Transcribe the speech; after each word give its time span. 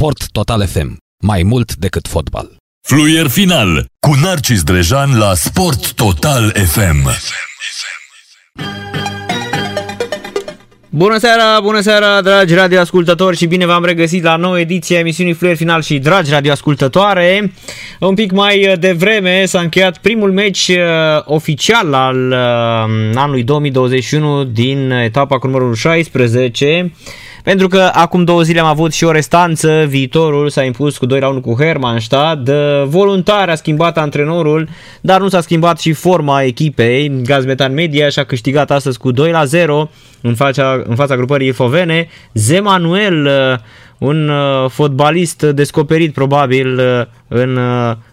Sport 0.00 0.30
Total 0.32 0.66
FM. 0.66 0.96
Mai 1.22 1.42
mult 1.42 1.74
decât 1.76 2.08
fotbal. 2.08 2.56
Fluier 2.88 3.26
final 3.26 3.86
cu 4.06 4.14
Narcis 4.22 4.62
Drejan 4.62 5.18
la 5.18 5.34
Sport 5.34 5.92
Total 5.92 6.52
FM. 6.66 7.08
Bună 10.88 11.18
seara, 11.18 11.60
bună 11.62 11.80
seara, 11.80 12.20
dragi 12.20 12.54
radioascultători 12.54 13.36
și 13.36 13.46
bine 13.46 13.66
v-am 13.66 13.84
regăsit 13.84 14.22
la 14.22 14.36
nouă 14.36 14.60
ediție 14.60 14.96
a 14.96 14.98
emisiunii 14.98 15.32
Fluier 15.32 15.56
Final 15.56 15.82
și 15.82 15.98
dragi 15.98 16.30
radioascultătoare. 16.30 17.52
Un 18.00 18.14
pic 18.14 18.32
mai 18.32 18.74
devreme 18.78 19.44
s-a 19.44 19.60
încheiat 19.60 19.98
primul 19.98 20.32
meci 20.32 20.68
uh, 20.68 20.76
oficial 21.24 21.94
al 21.94 22.30
uh, 22.30 23.14
anului 23.14 23.42
2021 23.42 24.44
din 24.44 24.90
etapa 24.90 25.38
cu 25.38 25.46
numărul 25.46 25.74
16 25.74 26.92
pentru 27.44 27.68
că 27.68 27.90
acum 27.92 28.24
două 28.24 28.42
zile 28.42 28.60
am 28.60 28.66
avut 28.66 28.92
și 28.92 29.04
o 29.04 29.10
restanță, 29.10 29.84
viitorul 29.88 30.48
s-a 30.48 30.62
impus 30.62 30.98
cu 30.98 31.06
2 31.06 31.20
la 31.20 31.28
1 31.28 31.40
cu 31.40 31.54
Hermannstad, 31.58 32.50
voluntar 32.84 33.48
a 33.48 33.54
schimbat 33.54 33.98
antrenorul, 33.98 34.68
dar 35.00 35.20
nu 35.20 35.28
s-a 35.28 35.40
schimbat 35.40 35.80
și 35.80 35.92
forma 35.92 36.42
echipei. 36.42 37.22
Gazmetan 37.22 37.74
Media 37.74 38.08
și-a 38.08 38.24
câștigat 38.24 38.70
astăzi 38.70 38.98
cu 38.98 39.10
2 39.10 39.30
la 39.30 39.44
0 39.44 39.90
în 40.20 40.34
fața, 40.34 40.82
în 40.86 40.94
fața 40.94 41.16
grupării 41.16 41.48
Ifovene. 41.48 42.08
Zemanuel, 42.32 43.26
uh, 43.26 43.58
un 43.98 44.28
uh, 44.28 44.70
fotbalist 44.70 45.42
descoperit 45.42 46.12
probabil 46.12 46.78
uh, 46.78 47.06
în 47.28 47.58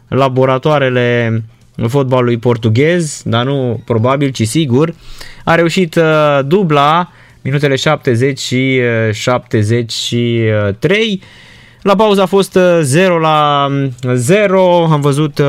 laboratoarele 0.07 1.44
fotbalului 1.88 2.38
portughez, 2.38 3.21
dar 3.25 3.45
nu 3.45 3.81
probabil, 3.85 4.30
ci 4.30 4.47
sigur, 4.47 4.94
a 5.44 5.55
reușit 5.55 5.99
dubla 6.45 7.11
minutele 7.41 7.75
70 7.75 8.39
și 8.39 8.81
73. 9.11 11.21
La 11.81 11.95
pauză 11.95 12.21
a 12.21 12.25
fost 12.25 12.57
0 12.81 13.17
la 13.17 13.67
0, 14.13 14.87
am 14.91 15.01
văzut 15.01 15.39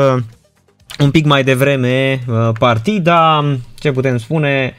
un 0.99 1.11
pic 1.11 1.25
mai 1.25 1.45
devreme 1.45 2.21
partida, 2.59 3.45
ce 3.79 3.93
putem 3.93 4.19
spune, 4.19 4.75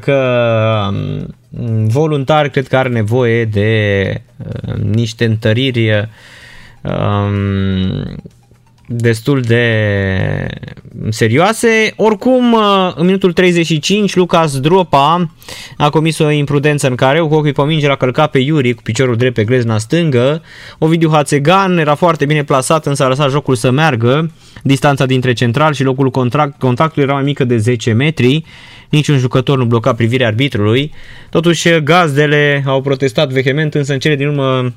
că 0.00 0.88
voluntar 1.86 2.48
cred 2.48 2.68
că 2.68 2.76
are 2.76 2.88
nevoie 2.88 3.44
de 3.44 4.22
niște 4.82 5.24
întăriri 5.24 6.08
destul 8.92 9.40
de 9.40 9.64
serioase. 11.08 11.92
Oricum, 11.96 12.52
uh, 12.52 12.92
în 12.94 13.04
minutul 13.04 13.32
35, 13.32 14.14
Lucas 14.14 14.60
Dropa 14.60 15.30
a 15.76 15.90
comis 15.90 16.18
o 16.18 16.30
imprudență 16.30 16.88
în 16.88 16.94
care 16.94 17.18
cu 17.20 17.34
ochii 17.34 17.52
pe 17.52 17.62
minge 17.62 17.86
l-a 17.86 17.96
călcat 17.96 18.30
pe 18.30 18.38
Iuri 18.38 18.74
cu 18.74 18.82
piciorul 18.82 19.16
drept 19.16 19.34
pe 19.34 19.44
glezna 19.44 19.78
stângă. 19.78 20.42
Ovidiu 20.78 21.10
Hațegan 21.12 21.78
era 21.78 21.94
foarte 21.94 22.24
bine 22.24 22.44
plasat, 22.44 22.86
însă 22.86 23.04
a 23.04 23.08
lăsat 23.08 23.30
jocul 23.30 23.54
să 23.54 23.70
meargă. 23.70 24.30
Distanța 24.62 25.06
dintre 25.06 25.32
central 25.32 25.72
și 25.72 25.82
locul 25.82 26.10
contract, 26.10 26.58
contactului 26.58 27.04
era 27.04 27.14
mai 27.14 27.22
mică 27.22 27.44
de 27.44 27.56
10 27.56 27.92
metri. 27.92 28.44
Niciun 28.88 29.18
jucător 29.18 29.58
nu 29.58 29.64
bloca 29.64 29.94
privirea 29.94 30.26
arbitrului. 30.26 30.92
Totuși, 31.30 31.80
gazdele 31.82 32.62
au 32.66 32.80
protestat 32.80 33.30
vehement, 33.30 33.74
însă 33.74 33.92
în 33.92 33.98
cele 33.98 34.16
din 34.16 34.26
urmă 34.26 34.72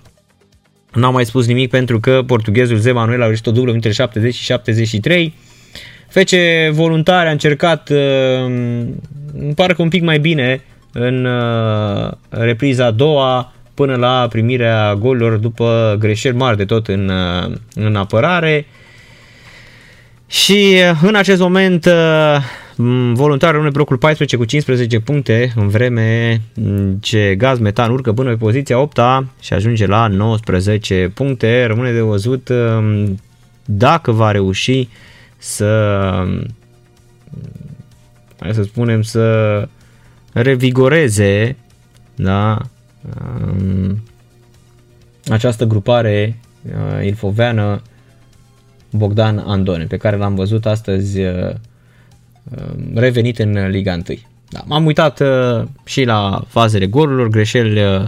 N-am 0.93 1.13
mai 1.13 1.25
spus 1.25 1.47
nimic 1.47 1.69
pentru 1.69 1.99
că 1.99 2.23
portughezul 2.25 2.77
Zé 2.77 2.91
Manuel 2.91 3.21
a 3.21 3.25
reușit 3.25 3.47
o 3.47 3.51
dublă 3.51 3.71
între 3.71 3.91
70 3.91 4.35
și 4.35 4.43
73. 4.43 5.33
Fece 6.09 6.69
voluntari 6.73 7.27
a 7.27 7.31
încercat 7.31 7.89
uh, 7.89 8.87
parcă 9.55 9.81
un 9.81 9.89
pic 9.89 10.03
mai 10.03 10.19
bine 10.19 10.61
în 10.91 11.25
uh, 11.25 12.11
repriza 12.29 12.85
a 12.85 12.91
doua 12.91 13.53
până 13.73 13.95
la 13.95 14.27
primirea 14.29 14.95
golilor 14.95 15.37
după 15.37 15.95
greșeli 15.99 16.35
mari 16.35 16.57
de 16.57 16.65
tot 16.65 16.87
în, 16.87 17.09
uh, 17.09 17.51
în 17.75 17.95
apărare. 17.95 18.65
Și 20.27 20.75
uh, 20.91 20.99
în 21.01 21.15
acest 21.15 21.39
moment 21.39 21.87
uh, 22.77 22.83
Mm, 22.85 23.13
voluntar 23.13 23.51
rămâne 23.51 23.69
blocul 23.69 23.97
14 23.97 24.37
cu 24.37 24.45
15 24.45 24.99
puncte 24.99 25.51
în 25.55 25.67
vreme 25.67 26.41
ce 26.99 27.35
gaz 27.35 27.59
metan 27.59 27.91
urcă 27.91 28.13
până 28.13 28.29
pe 28.29 28.35
poziția 28.35 28.79
8 28.79 28.99
și 29.39 29.53
ajunge 29.53 29.85
la 29.85 30.07
19 30.07 31.11
puncte. 31.13 31.65
Rămâne 31.65 31.91
de 31.91 31.99
văzut 31.99 32.49
mm, 32.51 33.19
dacă 33.65 34.11
va 34.11 34.31
reuși 34.31 34.89
să 35.37 35.69
hai 38.39 38.53
să 38.53 38.63
spunem 38.63 39.01
să 39.01 39.67
revigoreze 40.33 41.55
da, 42.15 42.57
mm, 43.57 44.03
această 45.27 45.65
grupare 45.65 46.39
uh, 46.65 47.05
ilfoveană 47.05 47.81
Bogdan 48.91 49.37
Andone, 49.37 49.85
pe 49.85 49.97
care 49.97 50.17
l-am 50.17 50.35
văzut 50.35 50.65
astăzi 50.65 51.21
uh, 51.21 51.49
Um, 51.49 51.72
revenit 52.93 53.39
în 53.39 53.69
Liga 53.69 53.93
1. 53.93 54.03
Da, 54.49 54.61
m-am 54.65 54.85
uitat 54.85 55.19
uh, 55.19 55.63
și 55.83 56.03
la 56.03 56.43
fazele 56.47 56.85
golurilor, 56.85 57.27
greșeli 57.27 57.83
uh, 57.83 58.03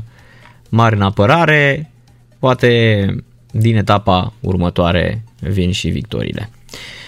mari 0.70 0.96
în 0.96 1.02
apărare, 1.02 1.92
poate 2.40 3.06
din 3.52 3.76
etapa 3.78 4.34
următoare 4.40 5.24
vin 5.40 5.72
și 5.72 5.88
victoriile. 5.88 6.50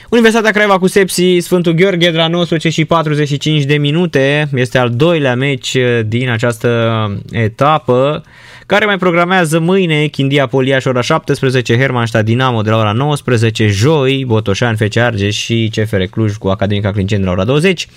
Universitatea 0.10 0.52
Craiova 0.52 0.80
cu 0.80 0.88
Sepsi, 0.88 1.40
Sfântul 1.40 1.74
Gheorghe 1.74 2.12
de 2.12 2.18
la 2.18 2.28
19 2.28 2.70
și 2.70 2.86
45 2.86 3.64
de 3.64 3.78
minute. 3.78 4.50
Este 4.56 4.78
al 4.78 4.90
doilea 4.90 5.36
meci 5.36 5.74
uh, 5.74 6.00
din 6.06 6.30
această 6.30 7.22
etapă 7.32 8.24
care 8.68 8.86
mai 8.86 8.98
programează 8.98 9.60
mâine 9.60 10.08
Chindia 10.08 10.48
Poliaș 10.48 10.86
ora 10.86 11.02
17, 11.02 11.78
Hermannstadt 11.78 12.26
Dinamo 12.26 12.62
de 12.62 12.70
la 12.70 12.78
ora 12.78 12.92
19, 12.92 13.68
joi 13.68 14.24
Botoșan, 14.26 14.76
FC 14.76 14.98
Argeș 14.98 15.36
și 15.36 15.72
CFR 15.76 16.02
Cluj 16.02 16.36
cu 16.36 16.48
Academica 16.48 16.92
Clinceni 16.92 17.22
de 17.22 17.26
la 17.26 17.32
ora 17.32 17.44
20, 17.44 17.88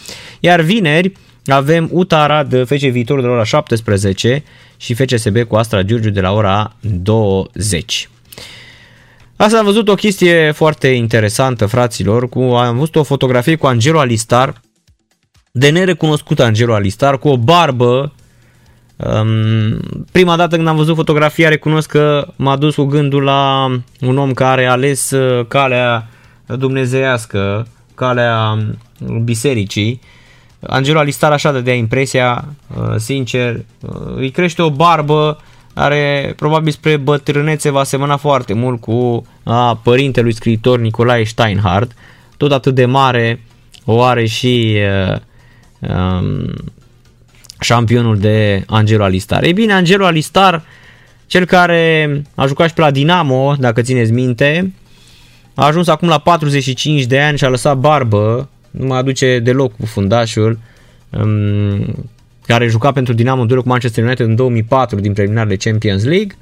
iar 0.41 0.61
vineri 0.61 1.13
avem 1.47 1.89
UTA 1.93 2.23
Arad, 2.23 2.67
FC 2.67 2.77
Viitor 2.77 3.21
de 3.21 3.27
la 3.27 3.33
ora 3.33 3.45
17 3.45 4.43
și 4.77 4.95
FCSB 4.95 5.43
cu 5.43 5.57
Astra 5.57 5.83
Giurgiu 5.83 6.11
de 6.11 6.21
la 6.21 6.33
ora 6.33 6.77
20. 6.81 8.09
Asta 9.37 9.59
am 9.59 9.65
văzut 9.65 9.89
o 9.89 9.95
chestie 9.95 10.51
foarte 10.51 10.89
interesantă, 10.89 11.67
fraților, 11.67 12.29
cu, 12.29 12.41
am 12.41 12.77
văzut 12.77 12.97
o 12.97 13.03
fotografie 13.03 13.57
cu 13.57 13.67
Angelo 13.67 13.99
Alistar, 13.99 14.61
de 15.51 15.71
nerecunoscut 15.71 16.41
Angelo 16.41 16.75
Alistar, 16.75 17.19
cu 17.19 17.29
o 17.29 17.37
barbă 17.37 18.13
Um, 19.05 19.81
prima 20.12 20.37
dată 20.37 20.56
când 20.56 20.69
am 20.69 20.77
văzut 20.77 20.94
fotografia 20.94 21.49
recunosc 21.49 21.88
că 21.88 22.27
m-a 22.37 22.56
dus 22.56 22.75
cu 22.75 22.84
gândul 22.84 23.22
la 23.22 23.66
un 24.00 24.19
om 24.19 24.33
care 24.33 24.66
a 24.66 24.71
ales 24.71 25.11
uh, 25.11 25.47
calea 25.47 26.09
dumnezeiască, 26.47 27.66
calea 27.94 28.59
um, 28.99 29.25
bisericii. 29.25 30.00
Angelo 30.60 30.99
Alistar 30.99 31.33
așa 31.33 31.53
dădea 31.53 31.75
impresia, 31.75 32.44
uh, 32.77 32.94
sincer, 32.97 33.55
uh, 33.81 33.91
îi 34.16 34.31
crește 34.31 34.62
o 34.62 34.71
barbă, 34.71 35.39
are 35.75 36.33
probabil 36.37 36.72
spre 36.72 36.97
bătrânețe 36.97 37.71
va 37.71 37.84
semăna 37.84 38.16
foarte 38.16 38.53
mult 38.53 38.81
cu 38.81 39.27
a 39.43 39.77
părintelui 39.83 40.33
scriitor 40.33 40.78
Nicolae 40.78 41.25
Steinhardt, 41.25 41.93
tot 42.37 42.53
atât 42.53 42.75
de 42.75 42.84
mare 42.84 43.41
o 43.84 44.03
are 44.03 44.27
și 44.27 44.77
uh, 45.10 45.16
um, 45.91 46.55
șampionul 47.60 48.19
de 48.19 48.65
Angelo 48.66 49.04
Alistar. 49.04 49.43
Ei 49.43 49.53
bine, 49.53 49.72
Angelo 49.72 50.04
Alistar, 50.04 50.62
cel 51.26 51.44
care 51.44 52.22
a 52.34 52.47
jucat 52.47 52.69
și 52.69 52.75
pe 52.75 52.81
la 52.81 52.91
Dinamo, 52.91 53.54
dacă 53.59 53.82
țineți 53.82 54.12
minte, 54.12 54.72
a 55.54 55.66
ajuns 55.66 55.88
acum 55.88 56.09
la 56.09 56.19
45 56.19 57.04
de 57.04 57.21
ani 57.21 57.38
și 57.38 57.44
a 57.44 57.48
lăsat 57.48 57.76
barbă, 57.76 58.48
nu 58.71 58.87
mai 58.87 58.98
aduce 58.98 59.38
deloc 59.38 59.76
cu 59.76 59.87
fundașul, 59.87 60.59
um, 61.10 62.09
care 62.47 62.66
juca 62.66 62.93
pentru 62.93 63.12
Dinamo 63.12 63.44
2 63.44 63.59
cu 63.59 63.69
Manchester 63.69 64.04
United 64.04 64.27
în 64.27 64.34
2004 64.34 65.00
din 65.00 65.12
preliminarele 65.12 65.56
Champions 65.56 66.04
League. 66.04 66.37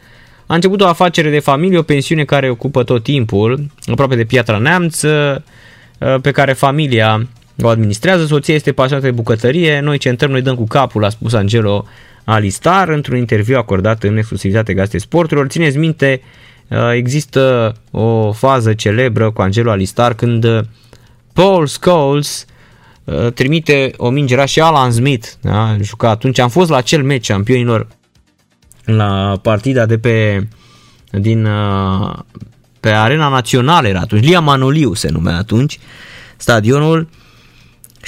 A 0.47 0.55
început 0.55 0.81
o 0.81 0.87
afacere 0.87 1.31
de 1.31 1.39
familie, 1.39 1.79
o 1.79 1.83
pensiune 1.83 2.25
care 2.25 2.51
ocupă 2.51 2.83
tot 2.83 3.03
timpul, 3.03 3.71
aproape 3.87 4.17
de 4.17 4.25
Piatra 4.25 4.59
Neamț, 4.59 5.03
uh, 5.03 5.37
pe 6.23 6.31
care 6.31 6.53
familia 6.53 7.29
o 7.63 7.69
administrează, 7.69 8.27
soția 8.27 8.55
este 8.55 8.73
pasionată 8.73 9.07
de 9.07 9.13
bucătărie, 9.13 9.81
noi 9.81 9.99
centrăm, 9.99 10.31
noi 10.31 10.43
dăm 10.43 10.55
cu 10.55 10.65
capul, 10.65 11.05
a 11.05 11.09
spus 11.09 11.33
Angelo 11.33 11.87
Alistar 12.25 12.89
într-un 12.89 13.17
interviu 13.17 13.57
acordat 13.57 14.03
în 14.03 14.17
exclusivitate 14.17 14.75
Gazete 14.75 14.99
Sporturilor. 14.99 15.49
Țineți 15.49 15.77
minte, 15.77 16.21
uh, 16.69 16.79
există 16.93 17.75
o 17.91 18.33
fază 18.33 18.75
celebră 18.75 19.31
cu 19.31 19.43
Angelo 19.43 19.71
Alistar 19.71 20.15
când 20.15 20.45
uh, 20.45 20.61
Paul 21.33 21.67
Scholes 21.67 22.45
uh, 23.05 23.33
trimite 23.33 23.93
o 23.97 24.11
minge, 24.11 24.47
și 24.47 24.61
Alan 24.61 24.91
Smith, 24.91 25.29
da, 25.41 25.77
juca 25.81 26.11
atunci, 26.11 26.39
am 26.39 26.49
fost 26.49 26.71
la 26.71 26.77
acel 26.77 27.03
meci 27.03 27.27
campionilor 27.27 27.87
la 28.85 29.39
partida 29.43 29.87
de 29.87 29.99
pe 29.99 30.47
din 31.11 31.49
pe 32.81 32.91
arena 32.91 33.29
națională 33.29 33.89
era 33.89 34.01
atunci, 34.01 34.25
Lia 34.25 34.41
Manoliu 34.41 34.95
se 34.95 35.09
numea 35.11 35.37
atunci, 35.37 35.79
stadionul 36.37 37.09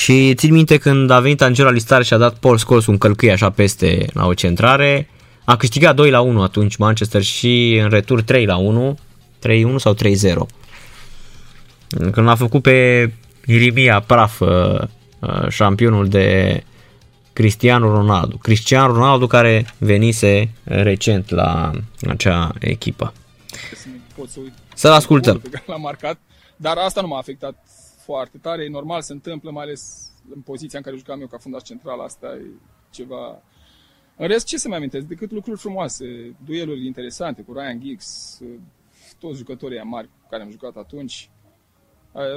și 0.00 0.34
țin 0.34 0.52
minte 0.52 0.78
când 0.78 1.10
a 1.10 1.20
venit 1.20 1.42
Angela 1.42 1.70
Listar 1.70 2.02
și 2.02 2.12
a 2.12 2.16
dat 2.16 2.38
Paul 2.38 2.58
Scholes 2.58 2.86
un 2.86 2.98
călcâi 2.98 3.30
așa 3.30 3.50
peste 3.50 4.06
la 4.12 4.26
o 4.26 4.34
centrare, 4.34 5.08
A 5.44 5.56
câștigat 5.56 5.94
2 5.94 6.10
la 6.10 6.20
1 6.20 6.42
atunci 6.42 6.76
Manchester 6.76 7.22
și 7.22 7.80
în 7.82 7.88
retur 7.88 8.22
3 8.22 8.44
la 8.44 8.56
1, 8.56 8.98
3-1 9.48 9.76
sau 9.76 9.94
3-0. 9.94 9.98
Când 11.88 12.26
l-a 12.26 12.34
făcut 12.34 12.62
pe 12.62 13.12
Irimia 13.46 14.00
praf 14.00 14.40
uh, 14.40 14.48
uh, 15.18 15.48
șampionul 15.48 16.08
de 16.08 16.62
Cristiano 17.32 17.90
Ronaldo. 17.90 18.36
Cristiano 18.36 18.92
Ronaldo 18.92 19.26
care 19.26 19.74
venise 19.78 20.48
recent 20.64 21.30
la 21.30 21.70
acea 22.08 22.52
echipă. 22.60 23.12
Să-l 24.74 24.92
ascultăm. 24.92 25.42
L-a 25.66 25.76
marcat, 25.76 26.18
dar 26.56 26.76
asta 26.76 27.00
nu 27.00 27.06
m-a 27.06 27.18
afectat 27.18 27.54
foarte 28.04 28.38
tare. 28.38 28.64
E 28.64 28.68
normal, 28.68 29.02
se 29.02 29.12
întâmplă, 29.12 29.50
mai 29.50 29.62
ales 29.62 30.12
în 30.34 30.40
poziția 30.40 30.78
în 30.78 30.84
care 30.84 30.96
jucam 30.96 31.20
eu 31.20 31.26
ca 31.26 31.38
fundaș 31.38 31.62
central. 31.62 32.00
Asta 32.00 32.26
e 32.34 32.46
ceva... 32.90 33.42
În 34.16 34.26
rest, 34.26 34.46
ce 34.46 34.58
să 34.58 34.68
mai 34.68 34.76
amintesc? 34.76 35.06
Decât 35.06 35.30
lucruri 35.30 35.58
frumoase, 35.58 36.36
dueluri 36.44 36.86
interesante 36.86 37.42
cu 37.42 37.52
Ryan 37.52 37.80
Giggs, 37.80 38.40
toți 39.18 39.38
jucătorii 39.38 39.78
mari 39.78 40.06
cu 40.06 40.28
care 40.30 40.42
am 40.42 40.50
jucat 40.50 40.76
atunci. 40.76 41.30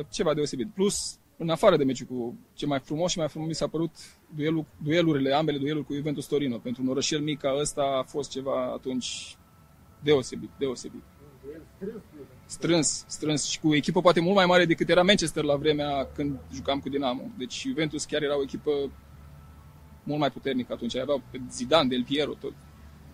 Ceva 0.10 0.34
deosebit. 0.34 0.74
Plus, 0.74 1.18
în 1.38 1.50
afară 1.50 1.78
de 1.78 1.84
meciul 1.84 2.08
cu 2.08 2.38
ce 2.54 2.66
mai 2.66 2.80
frumos 2.80 3.12
și 3.12 3.18
mai 3.18 3.28
frumos 3.28 3.48
mi 3.48 3.56
s-a 3.56 3.68
părut 3.68 3.92
duelul, 4.36 4.66
duelurile, 4.84 5.34
ambele 5.34 5.58
dueluri 5.58 5.86
cu 5.86 5.94
Juventus 5.94 6.26
Torino. 6.26 6.58
Pentru 6.58 6.82
un 6.82 6.88
orășel 6.88 7.22
mic 7.22 7.40
ca 7.40 7.56
ăsta 7.60 7.82
a 7.82 8.04
fost 8.04 8.30
ceva 8.30 8.72
atunci 8.72 9.38
deosebit, 10.04 10.50
deosebit. 10.58 11.04
Strâns, 11.76 12.04
strâns 13.08 13.44
și 13.50 13.60
cu 13.60 13.68
o 13.68 13.76
echipă 13.76 14.02
poate 14.02 14.20
mult 14.20 14.36
mai 14.36 14.46
mare 14.46 14.66
decât 14.66 14.90
era 14.90 15.04
Manchester 15.04 15.44
la 15.44 15.56
vremea 15.56 16.08
când 16.16 16.40
jucam 16.54 16.80
cu 16.80 16.90
Dinamo. 16.90 17.24
Deci 17.38 17.62
Juventus 17.68 18.06
chiar 18.06 18.22
era 18.24 18.38
o 18.38 18.42
echipă 18.42 18.72
mult 20.04 20.20
mai 20.20 20.32
puternică 20.32 20.74
atunci. 20.74 20.96
Aveau 20.96 21.22
pe 21.32 21.42
Zidane, 21.52 21.88
Del 21.88 22.04
Piero, 22.04 22.34
tot. 22.34 22.54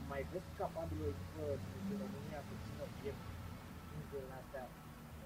Mai 0.10 0.26
vezi 0.32 0.50
capabil 0.58 0.98
o 1.06 1.10
echipă 1.14 1.44
din 1.88 1.98
România 2.04 2.40
să 2.48 2.54
țină 2.66 2.86
piept 3.02 3.24
în 4.28 4.32
astea 4.40 4.64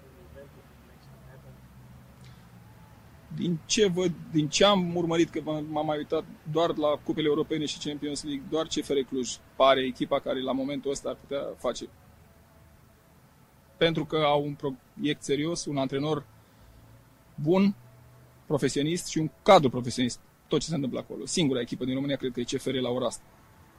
în 0.02 0.10
Juventus, 0.20 0.66
din 3.36 3.58
ce 3.66 3.86
văd, 3.86 4.12
din 4.32 4.48
ce 4.48 4.64
am 4.64 4.96
urmărit, 4.96 5.30
că 5.30 5.40
m-am 5.44 5.86
mai 5.86 5.96
uitat 5.96 6.24
doar 6.52 6.76
la 6.76 6.88
Cupele 7.04 7.26
Europene 7.26 7.64
și 7.64 7.78
Champions 7.78 8.22
League, 8.24 8.44
doar 8.50 8.66
CFR 8.66 8.98
Cluj 9.08 9.36
pare 9.56 9.80
echipa 9.80 10.20
care 10.20 10.40
la 10.42 10.52
momentul 10.52 10.90
ăsta 10.90 11.08
ar 11.08 11.16
putea 11.20 11.42
face. 11.58 11.84
Pentru 13.76 14.04
că 14.04 14.16
au 14.16 14.44
un 14.44 14.54
proiect 14.54 15.22
serios, 15.22 15.64
un 15.64 15.76
antrenor 15.76 16.26
bun, 17.34 17.74
profesionist 18.46 19.06
și 19.06 19.18
un 19.18 19.30
cadru 19.42 19.70
profesionist. 19.70 20.20
Tot 20.48 20.60
ce 20.60 20.68
se 20.68 20.74
întâmplă 20.74 20.98
acolo. 20.98 21.26
Singura 21.26 21.60
echipă 21.60 21.84
din 21.84 21.94
România 21.94 22.16
cred 22.16 22.32
că 22.32 22.40
e 22.40 22.44
CFR 22.44 22.74
la 22.74 22.90
ora 22.90 23.06
asta. 23.06 23.24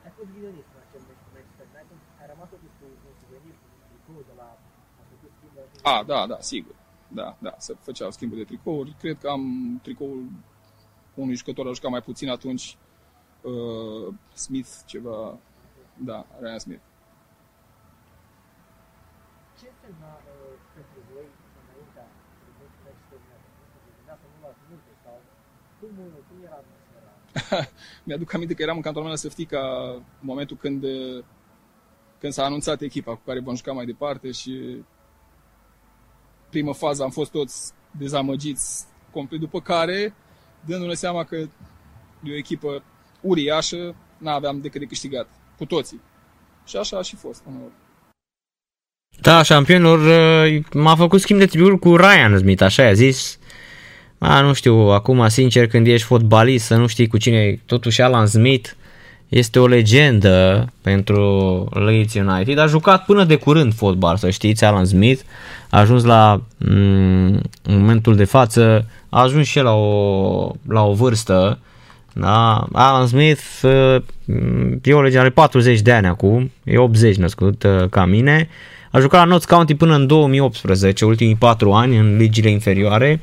Ai 0.03 0.11
fost 0.17 0.29
ghidanist 0.33 0.69
în 0.75 0.81
acel 0.87 1.01
meci 1.07 1.21
cu 1.25 1.29
Manchester 1.33 1.65
United? 1.73 1.97
Ai 2.21 2.27
rămas 2.31 2.49
cu 2.49 2.55
un 3.07 3.13
suvenir, 3.21 3.55
cu 4.05 4.11
de 4.29 4.33
la... 4.37 4.47
A, 5.91 6.03
da, 6.03 6.27
da, 6.27 6.37
sigur 6.39 6.75
da, 7.15 7.37
da, 7.39 7.55
se 7.57 7.75
făceau 7.81 8.11
schimburi 8.11 8.39
de 8.39 8.45
tricouri. 8.45 8.95
Cred 8.99 9.17
că 9.19 9.27
am 9.27 9.79
tricoul 9.83 10.25
unui 11.13 11.35
jucător 11.35 11.67
a 11.67 11.71
jucat 11.71 11.91
mai 11.91 12.01
puțin 12.01 12.29
atunci, 12.29 12.77
uh, 13.41 14.13
Smith, 14.33 14.69
ceva, 14.85 15.37
da, 15.97 16.25
Ryan 16.39 16.59
Smith. 16.59 16.81
Ce 19.85 19.91
însemna 19.91 20.15
uh, 20.15 20.57
pentru 20.73 20.99
voi 21.13 21.27
înaintea 21.61 22.05
sau 25.03 25.21
cum, 25.79 25.89
cum 26.27 26.37
era 26.43 26.57
atmosfera? 26.63 27.11
Mi-aduc 28.05 28.33
aminte 28.33 28.53
că 28.53 28.61
eram 28.61 28.75
în 28.75 28.81
cantonamentul 28.81 29.29
Săftica 29.29 29.61
în 29.93 30.25
momentul 30.31 30.57
când, 30.57 30.83
uh, 30.83 31.23
când 32.19 32.33
s-a 32.33 32.43
anunțat 32.43 32.81
echipa 32.81 33.15
cu 33.15 33.21
care 33.25 33.39
vom 33.39 33.55
juca 33.55 33.71
mai 33.71 33.85
departe 33.85 34.31
și 34.31 34.83
primă 36.49 36.73
fază 36.73 37.03
am 37.03 37.09
fost 37.09 37.31
toți 37.31 37.73
dezamăgiți 37.91 38.85
complet, 39.11 39.39
după 39.39 39.61
care, 39.61 40.13
dându-ne 40.65 40.93
seama 40.93 41.23
că 41.23 41.35
e 41.35 42.31
o 42.31 42.35
echipă 42.35 42.83
uriașă, 43.21 43.95
n-aveam 44.17 44.61
decât 44.61 44.79
de 44.79 44.85
câștigat, 44.85 45.27
cu 45.57 45.65
toții. 45.65 46.01
Și 46.63 46.77
așa 46.77 46.97
a 46.97 47.01
și 47.01 47.15
fost 47.15 47.43
uneori. 47.45 47.83
Da, 49.21 49.43
șampionilor, 49.43 49.99
uh, 49.99 50.63
m-a 50.73 50.95
făcut 50.95 51.21
schimb 51.21 51.39
de 51.39 51.45
triburi 51.45 51.79
cu 51.79 51.95
Ryan 51.95 52.37
Smith, 52.37 52.63
așa 52.63 52.83
i-a 52.83 52.93
zis. 52.93 53.39
A, 54.17 54.41
nu 54.41 54.53
știu, 54.53 54.75
acum, 54.75 55.27
sincer, 55.27 55.67
când 55.67 55.87
ești 55.87 56.05
fotbalist, 56.05 56.65
să 56.65 56.75
nu 56.75 56.87
știi 56.87 57.07
cu 57.07 57.17
cine 57.17 57.59
totuși 57.65 58.01
Alan 58.01 58.27
Smith 58.27 58.69
este 59.29 59.59
o 59.59 59.67
legendă 59.67 60.67
pentru 60.81 61.69
Leeds 61.85 62.13
United. 62.13 62.57
A 62.57 62.65
jucat 62.65 63.05
până 63.05 63.23
de 63.23 63.35
curând 63.35 63.73
fotbal, 63.73 64.17
să 64.17 64.29
știți, 64.29 64.65
Alan 64.65 64.85
Smith. 64.85 65.21
A 65.69 65.79
ajuns 65.79 66.03
la 66.03 66.41
mm, 66.57 67.41
momentul 67.63 68.15
de 68.15 68.23
față, 68.23 68.85
a 69.09 69.21
ajuns 69.21 69.47
și 69.47 69.57
el 69.57 69.63
la 69.63 69.73
o, 69.73 70.51
la 70.67 70.83
o 70.83 70.93
vârstă. 70.93 71.59
Da? 72.13 72.67
Alan 72.71 73.07
Smith 73.07 73.41
mm, 74.25 74.79
e 74.83 74.93
o 74.93 75.01
legendă, 75.01 75.19
are 75.19 75.29
40 75.29 75.81
de 75.81 75.91
ani 75.91 76.07
acum, 76.07 76.51
e 76.63 76.77
80 76.77 77.15
născut 77.15 77.63
uh, 77.63 77.89
ca 77.89 78.05
mine. 78.05 78.49
A 78.95 78.99
jucat 78.99 79.19
la 79.19 79.25
Notts 79.25 79.45
County 79.45 79.75
până 79.75 79.95
în 79.95 80.07
2018, 80.07 81.05
ultimii 81.05 81.35
4 81.35 81.73
ani 81.73 81.97
în 81.97 82.17
ligile 82.17 82.49
inferioare. 82.49 83.21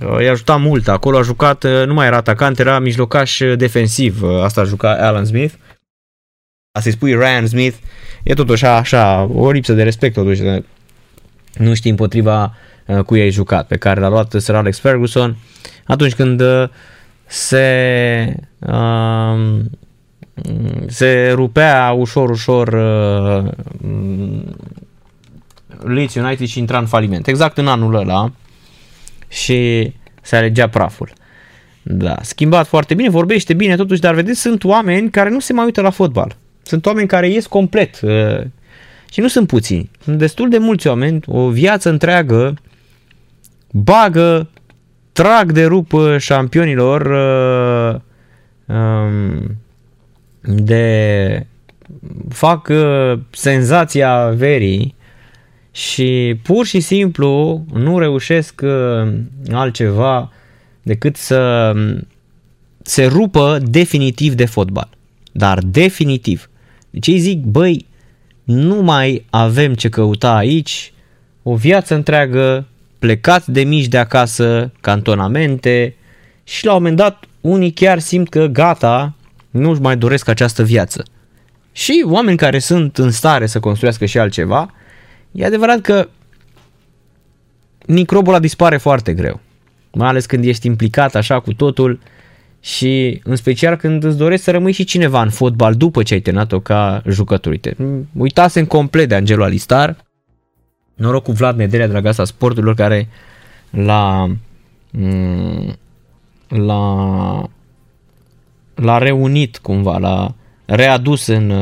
Uh, 0.00 0.22
i-a 0.22 0.30
ajutat 0.30 0.60
mult. 0.60 0.88
Acolo 0.88 1.18
a 1.18 1.22
jucat, 1.22 1.64
uh, 1.64 1.82
nu 1.86 1.94
mai 1.94 2.06
era 2.06 2.16
atacant, 2.16 2.58
era 2.58 2.78
mijlocaș 2.78 3.40
uh, 3.40 3.56
defensiv. 3.56 4.22
Asta 4.22 4.60
a 4.60 4.64
jucat 4.64 5.00
Alan 5.00 5.24
Smith. 5.24 5.54
A 6.72 6.80
să-i 6.80 6.92
spui 6.92 7.14
Ryan 7.14 7.46
Smith, 7.46 7.76
e 8.22 8.34
totuși 8.34 8.64
așa, 8.64 9.22
o 9.22 9.50
lipsă 9.50 9.72
de 9.72 9.82
respect 9.82 10.14
totuși. 10.14 10.42
Nu 11.54 11.74
știi 11.74 11.90
împotriva 11.90 12.54
cui 13.06 13.20
ai 13.20 13.30
jucat, 13.30 13.66
pe 13.66 13.76
care 13.76 14.00
l-a 14.00 14.08
luat 14.08 14.34
Sir 14.38 14.54
Alex 14.54 14.78
Ferguson 14.78 15.36
atunci 15.84 16.14
când 16.14 16.42
se 17.24 18.34
uh, 18.58 19.60
se 20.86 21.30
rupea 21.34 21.94
ușor, 21.96 22.30
ușor 22.30 22.68
uh, 22.68 23.50
Leeds 25.84 26.14
United 26.14 26.46
și 26.46 26.58
intra 26.58 26.78
în 26.78 26.86
faliment. 26.86 27.26
Exact 27.26 27.58
în 27.58 27.66
anul 27.66 27.94
ăla, 27.94 28.32
și 29.28 29.92
se 30.22 30.36
alegea 30.36 30.68
praful. 30.68 31.12
Da, 31.82 32.16
schimbat 32.22 32.66
foarte 32.66 32.94
bine, 32.94 33.10
vorbește 33.10 33.54
bine 33.54 33.76
totuși, 33.76 34.00
dar 34.00 34.14
vedeți, 34.14 34.40
sunt 34.40 34.64
oameni 34.64 35.10
care 35.10 35.30
nu 35.30 35.40
se 35.40 35.52
mai 35.52 35.64
uită 35.64 35.80
la 35.80 35.90
fotbal. 35.90 36.36
Sunt 36.62 36.86
oameni 36.86 37.08
care 37.08 37.28
ies 37.28 37.46
complet 37.46 38.00
uh, 38.00 38.40
și 39.10 39.20
nu 39.20 39.28
sunt 39.28 39.46
puțini. 39.46 39.90
Sunt 40.04 40.18
destul 40.18 40.48
de 40.48 40.58
mulți 40.58 40.86
oameni, 40.86 41.20
o 41.26 41.48
viață 41.48 41.88
întreagă, 41.88 42.54
bagă, 43.70 44.50
trag 45.12 45.52
de 45.52 45.64
rup 45.64 45.92
șampionilor 46.18 47.00
uh, 47.00 48.00
um, 48.76 49.56
de 50.40 51.46
fac 52.28 52.68
uh, 52.68 53.18
senzația 53.30 54.28
verii 54.28 54.96
și 55.78 56.36
pur 56.42 56.66
și 56.66 56.80
simplu 56.80 57.64
nu 57.72 57.98
reușesc 57.98 58.60
uh, 58.64 59.12
altceva 59.52 60.32
decât 60.82 61.16
să 61.16 61.72
um, 61.74 62.06
se 62.82 63.04
rupă 63.04 63.58
definitiv 63.62 64.34
de 64.34 64.44
fotbal. 64.44 64.88
Dar 65.32 65.58
definitiv. 65.58 66.50
Deci 66.90 67.06
ei 67.06 67.18
zic, 67.18 67.42
băi, 67.42 67.86
nu 68.44 68.82
mai 68.82 69.24
avem 69.30 69.74
ce 69.74 69.88
căuta 69.88 70.36
aici, 70.36 70.92
o 71.42 71.54
viață 71.54 71.94
întreagă, 71.94 72.66
plecați 72.98 73.50
de 73.50 73.62
mici 73.62 73.88
de 73.88 73.98
acasă, 73.98 74.72
cantonamente 74.80 75.94
și 76.44 76.64
la 76.64 76.74
un 76.74 76.78
moment 76.78 76.96
dat 76.96 77.24
unii 77.40 77.72
chiar 77.72 77.98
simt 77.98 78.28
că 78.28 78.46
gata, 78.46 79.14
nu-și 79.50 79.80
mai 79.80 79.96
doresc 79.96 80.28
această 80.28 80.62
viață. 80.62 81.04
Și 81.72 82.04
oameni 82.06 82.36
care 82.36 82.58
sunt 82.58 82.98
în 82.98 83.10
stare 83.10 83.46
să 83.46 83.60
construiască 83.60 84.04
și 84.04 84.18
altceva, 84.18 84.72
E 85.32 85.44
adevărat 85.44 85.80
că 85.80 86.08
microbul 87.86 88.32
ăla 88.32 88.42
dispare 88.42 88.76
foarte 88.76 89.14
greu. 89.14 89.40
Mai 89.92 90.08
ales 90.08 90.26
când 90.26 90.44
ești 90.44 90.66
implicat 90.66 91.14
așa 91.14 91.40
cu 91.40 91.54
totul 91.54 92.00
și 92.60 93.20
în 93.24 93.36
special 93.36 93.76
când 93.76 94.04
îți 94.04 94.16
dorești 94.16 94.44
să 94.44 94.50
rămâi 94.50 94.72
și 94.72 94.84
cineva 94.84 95.22
în 95.22 95.30
fotbal 95.30 95.74
după 95.74 96.02
ce 96.02 96.14
ai 96.14 96.20
terminat-o 96.20 96.60
ca 96.60 97.02
jucător. 97.06 97.52
Uite, 97.52 97.76
uitasem 98.16 98.64
complet 98.64 99.08
de 99.08 99.14
Angelo 99.14 99.44
Alistar. 99.44 99.96
Noroc 100.94 101.22
cu 101.22 101.32
Vlad 101.32 101.56
Nederea, 101.56 101.88
dragasa 101.88 102.24
sporturilor, 102.24 102.74
care 102.74 103.08
l-a, 103.70 104.30
mm, 104.90 105.76
l-a, 106.48 107.42
l-a 108.74 108.98
reunit 108.98 109.58
cumva, 109.58 109.98
l-a 109.98 110.34
readus 110.64 111.26
în, 111.26 111.52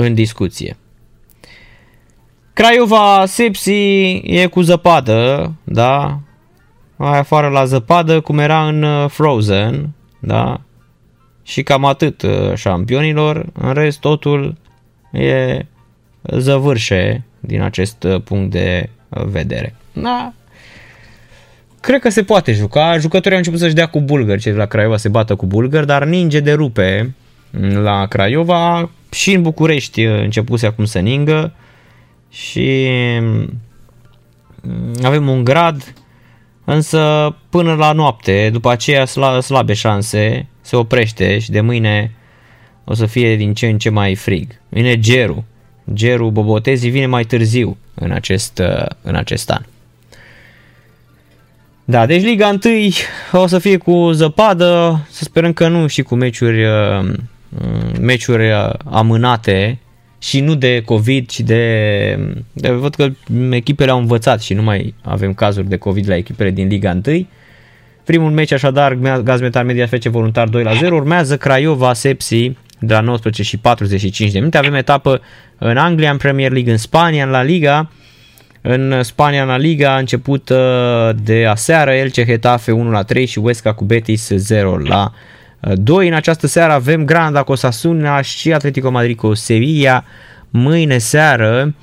în 0.00 0.14
discuție. 0.14 0.76
Craiova 2.52 3.24
Sepsi 3.26 3.72
e 4.24 4.46
cu 4.46 4.60
zăpadă, 4.60 5.52
da? 5.64 6.20
Mai 6.96 7.18
afară 7.18 7.48
la 7.48 7.64
zăpadă, 7.64 8.20
cum 8.20 8.38
era 8.38 8.68
în 8.68 8.82
uh, 8.82 9.10
Frozen, 9.10 9.90
da? 10.18 10.60
și 11.42 11.62
cam 11.62 11.84
atât 11.84 12.22
uh, 12.22 12.54
șampionilor, 12.54 13.46
în 13.52 13.72
rest 13.72 14.00
totul 14.00 14.56
e 15.12 15.66
zăvârșe 16.22 17.24
din 17.40 17.62
acest 17.62 18.02
uh, 18.02 18.20
punct 18.22 18.50
de 18.50 18.88
vedere. 19.08 19.74
Da, 19.92 20.32
cred 21.80 22.00
că 22.00 22.08
se 22.08 22.22
poate 22.22 22.52
juca. 22.52 22.98
Jucătorii 22.98 23.32
au 23.32 23.38
început 23.38 23.58
să-și 23.58 23.74
dea 23.74 23.86
cu 23.86 24.00
bulgări, 24.00 24.40
cei 24.40 24.52
de 24.52 24.58
la 24.58 24.66
Craiova 24.66 24.96
se 24.96 25.08
bată 25.08 25.34
cu 25.34 25.46
bulgări, 25.46 25.86
dar 25.86 26.04
ninge 26.04 26.40
de 26.40 26.52
rupe 26.52 27.14
la 27.72 28.06
Craiova 28.06 28.90
și 29.10 29.32
în 29.32 29.42
București 29.42 30.02
începuse 30.02 30.66
acum 30.66 30.84
să 30.84 30.98
ningă 30.98 31.52
și 32.30 32.88
mm, 33.20 33.60
avem 35.02 35.28
un 35.28 35.44
grad, 35.44 35.94
însă 36.64 37.34
până 37.50 37.74
la 37.74 37.92
noapte, 37.92 38.50
după 38.52 38.70
aceea 38.70 39.04
slabe 39.40 39.72
șanse, 39.72 40.46
se 40.60 40.76
oprește 40.76 41.38
și 41.38 41.50
de 41.50 41.60
mâine 41.60 42.12
o 42.84 42.94
să 42.94 43.06
fie 43.06 43.36
din 43.36 43.54
ce 43.54 43.66
în 43.66 43.78
ce 43.78 43.90
mai 43.90 44.14
frig. 44.14 44.60
Vine 44.68 44.98
gerul. 44.98 45.44
Gerul 45.92 46.30
Bobotezii 46.30 46.90
vine 46.90 47.06
mai 47.06 47.24
târziu 47.24 47.76
în 47.94 48.10
acest, 48.10 48.62
în 49.02 49.14
acest 49.14 49.50
an. 49.50 49.62
Da, 51.84 52.06
deci 52.06 52.22
Liga 52.22 52.58
1 52.64 53.42
o 53.42 53.46
să 53.46 53.58
fie 53.58 53.76
cu 53.76 54.10
zăpadă, 54.12 55.00
să 55.10 55.24
sperăm 55.24 55.52
că 55.52 55.68
nu 55.68 55.86
și 55.86 56.02
cu 56.02 56.14
meciuri, 56.14 56.64
uh, 56.64 57.12
meciuri 58.00 58.50
uh, 58.50 58.70
amânate 58.84 59.78
și 60.18 60.40
nu 60.40 60.54
de 60.54 60.82
COVID, 60.84 61.28
ci 61.28 61.40
de, 61.40 62.18
de... 62.52 62.70
Văd 62.70 62.94
că 62.94 63.08
echipele 63.50 63.90
au 63.90 63.98
învățat 63.98 64.42
și 64.42 64.54
nu 64.54 64.62
mai 64.62 64.94
avem 65.02 65.34
cazuri 65.34 65.68
de 65.68 65.76
COVID 65.76 66.08
la 66.08 66.16
echipele 66.16 66.50
din 66.50 66.68
Liga 66.68 67.00
1. 67.06 67.26
Primul 68.04 68.30
meci 68.30 68.52
așadar, 68.52 68.94
Gaz 69.22 69.40
Metal 69.40 69.64
Media 69.64 69.86
face 69.86 70.08
voluntar 70.08 70.48
2 70.48 70.62
la 70.62 70.72
0, 70.72 70.94
urmează 70.94 71.36
Craiova 71.36 71.92
Sepsi 71.92 72.56
de 72.78 72.92
la 72.94 73.00
19 73.00 73.42
și 73.42 73.56
45 73.56 74.32
de 74.32 74.38
minute. 74.38 74.58
Avem 74.58 74.74
etapă 74.74 75.20
în 75.58 75.76
Anglia, 75.76 76.10
în 76.10 76.16
Premier 76.16 76.52
League, 76.52 76.72
în 76.72 76.78
Spania, 76.78 77.24
în 77.24 77.30
La 77.30 77.42
Liga, 77.42 77.90
în 78.60 79.02
Spania, 79.02 79.42
în 79.42 79.48
La 79.48 79.56
Liga, 79.56 79.94
a 79.94 79.98
început 79.98 80.48
uh, 80.48 81.10
de 81.22 81.46
aseară, 81.46 81.90
Elche 81.90 82.24
Getafe 82.24 82.72
1 82.72 82.90
la 82.90 83.02
3 83.02 83.26
și 83.26 83.40
Huesca 83.40 83.72
cu 83.72 83.84
Betis 83.84 84.28
0 84.28 84.78
la 84.78 85.12
2. 85.12 85.37
Uh, 85.60 86.06
în 86.06 86.12
această 86.12 86.46
seară 86.46 86.72
avem 86.72 87.04
Granda 87.04 87.42
cu 87.42 87.52
Osasuna 87.52 88.20
și 88.20 88.52
Atletico 88.52 88.90
Madrid 88.90 89.16
cu 89.16 89.34
Sevilla. 89.34 90.04
Mâine 90.50 90.98
seară 90.98 91.74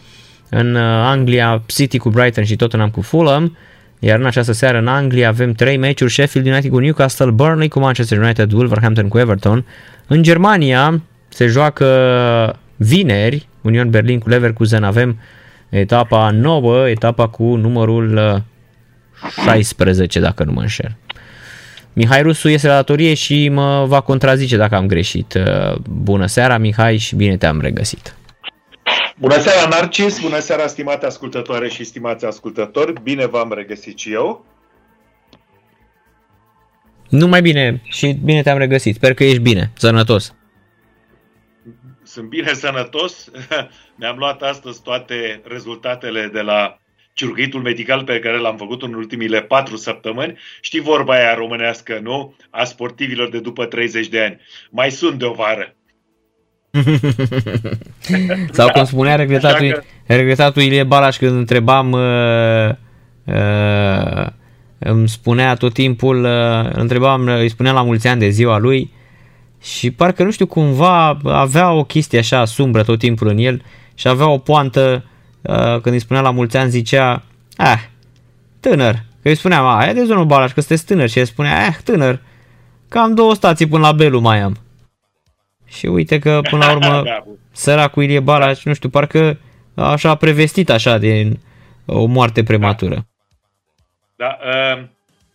în 0.50 0.76
uh, 0.76 0.82
Anglia 0.82 1.64
City 1.66 1.98
cu 1.98 2.10
Brighton 2.10 2.44
și 2.44 2.56
Tottenham 2.56 2.90
cu 2.90 3.02
Fulham. 3.02 3.58
Iar 4.00 4.20
în 4.20 4.26
această 4.26 4.52
seară 4.52 4.78
în 4.78 4.88
Anglia 4.88 5.28
avem 5.28 5.52
3 5.52 5.78
meciuri, 5.78 6.12
Sheffield 6.12 6.48
United 6.48 6.72
cu 6.72 6.80
Newcastle, 6.80 7.32
Burnley 7.32 7.68
cu 7.68 7.80
Manchester 7.80 8.18
United, 8.18 8.52
Wolverhampton 8.52 9.08
cu 9.08 9.18
Everton. 9.18 9.66
În 10.08 10.24
Germania 10.24 11.02
se 11.28 11.48
joacă 11.48 12.60
vineri, 12.76 13.48
Union 13.62 13.90
Berlin 13.90 14.20
cu 14.20 14.30
Leverkusen, 14.30 14.84
avem 14.84 15.20
etapa 15.70 16.32
nouă, 16.32 16.90
etapa 16.90 17.28
cu 17.28 17.44
numărul 17.44 18.44
16, 19.46 20.20
uh, 20.20 20.26
dacă 20.26 20.44
nu 20.44 20.52
mă 20.52 20.62
înșel. 20.62 20.96
Mihai 21.96 22.22
Rusu 22.22 22.50
este 22.50 22.68
la 22.68 22.74
datorie 22.74 23.14
și 23.14 23.50
mă 23.50 23.86
va 23.86 24.02
contrazice 24.02 24.58
dacă 24.58 24.76
am 24.76 24.88
greșit. 24.88 25.34
Uh, 25.34 25.76
bună 25.90 26.26
seara, 26.26 26.58
Mihai, 26.58 26.98
și 26.98 27.16
bine 27.16 27.38
te-am 27.38 27.62
regăsit. 27.62 28.16
Bună 29.18 29.40
seara, 29.40 29.70
Narcis! 29.70 30.20
Bună 30.20 30.40
seara, 30.40 30.68
stimate 30.68 31.06
ascultătoare 31.06 31.70
și 31.70 31.84
stimați 31.84 32.26
ascultători! 32.26 32.94
Bine 33.02 33.26
v-am 33.26 33.54
regăsit 33.54 33.98
și 33.98 34.12
eu! 34.12 34.46
Nu 37.10 37.28
mai 37.28 37.42
bine 37.42 37.82
și 37.84 38.20
bine 38.24 38.42
te-am 38.42 38.58
regăsit. 38.58 38.96
Sper 38.96 39.14
că 39.14 39.24
ești 39.24 39.40
bine, 39.40 39.72
sănătos 39.78 40.34
sunt 42.16 42.30
bine 42.30 42.54
sănătos. 42.54 43.32
Mi-am 44.00 44.18
luat 44.18 44.42
astăzi 44.42 44.82
toate 44.82 45.42
rezultatele 45.44 46.30
de 46.34 46.42
la 46.42 46.80
circuitul 47.16 47.62
medical 47.62 48.04
pe 48.04 48.20
care 48.20 48.38
l-am 48.38 48.58
făcut 48.58 48.82
în 48.82 48.94
ultimile 48.94 49.42
patru 49.42 49.76
săptămâni. 49.76 50.38
Știi 50.62 50.80
vorba 50.80 51.14
aia 51.14 51.34
românească, 51.34 52.00
nu? 52.04 52.36
A 52.50 52.64
sportivilor 52.64 53.30
de 53.30 53.40
după 53.40 53.66
30 53.66 54.08
de 54.08 54.22
ani. 54.22 54.40
Mai 54.70 54.92
sunt 54.92 55.20
de 55.20 55.26
o 55.26 55.32
vară. 55.32 55.76
Sau 58.52 58.70
cum 58.70 58.84
spunea 58.84 59.16
regretatul, 59.16 59.72
că... 59.72 59.82
regretatul 60.06 60.62
Ilie 60.62 60.84
Balaș 60.84 61.18
când 61.18 61.32
întrebam 61.32 61.92
uh, 61.92 62.70
uh, 63.24 64.28
îmi 64.80 65.10
spunea 65.10 65.54
tot 65.54 65.74
timpul 65.74 66.24
uh, 66.24 66.70
întrebam, 66.72 67.28
îi 67.28 67.50
spuneam 67.50 67.76
la 67.76 67.84
mulți 67.84 68.08
ani 68.08 68.20
de 68.20 68.30
ziua 68.30 68.58
lui 68.58 68.94
și 69.62 69.92
parcă 69.92 70.24
nu 70.24 70.32
știu 70.32 70.46
cumva 70.46 71.20
avea 71.24 71.72
o 71.72 71.84
chestie 71.84 72.20
așa 72.20 72.46
sumbră 72.46 72.84
tot 72.84 73.00
timpul 73.00 73.28
în 73.28 73.38
el 73.38 73.64
și 73.94 74.08
avea 74.08 74.30
o 74.30 74.38
poantă 74.38 75.04
uh, 75.06 75.14
când 75.82 75.96
îi 75.96 76.00
spunea 76.00 76.22
la 76.22 76.32
mulți 76.32 76.58
ani 76.58 76.70
zicea 76.70 77.24
ah, 77.58 77.80
tânăr, 78.60 78.94
că 78.94 79.28
îi 79.30 79.36
spuneam, 79.36 79.66
aia 79.66 79.94
de 79.94 80.04
zonul 80.04 80.26
Balaș, 80.26 80.52
că 80.52 80.60
sunteți 80.60 80.86
tânăr 80.86 81.10
și 81.10 81.20
el 81.20 81.26
spunea, 81.26 81.66
ah, 81.68 81.76
tânăr, 81.84 82.22
cam 82.90 83.14
două 83.14 83.34
stații 83.34 83.68
până 83.68 83.82
la 83.82 83.92
Belu 83.92 84.20
mai 84.20 84.40
am. 84.40 84.58
Și 85.66 85.86
uite 85.86 86.20
că 86.20 86.40
până 86.50 86.66
la 86.66 86.72
urmă 86.72 87.02
da, 87.06 87.24
săracul 87.52 88.04
Ilie 88.04 88.20
Balaș, 88.20 88.64
nu 88.64 88.74
știu, 88.74 88.90
parcă 88.90 89.40
așa 89.76 90.10
a 90.10 90.16
prevestit 90.16 90.70
așa 90.70 90.98
din 90.98 91.40
o 91.86 92.06
moarte 92.06 92.44
prematură. 92.44 93.08
Da, 94.16 94.38
uh, 94.42 94.86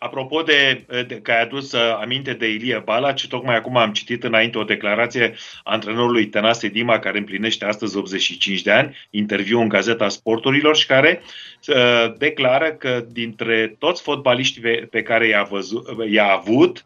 Apropo 0.03 0.43
de, 0.43 0.85
de 1.07 1.21
că 1.21 1.31
ai 1.31 1.41
adus 1.41 1.73
uh, 1.73 1.99
aminte 2.01 2.33
de 2.33 2.49
Ilie 2.49 2.79
Balaci, 2.79 3.29
tocmai 3.29 3.57
acum 3.57 3.77
am 3.77 3.93
citit 3.93 4.25
înainte 4.25 4.59
o 4.59 4.65
declarație 4.65 5.35
a 5.63 5.73
antrenorului 5.73 6.27
Tănase 6.27 6.69
Dima, 6.69 6.99
care 6.99 7.19
împlinește 7.19 7.65
astăzi 7.65 7.97
85 7.97 8.63
de 8.63 8.71
ani, 8.71 8.97
interviu 9.11 9.61
în 9.61 9.69
Gazeta 9.69 10.09
Sporturilor 10.09 10.77
și 10.77 10.87
care 10.87 11.23
uh, 11.67 12.13
declară 12.19 12.73
că 12.73 13.05
dintre 13.11 13.77
toți 13.79 14.03
fotbaliștii 14.03 14.63
pe, 14.63 14.89
pe 14.91 15.03
care 15.03 15.27
i-a, 15.27 15.43
văzut, 15.43 15.87
i-a 16.11 16.33
avut, 16.33 16.85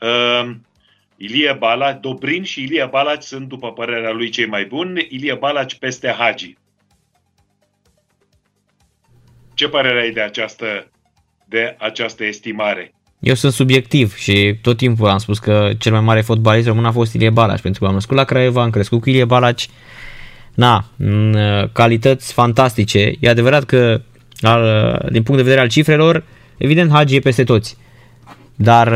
uh, 0.00 0.50
Ilie 1.16 1.52
Balaci, 1.52 2.00
Dobrin 2.00 2.42
și 2.42 2.62
Ilie 2.62 2.86
Balaci 2.86 3.22
sunt, 3.22 3.48
după 3.48 3.72
părerea 3.72 4.12
lui, 4.12 4.28
cei 4.28 4.46
mai 4.46 4.64
buni, 4.64 5.06
Ilie 5.10 5.34
Balaci 5.34 5.74
peste 5.74 6.14
Hagi. 6.18 6.56
Ce 9.54 9.68
părere 9.68 10.00
ai 10.00 10.10
de 10.10 10.20
această 10.20 10.88
de 11.48 11.76
această 11.78 12.24
estimare. 12.24 12.92
Eu 13.18 13.34
sunt 13.34 13.52
subiectiv 13.52 14.16
și 14.16 14.58
tot 14.62 14.76
timpul 14.76 15.08
am 15.08 15.18
spus 15.18 15.38
că 15.38 15.70
cel 15.78 15.92
mai 15.92 16.00
mare 16.00 16.20
fotbalist 16.20 16.66
român 16.66 16.84
a 16.84 16.92
fost 16.92 17.14
Ilie 17.14 17.30
Balaci, 17.30 17.60
pentru 17.60 17.80
că 17.80 17.86
am 17.86 17.94
născut 17.94 18.16
la 18.16 18.24
Craiova, 18.24 18.62
am 18.62 18.70
crescut 18.70 19.00
cu 19.00 19.08
Ilie 19.08 19.24
Balaci. 19.24 19.68
Na, 20.54 20.84
calități 21.72 22.32
fantastice. 22.32 23.12
E 23.20 23.28
adevărat 23.28 23.64
că 23.64 24.00
din 25.10 25.22
punct 25.22 25.36
de 25.36 25.42
vedere 25.42 25.60
al 25.60 25.68
cifrelor, 25.68 26.24
evident 26.56 26.90
Hagi 26.90 27.16
e 27.16 27.20
peste 27.20 27.44
toți. 27.44 27.76
Dar 28.56 28.92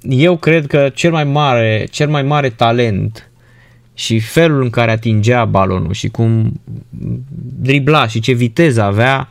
eu 0.00 0.36
cred 0.36 0.66
că 0.66 0.90
cel 0.94 1.10
mai 1.10 1.24
mare, 1.24 1.86
cel 1.90 2.08
mai 2.08 2.22
mare 2.22 2.50
talent 2.50 3.30
și 3.94 4.20
felul 4.20 4.62
în 4.62 4.70
care 4.70 4.90
atingea 4.90 5.44
balonul 5.44 5.92
și 5.92 6.08
cum 6.08 6.60
dribla 7.60 8.06
și 8.06 8.20
ce 8.20 8.32
viteză 8.32 8.82
avea, 8.82 9.28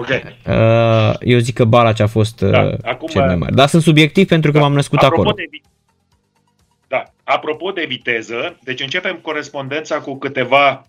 Ok. 0.00 0.08
Uh, 0.08 1.14
eu 1.20 1.38
zic 1.38 1.54
că 1.54 1.64
Balaci 1.64 2.00
a 2.00 2.06
fost 2.06 2.40
uh, 2.40 2.50
da, 2.50 2.70
acum, 2.82 3.08
cel 3.08 3.24
mai 3.24 3.36
mare. 3.36 3.54
Dar 3.54 3.68
sunt 3.68 3.82
subiectiv 3.82 4.26
pentru 4.26 4.52
că 4.52 4.58
da, 4.58 4.64
m-am 4.64 4.74
născut 4.74 4.98
acolo. 4.98 5.32
De, 5.32 5.44
da, 6.88 7.02
apropo 7.24 7.70
de 7.70 7.84
viteză, 7.88 8.58
deci 8.62 8.80
începem 8.80 9.16
corespondența 9.16 10.00
cu 10.00 10.18
câteva 10.18 10.86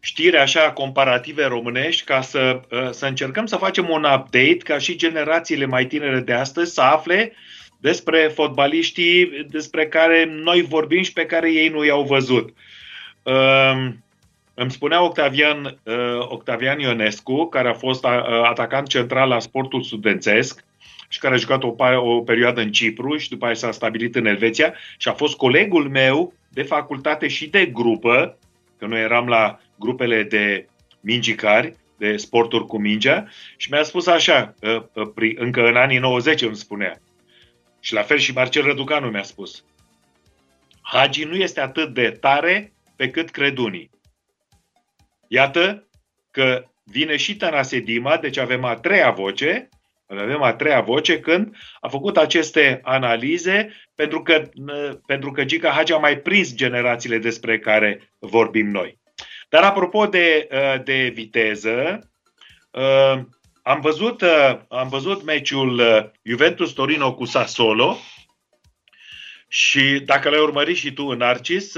știri 0.00 0.36
așa 0.36 0.72
comparative 0.72 1.44
românești 1.44 2.04
ca 2.04 2.20
să, 2.20 2.60
uh, 2.70 2.90
să 2.90 3.06
încercăm 3.06 3.46
să 3.46 3.56
facem 3.56 3.88
un 3.90 4.04
update 4.04 4.56
ca 4.56 4.78
și 4.78 4.96
generațiile 4.96 5.66
mai 5.66 5.86
tinere 5.86 6.20
de 6.20 6.32
astăzi 6.32 6.74
să 6.74 6.80
afle 6.80 7.32
despre 7.80 8.30
fotbaliștii 8.34 9.46
despre 9.48 9.86
care 9.86 10.24
noi 10.30 10.62
vorbim 10.62 11.02
și 11.02 11.12
pe 11.12 11.26
care 11.26 11.52
ei 11.52 11.68
nu 11.68 11.84
i-au 11.84 12.02
văzut. 12.02 12.54
Uh, 13.22 13.88
îmi 14.58 14.70
spunea 14.70 15.02
Octavian, 15.02 15.64
uh, 15.64 16.18
Octavian 16.18 16.78
Ionescu, 16.78 17.46
care 17.46 17.68
a 17.68 17.74
fost 17.74 18.04
uh, 18.04 18.10
atacant 18.42 18.88
central 18.88 19.28
la 19.28 19.38
sportul 19.38 19.82
studențesc 19.82 20.64
și 21.08 21.18
care 21.18 21.34
a 21.34 21.38
jucat 21.38 21.62
o, 21.62 21.74
o 21.96 22.20
perioadă 22.20 22.60
în 22.60 22.72
Cipru 22.72 23.16
și 23.16 23.28
după 23.28 23.44
aceea 23.44 23.58
s-a 23.58 23.76
stabilit 23.76 24.14
în 24.14 24.26
Elveția 24.26 24.74
și 24.96 25.08
a 25.08 25.12
fost 25.12 25.36
colegul 25.36 25.88
meu 25.88 26.34
de 26.48 26.62
facultate 26.62 27.28
și 27.28 27.48
de 27.48 27.66
grupă, 27.66 28.38
că 28.78 28.86
noi 28.86 29.00
eram 29.00 29.26
la 29.26 29.60
grupele 29.78 30.22
de 30.22 30.68
mingicari, 31.00 31.76
de 31.96 32.16
sporturi 32.16 32.66
cu 32.66 32.78
mingea, 32.78 33.28
și 33.56 33.72
mi-a 33.72 33.82
spus 33.82 34.06
așa, 34.06 34.54
uh, 34.60 34.82
uh, 34.92 35.34
încă 35.36 35.66
în 35.66 35.76
anii 35.76 35.98
90 35.98 36.42
îmi 36.42 36.56
spunea, 36.56 37.00
și 37.80 37.92
la 37.92 38.02
fel 38.02 38.18
și 38.18 38.32
Marcel 38.32 38.62
Răducanu 38.62 39.10
mi-a 39.10 39.22
spus, 39.22 39.64
Hagi 40.82 41.24
nu 41.24 41.34
este 41.34 41.60
atât 41.60 41.94
de 41.94 42.10
tare 42.20 42.72
pe 42.96 43.10
cât 43.10 43.30
cred 43.30 43.58
unii. 43.58 43.90
Iată 45.28 45.88
că 46.30 46.64
vine 46.84 47.16
și 47.16 47.36
Tănase 47.36 47.78
Dima, 47.78 48.16
deci 48.16 48.36
avem 48.36 48.64
a 48.64 48.74
treia 48.74 49.10
voce, 49.10 49.68
Îl 50.06 50.18
avem 50.18 50.42
a 50.42 50.52
treia 50.52 50.80
voce 50.80 51.20
când 51.20 51.56
a 51.80 51.88
făcut 51.88 52.16
aceste 52.16 52.80
analize 52.82 53.72
pentru 53.94 54.22
că, 54.22 54.42
pentru 55.06 55.30
că 55.30 55.44
Gica 55.44 55.70
Hagi 55.70 55.92
a 55.92 55.96
mai 55.96 56.18
prins 56.18 56.54
generațiile 56.54 57.18
despre 57.18 57.58
care 57.58 58.10
vorbim 58.18 58.70
noi. 58.70 58.98
Dar 59.48 59.62
apropo 59.62 60.06
de, 60.06 60.48
de 60.84 61.10
viteză, 61.14 62.10
am 63.62 63.80
văzut, 63.80 64.22
am 64.68 64.88
văzut 64.88 65.24
meciul 65.24 65.82
Juventus 66.22 66.72
Torino 66.72 67.14
cu 67.14 67.24
Sassuolo 67.24 67.96
și 69.48 70.02
dacă 70.04 70.28
l-ai 70.28 70.40
urmărit 70.40 70.76
și 70.76 70.92
tu, 70.92 71.12
Narcis, 71.12 71.74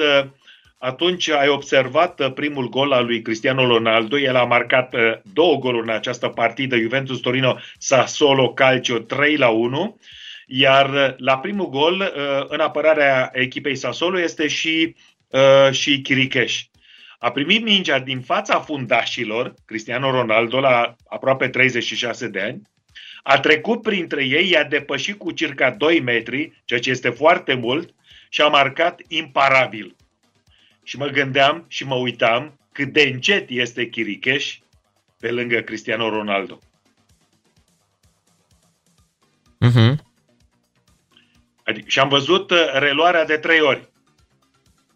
atunci 0.78 1.28
ai 1.28 1.48
observat 1.48 2.20
uh, 2.20 2.32
primul 2.32 2.68
gol 2.68 2.92
al 2.92 3.04
lui 3.04 3.22
Cristiano 3.22 3.66
Ronaldo. 3.66 4.18
El 4.18 4.36
a 4.36 4.44
marcat 4.44 4.94
uh, 4.94 5.00
două 5.32 5.56
goluri 5.56 5.88
în 5.88 5.94
această 5.94 6.28
partidă, 6.28 6.76
Juventus 6.76 7.20
Torino 7.20 7.58
Sassuolo 7.78 8.52
Calcio 8.52 8.98
3 8.98 9.36
la 9.36 9.48
1. 9.48 10.00
Iar 10.46 10.90
uh, 10.90 11.14
la 11.16 11.38
primul 11.38 11.68
gol, 11.68 12.12
în 12.48 12.60
apărarea 12.60 13.30
echipei 13.32 13.76
Sassuolo, 13.76 14.20
este 14.20 14.48
și, 14.48 14.94
și 15.70 16.00
Chiricheș. 16.00 16.64
A 17.18 17.30
primit 17.30 17.62
mingea 17.62 17.98
din 17.98 18.20
fața 18.20 18.60
fundașilor, 18.60 19.54
Cristiano 19.64 20.10
Ronaldo, 20.10 20.60
la 20.60 20.94
aproape 21.08 21.48
36 21.48 22.28
de 22.28 22.40
ani, 22.40 22.62
a 23.22 23.40
trecut 23.40 23.82
printre 23.82 24.24
ei, 24.24 24.50
i-a 24.50 24.64
depășit 24.64 25.18
cu 25.18 25.30
circa 25.30 25.70
2 25.70 26.00
metri, 26.00 26.62
ceea 26.64 26.80
ce 26.80 26.90
este 26.90 27.08
foarte 27.08 27.54
mult, 27.54 27.94
și 28.28 28.40
a 28.40 28.48
marcat 28.48 29.00
imparabil 29.08 29.96
și 30.88 30.96
mă 30.96 31.06
gândeam 31.06 31.64
și 31.68 31.84
mă 31.84 31.94
uitam 31.94 32.58
cât 32.72 32.92
de 32.92 33.02
încet 33.02 33.50
este 33.50 33.88
Chiricheș 33.88 34.58
pe 35.18 35.30
lângă 35.30 35.60
Cristiano 35.60 36.08
Ronaldo. 36.08 36.58
Uh-huh. 39.66 39.94
Adică, 41.64 41.88
și 41.88 41.98
am 41.98 42.08
văzut 42.08 42.50
uh, 42.50 42.58
reluarea 42.72 43.24
de 43.24 43.36
trei 43.36 43.60
ori 43.60 43.88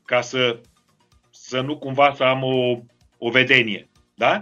ca 0.04 0.20
să, 0.20 0.60
să 1.30 1.60
nu 1.60 1.78
cumva 1.78 2.14
să 2.16 2.22
am 2.22 2.42
o, 2.42 2.78
o 3.18 3.30
vedenie. 3.30 3.88
Da? 4.14 4.40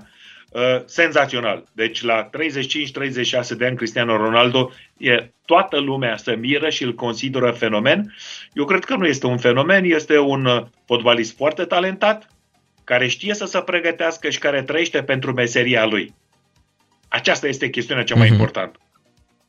Uh, 0.51 0.83
senzațional. 0.85 1.65
Deci 1.73 2.03
la 2.03 2.31
35-36 2.31 3.57
de 3.57 3.67
ani 3.67 3.77
Cristiano 3.77 4.17
Ronaldo 4.17 4.73
e 5.01 5.31
toată 5.45 5.79
lumea 5.79 6.17
să 6.17 6.35
miră 6.35 6.69
și 6.69 6.83
îl 6.83 6.95
consideră 6.95 7.51
fenomen. 7.51 8.15
Eu 8.53 8.65
cred 8.65 8.85
că 8.85 8.97
nu 8.97 9.07
este 9.07 9.27
un 9.27 9.39
fenomen, 9.39 9.85
este 9.85 10.19
un 10.19 10.45
uh, 10.45 10.63
fotbalist 10.87 11.37
foarte 11.37 11.65
talentat, 11.65 12.29
care 12.85 13.07
știe 13.07 13.35
să 13.35 13.45
se 13.45 13.61
pregătească 13.61 14.31
și 14.31 14.39
care 14.39 14.63
trăiește 14.63 15.03
pentru 15.03 15.33
meseria 15.33 15.85
lui. 15.85 16.15
Aceasta 17.09 17.49
este 17.49 17.71
chestiunea 17.71 18.05
cea 18.05 18.15
mai 18.15 18.27
uh-huh. 18.27 18.31
importantă. 18.31 18.79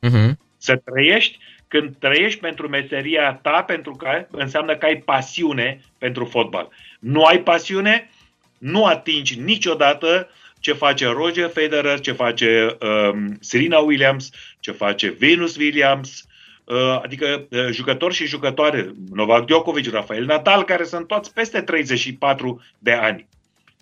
Uh-huh. 0.06 0.30
Să 0.56 0.76
trăiești 0.76 1.38
când 1.68 1.96
trăiești 1.98 2.40
pentru 2.40 2.68
meseria 2.68 3.38
ta, 3.42 3.62
pentru 3.62 3.92
că 3.92 4.26
înseamnă 4.30 4.76
că 4.76 4.86
ai 4.86 4.96
pasiune 4.96 5.80
pentru 5.98 6.24
fotbal. 6.24 6.68
Nu 7.00 7.22
ai 7.22 7.38
pasiune, 7.38 8.10
nu 8.58 8.84
atingi 8.84 9.40
niciodată 9.40 10.28
ce 10.62 10.72
face 10.72 11.06
Roger 11.06 11.48
Federer, 11.48 12.00
ce 12.00 12.12
face 12.12 12.76
um, 12.80 13.36
Serena 13.40 13.78
Williams, 13.78 14.30
ce 14.60 14.72
face 14.72 15.10
Venus 15.18 15.56
Williams, 15.56 16.24
uh, 16.64 17.00
adică 17.02 17.46
uh, 17.50 17.68
jucători 17.70 18.14
și 18.14 18.26
jucătoare, 18.26 18.92
Novak 19.12 19.44
Djokovic, 19.44 19.90
Rafael 19.92 20.24
Nadal, 20.24 20.64
care 20.64 20.84
sunt 20.84 21.06
toți 21.06 21.32
peste 21.32 21.60
34 21.60 22.62
de 22.78 22.92
ani. 22.92 23.28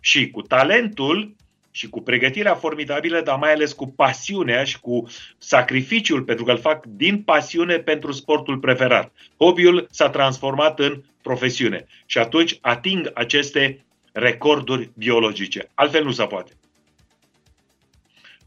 Și 0.01 0.31
cu 0.31 0.43
talentul 0.43 1.35
și 1.71 1.89
cu 1.89 2.01
pregătirea 2.01 2.55
formidabilă, 2.55 3.21
dar 3.21 3.39
mai 3.39 3.53
ales 3.53 3.73
cu 3.73 3.87
pasiunea 3.87 4.65
și 4.65 4.81
cu 4.81 5.09
sacrificiul, 5.39 6.23
pentru 6.23 6.45
că 6.45 6.51
îl 6.51 6.59
fac 6.59 6.87
din 6.87 7.23
pasiune 7.23 7.77
pentru 7.77 8.13
sportul 8.13 8.59
preferat. 8.59 9.13
Hobby-ul 9.39 9.87
s-a 9.91 10.11
transformat 10.11 10.79
în 10.79 11.03
profesiune 11.23 11.87
și 12.07 12.19
atunci 12.19 12.59
ating 12.61 13.11
aceste 13.15 13.85
recorduri 14.13 14.91
biologice. 14.97 15.71
Altfel 15.75 16.05
nu 16.05 16.11
se 16.11 16.25
poate. 16.25 16.53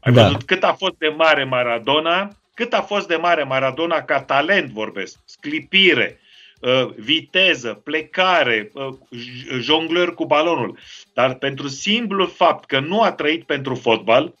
Ai 0.04 0.12
da. 0.12 0.22
văzut 0.22 0.42
cât 0.42 0.62
a 0.62 0.72
fost 0.72 0.94
de 0.98 1.08
mare 1.08 1.44
Maradona, 1.44 2.36
cât 2.54 2.72
a 2.72 2.82
fost 2.82 3.08
de 3.08 3.16
mare 3.16 3.42
Maradona 3.42 4.02
ca 4.02 4.20
talent 4.20 4.70
vorbesc, 4.70 5.18
sclipire, 5.24 6.20
uh, 6.60 6.88
viteză, 6.96 7.80
plecare, 7.84 8.70
uh, 8.72 8.94
jongleur 9.60 10.14
cu 10.14 10.26
balonul. 10.26 10.78
Dar 11.14 11.34
pentru 11.34 11.68
simplul 11.68 12.28
fapt 12.28 12.64
că 12.64 12.80
nu 12.80 13.00
a 13.00 13.12
trăit 13.12 13.44
pentru 13.44 13.74
fotbal 13.74 14.34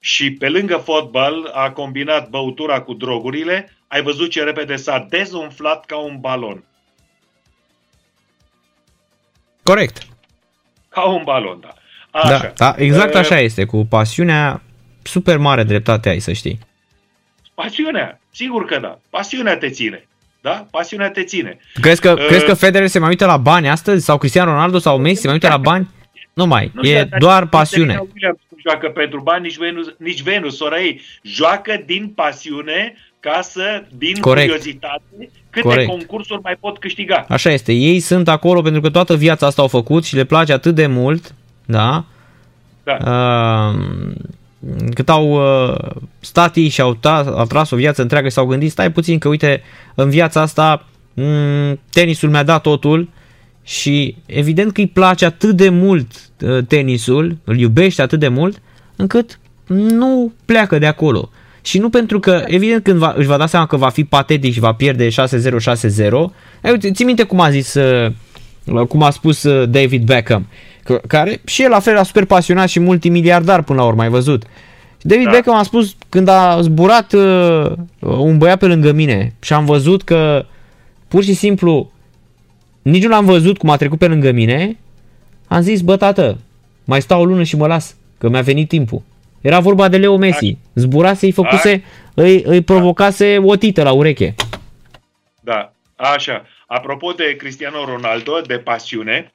și 0.00 0.32
pe 0.32 0.48
lângă 0.48 0.76
fotbal 0.76 1.50
a 1.54 1.70
combinat 1.70 2.28
băutura 2.28 2.80
cu 2.80 2.94
drogurile, 2.94 3.76
ai 3.88 4.02
văzut 4.02 4.30
ce 4.30 4.42
repede 4.42 4.76
s-a 4.76 5.06
dezumflat 5.10 5.84
ca 5.84 5.96
un 5.96 6.20
balon. 6.20 6.64
Corect. 9.62 10.06
Ca 10.88 11.08
un 11.08 11.22
balon, 11.24 11.60
da. 11.60 11.74
Așa. 12.10 12.38
Da, 12.38 12.52
da, 12.56 12.74
exact 12.78 13.14
uh, 13.14 13.20
așa 13.20 13.38
este. 13.38 13.64
Cu 13.64 13.86
pasiunea 13.88 14.62
super 15.06 15.38
mare 15.38 15.62
dreptate 15.62 16.08
ai, 16.08 16.20
să 16.20 16.32
știi. 16.32 16.58
Pasiunea, 17.54 18.20
sigur 18.32 18.64
că 18.64 18.78
da. 18.78 18.98
Pasiunea 19.10 19.56
te 19.56 19.70
ține. 19.70 20.06
Da? 20.40 20.66
Pasiunea 20.70 21.10
te 21.10 21.22
ține. 21.22 21.58
Crezi 21.80 22.00
că, 22.00 22.10
uh, 22.10 22.26
crezi 22.26 22.44
că 22.44 22.54
Federer 22.54 22.88
se 22.88 22.98
mai 22.98 23.08
uită 23.08 23.26
la 23.26 23.36
bani 23.36 23.68
astăzi? 23.68 24.04
Sau 24.04 24.18
Cristiano 24.18 24.50
Ronaldo 24.50 24.78
sau 24.78 24.98
Messi 24.98 25.20
se 25.20 25.26
mai 25.26 25.34
uită 25.34 25.48
la 25.48 25.56
bani? 25.56 25.88
Nu 26.32 26.46
mai, 26.46 26.70
nu 26.74 26.82
e 26.82 27.04
știu, 27.04 27.18
doar 27.18 27.46
pasiune. 27.46 27.94
Nu 27.94 28.08
joacă 28.68 28.88
pentru 28.88 29.20
bani, 29.20 29.42
nici 29.42 29.56
Venus, 29.56 29.86
nici 29.98 30.22
Venus, 30.22 30.56
sora 30.56 30.80
ei. 30.80 31.00
Joacă 31.22 31.82
din 31.86 32.08
pasiune 32.08 32.94
ca 33.20 33.40
să, 33.42 33.84
din 33.96 34.20
Corect. 34.20 34.46
curiozitate, 34.46 35.30
câte 35.50 35.66
Corect. 35.66 35.88
concursuri 35.88 36.40
mai 36.42 36.56
pot 36.60 36.78
câștiga. 36.78 37.24
Așa 37.28 37.50
este. 37.50 37.72
Ei 37.72 38.00
sunt 38.00 38.28
acolo 38.28 38.62
pentru 38.62 38.80
că 38.80 38.90
toată 38.90 39.16
viața 39.16 39.46
asta 39.46 39.62
au 39.62 39.68
făcut 39.68 40.04
și 40.04 40.14
le 40.14 40.24
place 40.24 40.52
atât 40.52 40.74
de 40.74 40.86
mult, 40.86 41.34
da? 41.64 42.04
Da. 42.84 42.96
Uh, 42.96 43.80
cât 44.94 45.08
au 45.08 45.30
uh, 45.30 45.76
stat 46.20 46.56
ei 46.56 46.68
și 46.68 46.80
au, 46.80 46.94
ta, 46.94 47.32
au 47.36 47.44
tras 47.44 47.70
o 47.70 47.76
viață 47.76 48.02
întreagă 48.02 48.28
și 48.28 48.34
s-au 48.34 48.46
gândit, 48.46 48.70
stai 48.70 48.92
puțin 48.92 49.18
că 49.18 49.28
uite, 49.28 49.62
în 49.94 50.10
viața 50.10 50.40
asta 50.40 50.84
m- 50.84 51.14
mm, 51.14 51.80
tenisul 51.90 52.30
mi-a 52.30 52.42
dat 52.42 52.62
totul 52.62 53.08
și 53.62 54.16
evident 54.26 54.72
că 54.72 54.80
îi 54.80 54.86
place 54.86 55.24
atât 55.24 55.56
de 55.56 55.68
mult 55.68 56.06
uh, 56.40 56.64
tenisul, 56.68 57.36
îl 57.44 57.58
iubește 57.58 58.02
atât 58.02 58.18
de 58.18 58.28
mult, 58.28 58.62
încât 58.96 59.38
nu 59.66 60.32
pleacă 60.44 60.78
de 60.78 60.86
acolo. 60.86 61.30
Și 61.62 61.78
nu 61.78 61.90
pentru 61.90 62.20
că, 62.20 62.44
evident, 62.46 62.82
când 62.82 62.98
va, 62.98 63.14
își 63.16 63.26
va 63.26 63.36
da 63.36 63.46
seama 63.46 63.66
că 63.66 63.76
va 63.76 63.88
fi 63.88 64.04
patetic 64.04 64.52
și 64.52 64.60
va 64.60 64.72
pierde 64.72 65.08
6-0-6-0, 65.08 65.12
ții 66.92 67.04
minte 67.04 67.22
cum 67.22 67.40
a 67.40 67.50
zis, 67.50 67.74
uh, 67.74 68.12
cum 68.88 69.02
a 69.02 69.10
spus 69.10 69.42
uh, 69.42 69.68
David 69.68 70.04
Beckham, 70.04 70.46
care 71.06 71.40
și 71.44 71.62
el 71.62 71.70
la 71.70 71.80
fel 71.80 71.92
era 71.92 72.02
super 72.02 72.24
pasionat 72.24 72.68
și 72.68 72.80
multimiliardar 72.80 73.62
până 73.62 73.80
la 73.80 73.86
urmă, 73.86 74.02
ai 74.02 74.08
văzut. 74.08 74.44
David 75.00 75.24
da. 75.24 75.30
Beckham 75.30 75.56
a 75.56 75.62
spus 75.62 75.96
când 76.08 76.28
a 76.28 76.60
zburat 76.60 77.12
uh, 77.12 77.72
un 78.00 78.38
băiat 78.38 78.58
pe 78.58 78.66
lângă 78.66 78.92
mine 78.92 79.34
și 79.40 79.52
am 79.52 79.64
văzut 79.64 80.02
că 80.02 80.46
pur 81.08 81.22
și 81.22 81.34
simplu 81.34 81.90
nici 82.82 83.02
nu 83.02 83.08
l-am 83.08 83.24
văzut 83.24 83.58
cum 83.58 83.70
a 83.70 83.76
trecut 83.76 83.98
pe 83.98 84.06
lângă 84.06 84.32
mine, 84.32 84.76
am 85.48 85.60
zis, 85.60 85.80
bă 85.80 85.96
tată, 85.96 86.38
mai 86.84 87.02
stau 87.02 87.20
o 87.20 87.24
lună 87.24 87.42
și 87.42 87.56
mă 87.56 87.66
las, 87.66 87.96
că 88.18 88.28
mi-a 88.28 88.40
venit 88.40 88.68
timpul. 88.68 89.02
Era 89.40 89.60
vorba 89.60 89.88
de 89.88 89.96
Leo 89.96 90.16
Messi. 90.16 90.58
Zburase, 90.74 91.26
îi 91.26 91.32
făcuse, 91.32 91.84
îi, 92.14 92.42
îi 92.42 92.60
provocase 92.60 93.38
o 93.44 93.56
tită 93.56 93.82
la 93.82 93.92
ureche. 93.92 94.34
Da, 95.40 95.72
așa. 95.96 96.44
Apropo 96.66 97.12
de 97.12 97.36
Cristiano 97.38 97.84
Ronaldo, 97.84 98.40
de 98.46 98.58
pasiune, 98.58 99.34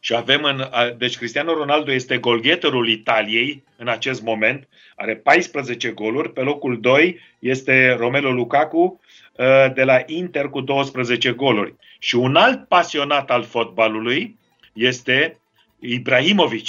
și 0.00 0.14
avem 0.14 0.42
în. 0.42 0.64
Deci 0.98 1.16
Cristiano 1.16 1.54
Ronaldo 1.54 1.92
este 1.92 2.18
golgheterul 2.18 2.88
Italiei 2.88 3.64
în 3.76 3.88
acest 3.88 4.22
moment, 4.22 4.68
are 4.96 5.16
14 5.16 5.88
goluri. 5.88 6.32
Pe 6.32 6.40
locul 6.40 6.80
2 6.80 7.20
este 7.38 7.96
Romelu 7.98 8.30
Lukaku 8.30 9.00
ă, 9.38 9.72
de 9.74 9.84
la 9.84 10.02
Inter 10.06 10.48
cu 10.48 10.60
12 10.60 11.30
goluri. 11.30 11.74
Și 11.98 12.14
un 12.14 12.36
alt 12.36 12.68
pasionat 12.68 13.30
al 13.30 13.42
fotbalului 13.42 14.36
este 14.72 15.38
Ibrahimovic, 15.78 16.66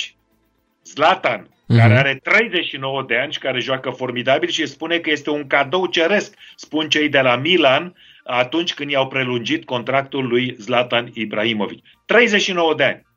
Zlatan, 0.84 1.44
uh-huh. 1.44 1.78
care 1.78 1.98
are 1.98 2.20
39 2.24 3.04
de 3.08 3.18
ani 3.18 3.34
și 3.34 3.40
care 3.40 3.60
joacă 3.60 3.90
formidabil 3.90 4.50
și 4.50 4.66
spune 4.66 4.98
că 4.98 5.10
este 5.10 5.30
un 5.30 5.48
cadou 5.48 5.86
ceresc, 5.86 6.34
spun 6.56 6.90
cei 6.90 7.10
de 7.10 7.20
la 7.20 7.36
Milan, 7.36 7.96
atunci 8.24 8.74
când 8.74 8.90
i-au 8.90 9.08
prelungit 9.08 9.66
contractul 9.66 10.28
lui 10.28 10.56
Zlatan 10.60 11.10
Ibrahimovic. 11.14 11.86
39 12.06 12.76
de 12.76 12.84
ani. 12.84 13.08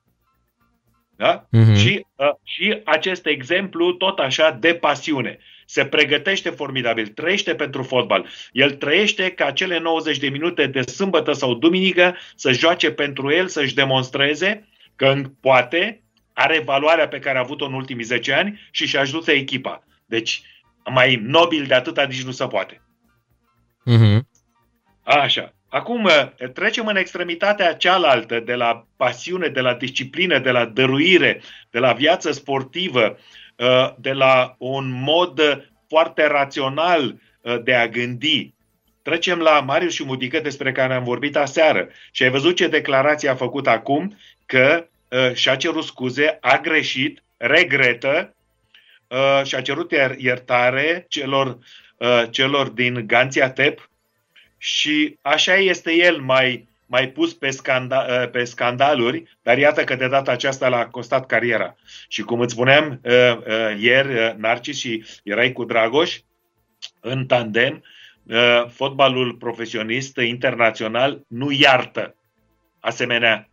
Da? 1.22 1.48
Uh-huh. 1.52 1.76
Și, 1.76 2.06
uh, 2.16 2.26
și 2.42 2.80
acest 2.84 3.26
exemplu, 3.26 3.92
tot 3.92 4.18
așa, 4.18 4.50
de 4.60 4.74
pasiune. 4.74 5.38
Se 5.66 5.84
pregătește 5.84 6.50
formidabil, 6.50 7.06
trăiește 7.06 7.54
pentru 7.54 7.82
fotbal. 7.82 8.26
El 8.52 8.70
trăiește 8.70 9.30
ca 9.30 9.50
cele 9.50 9.78
90 9.78 10.18
de 10.18 10.28
minute 10.28 10.66
de 10.66 10.80
sâmbătă 10.82 11.32
sau 11.32 11.54
duminică 11.54 12.16
să 12.34 12.52
joace 12.52 12.90
pentru 12.90 13.32
el, 13.32 13.48
să-și 13.48 13.74
demonstreze 13.74 14.68
că 14.96 15.22
poate, 15.40 16.02
are 16.32 16.62
valoarea 16.64 17.08
pe 17.08 17.18
care 17.18 17.38
a 17.38 17.40
avut-o 17.40 17.66
în 17.66 17.72
ultimii 17.72 18.04
10 18.04 18.32
ani 18.32 18.68
și 18.70 18.86
și 18.86 18.96
ajută 18.96 19.30
echipa. 19.30 19.84
Deci, 20.06 20.42
Mai 20.90 21.20
nobil 21.22 21.66
de 21.66 21.74
atâta 21.74 22.02
nici 22.02 22.24
nu 22.24 22.30
se 22.30 22.46
poate. 22.46 22.82
Uh-huh. 23.90 24.20
Așa. 25.02 25.54
Acum 25.72 26.08
trecem 26.52 26.86
în 26.86 26.96
extremitatea 26.96 27.74
cealaltă, 27.74 28.40
de 28.40 28.54
la 28.54 28.86
pasiune, 28.96 29.48
de 29.48 29.60
la 29.60 29.74
disciplină, 29.74 30.38
de 30.38 30.50
la 30.50 30.64
dăruire, 30.64 31.40
de 31.70 31.78
la 31.78 31.92
viață 31.92 32.30
sportivă, 32.32 33.18
de 33.96 34.12
la 34.12 34.54
un 34.58 35.02
mod 35.02 35.40
foarte 35.88 36.26
rațional 36.26 37.20
de 37.62 37.74
a 37.74 37.88
gândi. 37.88 38.54
Trecem 39.02 39.38
la 39.38 39.60
Marius 39.60 39.92
și 39.92 40.04
Mudică 40.04 40.40
despre 40.40 40.72
care 40.72 40.94
am 40.94 41.04
vorbit 41.04 41.36
aseară. 41.36 41.88
Și 42.10 42.22
ai 42.22 42.30
văzut 42.30 42.56
ce 42.56 42.68
declarație 42.68 43.28
a 43.28 43.34
făcut 43.34 43.66
acum? 43.66 44.18
Că 44.46 44.86
uh, 45.08 45.34
și-a 45.34 45.56
cerut 45.56 45.84
scuze, 45.84 46.38
a 46.40 46.58
greșit, 46.58 47.22
regretă 47.36 48.34
uh, 49.08 49.44
și-a 49.44 49.60
cerut 49.60 49.92
iertare 50.16 51.06
celor, 51.08 51.58
uh, 51.96 52.22
celor 52.30 52.68
din 52.68 53.06
Tep 53.54 53.90
și 54.64 55.18
așa 55.22 55.54
este 55.54 55.92
el 55.92 56.20
mai, 56.20 56.68
mai 56.86 57.08
pus 57.08 57.34
pe, 57.34 57.50
scanda, 57.50 58.06
uh, 58.08 58.30
pe 58.30 58.44
scandaluri, 58.44 59.22
dar 59.42 59.58
iată 59.58 59.84
că 59.84 59.94
de 59.94 60.08
data 60.08 60.30
aceasta 60.30 60.68
l-a 60.68 60.86
costat 60.86 61.26
cariera. 61.26 61.76
Și 62.08 62.22
cum 62.22 62.40
îți 62.40 62.52
spuneam 62.52 63.00
uh, 63.04 63.36
uh, 63.36 63.76
ieri, 63.78 64.14
uh, 64.14 64.34
Narcis, 64.36 64.78
și 64.78 65.04
erai 65.22 65.52
cu 65.52 65.64
Dragoș, 65.64 66.18
în 67.00 67.26
tandem, 67.26 67.84
uh, 68.22 68.64
fotbalul 68.68 69.34
profesionist 69.34 70.16
internațional 70.16 71.24
nu 71.28 71.50
iartă 71.50 72.16
asemenea, 72.80 73.48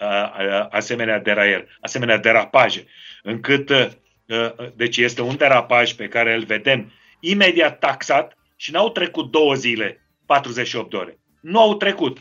uh, 0.00 0.06
uh, 0.06 0.66
asemenea 0.70 1.18
deraier, 1.18 1.78
asemenea 1.80 2.18
derapaje, 2.18 2.84
încât 3.22 3.70
uh, 3.70 3.88
uh, 4.26 4.72
deci 4.74 4.96
este 4.96 5.22
un 5.22 5.36
derapaj 5.36 5.92
pe 5.92 6.08
care 6.08 6.34
îl 6.34 6.44
vedem 6.44 6.92
imediat 7.20 7.78
taxat 7.78 8.36
și 8.56 8.72
n-au 8.72 8.90
trecut 8.90 9.30
două 9.30 9.54
zile, 9.54 9.99
48 10.30 10.90
de 10.90 10.96
ore. 10.96 11.18
Nu 11.40 11.60
au 11.60 11.76
trecut. 11.76 12.18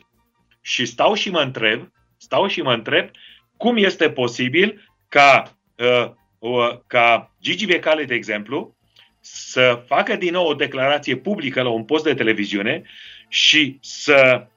Și 0.62 0.86
stau 0.86 1.14
și 1.14 1.30
mă 1.30 1.42
întreb, 1.42 1.92
stau 2.18 2.48
și 2.48 2.62
mă 2.62 2.74
întreb 2.74 3.10
cum 3.58 3.78
este 3.78 4.10
posibil 4.10 4.92
ca, 5.08 5.58
uh, 5.76 6.12
uh, 6.40 6.80
ca 6.88 7.36
Gigi 7.42 7.66
Becale, 7.66 8.04
de 8.04 8.14
exemplu, 8.14 8.76
să 9.20 9.84
facă 9.88 10.16
din 10.16 10.32
nou 10.32 10.48
o 10.48 10.54
declarație 10.54 11.16
publică 11.16 11.62
la 11.62 11.70
un 11.70 11.86
post 11.86 12.04
de 12.04 12.14
televiziune 12.14 12.84
și 13.28 13.78
să, 13.82 14.48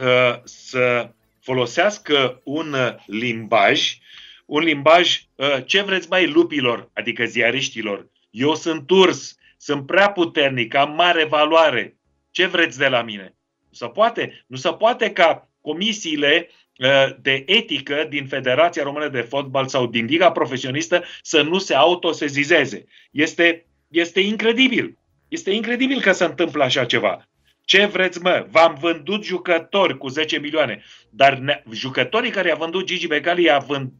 uh, 0.00 0.40
să 0.44 1.10
folosească 1.40 2.40
un 2.44 2.74
limbaj, 3.06 3.98
un 4.46 4.62
limbaj, 4.62 5.22
uh, 5.34 5.56
ce 5.66 5.82
vreți 5.82 6.08
mai 6.08 6.26
lupilor, 6.26 6.90
adică 6.94 7.24
ziariștilor, 7.24 8.06
eu 8.30 8.54
sunt 8.54 8.90
urs, 8.90 9.36
sunt 9.56 9.86
prea 9.86 10.10
puternic, 10.10 10.74
am 10.74 10.94
mare 10.94 11.24
valoare, 11.24 11.96
ce 12.34 12.46
vreți 12.46 12.78
de 12.78 12.88
la 12.88 13.02
mine? 13.02 13.34
Nu 13.70 13.76
se 13.76 13.86
poate, 13.86 14.44
nu 14.46 14.56
se 14.56 14.72
poate 14.72 15.12
ca 15.12 15.48
comisiile 15.60 16.48
uh, 16.78 17.16
de 17.20 17.42
etică 17.46 18.06
din 18.08 18.26
Federația 18.26 18.82
Română 18.82 19.08
de 19.08 19.20
Fotbal 19.20 19.66
sau 19.66 19.86
din 19.86 20.04
Liga 20.04 20.32
Profesionistă 20.32 21.04
să 21.22 21.42
nu 21.42 21.58
se 21.58 21.74
autosezizeze. 21.74 22.84
Este 23.10 23.66
este 23.88 24.20
incredibil. 24.20 24.98
Este 25.28 25.50
incredibil 25.50 26.00
că 26.00 26.12
se 26.12 26.24
întâmplă 26.24 26.64
așa 26.64 26.84
ceva. 26.84 27.28
Ce 27.64 27.86
vreți, 27.86 28.22
mă? 28.22 28.46
V-am 28.50 28.76
vândut 28.80 29.24
jucători 29.24 29.98
cu 29.98 30.08
10 30.08 30.38
milioane, 30.38 30.82
dar 31.10 31.38
ne- 31.38 31.62
jucătorii 31.72 32.30
care 32.30 32.48
i-a 32.48 32.54
vândut 32.54 32.86
Gigi 32.86 33.06
Becali 33.06 33.42
i-a, 33.42 33.58
vând, 33.58 33.90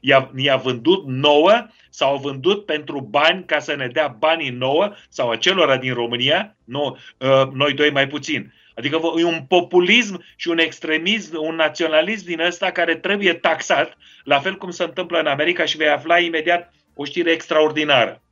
i-a, 0.00 0.30
i-a 0.36 0.56
vândut 0.56 1.06
nouă 1.06 1.66
sau 1.90 2.10
au 2.10 2.18
vândut 2.18 2.64
pentru 2.64 3.00
bani 3.00 3.44
ca 3.44 3.58
să 3.58 3.74
ne 3.74 3.86
dea 3.86 4.16
banii 4.18 4.50
nouă 4.50 4.92
sau 5.08 5.30
acelora 5.30 5.76
din 5.76 5.94
România, 5.94 6.56
nu, 6.64 6.98
uh, 7.18 7.48
noi 7.52 7.72
doi 7.72 7.90
mai 7.90 8.06
puțin. 8.06 8.52
Adică 8.74 9.00
e 9.18 9.24
un 9.24 9.44
populism 9.48 10.24
și 10.36 10.48
un 10.48 10.58
extremism, 10.58 11.36
un 11.40 11.54
naționalism 11.54 12.26
din 12.26 12.40
ăsta 12.40 12.70
care 12.70 12.96
trebuie 12.96 13.32
taxat, 13.34 13.96
la 14.24 14.40
fel 14.40 14.56
cum 14.56 14.70
se 14.70 14.82
întâmplă 14.82 15.18
în 15.18 15.26
America 15.26 15.64
și 15.64 15.76
vei 15.76 15.88
afla 15.88 16.18
imediat 16.18 16.72
o 16.94 17.04
știre 17.04 17.30
extraordinară. 17.30 18.22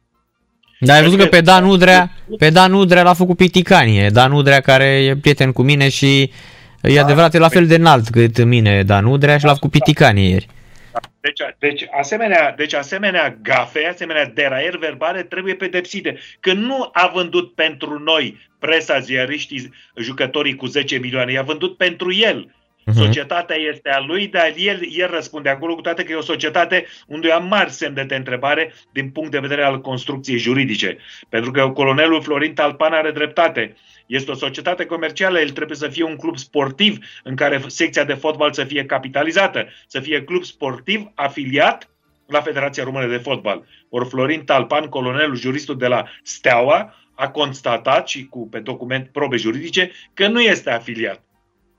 Dar 0.78 0.96
ai 0.96 1.02
văzut 1.02 1.18
că 1.18 1.26
pe 1.26 1.40
Dan 1.40 1.64
Udrea, 1.64 2.10
pe 2.38 2.50
Dan 2.50 2.72
Udrea 2.72 3.02
l-a 3.02 3.14
făcut 3.14 3.36
piticanie. 3.36 4.08
Dan 4.08 4.32
Udrea 4.32 4.60
care 4.60 4.84
e 4.84 5.16
prieten 5.16 5.52
cu 5.52 5.62
mine 5.62 5.88
și 5.88 6.32
e 6.82 6.94
da, 6.94 7.00
adevărat, 7.00 7.34
e 7.34 7.38
la 7.38 7.48
fel 7.48 7.66
de 7.66 7.74
înalt 7.74 8.08
cât 8.08 8.44
mine 8.44 8.82
Dan 8.82 9.04
Udrea 9.04 9.38
și 9.38 9.44
l-a 9.44 9.54
făcut 9.54 9.70
piticanie 9.70 10.28
ieri. 10.28 10.46
Deci, 11.20 11.40
deci, 11.58 11.86
asemenea, 11.98 12.54
deci 12.56 12.74
asemenea 12.74 13.38
gafe, 13.42 13.86
asemenea 13.86 14.26
deraieri 14.34 14.78
verbale 14.78 15.22
trebuie 15.22 15.54
pedepsite. 15.54 16.18
Că 16.40 16.52
nu 16.52 16.88
a 16.92 17.10
vândut 17.14 17.54
pentru 17.54 17.98
noi 17.98 18.38
presa, 18.58 18.98
ziariștii, 18.98 19.72
jucătorii 19.96 20.54
cu 20.54 20.66
10 20.66 20.96
milioane, 20.96 21.32
i-a 21.32 21.42
vândut 21.42 21.76
pentru 21.76 22.12
el. 22.12 22.54
Uh-huh. 22.86 22.94
Societatea 22.94 23.56
este 23.56 23.90
a 23.90 24.00
lui, 24.00 24.26
dar 24.26 24.52
el, 24.56 24.80
el 24.90 25.10
răspunde 25.10 25.48
acolo, 25.48 25.74
cu 25.74 25.80
toate 25.80 26.04
că 26.04 26.12
e 26.12 26.16
o 26.16 26.20
societate 26.20 26.86
unde 27.06 27.30
am 27.30 27.46
mari 27.46 27.70
semn 27.70 28.06
de 28.06 28.14
întrebare 28.14 28.72
din 28.92 29.10
punct 29.10 29.30
de 29.30 29.38
vedere 29.38 29.62
al 29.62 29.80
construcției 29.80 30.38
juridice. 30.38 30.98
Pentru 31.28 31.50
că 31.50 31.68
colonelul 31.68 32.22
Florin 32.22 32.54
Talpan 32.54 32.92
are 32.92 33.10
dreptate. 33.10 33.76
Este 34.06 34.30
o 34.30 34.34
societate 34.34 34.84
comercială, 34.84 35.40
el 35.40 35.50
trebuie 35.50 35.76
să 35.76 35.88
fie 35.88 36.04
un 36.04 36.16
club 36.16 36.36
sportiv 36.36 36.98
în 37.22 37.36
care 37.36 37.62
secția 37.66 38.04
de 38.04 38.14
fotbal 38.14 38.52
să 38.52 38.64
fie 38.64 38.84
capitalizată, 38.84 39.68
să 39.86 40.00
fie 40.00 40.22
club 40.22 40.44
sportiv 40.44 41.10
afiliat 41.14 41.90
la 42.26 42.40
Federația 42.40 42.84
Română 42.84 43.06
de 43.06 43.16
Fotbal. 43.16 43.66
Ori 43.88 44.08
Florin 44.08 44.44
Talpan, 44.44 44.86
colonelul 44.86 45.36
juristul 45.36 45.78
de 45.78 45.86
la 45.86 46.04
Steaua, 46.22 46.94
a 47.14 47.28
constatat 47.28 48.08
și 48.08 48.26
cu 48.26 48.48
pe 48.48 48.58
document 48.58 49.08
probe 49.12 49.36
juridice 49.36 49.90
că 50.14 50.28
nu 50.28 50.40
este 50.40 50.70
afiliat. 50.70 51.25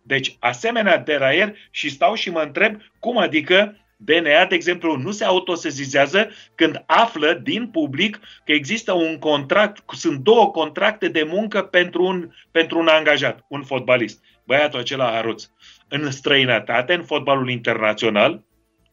Deci, 0.08 0.36
asemenea 0.40 0.98
deraier 0.98 1.56
și 1.72 1.90
stau 1.90 2.14
și 2.14 2.30
mă 2.30 2.42
întreb 2.42 2.82
cum 3.00 3.18
adică 3.18 3.76
DNA, 3.98 4.46
de 4.46 4.56
exemplu, 4.56 4.96
nu 4.96 5.12
se 5.12 5.24
autosezizează 5.24 6.30
când 6.56 6.84
află 6.86 7.34
din 7.34 7.68
public 7.68 8.20
că 8.46 8.52
există 8.52 8.94
un 8.94 9.18
contract, 9.20 9.84
sunt 9.96 10.20
două 10.20 10.52
contracte 10.52 11.08
de 11.08 11.24
muncă 11.24 11.62
pentru 11.62 12.04
un, 12.04 12.30
pentru 12.52 12.80
un 12.80 12.88
angajat, 12.88 13.46
un 13.48 13.64
fotbalist. 13.64 14.24
Băiatul 14.44 14.80
acela 14.80 15.12
Haruț. 15.12 15.50
În 15.88 16.12
străinătate, 16.12 16.94
în 16.94 17.04
fotbalul 17.04 17.50
internațional, 17.50 18.44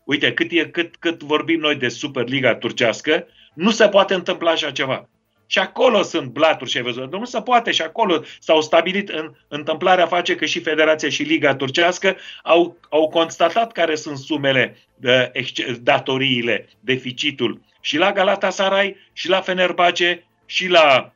uite, 0.05 0.33
cât, 0.33 0.50
e, 0.50 0.66
cât, 0.66 0.96
cât 0.96 1.22
vorbim 1.22 1.61
noi 1.61 1.77
de 1.77 1.88
Superliga 1.88 2.55
turcească, 2.55 3.27
nu 3.55 3.70
se 3.70 3.88
poate 3.88 4.14
întâmpla 4.14 4.50
așa 4.50 4.70
ceva. 4.70 5.09
Și 5.55 5.61
acolo 5.61 6.03
sunt 6.03 6.29
blaturi 6.29 6.71
și 6.71 6.77
ai 6.77 6.83
văzut. 6.83 7.12
Nu 7.12 7.25
se 7.25 7.40
poate 7.40 7.71
și 7.71 7.83
acolo 7.83 8.23
s-au 8.38 8.61
stabilit 8.61 9.09
în 9.09 9.35
întâmplarea 9.49 10.07
face 10.07 10.35
că 10.35 10.45
și 10.45 10.61
Federația 10.61 11.09
și 11.09 11.23
Liga 11.23 11.55
Turcească 11.55 12.17
au, 12.43 12.77
au 12.88 13.09
constatat 13.09 13.73
care 13.73 13.95
sunt 13.95 14.19
sumele, 14.19 14.77
de, 14.97 15.33
datoriile, 15.81 16.69
deficitul 16.81 17.61
și 17.81 17.97
la 17.97 18.12
Galatasaray, 18.12 18.97
și 19.12 19.29
la 19.29 19.40
Fenerbahce, 19.40 20.27
și 20.47 20.69
la 20.69 21.12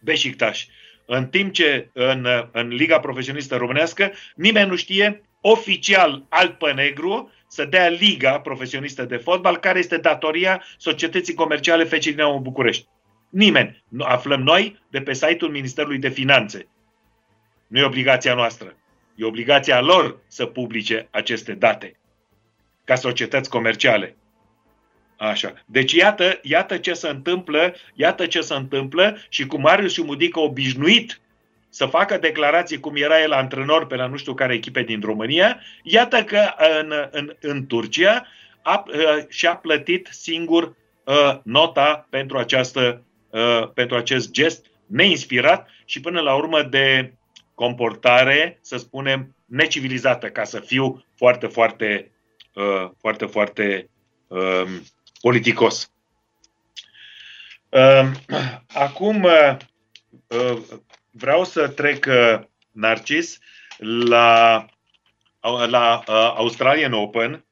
Beşiktaş. 0.00 0.66
În 1.04 1.26
timp 1.26 1.52
ce 1.52 1.88
în, 1.92 2.26
în 2.52 2.68
Liga 2.68 3.00
Profesionistă 3.00 3.56
Românească 3.56 4.12
nimeni 4.34 4.68
nu 4.68 4.76
știe 4.76 5.22
oficial 5.40 6.24
alb 6.28 6.52
pe 6.52 6.72
negru 6.72 7.32
să 7.48 7.64
dea 7.64 7.88
Liga 7.88 8.40
Profesionistă 8.40 9.04
de 9.04 9.16
Fotbal 9.16 9.56
care 9.56 9.78
este 9.78 9.96
datoria 9.96 10.62
societății 10.78 11.34
comerciale 11.34 11.84
FC 11.84 11.98
Dinamo 11.98 12.40
București. 12.40 12.88
Nimeni. 13.28 13.82
Nu 13.88 14.04
aflăm 14.04 14.42
noi 14.42 14.80
de 14.90 15.00
pe 15.00 15.12
site-ul 15.12 15.50
Ministerului 15.50 15.98
de 15.98 16.08
Finanțe. 16.08 16.68
Nu 17.66 17.78
e 17.78 17.84
obligația 17.84 18.34
noastră. 18.34 18.76
E 19.14 19.24
obligația 19.24 19.80
lor 19.80 20.18
să 20.26 20.46
publice 20.46 21.08
aceste 21.10 21.52
date 21.52 21.98
ca 22.84 22.94
societăți 22.94 23.50
comerciale. 23.50 24.16
Așa. 25.16 25.54
Deci 25.66 25.92
iată, 25.92 26.38
iată 26.42 26.78
ce 26.78 26.92
se 26.92 27.08
întâmplă, 27.08 27.74
iată 27.94 28.26
ce 28.26 28.40
se 28.40 28.54
întâmplă 28.54 29.18
și 29.28 29.46
cu 29.46 29.60
Marius 29.60 29.92
și 29.92 30.04
Mudică 30.04 30.40
obișnuit 30.40 31.20
să 31.68 31.86
facă 31.86 32.18
declarații 32.18 32.80
cum 32.80 32.96
era 32.96 33.20
el 33.20 33.32
antrenor 33.32 33.86
pe 33.86 33.96
la 33.96 34.06
nu 34.06 34.16
știu 34.16 34.34
care 34.34 34.54
echipe 34.54 34.82
din 34.82 35.00
România, 35.00 35.60
iată 35.82 36.24
că 36.24 36.54
în, 36.80 36.92
în, 37.10 37.36
în 37.40 37.66
Turcia 37.66 38.26
a, 38.62 38.84
uh, 38.86 39.24
și-a 39.28 39.56
plătit 39.56 40.08
singur 40.10 40.76
uh, 41.04 41.38
nota 41.42 42.06
pentru 42.10 42.38
această 42.38 42.80
Uh, 42.90 43.07
pentru 43.74 43.96
acest 43.96 44.30
gest 44.30 44.66
neinspirat 44.86 45.68
și 45.84 46.00
până 46.00 46.20
la 46.20 46.34
urmă 46.34 46.62
de 46.62 47.12
comportare, 47.54 48.58
să 48.60 48.76
spunem, 48.76 49.34
necivilizată, 49.44 50.30
ca 50.30 50.44
să 50.44 50.60
fiu 50.60 51.04
foarte, 51.16 51.46
foarte, 51.46 52.12
uh, 52.54 52.90
foarte, 53.00 53.26
foarte 53.26 53.90
uh, 54.26 54.64
politicos. 55.20 55.92
Uh, 57.68 58.10
acum 58.74 59.22
uh, 59.22 59.56
uh, 60.26 60.58
vreau 61.10 61.44
să 61.44 61.68
trec, 61.68 62.06
uh, 62.08 62.40
Narcis, 62.70 63.38
la, 63.78 64.64
la 65.66 65.98
uh, 65.98 66.32
Australian 66.36 66.92
Open, 66.92 67.44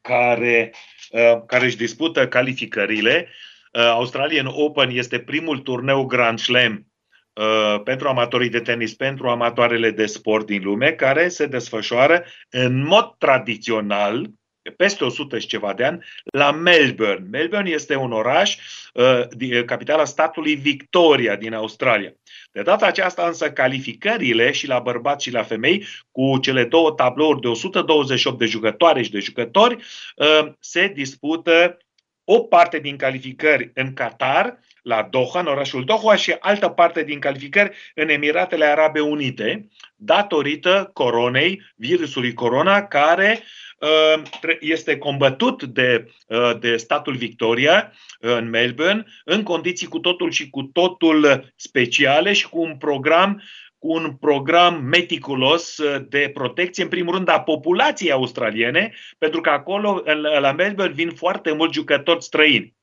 care, 0.00 0.74
uh, 1.10 1.42
care 1.46 1.64
își 1.64 1.76
dispută 1.76 2.28
calificările 2.28 3.28
Australian 3.74 4.46
Open 4.46 4.90
este 4.90 5.18
primul 5.18 5.58
turneu 5.58 6.04
Grand 6.04 6.38
Slam 6.38 6.86
Uh, 7.34 7.80
pentru 7.84 8.08
amatorii 8.08 8.48
de 8.48 8.60
tenis, 8.60 8.94
pentru 8.94 9.28
amatoarele 9.28 9.90
de 9.90 10.06
sport 10.06 10.46
din 10.46 10.62
lume, 10.62 10.92
care 10.92 11.28
se 11.28 11.46
desfășoară 11.46 12.24
în 12.50 12.84
mod 12.84 13.14
tradițional, 13.18 14.30
peste 14.76 15.04
100 15.04 15.38
și 15.38 15.46
ceva 15.46 15.72
de 15.72 15.84
ani, 15.84 16.04
la 16.24 16.52
Melbourne. 16.52 17.26
Melbourne 17.30 17.70
este 17.70 17.96
un 17.96 18.12
oraș, 18.12 18.56
uh, 18.92 19.64
capitala 19.64 20.04
statului 20.04 20.54
Victoria 20.54 21.36
din 21.36 21.54
Australia. 21.54 22.12
De 22.52 22.62
data 22.62 22.86
aceasta 22.86 23.26
însă 23.26 23.50
calificările 23.50 24.52
și 24.52 24.66
la 24.66 24.78
bărbați 24.78 25.24
și 25.24 25.32
la 25.32 25.42
femei, 25.42 25.86
cu 26.10 26.38
cele 26.38 26.64
două 26.64 26.90
tablouri 26.90 27.40
de 27.40 27.48
128 27.48 28.38
de 28.38 28.46
jucătoare 28.46 29.02
și 29.02 29.10
de 29.10 29.18
jucători, 29.18 29.76
uh, 30.16 30.52
se 30.60 30.92
dispută 30.94 31.78
o 32.24 32.38
parte 32.38 32.78
din 32.78 32.96
calificări 32.96 33.70
în 33.74 33.92
Qatar 33.92 34.58
la 34.82 35.08
Doha, 35.10 35.40
în 35.40 35.46
orașul 35.46 35.84
Doha 35.84 36.16
și 36.16 36.36
altă 36.40 36.68
parte 36.68 37.02
din 37.02 37.18
calificări 37.18 37.76
în 37.94 38.08
Emiratele 38.08 38.64
Arabe 38.64 39.00
Unite, 39.00 39.68
datorită 39.96 40.90
coronei, 40.92 41.62
virusului 41.76 42.34
corona, 42.34 42.82
care 42.82 43.42
uh, 43.78 44.22
este 44.60 44.98
combătut 44.98 45.62
de, 45.62 46.10
uh, 46.26 46.52
de 46.60 46.76
statul 46.76 47.14
Victoria 47.14 47.92
uh, 48.20 48.30
în 48.30 48.48
Melbourne 48.48 49.04
în 49.24 49.42
condiții 49.42 49.86
cu 49.86 49.98
totul 49.98 50.30
și 50.30 50.50
cu 50.50 50.62
totul 50.62 51.52
speciale 51.56 52.32
și 52.32 52.48
cu 52.48 52.60
un 52.60 52.76
program 52.76 53.42
cu 53.84 53.92
un 53.92 54.16
program 54.20 54.82
meticulos 54.82 55.80
de 56.08 56.30
protecție, 56.34 56.82
în 56.82 56.88
primul 56.88 57.14
rând, 57.14 57.28
a 57.28 57.40
populației 57.40 58.12
australiene, 58.12 58.92
pentru 59.18 59.40
că 59.40 59.50
acolo, 59.50 60.02
la 60.40 60.52
Melbourne, 60.52 60.94
vin 60.94 61.10
foarte 61.10 61.52
mulți 61.52 61.74
jucători 61.74 62.22
străini 62.22 62.74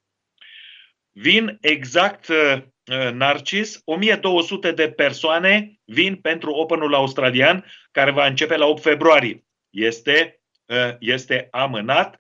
vin 1.12 1.58
exact, 1.62 2.28
uh, 2.28 2.58
uh, 2.92 3.12
Narcis, 3.14 3.82
1200 3.86 4.72
de 4.72 4.90
persoane 4.92 5.80
vin 5.86 6.16
pentru 6.16 6.52
Openul 6.52 6.94
australian, 6.94 7.66
care 7.92 8.12
va 8.12 8.26
începe 8.26 8.58
la 8.58 8.66
8 8.66 8.82
februarie. 8.82 9.46
Este 9.70 10.42
uh, 10.66 10.96
este 11.00 11.48
amânat 11.52 12.20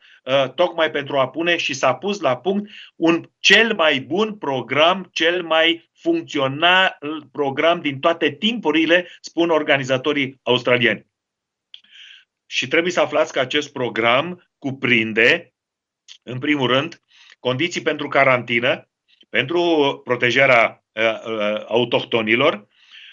tocmai 0.55 0.91
pentru 0.91 1.17
a 1.17 1.29
pune 1.29 1.57
și 1.57 1.73
s-a 1.73 1.93
pus 1.93 2.19
la 2.19 2.37
punct 2.37 2.69
un 2.95 3.29
cel 3.39 3.73
mai 3.75 3.99
bun 3.99 4.37
program, 4.37 5.09
cel 5.11 5.43
mai 5.43 5.90
funcțional 6.01 6.97
program 7.31 7.81
din 7.81 7.99
toate 7.99 8.31
timpurile, 8.31 9.07
spun 9.21 9.49
organizatorii 9.49 10.39
australieni. 10.43 11.05
Și 12.45 12.67
trebuie 12.67 12.91
să 12.91 13.01
aflați 13.01 13.33
că 13.33 13.39
acest 13.39 13.71
program 13.71 14.51
cuprinde, 14.57 15.53
în 16.23 16.39
primul 16.39 16.67
rând, 16.67 17.01
condiții 17.39 17.81
pentru 17.81 18.07
carantină, 18.07 18.89
pentru 19.29 19.61
protejarea 20.03 20.83
uh, 20.91 21.03
uh, 21.03 21.63
autohtonilor, 21.67 22.67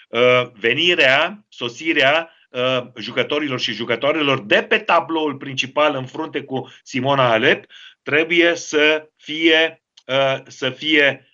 uh, 0.09 0.51
venirea, 0.53 1.45
sosirea 1.49 2.33
jucătorilor 2.95 3.59
și 3.59 3.73
jucătoarelor 3.73 4.41
de 4.41 4.63
pe 4.63 4.77
tabloul 4.77 5.35
principal 5.35 5.95
în 5.95 6.05
frunte 6.05 6.43
cu 6.43 6.71
Simona 6.83 7.31
Alep 7.31 7.65
trebuie 8.01 8.55
să 8.55 9.09
fie, 9.15 9.83
să 10.47 10.69
fie, 10.69 11.28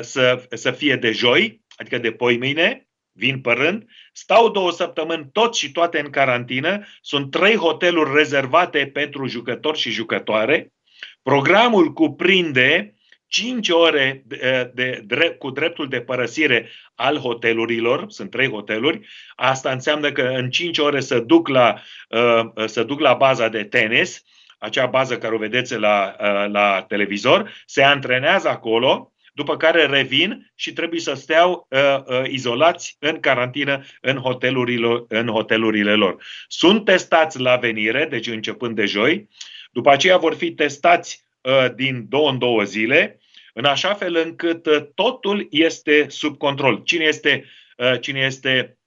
să, 0.00 0.46
să 0.50 0.70
fie 0.70 0.96
de 0.96 1.10
joi, 1.10 1.62
adică 1.76 1.98
de 1.98 2.12
poi 2.12 2.36
mâine, 2.36 2.88
vin 3.12 3.40
pe 3.40 3.52
rând, 3.52 3.84
stau 4.12 4.50
două 4.50 4.72
săptămâni 4.72 5.28
tot 5.32 5.54
și 5.54 5.72
toate 5.72 6.00
în 6.00 6.10
carantină, 6.10 6.84
sunt 7.00 7.30
trei 7.30 7.56
hoteluri 7.56 8.14
rezervate 8.14 8.86
pentru 8.86 9.26
jucători 9.26 9.78
și 9.78 9.90
jucătoare, 9.90 10.74
Programul 11.22 11.92
cuprinde 11.92 12.94
5 13.26 13.68
ore 13.68 14.22
de, 14.26 14.70
de, 14.74 15.02
de, 15.04 15.36
cu 15.38 15.50
dreptul 15.50 15.88
de 15.88 16.00
părăsire 16.00 16.70
al 16.94 17.16
hotelurilor, 17.16 18.04
sunt 18.08 18.30
trei 18.30 18.48
hoteluri, 18.48 19.06
asta 19.34 19.70
înseamnă 19.70 20.12
că 20.12 20.22
în 20.22 20.50
5 20.50 20.78
ore 20.78 21.00
să 21.00 21.18
duc 21.18 21.48
la, 21.48 21.80
uh, 22.08 22.66
să 22.66 22.82
duc 22.82 23.00
la 23.00 23.14
baza 23.14 23.48
de 23.48 23.64
tenis, 23.64 24.22
acea 24.58 24.86
bază 24.86 25.18
care 25.18 25.34
o 25.34 25.38
vedeți 25.38 25.74
la, 25.74 26.16
uh, 26.20 26.50
la 26.50 26.84
televizor, 26.88 27.52
se 27.66 27.82
antrenează 27.82 28.48
acolo, 28.48 29.12
după 29.34 29.56
care 29.56 29.86
revin 29.86 30.52
și 30.54 30.72
trebuie 30.72 31.00
să 31.00 31.14
steau 31.14 31.66
uh, 31.70 31.80
uh, 32.06 32.30
izolați 32.30 32.96
în 32.98 33.20
carantină 33.20 33.84
în 34.00 34.16
hotelurile, 34.16 35.04
în 35.08 35.26
hotelurile 35.26 35.94
lor. 35.94 36.24
Sunt 36.48 36.84
testați 36.84 37.40
la 37.40 37.56
venire, 37.56 38.06
deci 38.10 38.26
începând 38.26 38.76
de 38.76 38.84
joi, 38.84 39.28
după 39.72 39.90
aceea 39.90 40.16
vor 40.16 40.34
fi 40.34 40.52
testați 40.52 41.24
uh, 41.40 41.74
din 41.74 42.06
două 42.08 42.30
în 42.30 42.38
două 42.38 42.62
zile, 42.62 43.18
în 43.52 43.64
așa 43.64 43.94
fel 43.94 44.16
încât 44.16 44.66
uh, 44.66 44.86
totul 44.94 45.46
este 45.50 46.06
sub 46.08 46.36
control. 46.36 46.82
Cine 46.84 47.04
este, 47.04 47.44
uh, 47.76 48.00
cine 48.00 48.20
este 48.20 48.68
uh, 48.68 48.83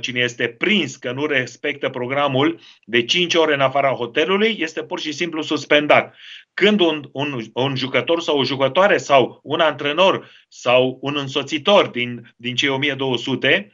cine 0.00 0.20
este 0.20 0.48
prins 0.48 0.96
că 0.96 1.12
nu 1.12 1.26
respectă 1.26 1.88
programul 1.88 2.60
de 2.84 3.04
5 3.04 3.34
ore 3.34 3.54
în 3.54 3.60
afara 3.60 3.88
hotelului 3.88 4.56
este 4.58 4.82
pur 4.82 5.00
și 5.00 5.12
simplu 5.12 5.42
suspendat. 5.42 6.14
Când 6.54 6.80
un, 6.80 7.08
un, 7.12 7.40
un 7.52 7.76
jucător 7.76 8.20
sau 8.20 8.38
o 8.38 8.44
jucătoare 8.44 8.96
sau 8.96 9.40
un 9.42 9.60
antrenor 9.60 10.30
sau 10.48 10.98
un 11.00 11.16
însoțitor 11.16 11.86
din, 11.86 12.34
din 12.36 12.54
cei 12.54 12.68
1200 12.68 13.72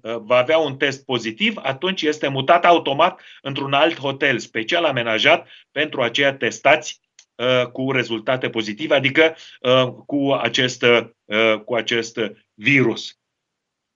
va 0.00 0.36
avea 0.36 0.58
un 0.58 0.76
test 0.76 1.04
pozitiv, 1.04 1.54
atunci 1.62 2.02
este 2.02 2.28
mutat 2.28 2.64
automat 2.64 3.20
într-un 3.42 3.72
alt 3.72 3.98
hotel 3.98 4.38
special 4.38 4.84
amenajat 4.84 5.48
pentru 5.72 6.02
aceia 6.02 6.34
testați 6.34 7.02
Uh, 7.36 7.66
cu 7.66 7.92
rezultate 7.92 8.50
pozitive, 8.50 8.94
adică 8.94 9.36
uh, 9.60 9.86
cu 10.06 10.32
acest, 10.32 10.82
uh, 10.82 11.60
cu 11.64 11.74
acest 11.74 12.18
virus. 12.54 13.18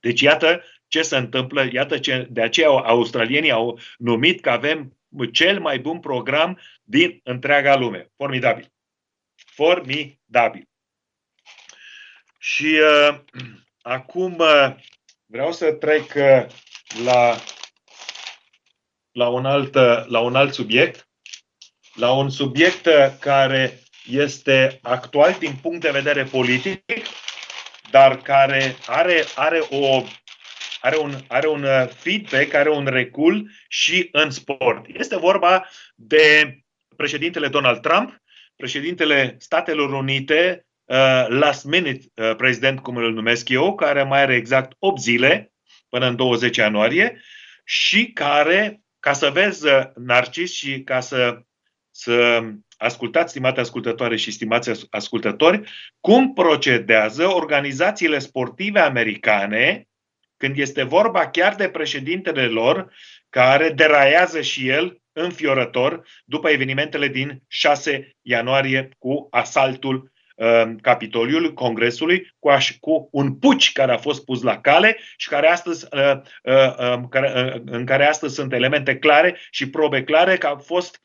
Deci 0.01 0.21
iată 0.21 0.63
ce 0.89 1.03
se 1.03 1.17
întâmplă, 1.17 1.69
iată 1.73 1.99
ce, 1.99 2.27
de 2.31 2.43
aceea 2.43 2.69
australienii 2.69 3.51
au 3.51 3.81
numit 3.99 4.41
că 4.41 4.51
avem 4.51 4.99
cel 5.33 5.61
mai 5.61 5.79
bun 5.79 6.01
program 6.01 6.61
din 6.83 7.21
întreaga 7.23 7.77
lume. 7.77 8.11
Formidabil. 8.17 8.73
Formidabil. 9.35 10.69
Și 12.39 12.81
uh, 13.11 13.19
acum 13.97 14.39
uh, 14.39 14.75
vreau 15.27 15.53
să 15.53 15.73
trec 15.73 16.15
uh, 16.17 16.47
la, 17.05 17.37
la, 19.13 19.29
un 19.29 19.45
alt, 19.47 19.75
la 20.09 20.21
un 20.21 20.35
alt 20.35 20.55
subiect 20.55 21.09
la 21.99 22.13
un 22.13 22.31
subiect 22.31 22.87
uh, 22.87 23.13
care 23.19 23.83
este 24.11 24.79
actual 24.83 25.37
din 25.39 25.55
punct 25.63 25.81
de 25.81 25.91
vedere 25.91 26.25
politic, 26.25 26.83
dar 27.91 28.17
care 28.17 28.77
are, 28.87 29.25
are, 29.35 29.59
o, 29.71 30.03
are, 30.81 30.97
un, 30.97 31.15
are 31.29 31.49
un 31.49 31.63
uh, 31.63 31.89
feedback, 31.89 32.55
are 32.55 32.71
un 32.71 32.87
recul 32.87 33.51
și 33.69 34.09
în 34.13 34.31
sport. 34.31 34.87
Este 34.93 35.17
vorba 35.17 35.69
de 35.95 36.59
președintele 36.97 37.49
Donald 37.49 37.81
Trump, 37.81 38.23
președintele 38.57 39.37
Statelor 39.39 39.93
Unite, 39.93 40.67
uh, 40.85 41.27
last 41.29 41.65
minute 41.65 42.01
uh, 42.15 42.37
president, 42.37 42.81
cum 42.81 42.97
îl 42.97 43.13
numesc 43.13 43.49
eu, 43.49 43.75
care 43.75 44.03
mai 44.03 44.21
are 44.21 44.35
exact 44.35 44.73
8 44.79 45.01
zile 45.01 45.53
până 45.89 46.07
în 46.07 46.17
20 46.17 46.57
ianuarie 46.57 47.23
și 47.65 48.13
care, 48.13 48.81
ca 49.01 49.13
să 49.13 49.31
vezi, 49.31 49.67
uh, 49.67 49.83
Narcis, 49.95 50.53
și 50.53 50.83
ca 50.83 51.01
să 51.01 51.43
să 51.91 52.43
ascultați, 52.77 53.31
stimate 53.31 53.61
ascultătoare 53.61 54.17
și 54.17 54.31
stimați 54.31 54.87
ascultători, 54.91 55.71
cum 56.01 56.33
procedează 56.33 57.27
organizațiile 57.27 58.19
sportive 58.19 58.81
americane 58.81 59.89
când 60.39 60.59
este 60.59 60.83
vorba 60.83 61.29
chiar 61.29 61.55
de 61.55 61.69
președintele 61.69 62.47
lor 62.47 62.93
care 63.29 63.71
deraiază 63.71 64.41
și 64.41 64.69
el 64.69 65.01
înfiorător 65.13 66.07
după 66.25 66.49
evenimentele 66.49 67.09
din 67.09 67.43
6 67.49 68.17
ianuarie 68.23 68.89
cu 68.99 69.27
asaltul 69.31 70.13
uh, 70.37 70.71
Capitoliului, 70.81 71.55
Congresului, 71.55 72.35
cu, 72.39 72.49
aș, 72.49 72.77
cu 72.81 73.09
un 73.13 73.35
puci 73.35 73.73
care 73.73 73.93
a 73.93 73.99
fost 73.99 74.25
pus 74.25 74.43
la 74.43 74.61
cale 74.61 74.99
și 75.17 75.29
care 75.29 75.49
astăzi, 75.49 75.87
uh, 75.91 76.21
uh, 76.43 76.77
uh, 76.79 77.01
care, 77.11 77.53
uh, 77.55 77.63
în 77.65 77.87
care 77.87 78.07
astăzi 78.07 78.35
sunt 78.35 78.53
elemente 78.53 78.99
clare 78.99 79.39
și 79.51 79.71
probe 79.71 80.05
clare 80.05 80.37
că 80.37 80.47
a 80.47 80.57
fost 80.57 81.01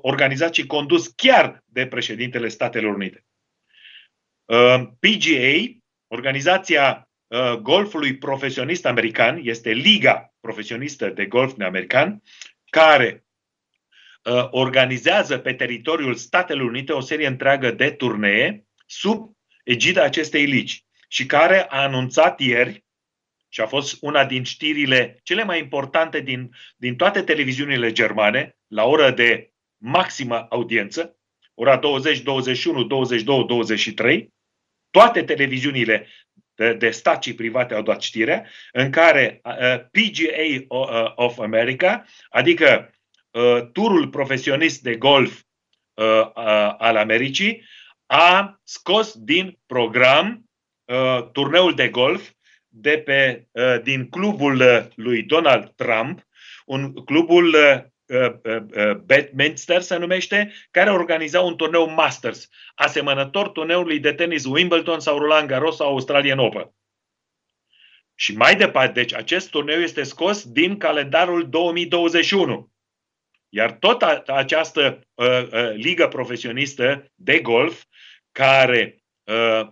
organizat 0.00 0.54
și 0.54 0.66
condus 0.66 1.06
chiar 1.06 1.62
de 1.64 1.86
președintele 1.86 2.48
Statelor 2.48 2.94
Unite. 2.94 3.24
Uh, 4.44 4.88
PGA, 4.98 5.78
organizația 6.06 6.90
uh, 6.90 7.07
golfului 7.60 8.16
profesionist 8.16 8.86
american, 8.86 9.40
este 9.42 9.70
Liga 9.70 10.34
Profesionistă 10.40 11.08
de 11.08 11.26
Golf 11.26 11.54
American, 11.60 12.22
care 12.70 13.24
uh, 14.22 14.48
organizează 14.50 15.38
pe 15.38 15.52
teritoriul 15.52 16.14
Statelor 16.14 16.68
Unite 16.68 16.92
o 16.92 17.00
serie 17.00 17.26
întreagă 17.26 17.70
de 17.70 17.90
turnee 17.90 18.66
sub 18.86 19.36
egida 19.64 20.02
acestei 20.02 20.44
ligi 20.44 20.84
și 21.08 21.26
care 21.26 21.66
a 21.68 21.82
anunțat 21.82 22.40
ieri 22.40 22.84
și 23.48 23.60
a 23.60 23.66
fost 23.66 23.96
una 24.00 24.24
din 24.24 24.42
știrile 24.42 25.20
cele 25.22 25.44
mai 25.44 25.58
importante 25.58 26.20
din, 26.20 26.50
din 26.76 26.96
toate 26.96 27.22
televiziunile 27.22 27.92
germane, 27.92 28.56
la 28.66 28.84
oră 28.84 29.10
de 29.10 29.52
maximă 29.76 30.46
audiență, 30.48 31.16
ora 31.54 31.76
20, 31.76 32.20
21, 32.20 32.84
22, 32.84 33.44
23, 33.46 34.32
toate 34.90 35.22
televiziunile 35.22 36.06
de, 36.58 36.72
de 36.72 36.90
stat 36.90 37.22
și 37.22 37.34
private 37.34 37.74
au 37.74 37.82
dat 37.82 38.02
știrea, 38.02 38.46
în 38.72 38.90
care 38.90 39.40
uh, 39.44 39.78
PGA 39.78 40.66
uh, 40.68 41.12
of 41.14 41.38
America, 41.38 42.04
adică 42.30 42.94
uh, 43.30 43.70
turul 43.72 44.08
profesionist 44.08 44.82
de 44.82 44.96
golf 44.96 45.40
uh, 45.94 46.04
uh, 46.20 46.74
al 46.78 46.96
Americii, 46.96 47.64
a 48.06 48.60
scos 48.64 49.14
din 49.16 49.58
program 49.66 50.44
uh, 50.84 51.28
turneul 51.32 51.74
de 51.74 51.88
golf 51.88 52.30
de 52.68 52.98
pe, 52.98 53.46
uh, 53.50 53.82
din 53.82 54.08
clubul 54.08 54.60
uh, 54.60 54.84
lui 54.94 55.22
Donald 55.22 55.72
Trump, 55.76 56.26
un 56.66 56.92
clubul 56.92 57.46
uh, 57.46 57.54
uh, 57.54 57.82
uh, 57.82 57.97
Bedminster 59.04 59.80
se 59.80 59.96
numește, 59.96 60.52
care 60.70 60.90
organiza 60.90 61.40
un 61.40 61.56
turneu 61.56 61.90
Masters, 61.90 62.48
asemănător 62.74 63.48
turneului 63.48 63.98
de 63.98 64.12
tenis 64.12 64.44
Wimbledon 64.44 65.00
sau 65.00 65.18
Roland 65.18 65.48
Garros 65.48 65.76
sau 65.76 65.88
Australian 65.88 66.38
Open. 66.38 66.72
Și 68.14 68.36
mai 68.36 68.56
departe, 68.56 68.92
deci 68.92 69.14
acest 69.14 69.50
turneu 69.50 69.80
este 69.80 70.02
scos 70.02 70.50
din 70.50 70.78
calendarul 70.78 71.48
2021. 71.48 72.72
Iar 73.48 73.72
tot 73.72 74.02
această 74.26 75.00
uh, 75.14 75.26
uh, 75.26 75.72
ligă 75.74 76.08
profesionistă 76.08 77.12
de 77.14 77.40
golf, 77.40 77.84
care 78.32 78.94
uh, 78.94 79.07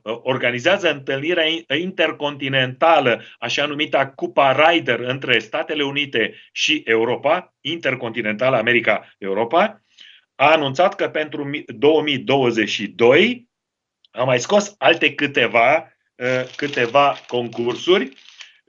organizează 0.03 0.91
întâlnirea 0.91 1.45
intercontinentală, 1.79 3.23
așa 3.39 3.67
numita 3.67 4.07
Cupa 4.07 4.71
Ryder 4.71 5.01
între 5.01 5.39
Statele 5.39 5.83
Unite 5.83 6.35
și 6.53 6.83
Europa, 6.85 7.55
intercontinentală 7.61 8.57
America-Europa, 8.57 9.83
a 10.35 10.53
anunțat 10.53 10.95
că 10.95 11.09
pentru 11.09 11.51
2022 11.67 13.49
a 14.11 14.25
mai 14.25 14.41
scos 14.41 14.75
alte 14.79 15.15
câteva, 15.15 15.93
uh, 16.17 16.55
câteva 16.57 17.17
concursuri 17.27 18.13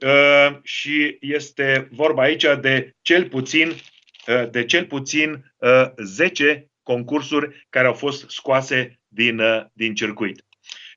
Uh, 0.06 0.58
și 0.62 1.16
este 1.20 1.88
vorba 1.92 2.22
aici 2.22 2.44
de 2.60 2.96
cel 3.02 3.28
puțin, 3.28 3.68
uh, 3.68 4.50
de 4.50 4.64
cel 4.64 4.86
puțin 4.86 5.54
10 5.96 6.44
uh, 6.44 6.62
concursuri 6.82 7.66
care 7.70 7.86
au 7.86 7.92
fost 7.92 8.30
scoase 8.30 9.00
din, 9.08 9.40
din 9.72 9.94
circuit. 9.94 10.44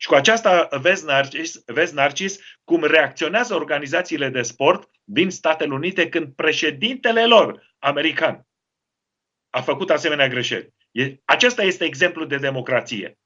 Și 0.01 0.07
cu 0.07 0.15
aceasta 0.15 0.67
vezi 0.81 1.05
Narcis, 1.05 1.63
vezi, 1.65 1.93
Narcis, 1.93 2.39
cum 2.63 2.83
reacționează 2.83 3.55
organizațiile 3.55 4.29
de 4.29 4.41
sport 4.41 4.89
din 5.03 5.29
Statele 5.29 5.73
Unite 5.73 6.09
când 6.09 6.33
președintele 6.35 7.25
lor, 7.25 7.75
american, 7.79 8.47
a 9.49 9.61
făcut 9.61 9.89
asemenea 9.89 10.27
greșeli. 10.27 10.73
Acesta 11.25 11.63
este 11.63 11.85
exemplu 11.85 12.25
de 12.25 12.37
democrație. 12.37 13.19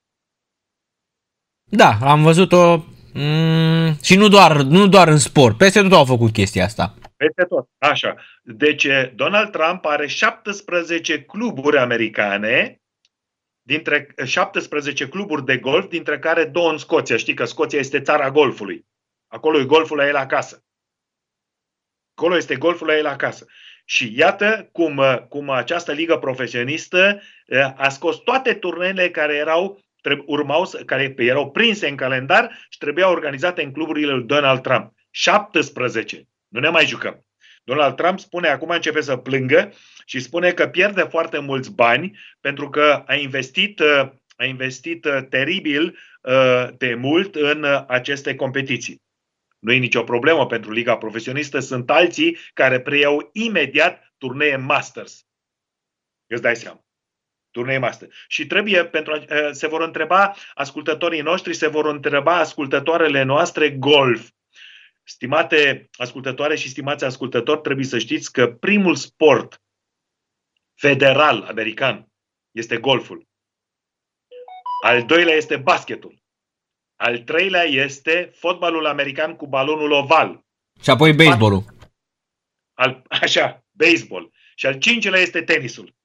Da, 1.64 1.98
am 2.02 2.24
văzut-o 2.24 2.84
Mm, 3.18 3.98
și 4.04 4.18
nu 4.18 4.28
doar, 4.28 4.62
nu 4.62 4.88
doar 4.88 5.08
în 5.08 5.18
sport, 5.18 5.58
peste 5.58 5.82
tot 5.82 5.92
au 5.92 6.06
făcut 6.06 6.32
chestia 6.32 6.64
asta. 6.64 6.94
Peste 7.18 7.44
tot, 7.44 7.70
așa. 7.78 8.16
Deci 8.44 8.88
Donald 9.16 9.52
Trump 9.52 9.86
are 9.86 10.08
17 10.08 11.22
cluburi 11.22 11.78
americane, 11.78 12.82
dintre 13.66 14.14
17 14.24 15.08
cluburi 15.08 15.46
de 15.46 15.58
golf, 15.58 15.88
dintre 15.88 16.20
care 16.20 16.46
două 16.46 16.72
în 16.72 16.78
Scoția. 16.78 17.18
Știi 17.18 17.34
că 17.34 17.46
Scoția 17.46 17.80
este 17.80 18.02
țara 18.02 18.32
golfului. 18.32 18.86
Acolo 19.28 19.60
e 19.60 19.66
golful 19.66 19.98
la 19.98 20.08
el 20.08 20.16
acasă. 20.16 20.64
Acolo 22.16 22.36
este 22.38 22.56
golful 22.56 22.88
la 22.88 22.98
el 22.98 23.06
acasă. 23.06 23.46
Și 23.86 24.18
iată 24.18 24.70
cum, 24.72 25.02
cum 25.30 25.50
această 25.50 25.92
ligă 25.92 26.18
profesionistă 26.18 27.22
eh, 27.46 27.74
a 27.76 27.90
scos 27.90 28.18
toate 28.18 28.54
turneele 28.54 29.10
care 29.10 29.36
erau 29.36 29.80
urmau, 30.26 30.70
care 30.86 31.14
erau 31.18 31.52
prinse 31.52 31.88
în 31.88 31.96
calendar 31.96 32.66
și 32.70 32.78
trebuiau 32.78 33.12
organizate 33.12 33.64
în 33.64 33.72
cluburile 33.72 34.12
lui 34.12 34.26
Donald 34.26 34.62
Trump. 34.62 34.94
17. 35.10 36.28
Nu 36.48 36.60
ne 36.60 36.70
mai 36.70 36.86
jucăm. 36.86 37.26
Donald 37.66 37.96
Trump 37.96 38.20
spune, 38.20 38.48
acum 38.48 38.70
începe 38.70 39.02
să 39.02 39.18
plângă 39.18 39.74
și 40.06 40.20
spune 40.20 40.52
că 40.52 40.68
pierde 40.68 41.02
foarte 41.02 41.40
mulți 41.40 41.74
bani 41.74 42.20
pentru 42.40 42.70
că 42.70 43.04
a 43.06 43.16
investit, 43.16 43.82
a 44.36 44.46
investit 44.46 45.08
teribil 45.30 45.98
de 46.78 46.96
mult 46.96 47.36
în 47.36 47.66
aceste 47.88 48.36
competiții. 48.36 49.02
Nu 49.60 49.72
e 49.72 49.78
nicio 49.78 50.04
problemă 50.04 50.46
pentru 50.46 50.72
Liga 50.72 50.98
Profesionistă, 50.98 51.60
sunt 51.60 51.90
alții 51.90 52.38
care 52.54 52.80
preiau 52.80 53.30
imediat 53.34 54.14
turnee 54.18 54.56
Masters. 54.56 55.26
Îți 56.28 56.42
dai 56.42 56.56
seama 56.56 56.86
turnee 57.56 57.78
master. 57.78 58.10
Și 58.28 58.46
trebuie, 58.48 58.86
pentru 58.86 59.14
a, 59.14 59.16
eh, 59.16 59.50
se 59.52 59.68
vor 59.68 59.82
întreba 59.82 60.36
ascultătorii 60.54 61.22
noștri, 61.22 61.54
se 61.54 61.68
vor 61.68 61.86
întreba 61.86 62.38
ascultătoarele 62.38 63.24
noastre 63.24 63.70
golf. 63.70 64.30
Stimate 65.08 65.90
ascultătoare 65.94 66.56
și 66.56 66.70
stimați 66.70 67.04
ascultători, 67.04 67.62
trebuie 67.62 67.86
să 67.86 67.98
știți 68.00 68.32
că 68.32 68.48
primul 68.48 68.96
sport 68.96 69.62
federal 70.74 71.42
american 71.42 72.12
este 72.52 72.78
golful. 72.78 73.28
Al 74.84 75.06
doilea 75.06 75.36
este 75.36 75.58
basketul. 75.58 76.24
Al 76.96 77.20
treilea 77.20 77.64
este 77.64 78.32
fotbalul 78.36 78.86
american 78.86 79.36
cu 79.36 79.48
balonul 79.48 79.92
oval. 79.92 80.46
Și 80.82 80.90
apoi 80.90 81.14
baseballul. 81.14 81.64
Al, 82.74 83.04
așa, 83.08 83.66
baseball. 83.72 84.32
Și 84.56 84.66
al 84.66 84.78
cincilea 84.78 85.20
este 85.20 85.44
tenisul. 85.44 85.96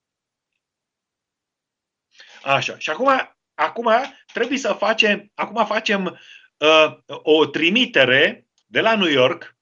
Așa. 2.42 2.78
Și 2.78 2.90
acum, 2.90 3.36
acum 3.54 3.88
trebuie 4.32 4.58
să 4.58 4.72
facem, 4.72 5.30
acum 5.34 5.66
facem 5.66 6.20
uh, 6.56 6.98
o 7.06 7.46
trimitere 7.46 8.49
de 8.70 8.80
la 8.80 8.96
New 8.96 9.08
York, 9.10 9.56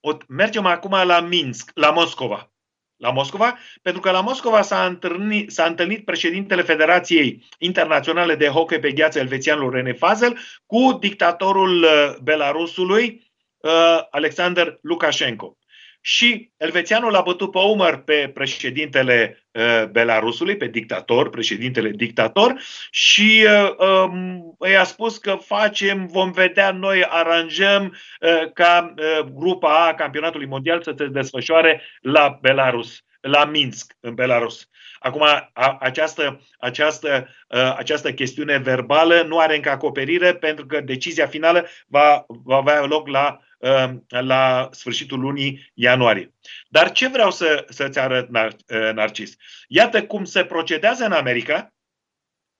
o, 0.00 0.16
mergem 0.28 0.66
acum 0.66 0.90
la 0.90 1.20
Minsk, 1.20 1.70
la 1.74 1.90
Moscova. 1.90 2.52
La 2.96 3.10
Moscova, 3.10 3.58
pentru 3.82 4.00
că 4.00 4.10
la 4.10 4.20
Moscova 4.20 4.62
s-a 4.62 4.86
întâlnit, 4.86 5.50
s-a 5.50 5.64
întâlnit 5.64 6.04
președintele 6.04 6.62
Federației 6.62 7.46
Internaționale 7.58 8.34
de 8.34 8.48
Hockey 8.48 8.78
pe 8.78 8.92
gheață 8.92 9.18
elvețianul 9.18 9.70
René 9.70 9.92
Fazel 9.92 10.38
cu 10.66 10.96
dictatorul 11.00 11.82
uh, 11.82 12.14
Belarusului 12.22 13.32
uh, 13.56 14.00
Alexander 14.10 14.78
Lukashenko 14.82 15.57
și 16.00 16.50
elvețianul 16.56 17.14
a 17.14 17.20
bătut 17.20 17.50
pe 17.50 17.58
umăr 17.58 17.96
pe 17.96 18.30
președintele 18.34 19.44
uh, 19.50 19.84
Belarusului, 19.90 20.56
pe 20.56 20.66
dictator, 20.66 21.30
președintele 21.30 21.90
dictator 21.90 22.60
și 22.90 23.46
uh, 23.46 23.88
um, 23.88 24.56
i-a 24.70 24.84
spus 24.84 25.18
că 25.18 25.34
facem, 25.34 26.06
vom 26.06 26.30
vedea, 26.30 26.70
noi 26.70 27.04
aranjăm 27.04 27.96
uh, 28.20 28.52
ca 28.52 28.94
uh, 28.96 29.26
grupa 29.32 29.86
A 29.86 29.94
campionatului 29.94 30.46
mondial 30.46 30.82
să 30.82 30.94
se 30.96 31.06
desfășoare 31.06 31.82
la 32.00 32.38
Belarus, 32.40 33.02
la 33.20 33.44
Minsk, 33.44 33.92
în 34.00 34.14
Belarus. 34.14 34.68
Acum, 34.98 35.22
a, 35.52 35.76
această, 35.80 36.40
această, 36.58 37.28
a, 37.48 37.74
această 37.74 38.12
chestiune 38.12 38.58
verbală 38.58 39.22
nu 39.22 39.38
are 39.38 39.54
încă 39.56 39.70
acoperire 39.70 40.34
pentru 40.34 40.66
că 40.66 40.80
decizia 40.80 41.26
finală 41.26 41.66
va, 41.86 42.24
va 42.26 42.56
avea 42.56 42.84
loc 42.84 43.08
la 43.08 43.38
Um, 43.38 43.47
la 44.08 44.68
sfârșitul 44.72 45.20
lunii 45.20 45.70
ianuarie. 45.74 46.34
Dar 46.68 46.92
ce 46.92 47.08
vreau 47.08 47.30
să, 47.30 47.64
să-ți 47.68 47.98
arăt, 47.98 48.28
uh, 48.28 48.92
Narcis? 48.94 49.36
Iată 49.68 50.06
cum 50.06 50.24
se 50.24 50.44
procedează 50.44 51.04
în 51.04 51.12
America 51.12 51.72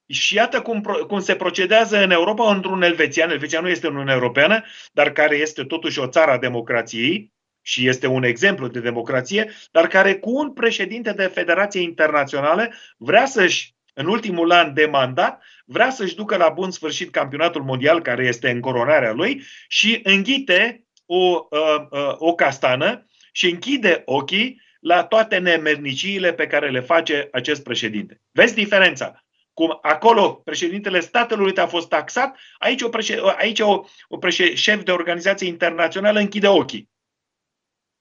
și 0.06 0.34
iată 0.34 0.60
cum, 0.60 0.80
cum 0.80 1.20
se 1.20 1.36
procedează 1.36 2.02
în 2.02 2.10
Europa 2.10 2.54
într-un 2.54 2.82
elvețian. 2.82 3.30
Elveția 3.30 3.60
nu 3.60 3.68
este 3.68 3.86
Uniunea 3.86 4.14
Europeană, 4.14 4.64
dar 4.92 5.12
care 5.12 5.36
este 5.36 5.64
totuși 5.64 5.98
o 5.98 6.06
țară 6.06 6.30
a 6.30 6.38
democrației 6.38 7.32
și 7.62 7.88
este 7.88 8.06
un 8.06 8.22
exemplu 8.22 8.68
de 8.68 8.80
democrație, 8.80 9.52
dar 9.70 9.86
care 9.86 10.14
cu 10.14 10.30
un 10.30 10.52
președinte 10.52 11.12
de 11.12 11.26
Federație 11.26 11.80
Internațională 11.80 12.72
vrea 12.96 13.26
să-și 13.26 13.76
în 13.94 14.06
ultimul 14.06 14.52
an 14.52 14.74
de 14.74 14.86
mandat, 14.86 15.42
vrea 15.64 15.90
să-și 15.90 16.14
ducă 16.14 16.36
la 16.36 16.48
bun 16.48 16.70
sfârșit 16.70 17.10
campionatul 17.10 17.62
mondial, 17.62 18.02
care 18.02 18.26
este 18.26 18.50
în 18.50 18.60
coronarea 18.60 19.12
lui, 19.12 19.42
și 19.68 20.00
înghite 20.02 20.87
o, 21.10 21.46
uh, 21.50 21.86
uh, 21.90 22.14
o 22.18 22.34
castană 22.34 23.06
și 23.32 23.50
închide 23.50 24.02
ochii 24.04 24.62
la 24.80 25.04
toate 25.04 25.38
nemerniciile 25.38 26.32
pe 26.32 26.46
care 26.46 26.70
le 26.70 26.80
face 26.80 27.28
acest 27.32 27.62
președinte. 27.62 28.20
Vezi 28.30 28.54
diferența? 28.54 29.24
Cum 29.52 29.78
acolo 29.82 30.32
președintele 30.32 31.00
Statelor 31.00 31.42
Unite 31.42 31.60
a 31.60 31.66
fost 31.66 31.88
taxat, 31.88 32.38
aici 32.58 32.82
o, 32.82 32.88
președ... 32.88 33.20
aici 33.36 33.60
o, 33.60 33.84
o 34.08 34.18
președ... 34.18 34.54
șef 34.54 34.82
de 34.82 34.92
organizație 34.92 35.46
internațională 35.46 36.18
închide 36.18 36.48
ochii. 36.48 36.90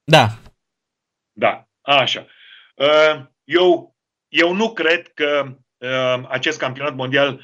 Da. 0.04 0.28
Da, 1.32 1.68
așa. 1.82 2.28
Uh, 2.76 3.26
eu, 3.44 3.96
eu 4.28 4.54
nu 4.54 4.74
cred 4.74 5.08
că 5.08 5.58
acest 6.28 6.58
campionat 6.58 6.96
mondial 6.96 7.42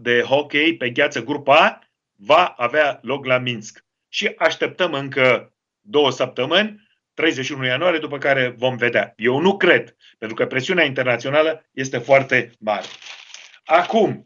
de 0.00 0.22
hockey 0.22 0.76
pe 0.76 0.90
gheață 0.90 1.22
grupa 1.22 1.56
A 1.56 1.80
va 2.16 2.44
avea 2.44 2.98
loc 3.02 3.24
la 3.24 3.38
Minsk 3.38 3.84
și 4.12 4.32
așteptăm 4.36 4.92
încă 4.92 5.54
două 5.80 6.10
săptămâni, 6.10 6.88
31 7.14 7.66
ianuarie, 7.66 7.98
după 7.98 8.18
care 8.18 8.48
vom 8.48 8.76
vedea. 8.76 9.12
Eu 9.16 9.38
nu 9.38 9.56
cred, 9.56 9.96
pentru 10.18 10.36
că 10.36 10.46
presiunea 10.46 10.84
internațională 10.84 11.66
este 11.72 11.98
foarte 11.98 12.52
mare. 12.58 12.86
Acum, 13.64 14.24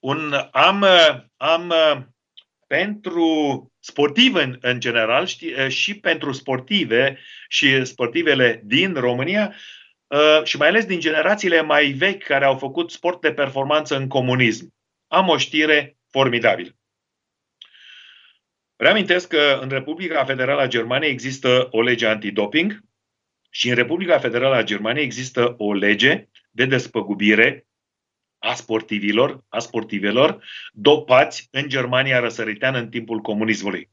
un, 0.00 0.34
am, 0.50 0.86
am 1.36 1.74
pentru 2.66 3.72
sportiv 3.80 4.34
în, 4.34 4.58
în 4.60 4.80
general 4.80 5.26
știi, 5.26 5.70
și 5.70 5.94
pentru 5.94 6.32
sportive 6.32 7.18
și 7.48 7.84
sportivele 7.84 8.60
din 8.64 8.94
România 8.94 9.54
și 10.44 10.56
mai 10.56 10.68
ales 10.68 10.84
din 10.84 11.00
generațiile 11.00 11.60
mai 11.60 11.90
vechi 11.90 12.24
care 12.24 12.44
au 12.44 12.56
făcut 12.56 12.90
sport 12.90 13.20
de 13.20 13.32
performanță 13.32 13.96
în 13.96 14.08
comunism. 14.08 14.74
Am 15.06 15.28
o 15.28 15.36
știre 15.36 15.96
formidabilă. 16.10 16.76
Reamintesc 18.84 19.28
că 19.28 19.58
în 19.62 19.68
Republica 19.68 20.24
Federală 20.24 20.60
a 20.60 20.66
Germaniei 20.66 21.10
există 21.10 21.68
o 21.70 21.82
lege 21.82 22.06
antidoping 22.06 22.80
și 23.50 23.68
în 23.68 23.74
Republica 23.74 24.18
Federală 24.18 24.54
a 24.54 24.62
Germaniei 24.62 25.04
există 25.04 25.54
o 25.58 25.72
lege 25.72 26.28
de 26.50 26.64
despăgubire 26.64 27.66
a 28.38 28.54
sportivilor, 28.54 29.44
a 29.48 29.58
sportivelor 29.58 30.44
dopați 30.72 31.48
în 31.50 31.68
Germania 31.68 32.18
răsăriteană 32.18 32.78
în 32.78 32.88
timpul 32.88 33.20
comunismului, 33.20 33.90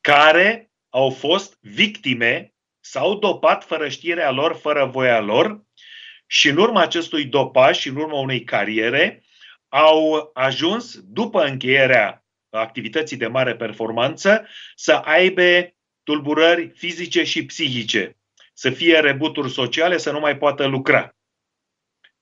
care 0.00 0.70
au 0.88 1.10
fost 1.10 1.58
victime 1.60 2.54
s-au 2.80 3.18
dopat 3.18 3.64
fără 3.64 3.88
știrea 3.88 4.30
lor, 4.30 4.54
fără 4.54 4.84
voia 4.84 5.20
lor 5.20 5.64
și 6.26 6.48
în 6.48 6.56
urma 6.56 6.80
acestui 6.80 7.24
dopaj 7.24 7.78
și 7.78 7.88
în 7.88 7.96
urma 7.96 8.18
unei 8.18 8.44
cariere 8.44 9.24
au 9.68 10.30
ajuns, 10.34 11.00
după 11.00 11.44
încheierea 11.44 12.25
activității 12.60 13.16
de 13.16 13.26
mare 13.26 13.56
performanță, 13.56 14.46
să 14.74 14.92
aibă 14.92 15.74
tulburări 16.02 16.68
fizice 16.68 17.24
și 17.24 17.44
psihice, 17.44 18.16
să 18.52 18.70
fie 18.70 19.00
rebuturi 19.00 19.50
sociale, 19.50 19.96
să 19.96 20.10
nu 20.10 20.20
mai 20.20 20.36
poată 20.36 20.66
lucra. 20.66 21.16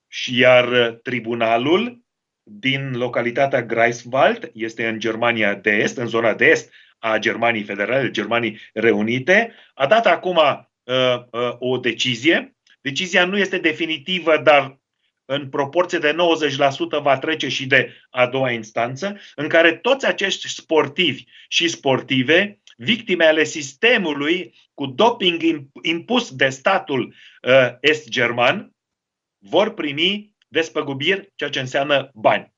Și 0.09 0.39
iar 0.39 0.91
tribunalul 1.03 2.05
din 2.43 2.97
localitatea 2.97 3.63
Greifswald, 3.63 4.51
este 4.55 4.89
în 4.89 4.99
Germania 4.99 5.55
de 5.55 5.71
Est, 5.71 5.97
în 5.97 6.07
zona 6.07 6.35
de 6.35 6.45
est 6.45 6.73
a 6.99 7.19
Germaniei 7.19 7.65
Federale, 7.65 8.11
Germanii 8.11 8.61
Reunite, 8.73 9.55
a 9.75 9.87
dat 9.87 10.07
acum 10.07 10.37
uh, 10.37 11.25
uh, 11.31 11.57
o 11.59 11.79
decizie. 11.79 12.57
Decizia 12.81 13.25
nu 13.25 13.39
este 13.39 13.59
definitivă, 13.59 14.39
dar 14.39 14.79
în 15.25 15.49
proporție 15.49 15.99
de 15.99 16.17
90% 16.99 17.03
va 17.03 17.19
trece 17.19 17.49
și 17.49 17.67
de 17.67 17.93
a 18.11 18.27
doua 18.27 18.51
instanță, 18.51 19.21
în 19.35 19.49
care 19.49 19.77
toți 19.77 20.07
acești 20.07 20.49
sportivi 20.49 21.25
și 21.49 21.69
sportive, 21.69 22.61
victime 22.77 23.25
ale 23.25 23.45
sistemului 23.45 24.55
cu 24.75 24.87
doping 24.87 25.43
impus 25.83 26.35
de 26.35 26.49
statul 26.49 27.15
uh, 27.43 27.69
est-german, 27.81 28.73
vor 29.39 29.75
primi 29.75 30.35
despăgubiri, 30.49 31.33
ceea 31.35 31.51
ce 31.51 31.61
înseamnă 31.61 32.11
bani. 32.15 32.53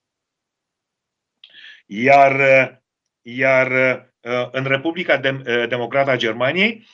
Iar, 1.86 2.34
uh, 2.34 2.76
iar 3.22 3.70
uh, 3.70 4.04
în 4.50 4.64
Republica 4.64 5.20
uh, 5.24 5.68
Democrată 5.68 6.10
a 6.10 6.16
Germaniei 6.16 6.86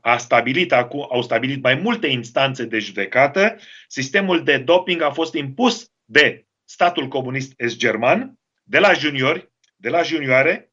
a 0.00 0.16
stabilit 0.16 0.72
acum, 0.72 1.06
au 1.10 1.22
stabilit 1.22 1.62
mai 1.62 1.74
multe 1.74 2.06
instanțe 2.06 2.64
de 2.64 2.78
judecată, 2.78 3.56
sistemul 3.88 4.44
de 4.44 4.58
doping 4.58 5.02
a 5.02 5.10
fost 5.10 5.34
impus 5.34 5.90
de 6.04 6.46
statul 6.64 7.08
comunist 7.08 7.52
est-german, 7.56 8.38
de 8.62 8.78
la 8.78 8.92
juniori, 8.92 9.50
de 9.76 9.88
la 9.88 10.02
junioare, 10.02 10.72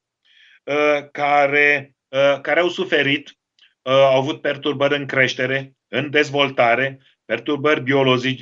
care, 1.11 1.95
care 2.41 2.59
au 2.59 2.69
suferit, 2.69 3.37
au 3.81 4.17
avut 4.17 4.41
perturbări 4.41 4.95
în 4.95 5.05
creștere, 5.05 5.75
în 5.87 6.09
dezvoltare, 6.09 6.99
perturbări 7.25 7.83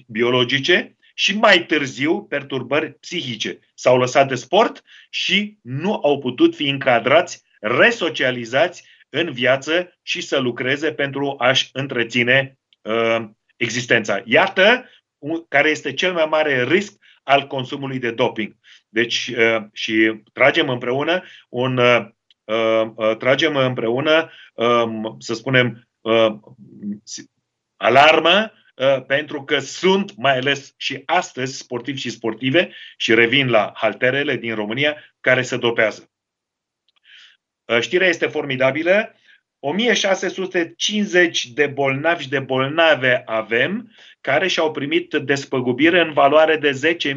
biologice 0.08 0.98
și 1.14 1.38
mai 1.38 1.66
târziu 1.66 2.24
perturbări 2.24 2.94
psihice. 2.94 3.60
S-au 3.74 3.98
lăsat 3.98 4.28
de 4.28 4.36
sport 4.36 4.84
și 5.10 5.58
nu 5.62 5.94
au 5.94 6.20
putut 6.20 6.56
fi 6.56 6.70
încadrați, 6.70 7.43
resocializați 7.64 8.88
în 9.10 9.32
viață 9.32 9.98
și 10.02 10.22
să 10.22 10.40
lucreze 10.40 10.94
pentru 10.94 11.36
a-și 11.38 11.70
întreține 11.74 12.58
uh, 12.82 13.26
existența. 13.56 14.22
Iată 14.26 14.90
un, 15.18 15.46
care 15.48 15.70
este 15.70 15.94
cel 15.94 16.14
mai 16.14 16.26
mare 16.26 16.64
risc 16.64 16.94
al 17.24 17.48
consumului 17.48 18.00
de 18.00 18.12
doping. 18.12 18.56
Deci, 18.90 19.32
uh, 19.38 19.64
și 19.74 20.22
tragem 20.34 20.70
împreună 20.70 21.24
un 21.50 21.78
uh, 21.78 22.06
uh, 22.44 23.18
tragem 23.18 23.56
împreună, 23.56 24.32
uh, 24.54 24.86
să 25.18 25.34
spunem, 25.34 25.88
uh, 26.02 26.34
alarmă 27.76 28.52
Uh, 28.76 29.06
pentru 29.06 29.44
că 29.44 29.60
sunt 29.60 30.16
mai 30.18 30.38
ales 30.38 30.74
și 30.78 31.02
astăzi 31.06 31.58
sportivi 31.58 32.00
și 32.00 32.10
sportive 32.10 32.74
și 32.98 33.14
revin 33.14 33.50
la 33.50 33.72
halterele 33.76 34.36
din 34.36 34.56
România 34.56 34.96
care 35.20 35.42
se 35.42 35.58
dopează. 35.58 36.13
Uh, 37.66 37.80
știrea 37.80 38.08
este 38.08 38.28
formidabilă. 38.28 39.16
1650 39.60 41.46
de 41.46 41.68
bolnavi 41.68 42.24
și 42.24 42.30
de 42.30 42.40
bolnave 42.40 43.22
avem 43.26 43.92
care 44.22 44.48
și-au 44.48 44.72
primit 44.72 45.14
despăgubire 45.14 46.02
în 46.02 46.14
valoare 46.14 46.58
de 46.58 46.98
10.000 47.12 47.16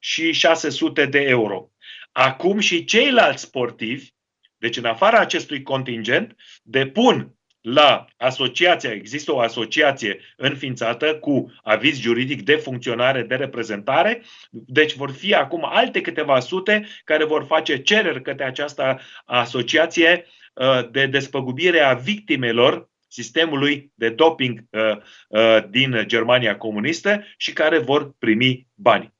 și 0.00 0.32
600 0.32 1.06
de 1.06 1.20
euro. 1.20 1.70
Acum 2.12 2.58
și 2.58 2.84
ceilalți 2.84 3.42
sportivi, 3.42 4.08
deci 4.56 4.76
în 4.76 4.84
afara 4.84 5.18
acestui 5.18 5.62
contingent, 5.62 6.36
depun 6.62 7.36
la 7.68 8.04
asociația, 8.16 8.90
există 8.92 9.32
o 9.32 9.40
asociație 9.40 10.18
înființată 10.36 11.16
cu 11.18 11.52
aviz 11.62 12.00
juridic 12.00 12.42
de 12.42 12.56
funcționare, 12.56 13.22
de 13.22 13.34
reprezentare, 13.34 14.22
deci 14.50 14.94
vor 14.94 15.10
fi 15.10 15.34
acum 15.34 15.64
alte 15.64 16.00
câteva 16.00 16.40
sute 16.40 16.86
care 17.04 17.24
vor 17.24 17.44
face 17.44 17.82
cereri 17.82 18.22
către 18.22 18.44
această 18.44 19.00
asociație 19.24 20.26
uh, 20.54 20.90
de 20.90 21.06
despăgubire 21.06 21.80
a 21.80 21.94
victimelor 21.94 22.90
sistemului 23.08 23.92
de 23.94 24.08
doping 24.08 24.64
uh, 24.70 24.96
uh, 25.28 25.58
din 25.70 26.02
Germania 26.06 26.56
comunistă 26.56 27.24
și 27.36 27.52
care 27.52 27.78
vor 27.78 28.14
primi 28.18 28.66
bani 28.74 29.15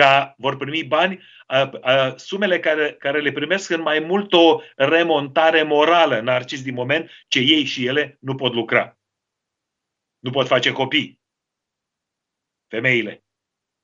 ca 0.00 0.34
vor 0.38 0.56
primi 0.56 0.84
bani, 0.84 1.20
a, 1.46 1.70
a, 1.80 2.14
sumele 2.16 2.60
care, 2.60 2.92
care 2.92 3.20
le 3.20 3.32
primesc 3.32 3.70
în 3.70 3.80
mai 3.80 3.98
mult 3.98 4.32
o 4.32 4.60
remontare 4.76 5.62
morală, 5.62 6.20
narcis 6.20 6.62
din 6.62 6.74
moment 6.74 7.10
ce 7.28 7.38
ei 7.38 7.64
și 7.64 7.86
ele 7.86 8.16
nu 8.20 8.34
pot 8.34 8.52
lucra. 8.52 8.98
Nu 10.18 10.30
pot 10.30 10.46
face 10.46 10.72
copii. 10.72 11.20
Femeile. 12.68 13.24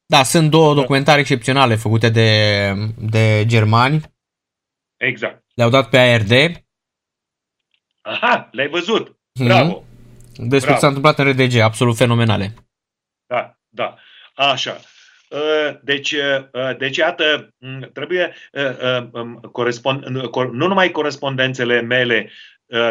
Da, 0.07 0.23
sunt 0.23 0.51
două 0.51 0.75
documentare 0.75 1.21
excepționale 1.21 1.75
făcute 1.75 2.09
de, 2.09 2.73
de 2.99 3.45
germani. 3.47 4.01
Exact. 4.97 5.45
Le-au 5.55 5.71
dat 5.71 5.89
pe 5.89 5.99
ARD. 5.99 6.64
Aha, 8.03 8.49
le-ai 8.53 8.69
văzut. 8.69 9.19
Mhm. 9.33 9.47
Bravo. 9.47 9.83
Mm-hmm. 9.83 10.49
Despre 10.49 10.73
ce 10.73 10.79
s-a 10.79 10.87
întâmplat 10.87 11.19
în 11.19 11.31
RDG, 11.31 11.57
absolut 11.57 11.97
fenomenale. 11.97 12.55
Da, 13.27 13.59
da. 13.69 13.97
Așa. 14.35 14.81
Uh, 15.29 15.79
deci, 15.83 16.12
uh, 16.12 16.77
deci 16.79 16.97
iată, 16.97 17.55
trebuie 17.93 18.35
uh, 18.53 19.07
um, 19.12 19.35
corespond, 19.53 20.05
nu 20.53 20.66
numai 20.66 20.91
corespondențele 20.91 21.81
mele, 21.81 22.31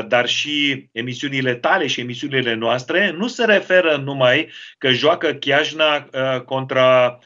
dar 0.08 0.28
și 0.28 0.88
emisiunile 0.92 1.56
tale 1.56 1.88
și 1.88 2.00
emisiunile 2.00 2.54
noastre 2.54 3.12
nu 3.12 3.28
se 3.28 3.46
referă 3.46 3.96
numai 3.96 4.50
că 4.78 4.92
joacă 4.92 5.34
Chiajna 5.34 6.10
contra 6.46 7.20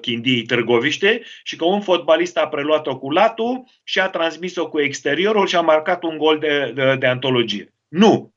Chindii 0.00 0.42
Târgoviște 0.42 1.22
și 1.42 1.56
că 1.56 1.64
un 1.64 1.80
fotbalist 1.80 2.36
a 2.36 2.48
preluat-o 2.48 2.98
cu 2.98 3.10
latul 3.10 3.64
și 3.84 4.00
a 4.00 4.08
transmis-o 4.08 4.68
cu 4.68 4.80
exteriorul 4.80 5.46
și 5.46 5.56
a 5.56 5.60
marcat 5.60 6.02
un 6.02 6.18
gol 6.18 6.38
de, 6.38 6.72
de, 6.74 6.96
de 6.98 7.06
antologie. 7.06 7.74
Nu. 7.88 8.34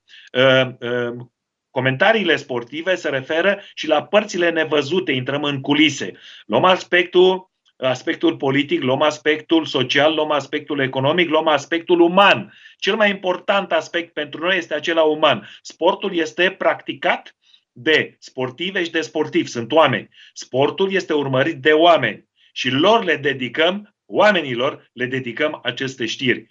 Comentariile 1.78 2.36
sportive 2.36 2.96
se 2.96 3.10
referă 3.10 3.60
și 3.74 3.88
la 3.88 4.04
părțile 4.04 4.50
nevăzute, 4.50 5.12
intrăm 5.12 5.44
în 5.44 5.62
culise. 5.62 6.14
Luăm 6.46 6.64
aspectul, 6.64 7.52
aspectul 7.78 8.38
politic, 8.38 8.82
luăm 8.82 9.02
aspectul 9.02 9.66
social, 9.66 10.14
luăm 10.14 10.32
aspectul 10.32 10.80
economic, 10.80 11.30
luăm 11.30 11.48
aspectul 11.48 12.00
uman. 12.00 12.54
Cel 12.78 12.96
mai 12.96 13.10
important 13.10 13.72
aspect 13.72 14.14
pentru 14.14 14.44
noi 14.44 14.58
este 14.58 14.74
acela 14.74 15.02
uman. 15.02 15.48
Sportul 15.62 16.16
este 16.16 16.52
practicat 16.52 17.36
de 17.72 18.16
sportive 18.20 18.84
și 18.84 18.92
de 18.92 19.02
sportivi, 19.02 19.50
sunt 19.50 19.72
oameni. 19.72 20.10
Sportul 20.34 20.94
este 20.94 21.14
urmărit 21.14 21.56
de 21.56 21.72
oameni 21.72 22.28
și 22.52 22.70
lor 22.70 23.04
le 23.04 23.16
dedicăm, 23.16 23.96
oamenilor 24.06 24.90
le 24.94 25.06
dedicăm 25.06 25.60
aceste 25.64 26.06
știri. 26.06 26.48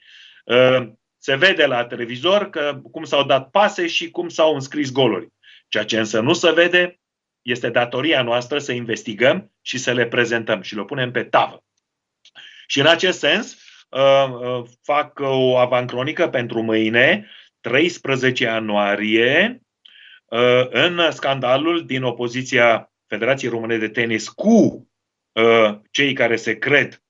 Se 1.27 1.37
vede 1.37 1.67
la 1.67 1.87
televizor 1.87 2.51
că, 2.51 2.81
cum 2.91 3.05
s-au 3.05 3.25
dat 3.25 3.51
pase 3.51 3.87
și 3.87 4.11
cum 4.11 4.29
s-au 4.29 4.55
înscris 4.55 4.93
goluri. 4.93 5.29
Ceea 5.69 5.85
ce 5.85 5.99
însă 5.99 6.21
nu 6.21 6.33
se 6.33 6.53
vede 6.53 7.01
este 7.43 7.71
datoria 7.71 8.23
noastră 8.23 8.59
să 8.59 8.73
investigăm 8.73 9.53
și 9.63 9.79
să 9.79 9.93
le 9.93 10.07
prezentăm 10.07 10.63
și 10.63 10.75
le 10.75 10.85
punem 10.85 11.11
pe 11.11 11.25
tavă. 11.25 11.65
Și 12.67 12.81
în 12.81 12.87
acest 12.87 13.19
sens 13.19 13.57
uh, 13.89 14.29
uh, 14.41 14.69
fac 14.83 15.19
o 15.21 15.57
avancronică 15.57 16.29
pentru 16.29 16.63
mâine, 16.63 17.31
13 17.61 18.45
ianuarie, 18.45 19.61
uh, 20.25 20.67
în 20.71 21.11
scandalul 21.11 21.87
din 21.87 22.03
opoziția 22.03 22.93
Federației 23.07 23.51
Române 23.51 23.77
de 23.77 23.89
Tenis 23.89 24.29
cu 24.29 24.89
uh, 25.33 25.79
cei 25.91 26.13
care 26.13 26.37
se 26.37 26.59
cred 26.59 26.93
uh, 26.93 27.06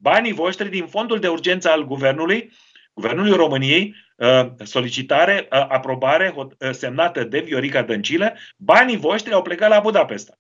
Banii 0.01 0.33
voștri 0.33 0.69
din 0.69 0.87
fondul 0.87 1.19
de 1.19 1.29
urgență 1.29 1.71
al 1.71 1.85
guvernului, 1.85 2.53
guvernului 2.93 3.33
României, 3.33 3.95
Uh, 4.21 4.51
solicitare, 4.65 5.49
uh, 5.51 5.67
aprobare 5.69 6.35
uh, 6.37 6.71
semnată 6.71 7.25
de 7.25 7.41
Viorica 7.41 7.83
Dăncilă, 7.83 8.37
banii 8.57 8.97
voștri 8.97 9.33
au 9.33 9.43
plecat 9.43 9.69
la 9.69 9.81
Budapesta. 9.81 10.39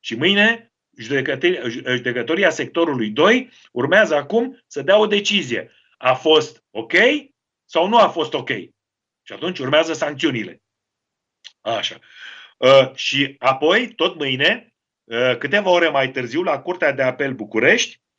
Și 0.00 0.14
mâine 0.14 0.72
judecătoria 0.96 2.50
sectorului 2.50 3.08
2 3.08 3.50
urmează 3.72 4.14
acum 4.14 4.62
să 4.66 4.82
dea 4.82 4.98
o 4.98 5.06
decizie. 5.06 5.70
A 5.98 6.14
fost 6.14 6.64
ok 6.70 6.92
sau 7.64 7.88
nu 7.88 7.96
a 7.96 8.08
fost 8.08 8.34
ok? 8.34 8.48
Și 9.22 9.32
atunci 9.32 9.58
urmează 9.58 9.92
sancțiunile. 9.92 10.62
Așa. 11.60 11.98
și 12.94 13.34
apoi, 13.38 13.92
tot 13.94 14.16
mâine, 14.16 14.74
câteva 15.38 15.70
ore 15.70 15.88
mai 15.88 16.10
târziu, 16.10 16.42
la 16.42 16.60
Curtea 16.60 16.92
de 16.92 17.02
Apel 17.02 17.32
București, 17.34 18.00
Uh, 18.00 18.09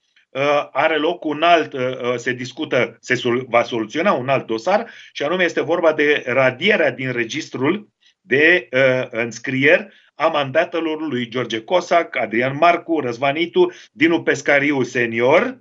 are 0.72 0.98
loc 0.98 1.26
un 1.26 1.42
alt, 1.42 1.74
uh, 1.74 2.02
uh, 2.02 2.16
se 2.16 2.32
discută, 2.32 2.98
se 3.00 3.22
va 3.48 3.64
soluționa 3.64 4.12
un 4.12 4.30
alt 4.30 4.46
dosar 4.46 4.92
și 5.12 5.24
anume 5.24 5.44
este 5.44 5.62
vorba 5.62 5.94
de 5.94 6.24
radierea 6.26 6.92
din 6.92 7.12
registrul 7.12 7.90
de 8.22 8.68
înscrieri 9.10 9.88
a 10.16 10.28
mandatelor 10.28 11.08
lui 11.08 11.28
George 11.28 11.62
Cosac, 11.62 12.16
Adrian 12.16 12.58
Marcu, 12.58 13.00
Răzvanitu, 13.00 13.72
Dinu 13.92 14.24
Pescariu 14.24 14.84
senior, 14.84 15.60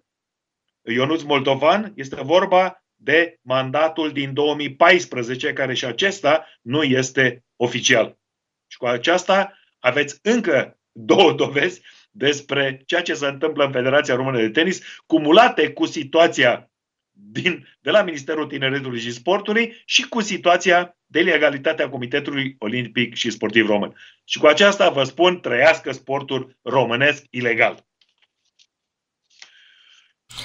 Ionuț 0.83 1.23
Moldovan, 1.23 1.93
este 1.97 2.17
vorba 2.23 2.85
de 2.95 3.39
mandatul 3.43 4.13
din 4.13 4.35
2014, 4.35 5.53
care 5.53 5.75
și 5.75 5.85
acesta 5.85 6.47
nu 6.63 6.83
este 6.83 7.45
oficial. 7.57 8.19
Și 8.67 8.79
cu 8.79 8.87
aceasta 8.87 9.59
aveți 9.79 10.19
încă 10.23 10.79
două 10.93 11.33
dovezi 11.33 11.83
despre 12.11 12.83
ceea 12.87 13.03
ce 13.03 13.15
se 13.15 13.27
întâmplă 13.27 13.65
în 13.65 13.73
Federația 13.73 14.15
Română 14.15 14.39
de 14.39 14.51
Tenis, 14.51 14.81
cumulate 15.07 15.73
cu 15.73 15.87
situația 15.87 16.71
din, 17.11 17.69
de 17.81 17.91
la 17.91 18.03
Ministerul 18.03 18.47
Tineretului 18.47 19.01
și 19.01 19.13
Sportului 19.13 19.83
și 19.85 20.09
cu 20.09 20.21
situația 20.21 20.97
de 21.07 21.21
legalitate 21.21 21.83
a 21.83 21.89
Comitetului 21.89 22.57
Olimpic 22.59 23.15
și 23.15 23.31
Sportiv 23.31 23.67
Român. 23.67 23.97
Și 24.25 24.39
cu 24.39 24.47
aceasta 24.47 24.91
vă 24.91 25.05
spun, 25.05 25.41
trăiască 25.41 25.93
sportul 25.93 26.59
românesc 26.63 27.25
ilegal. 27.31 27.87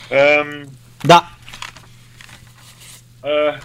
Um, 0.10 0.70
da. 1.02 1.30
Uh, 3.22 3.58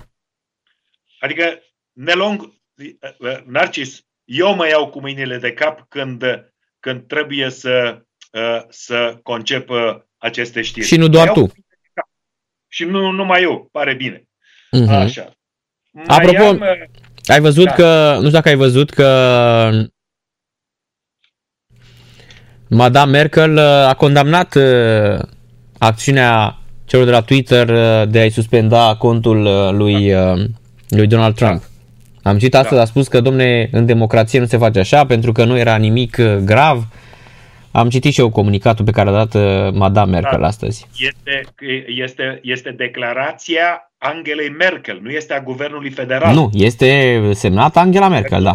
adică, 1.21 1.63
nelong, 1.93 2.53
uh, 3.19 3.39
Narcis, 3.45 4.05
eu 4.25 4.55
mă 4.55 4.69
iau 4.69 4.89
cu 4.89 5.01
mâinile 5.01 5.39
de 5.39 5.53
cap 5.53 5.89
când 5.89 6.25
când 6.81 7.07
trebuie 7.07 7.51
să, 7.51 8.03
uh, 8.33 8.63
să 8.69 9.19
concep 9.23 9.69
aceste 10.19 10.63
știri. 10.63 10.87
Și 10.87 10.97
nu 10.97 11.09
doar 11.09 11.33
tu. 11.33 11.53
Și 12.69 12.85
nu 12.85 13.11
numai 13.11 13.43
eu, 13.43 13.69
pare 13.73 13.95
bine. 13.95 14.29
Uh-huh. 14.77 14.89
Așa. 14.89 15.31
Mai 15.93 16.05
Apropo, 16.09 16.45
am, 16.45 16.55
uh, 16.55 16.69
ai 17.27 17.41
văzut 17.41 17.65
da. 17.65 17.73
că, 17.73 18.11
nu 18.13 18.19
știu 18.19 18.31
dacă 18.31 18.49
ai 18.49 18.55
văzut 18.55 18.91
că 18.91 19.09
Madame 22.69 23.11
Merkel 23.11 23.57
uh, 23.57 23.63
a 23.63 23.95
condamnat 23.95 24.57
acțiunea 25.79 26.59
celor 26.85 27.05
de 27.05 27.11
la 27.11 27.23
Twitter 27.23 27.67
de 28.07 28.19
a-i 28.19 28.31
suspenda 28.31 28.97
contul 28.97 29.43
lui, 29.77 30.15
lui 30.89 31.07
Donald 31.07 31.35
Trump. 31.35 31.70
Am 32.23 32.39
citit 32.39 32.55
astăzi, 32.55 32.75
da. 32.75 32.81
a 32.81 32.85
spus 32.85 33.09
că, 33.09 33.21
domne, 33.21 33.69
în 33.73 33.87
democrație 33.87 34.39
nu 34.39 34.47
se 34.47 34.57
face 34.57 34.79
așa 34.79 35.07
pentru 35.07 35.33
că 35.33 35.45
nu 35.45 35.59
era 35.59 35.77
nimic 35.77 36.17
uh, 36.19 36.37
grav. 36.37 36.85
Am 37.73 37.89
citit 37.89 38.13
și 38.13 38.21
eu 38.21 38.31
comunicatul 38.31 38.85
pe 38.85 38.91
care 38.91 39.09
a 39.09 39.25
dat 39.25 39.35
uh, 39.35 39.73
Madame 39.73 40.11
Merkel 40.11 40.41
da. 40.41 40.47
astăzi. 40.47 40.87
Este, 40.99 41.43
este, 41.87 42.41
este 42.43 42.71
declarația 42.71 43.93
Angelei 43.99 44.51
Merkel, 44.51 44.99
nu 45.03 45.11
este 45.11 45.35
a 45.35 45.41
guvernului 45.41 45.91
federal. 45.91 46.35
Nu, 46.35 46.51
este 46.53 47.21
semnat 47.33 47.77
Angela 47.77 48.09
Merkel, 48.09 48.43
da. 48.43 48.53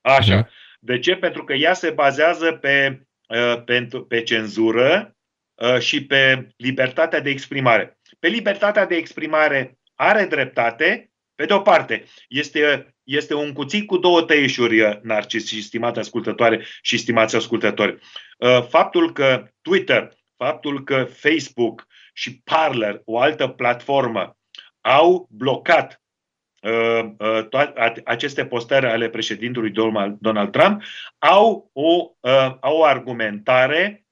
Așa. 0.00 0.44
Uh-huh. 0.44 0.48
De 0.80 0.98
ce? 0.98 1.14
Pentru 1.14 1.44
că 1.44 1.52
ea 1.52 1.72
se 1.72 1.90
bazează 1.90 2.52
pe, 2.52 3.06
uh, 3.28 3.62
pe, 3.64 3.88
pe 4.08 4.22
cenzură 4.22 5.14
și 5.78 6.04
pe 6.04 6.48
libertatea 6.56 7.20
de 7.20 7.30
exprimare. 7.30 7.98
Pe 8.18 8.28
libertatea 8.28 8.86
de 8.86 8.94
exprimare 8.94 9.78
are 9.94 10.24
dreptate, 10.24 11.09
pe 11.40 11.46
de 11.46 11.52
o 11.52 11.60
parte, 11.60 12.04
este, 12.28 12.94
este 13.02 13.34
un 13.34 13.52
cuțit 13.52 13.86
cu 13.86 13.96
două 13.96 14.22
tăieșuri, 14.22 15.00
Narcis 15.02 15.48
și 15.48 15.62
stimate 15.62 15.98
ascultătoare 15.98 16.64
și 16.82 16.98
stimați 16.98 17.36
ascultători. 17.36 17.98
Uh, 18.38 18.66
faptul 18.68 19.12
că 19.12 19.50
Twitter, 19.62 20.12
faptul 20.36 20.84
că 20.84 21.04
Facebook 21.04 21.86
și 22.12 22.40
Parler, 22.40 23.00
o 23.04 23.18
altă 23.18 23.48
platformă, 23.48 24.36
au 24.80 25.28
blocat 25.30 26.02
uh, 26.62 27.04
uh, 27.18 27.48
toate 27.48 28.00
aceste 28.04 28.46
postări 28.46 28.86
ale 28.86 29.08
președintelui 29.08 29.72
Donald 30.20 30.50
Trump, 30.50 30.82
au 31.18 31.70
o, 31.72 32.12
au 32.60 32.76
o 32.76 32.84
argumentare 32.84 34.06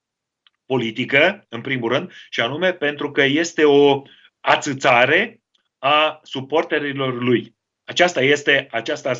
politică, 0.66 1.46
în 1.48 1.60
primul 1.60 1.92
rând, 1.92 2.10
și 2.30 2.40
anume 2.40 2.72
pentru 2.72 3.10
că 3.10 3.22
este 3.22 3.64
o 3.64 4.02
ațățare 4.40 5.40
a 5.78 6.20
suporterilor 6.22 7.22
lui. 7.22 7.56
Aceasta 7.84 8.22
este, 8.22 8.68
aceasta 8.70 9.12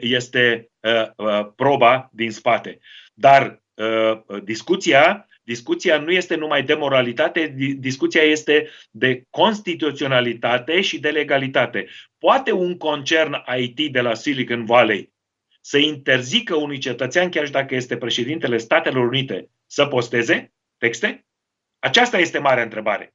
este 0.00 0.70
uh, 0.80 1.08
uh, 1.16 1.48
proba 1.56 2.10
din 2.12 2.30
spate. 2.30 2.78
Dar 3.14 3.62
uh, 3.74 4.42
discuția, 4.42 5.26
discuția 5.42 5.98
nu 5.98 6.10
este 6.10 6.34
numai 6.34 6.62
de 6.62 6.74
moralitate, 6.74 7.54
discuția 7.78 8.22
este 8.22 8.68
de 8.90 9.24
constituționalitate 9.30 10.80
și 10.80 11.00
de 11.00 11.10
legalitate. 11.10 11.88
Poate 12.18 12.52
un 12.52 12.76
concern 12.76 13.44
IT 13.58 13.92
de 13.92 14.00
la 14.00 14.14
Silicon 14.14 14.64
Valley 14.64 15.12
să 15.60 15.78
interzică 15.78 16.54
unui 16.54 16.78
cetățean, 16.78 17.30
chiar 17.30 17.46
și 17.46 17.52
dacă 17.52 17.74
este 17.74 17.96
președintele 17.96 18.56
Statelor 18.56 19.06
Unite, 19.06 19.50
să 19.66 19.86
posteze 19.86 20.52
texte? 20.78 21.26
Aceasta 21.78 22.18
este 22.18 22.38
marea 22.38 22.62
întrebare. 22.62 23.14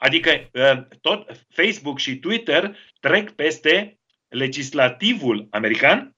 Adică 0.00 0.50
ă, 0.54 0.88
tot 1.00 1.46
Facebook 1.48 1.98
și 1.98 2.16
Twitter 2.16 2.76
trec 3.00 3.30
peste 3.30 3.98
legislativul 4.28 5.46
american? 5.50 6.16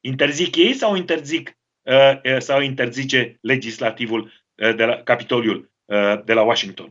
Interzic 0.00 0.56
ei 0.56 0.72
sau 0.72 0.96
interzic 0.96 1.58
ă, 1.86 2.20
ă, 2.34 2.38
sau 2.38 2.60
interzice 2.60 3.38
legislativul 3.40 4.32
de 4.54 4.84
la 4.84 4.94
Capitoliul? 4.94 5.74
de 6.24 6.32
la 6.32 6.42
Washington. 6.42 6.90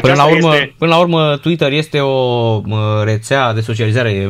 Până 0.00 0.14
la, 0.14 0.24
urmă, 0.24 0.54
este... 0.54 0.74
până 0.78 0.90
la 0.90 0.98
urmă, 0.98 1.36
Twitter 1.36 1.72
este 1.72 2.00
o 2.00 2.60
rețea 3.04 3.52
de 3.52 3.60
socializare 3.60 4.28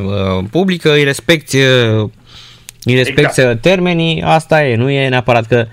publică, 0.50 0.92
îi 0.92 1.04
respecti, 1.04 1.56
îi 2.84 2.94
respecti 2.94 3.40
exact. 3.40 3.60
termenii, 3.60 4.22
asta 4.22 4.64
e, 4.64 4.76
nu 4.76 4.90
e 4.90 5.08
neapărat 5.08 5.46
că 5.46 5.66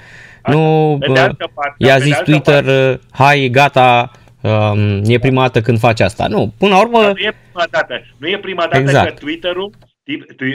nu 0.45 0.97
parte, 0.99 1.45
i-a 1.77 1.97
zis 1.97 2.17
Twitter, 2.17 2.63
parte. 2.63 2.99
hai, 3.11 3.49
gata, 3.51 4.11
um, 4.43 5.01
e 5.05 5.19
prima 5.19 5.41
dată 5.41 5.61
când 5.61 5.79
faci 5.79 5.99
asta. 5.99 6.27
Nu, 6.27 6.53
până 6.57 6.73
la 6.73 6.81
urmă... 6.81 7.01
nu 7.01 7.19
e 7.19 7.35
prima 7.51 7.67
dată, 7.71 8.01
nu 8.17 8.27
e 8.27 8.39
prima 8.39 8.61
dată 8.61 8.77
exact. 8.77 9.07
că 9.07 9.13
Twitterul 9.13 9.71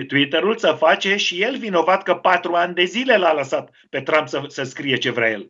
Twitterul 0.09 0.57
să 0.57 0.77
face 0.79 1.17
și 1.17 1.43
el 1.43 1.59
vinovat 1.59 2.03
că 2.03 2.15
patru 2.15 2.53
ani 2.53 2.75
de 2.75 2.85
zile 2.85 3.17
l-a 3.17 3.33
lăsat 3.33 3.71
pe 3.91 4.01
Trump 4.01 4.29
să, 4.29 4.45
să 4.47 4.63
scrie 4.63 4.97
ce 4.97 5.11
vrea 5.11 5.31
el. 5.31 5.47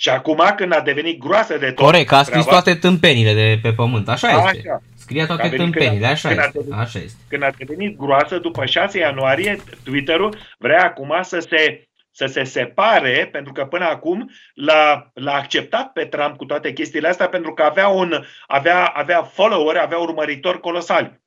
Și 0.00 0.08
acum 0.08 0.52
când 0.56 0.72
a 0.74 0.80
devenit 0.80 1.18
groasă 1.18 1.58
de 1.58 1.66
tot... 1.66 1.84
Corect, 1.84 2.08
că 2.08 2.14
a 2.14 2.22
scris 2.22 2.44
toate 2.44 2.74
tâmpenile 2.74 3.34
de 3.34 3.58
pe 3.62 3.72
pământ, 3.72 4.08
așa, 4.08 4.28
așa. 4.28 4.50
este. 4.54 4.82
Scria 4.94 5.26
toate 5.26 5.48
tâmpenile, 5.48 6.06
așa, 6.06 6.28
când 6.28 6.40
este. 6.40 6.52
devenit, 6.58 6.78
așa 6.78 6.98
este. 6.98 7.18
Când 7.28 7.42
a 7.42 7.50
devenit 7.58 7.96
groasă, 7.96 8.38
după 8.38 8.64
6 8.64 8.98
ianuarie, 8.98 9.56
Twitter-ul 9.84 10.36
vrea 10.58 10.84
acum 10.84 11.18
să 11.22 11.38
se, 11.38 11.87
să 12.18 12.26
se 12.26 12.44
separe, 12.44 13.28
pentru 13.32 13.52
că 13.52 13.64
până 13.64 13.84
acum 13.84 14.30
l-a, 14.54 15.10
l-a 15.14 15.34
acceptat 15.34 15.92
pe 15.92 16.04
Trump 16.04 16.36
cu 16.36 16.44
toate 16.44 16.72
chestiile 16.72 17.08
astea, 17.08 17.28
pentru 17.28 17.52
că 17.52 17.62
avea, 17.62 17.88
un, 17.88 18.24
avea, 18.46 18.84
avea 18.84 19.22
follower, 19.22 19.76
avea 19.76 19.98
urmăritori 19.98 20.60
colosali. 20.60 21.20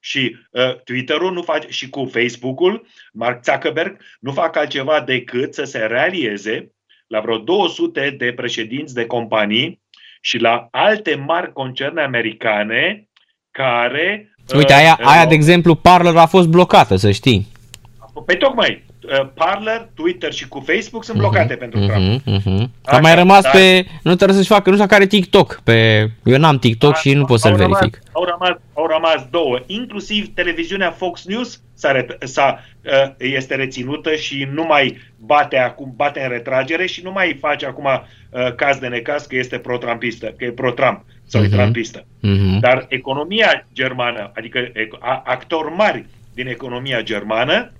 Și 0.00 0.36
uh, 0.50 0.80
Twitter-ul 0.84 1.32
nu 1.32 1.42
face, 1.42 1.68
și 1.68 1.88
cu 1.88 2.10
Facebook-ul, 2.12 2.86
Mark 3.12 3.44
Zuckerberg, 3.44 4.00
nu 4.20 4.32
fac 4.32 4.56
altceva 4.56 5.00
decât 5.00 5.54
să 5.54 5.64
se 5.64 5.78
realieze 5.78 6.72
la 7.06 7.20
vreo 7.20 7.38
200 7.38 8.14
de 8.18 8.32
președinți 8.32 8.94
de 8.94 9.06
companii 9.06 9.82
și 10.20 10.38
la 10.38 10.68
alte 10.70 11.14
mari 11.14 11.52
concerne 11.52 12.02
americane 12.02 13.08
care... 13.50 14.34
Uite, 14.54 14.72
aia, 14.72 14.96
uh, 15.00 15.06
aia 15.06 15.26
de 15.26 15.34
exemplu, 15.34 15.74
Parler 15.74 16.16
a 16.16 16.26
fost 16.26 16.48
blocată, 16.48 16.96
să 16.96 17.10
știi. 17.10 17.46
Păi 18.26 18.36
tocmai, 18.36 18.84
uh, 18.86 18.87
Parler, 19.34 19.88
Twitter 19.94 20.32
și 20.32 20.48
cu 20.48 20.64
Facebook 20.66 21.04
sunt 21.04 21.18
blocate 21.18 21.54
uh-huh, 21.54 21.58
pentru 21.58 21.86
Trump. 21.86 22.20
Uh-huh, 22.20 22.40
uh-huh. 22.40 22.68
A 22.84 22.98
mai 22.98 23.14
rămas 23.14 23.42
dar... 23.42 23.52
pe... 23.52 23.86
Nu 24.02 24.14
trebuie 24.14 24.36
să-și 24.36 24.48
facă, 24.48 24.70
nu 24.70 24.76
știu 24.76 24.88
care 24.88 25.06
TikTok. 25.06 25.60
Pe... 25.64 26.08
Eu 26.24 26.38
n-am 26.38 26.58
TikTok 26.58 26.94
a, 26.94 26.98
și 26.98 27.12
nu 27.14 27.24
pot 27.24 27.40
să-l 27.40 27.56
rămas, 27.56 27.78
verific. 27.78 28.02
Au 28.12 28.24
rămas, 28.24 28.58
au 28.74 28.86
rămas 28.86 29.26
două. 29.30 29.58
Inclusiv 29.66 30.34
televiziunea 30.34 30.90
Fox 30.90 31.24
News 31.24 31.60
s-a, 31.74 32.06
s-a, 32.20 32.64
uh, 32.84 33.12
este 33.18 33.54
reținută 33.54 34.14
și 34.14 34.48
nu 34.52 34.64
mai 34.64 34.98
bate 35.16 35.56
acum, 35.56 35.92
bate 35.96 36.20
în 36.20 36.28
retragere 36.28 36.86
și 36.86 37.02
nu 37.02 37.12
mai 37.12 37.36
face 37.40 37.66
acum 37.66 37.84
uh, 37.84 38.54
caz 38.54 38.78
de 38.78 38.86
necaz 38.86 39.26
că 39.26 39.36
este 39.36 39.58
pro-trumpistă, 39.58 40.34
că 40.38 40.44
e 40.44 40.50
pro-Trump 40.50 41.04
sau 41.26 41.40
uh-huh. 41.40 41.44
e 41.44 41.48
trumpistă. 41.56 42.00
Uh-huh. 42.00 42.60
Dar 42.60 42.86
economia 42.88 43.66
germană, 43.74 44.30
adică 44.34 44.58
actori 45.24 45.72
mari 45.76 46.04
din 46.34 46.46
economia 46.46 47.02
germană, 47.02 47.72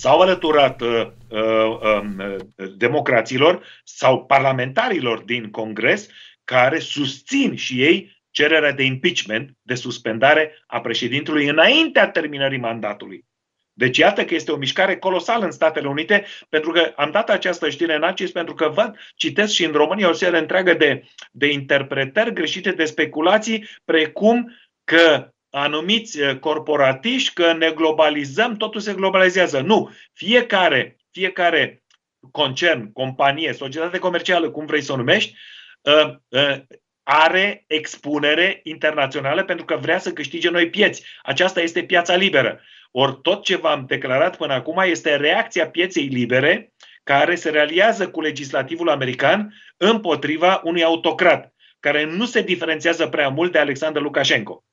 s-au 0.00 0.20
alăturat 0.20 0.80
uh, 0.80 1.06
uh, 1.28 1.78
uh, 2.18 2.36
democraților 2.76 3.66
sau 3.84 4.24
parlamentarilor 4.24 5.18
din 5.22 5.50
Congres 5.50 6.08
care 6.44 6.78
susțin 6.78 7.56
și 7.56 7.82
ei 7.82 8.22
cererea 8.30 8.72
de 8.72 8.82
impeachment, 8.82 9.50
de 9.62 9.74
suspendare 9.74 10.62
a 10.66 10.80
președintelui 10.80 11.48
înaintea 11.48 12.10
terminării 12.10 12.58
mandatului. 12.58 13.24
Deci 13.72 13.98
iată 13.98 14.24
că 14.24 14.34
este 14.34 14.52
o 14.52 14.56
mișcare 14.56 14.96
colosală 14.96 15.44
în 15.44 15.50
Statele 15.50 15.88
Unite, 15.88 16.24
pentru 16.48 16.70
că 16.70 16.92
am 16.96 17.10
dat 17.10 17.30
această 17.30 17.70
știre 17.70 17.94
în 17.94 18.02
acest 18.02 18.32
pentru 18.32 18.54
că 18.54 18.68
văd, 18.68 18.96
citesc 19.16 19.52
și 19.52 19.64
în 19.64 19.72
România 19.72 20.08
o 20.08 20.12
serie 20.12 20.38
întreagă 20.38 20.74
de, 20.74 21.02
de 21.32 21.46
interpretări 21.46 22.32
greșite, 22.32 22.70
de 22.72 22.84
speculații, 22.84 23.68
precum 23.84 24.56
că 24.84 25.30
anumiți 25.50 26.20
eh, 26.20 26.38
corporatiști 26.38 27.34
că 27.34 27.52
ne 27.52 27.70
globalizăm, 27.70 28.56
totul 28.56 28.80
se 28.80 28.94
globalizează. 28.94 29.60
Nu, 29.60 29.90
fiecare, 30.12 30.96
fiecare 31.10 31.82
concern, 32.30 32.92
companie, 32.92 33.52
societate 33.52 33.98
comercială, 33.98 34.50
cum 34.50 34.66
vrei 34.66 34.80
să 34.80 34.92
o 34.92 34.96
numești, 34.96 35.36
eh, 35.82 36.14
eh, 36.28 36.62
are 37.02 37.64
expunere 37.66 38.60
internațională 38.62 39.44
pentru 39.44 39.64
că 39.64 39.76
vrea 39.76 39.98
să 39.98 40.12
câștige 40.12 40.50
noi 40.50 40.70
pieți. 40.70 41.04
Aceasta 41.22 41.60
este 41.60 41.82
piața 41.82 42.14
liberă. 42.14 42.60
Ori 42.90 43.18
tot 43.22 43.44
ce 43.44 43.56
v-am 43.56 43.84
declarat 43.86 44.36
până 44.36 44.52
acum 44.52 44.78
este 44.78 45.16
reacția 45.16 45.70
pieței 45.70 46.06
libere 46.06 46.72
care 47.02 47.34
se 47.34 47.50
realizează 47.50 48.10
cu 48.10 48.20
legislativul 48.20 48.88
american 48.88 49.54
împotriva 49.76 50.60
unui 50.64 50.84
autocrat 50.84 51.54
care 51.80 52.04
nu 52.04 52.24
se 52.24 52.42
diferențiază 52.42 53.06
prea 53.06 53.28
mult 53.28 53.52
de 53.52 53.58
Alexander 53.58 54.02
Lukashenko 54.02 54.64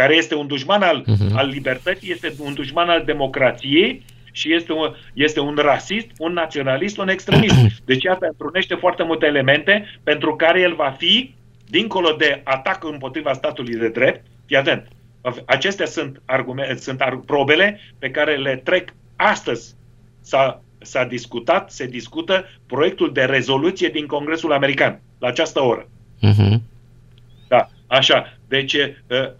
care 0.00 0.14
este 0.16 0.34
un 0.34 0.46
dușman 0.46 0.82
al, 0.82 1.04
uh-huh. 1.04 1.32
al 1.32 1.48
libertății, 1.48 2.10
este 2.10 2.32
un 2.38 2.54
dușman 2.54 2.88
al 2.88 3.02
democrației 3.04 4.04
și 4.32 4.54
este 4.54 4.72
un, 4.72 4.94
este 5.14 5.40
un 5.40 5.54
rasist, 5.54 6.06
un 6.18 6.32
naționalist, 6.32 6.98
un 6.98 7.08
extremist. 7.08 7.54
Deci, 7.90 8.02
iată, 8.02 8.26
întrunește 8.26 8.74
foarte 8.74 9.02
multe 9.02 9.26
elemente 9.26 10.00
pentru 10.02 10.36
care 10.36 10.60
el 10.60 10.74
va 10.74 10.94
fi, 10.98 11.34
dincolo 11.66 12.10
de 12.12 12.40
atac 12.44 12.84
împotriva 12.84 13.32
statului 13.32 13.74
de 13.74 13.88
drept, 13.88 14.24
fii 14.46 14.56
atent, 14.56 14.88
acestea 15.46 15.86
sunt, 15.86 16.22
argumente, 16.24 16.76
sunt 16.76 17.02
probele 17.26 17.80
pe 17.98 18.10
care 18.10 18.36
le 18.36 18.56
trec 18.64 18.94
astăzi. 19.16 19.74
S-a, 20.20 20.62
s-a 20.78 21.04
discutat, 21.04 21.70
se 21.70 21.86
discută 21.86 22.44
proiectul 22.66 23.12
de 23.12 23.22
rezoluție 23.24 23.88
din 23.88 24.06
Congresul 24.06 24.52
American, 24.52 25.00
la 25.18 25.28
această 25.28 25.62
oră. 25.62 25.88
Uh-huh. 26.28 26.56
Da, 27.48 27.68
așa. 27.86 28.39
Deci, 28.50 28.76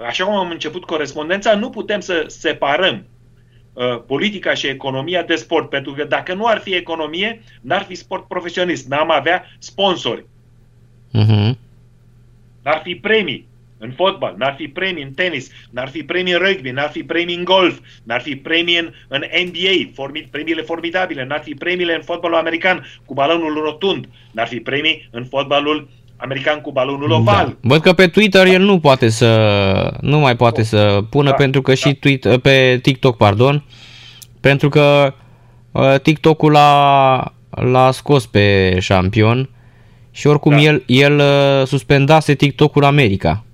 așa 0.07 0.25
cum 0.25 0.35
am 0.35 0.51
început 0.51 0.85
corespondența, 0.85 1.55
nu 1.55 1.71
putem 1.71 2.01
să 2.01 2.25
separăm 2.27 3.07
politica 4.07 4.55
și 4.55 4.67
economia 4.67 5.23
de 5.23 5.35
sport, 5.35 5.69
pentru 5.69 5.93
că 5.93 6.05
dacă 6.05 6.35
nu 6.35 6.47
ar 6.47 6.59
fi 6.59 6.75
economie, 6.75 7.43
n-ar 7.61 7.83
fi 7.83 7.95
sport 7.95 8.27
profesionist, 8.29 8.89
n-am 8.89 9.11
avea 9.11 9.45
sponsori. 9.59 10.25
Uh-huh. 11.19 11.55
N-ar 12.63 12.81
fi 12.83 12.95
premii 12.95 13.49
în 13.79 13.91
fotbal, 13.91 14.35
n-ar 14.39 14.55
fi 14.55 14.69
premii 14.69 15.03
în 15.03 15.13
tenis, 15.13 15.51
n-ar 15.71 15.89
fi 15.89 16.03
premii 16.03 16.33
în 16.33 16.39
rugby, 16.39 16.71
n-ar 16.71 16.91
fi 16.91 17.03
premii 17.03 17.35
în 17.35 17.45
golf, 17.45 17.79
n-ar 18.03 18.21
fi 18.21 18.37
premii 18.37 18.79
în, 18.79 18.93
în 19.09 19.23
NBA, 19.47 19.91
formi, 19.95 20.29
premiile 20.31 20.63
formidabile, 20.63 21.25
n-ar 21.25 21.41
fi 21.41 21.55
premiile 21.55 21.95
în 21.95 22.03
fotbalul 22.03 22.37
american 22.37 22.87
cu 23.05 23.15
balonul 23.15 23.55
rotund, 23.55 24.09
n-ar 24.31 24.47
fi 24.47 24.61
premii 24.61 25.09
în 25.11 25.25
fotbalul 25.25 25.89
american 26.21 26.61
cu 26.61 26.73
balonul 26.73 27.09
da. 27.09 27.15
oval. 27.15 27.47
Da. 27.47 27.57
Văd 27.61 27.81
că 27.81 27.93
pe 27.93 28.09
Twitter 28.09 28.47
el 28.47 28.63
nu 28.63 28.81
poate 28.81 29.09
să 29.09 29.99
nu 30.01 30.19
mai 30.19 30.37
poate 30.37 30.63
să 30.63 31.03
pună 31.11 31.31
da, 31.31 31.35
pentru 31.35 31.63
că 31.63 31.71
da. 31.71 31.77
și 31.77 31.95
Twitter, 31.95 32.39
pe 32.39 32.79
TikTok, 32.83 33.17
pardon, 33.17 33.65
pentru 34.41 34.69
că 34.69 35.15
uh, 35.73 36.01
TikTok-ul 36.03 36.53
l-a, 36.53 37.35
l-a 37.51 37.91
scos 37.91 38.27
pe 38.27 38.77
șampion 38.81 39.49
și 40.11 40.27
oricum 40.27 40.53
da. 40.53 40.59
el, 40.59 40.83
el 40.87 41.19
uh, 41.19 41.67
suspendase 41.67 42.35
TikTok-ul 42.35 42.85
America. 42.85 43.45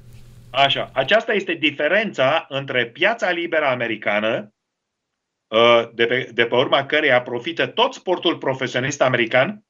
Așa, 0.50 0.90
aceasta 0.92 1.32
este 1.32 1.52
diferența 1.52 2.46
între 2.48 2.86
piața 2.86 3.30
liberă 3.30 3.64
americană, 3.64 4.54
uh, 5.46 5.88
de 5.94 6.04
pe, 6.04 6.30
de 6.34 6.44
pe 6.44 6.54
urma 6.54 6.86
căreia 6.86 7.22
profită 7.22 7.66
tot 7.66 7.94
sportul 7.94 8.36
profesionist 8.36 9.02
american 9.02 9.64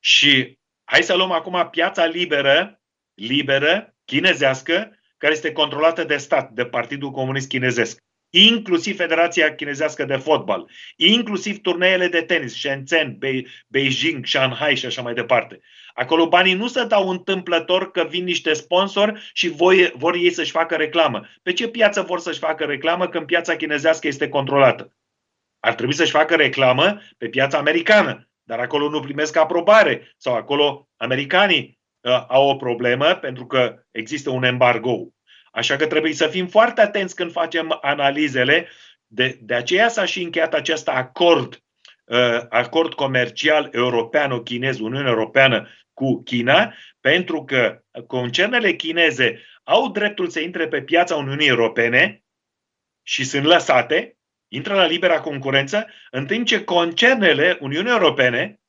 și 0.00 0.57
Hai 0.90 1.02
să 1.02 1.14
luăm 1.16 1.32
acum 1.32 1.68
piața 1.70 2.04
liberă, 2.04 2.80
liberă, 3.14 3.94
chinezească, 4.04 4.98
care 5.16 5.32
este 5.32 5.52
controlată 5.52 6.04
de 6.04 6.16
stat, 6.16 6.50
de 6.50 6.64
Partidul 6.64 7.10
Comunist 7.10 7.48
Chinezesc. 7.48 8.04
Inclusiv 8.30 8.96
Federația 8.96 9.54
Chinezească 9.54 10.04
de 10.04 10.16
Fotbal, 10.16 10.70
inclusiv 10.96 11.60
turneele 11.60 12.08
de 12.08 12.22
tenis, 12.22 12.54
Shenzhen, 12.54 13.16
Be- 13.18 13.42
Beijing, 13.66 14.26
Shanghai 14.26 14.76
și 14.76 14.86
așa 14.86 15.02
mai 15.02 15.14
departe. 15.14 15.60
Acolo 15.92 16.28
banii 16.28 16.54
nu 16.54 16.66
se 16.66 16.84
dau 16.84 17.08
întâmplător 17.08 17.90
că 17.90 18.06
vin 18.10 18.24
niște 18.24 18.52
sponsori 18.52 19.30
și 19.32 19.48
voi, 19.48 19.92
vor 19.94 20.14
ei 20.14 20.30
să-și 20.30 20.50
facă 20.50 20.74
reclamă. 20.76 21.26
Pe 21.42 21.52
ce 21.52 21.68
piață 21.68 22.02
vor 22.02 22.20
să-și 22.20 22.38
facă 22.38 22.64
reclamă 22.64 23.08
când 23.08 23.26
piața 23.26 23.56
chinezească 23.56 24.06
este 24.06 24.28
controlată? 24.28 24.96
Ar 25.60 25.74
trebui 25.74 25.94
să-și 25.94 26.10
facă 26.10 26.34
reclamă 26.34 27.00
pe 27.18 27.28
piața 27.28 27.58
americană, 27.58 28.27
dar 28.48 28.58
acolo 28.58 28.88
nu 28.88 29.00
primesc 29.00 29.36
aprobare 29.36 30.14
sau 30.16 30.34
acolo 30.34 30.88
americanii 30.96 31.78
uh, 32.00 32.24
au 32.28 32.48
o 32.48 32.56
problemă 32.56 33.14
pentru 33.14 33.46
că 33.46 33.82
există 33.90 34.30
un 34.30 34.44
embargo. 34.44 35.08
Așa 35.52 35.76
că 35.76 35.86
trebuie 35.86 36.12
să 36.12 36.26
fim 36.26 36.46
foarte 36.46 36.80
atenți 36.80 37.14
când 37.14 37.32
facem 37.32 37.78
analizele. 37.80 38.68
De, 39.06 39.38
de 39.40 39.54
aceea 39.54 39.88
s-a 39.88 40.04
și 40.04 40.22
încheiat 40.22 40.54
acest 40.54 40.88
acord, 40.88 41.62
uh, 42.04 42.40
acord 42.48 42.94
comercial 42.94 43.68
europeano-chinez, 43.72 44.78
Uniunea 44.78 45.10
Europeană 45.10 45.68
cu 45.92 46.22
China, 46.22 46.74
pentru 47.00 47.44
că 47.44 47.82
concernele 48.06 48.72
chineze 48.72 49.40
au 49.62 49.90
dreptul 49.90 50.28
să 50.28 50.40
intre 50.40 50.68
pe 50.68 50.82
piața 50.82 51.16
Uniunii 51.16 51.48
Europene 51.48 52.22
și 53.02 53.24
sunt 53.24 53.44
lăsate, 53.44 54.17
intră 54.48 54.74
la 54.74 54.86
libera 54.86 55.20
concurență, 55.20 55.86
în 56.10 56.26
timp 56.26 56.46
ce 56.46 56.64
concernele 56.64 57.58
Uniunii 57.60 57.90
Europene 57.90 58.60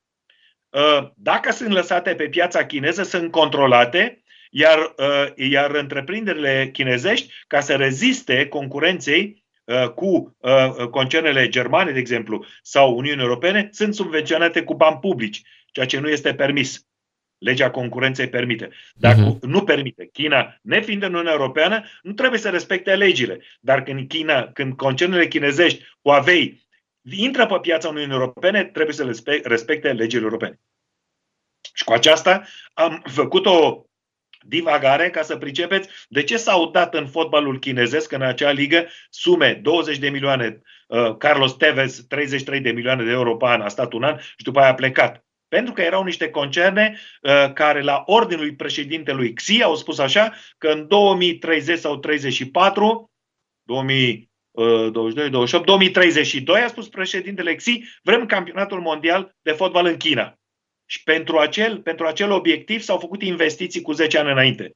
uh, 0.70 1.10
dacă 1.16 1.52
sunt 1.52 1.70
lăsate 1.70 2.16
pe 2.16 2.30
piața 2.30 2.66
chineză, 2.66 3.04
sunt 3.04 3.32
controlate, 3.32 4.24
iar, 4.52 4.94
uh, 4.98 5.26
iar 5.36 5.76
întreprinderile 5.76 6.70
chinezești, 6.74 7.34
ca 7.48 7.60
să 7.60 7.76
reziste 7.76 8.48
concurenței 8.48 9.48
cu 9.96 10.38
concernele 10.92 11.50
germane, 11.50 11.92
de 11.92 12.00
exemplu, 12.00 12.46
sau 12.62 12.98
Uniunii 12.98 13.24
Europene, 13.24 13.70
sunt 13.72 13.96
subvenționate 13.96 14.64
cu 14.64 14.76
bani 14.76 14.98
publici, 15.02 15.42
ceea 15.72 15.86
ce 15.86 16.00
nu 16.00 16.10
este 16.10 16.34
permis. 16.34 16.89
Legea 17.40 17.72
concurenței 17.72 18.30
permite. 18.30 18.70
Dacă 18.94 19.38
uh-huh. 19.38 19.40
nu 19.40 19.64
permite, 19.64 20.10
China, 20.14 20.58
nefiind 20.62 21.04
în 21.04 21.10
Uniunea 21.10 21.32
Europeană, 21.32 21.84
nu 22.02 22.12
trebuie 22.12 22.40
să 22.40 22.50
respecte 22.50 22.96
legile. 22.96 23.42
Dar 23.60 23.84
când 23.84 24.08
China, 24.08 24.52
când 24.52 24.74
concernele 24.74 25.28
chinezești, 25.28 25.86
Huawei, 26.02 26.68
intră 27.12 27.46
pe 27.46 27.58
piața 27.62 27.88
Uniunii 27.88 28.14
Europene, 28.14 28.64
trebuie 28.64 28.96
să 28.96 29.40
respecte 29.44 29.92
legile 29.92 30.24
europene. 30.24 30.60
Și 31.74 31.84
cu 31.84 31.94
aceasta 31.94 32.44
am 32.74 33.04
făcut 33.06 33.46
o 33.46 33.84
divagare 34.48 35.10
ca 35.10 35.22
să 35.22 35.38
pricepeți 35.38 35.90
de 36.08 36.24
ce 36.24 36.38
s-au 36.38 36.72
dat 36.72 36.94
în 36.94 37.08
fotbalul 37.08 37.60
chinezesc, 37.60 38.12
în 38.12 38.22
acea 38.22 38.52
ligă, 38.52 38.88
sume 39.10 39.54
20 39.54 39.98
de 39.98 40.10
milioane, 40.10 40.62
uh, 40.88 41.18
Carlos 41.18 41.54
Tevez 41.54 42.06
33 42.08 42.60
de 42.60 42.72
milioane 42.72 43.04
de 43.04 43.12
euro 43.12 43.36
pe 43.36 43.46
an, 43.46 43.62
a 43.62 43.68
stat 43.68 43.94
un 43.94 44.04
an 44.04 44.18
și 44.18 44.44
după 44.44 44.60
aia 44.60 44.70
a 44.70 44.74
plecat. 44.74 45.24
Pentru 45.50 45.74
că 45.74 45.82
erau 45.82 46.04
niște 46.04 46.30
concerne 46.30 47.00
uh, 47.22 47.54
care 47.54 47.82
la 47.82 48.04
ordinul 48.06 48.54
președintelui 48.54 49.34
Xi 49.34 49.64
au 49.64 49.76
spus 49.76 50.00
așa 50.00 50.34
că 50.58 50.68
în 50.68 50.88
2030 50.88 51.80
sau 51.80 51.98
34, 51.98 53.12
2022, 53.64 55.30
28, 55.30 55.66
2032 55.66 56.62
a 56.62 56.68
spus 56.68 56.90
președintele 56.90 57.56
Xi, 57.56 57.84
vrem 58.04 58.26
campionatul 58.26 58.82
mondial 58.82 59.36
de 59.42 59.52
fotbal 59.52 59.86
în 59.86 59.98
China. 59.98 60.40
Și 60.86 61.04
pentru 61.04 61.38
acel, 61.38 61.82
pentru 61.82 62.06
acel 62.06 62.32
obiectiv 62.32 62.82
s-au 62.82 62.98
făcut 62.98 63.22
investiții 63.22 63.82
cu 63.82 63.92
10 63.92 64.18
ani 64.18 64.32
înainte. 64.32 64.72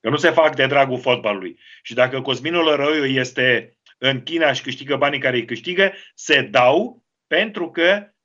Că 0.00 0.08
nu 0.08 0.16
se 0.16 0.30
fac 0.30 0.56
de 0.56 0.66
dragul 0.66 1.00
fotbalului. 1.00 1.58
Și 1.82 1.94
dacă 1.94 2.20
Cosminul 2.20 2.76
Răoiu 2.76 3.04
este 3.04 3.78
în 3.98 4.22
China 4.22 4.52
și 4.52 4.62
câștigă 4.62 4.96
banii 4.96 5.18
care 5.18 5.36
îi 5.36 5.44
câștigă, 5.44 5.92
se 6.14 6.42
dau 6.42 7.04
pentru 7.26 7.70
că 7.70 8.02
uh, 8.02 8.17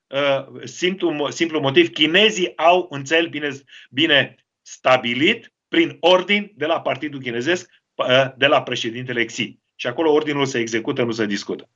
simplu, 0.63 1.29
simplu 1.29 1.59
motiv, 1.59 1.89
chinezii 1.89 2.57
au 2.57 2.87
un 2.89 3.03
cel 3.03 3.27
bine, 3.27 3.49
bine 3.89 4.35
stabilit 4.61 5.53
prin 5.67 5.97
ordin 5.99 6.51
de 6.55 6.65
la 6.65 6.81
Partidul 6.81 7.21
Chinezesc, 7.21 7.69
uh, 7.95 8.25
de 8.37 8.47
la 8.47 8.61
președintele 8.61 9.25
Xi. 9.25 9.59
Și 9.75 9.87
acolo 9.87 10.11
ordinul 10.11 10.45
se 10.45 10.59
execută, 10.59 11.03
nu 11.03 11.11
se 11.11 11.25
discută. 11.25 11.69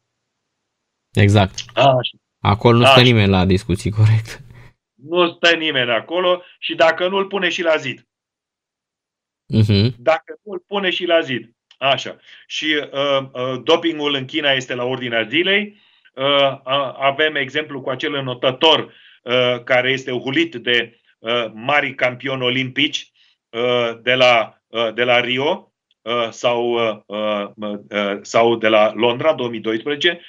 Exact. 1.13 1.59
A, 1.73 1.99
Acolo 2.39 2.77
nu 2.77 2.85
stă 2.85 3.01
nimeni 3.01 3.29
la 3.29 3.45
discuții, 3.45 3.91
corect. 3.91 4.41
Nu 4.95 5.31
stă 5.31 5.55
nimeni 5.55 5.91
acolo 5.91 6.41
și 6.59 6.75
dacă 6.75 7.07
nu 7.07 7.17
îl 7.17 7.25
pune 7.25 7.49
și 7.49 7.61
la 7.61 7.75
zid. 7.75 8.07
Uh-huh. 9.53 9.95
Dacă 9.97 10.39
nu 10.43 10.51
îl 10.51 10.63
pune 10.67 10.89
și 10.89 11.05
la 11.05 11.21
zid. 11.21 11.55
Așa. 11.77 12.17
Și 12.47 12.65
uh, 12.91 13.29
uh, 13.33 13.61
dopingul 13.63 14.13
în 14.13 14.25
China 14.25 14.51
este 14.51 14.75
la 14.75 14.83
ordinea 14.83 15.23
zilei. 15.23 15.81
Uh, 16.17 16.59
avem 16.99 17.35
exemplu 17.35 17.81
cu 17.81 17.89
acel 17.89 18.13
înotător 18.13 18.93
uh, 19.23 19.63
care 19.63 19.91
este 19.91 20.11
hulit 20.11 20.55
de 20.55 20.99
uh, 21.19 21.45
mari 21.53 21.95
campioni 21.95 22.43
olimpici 22.43 23.11
uh, 23.49 23.99
de, 24.01 24.13
la, 24.13 24.61
uh, 24.67 24.93
de 24.93 25.03
la 25.03 25.19
Rio 25.19 25.71
uh, 26.01 26.29
sau, 26.29 26.71
uh, 27.05 27.49
uh, 27.55 28.19
sau 28.21 28.55
de 28.55 28.67
la 28.67 28.93
Londra 28.95 29.33
2012 29.33 30.21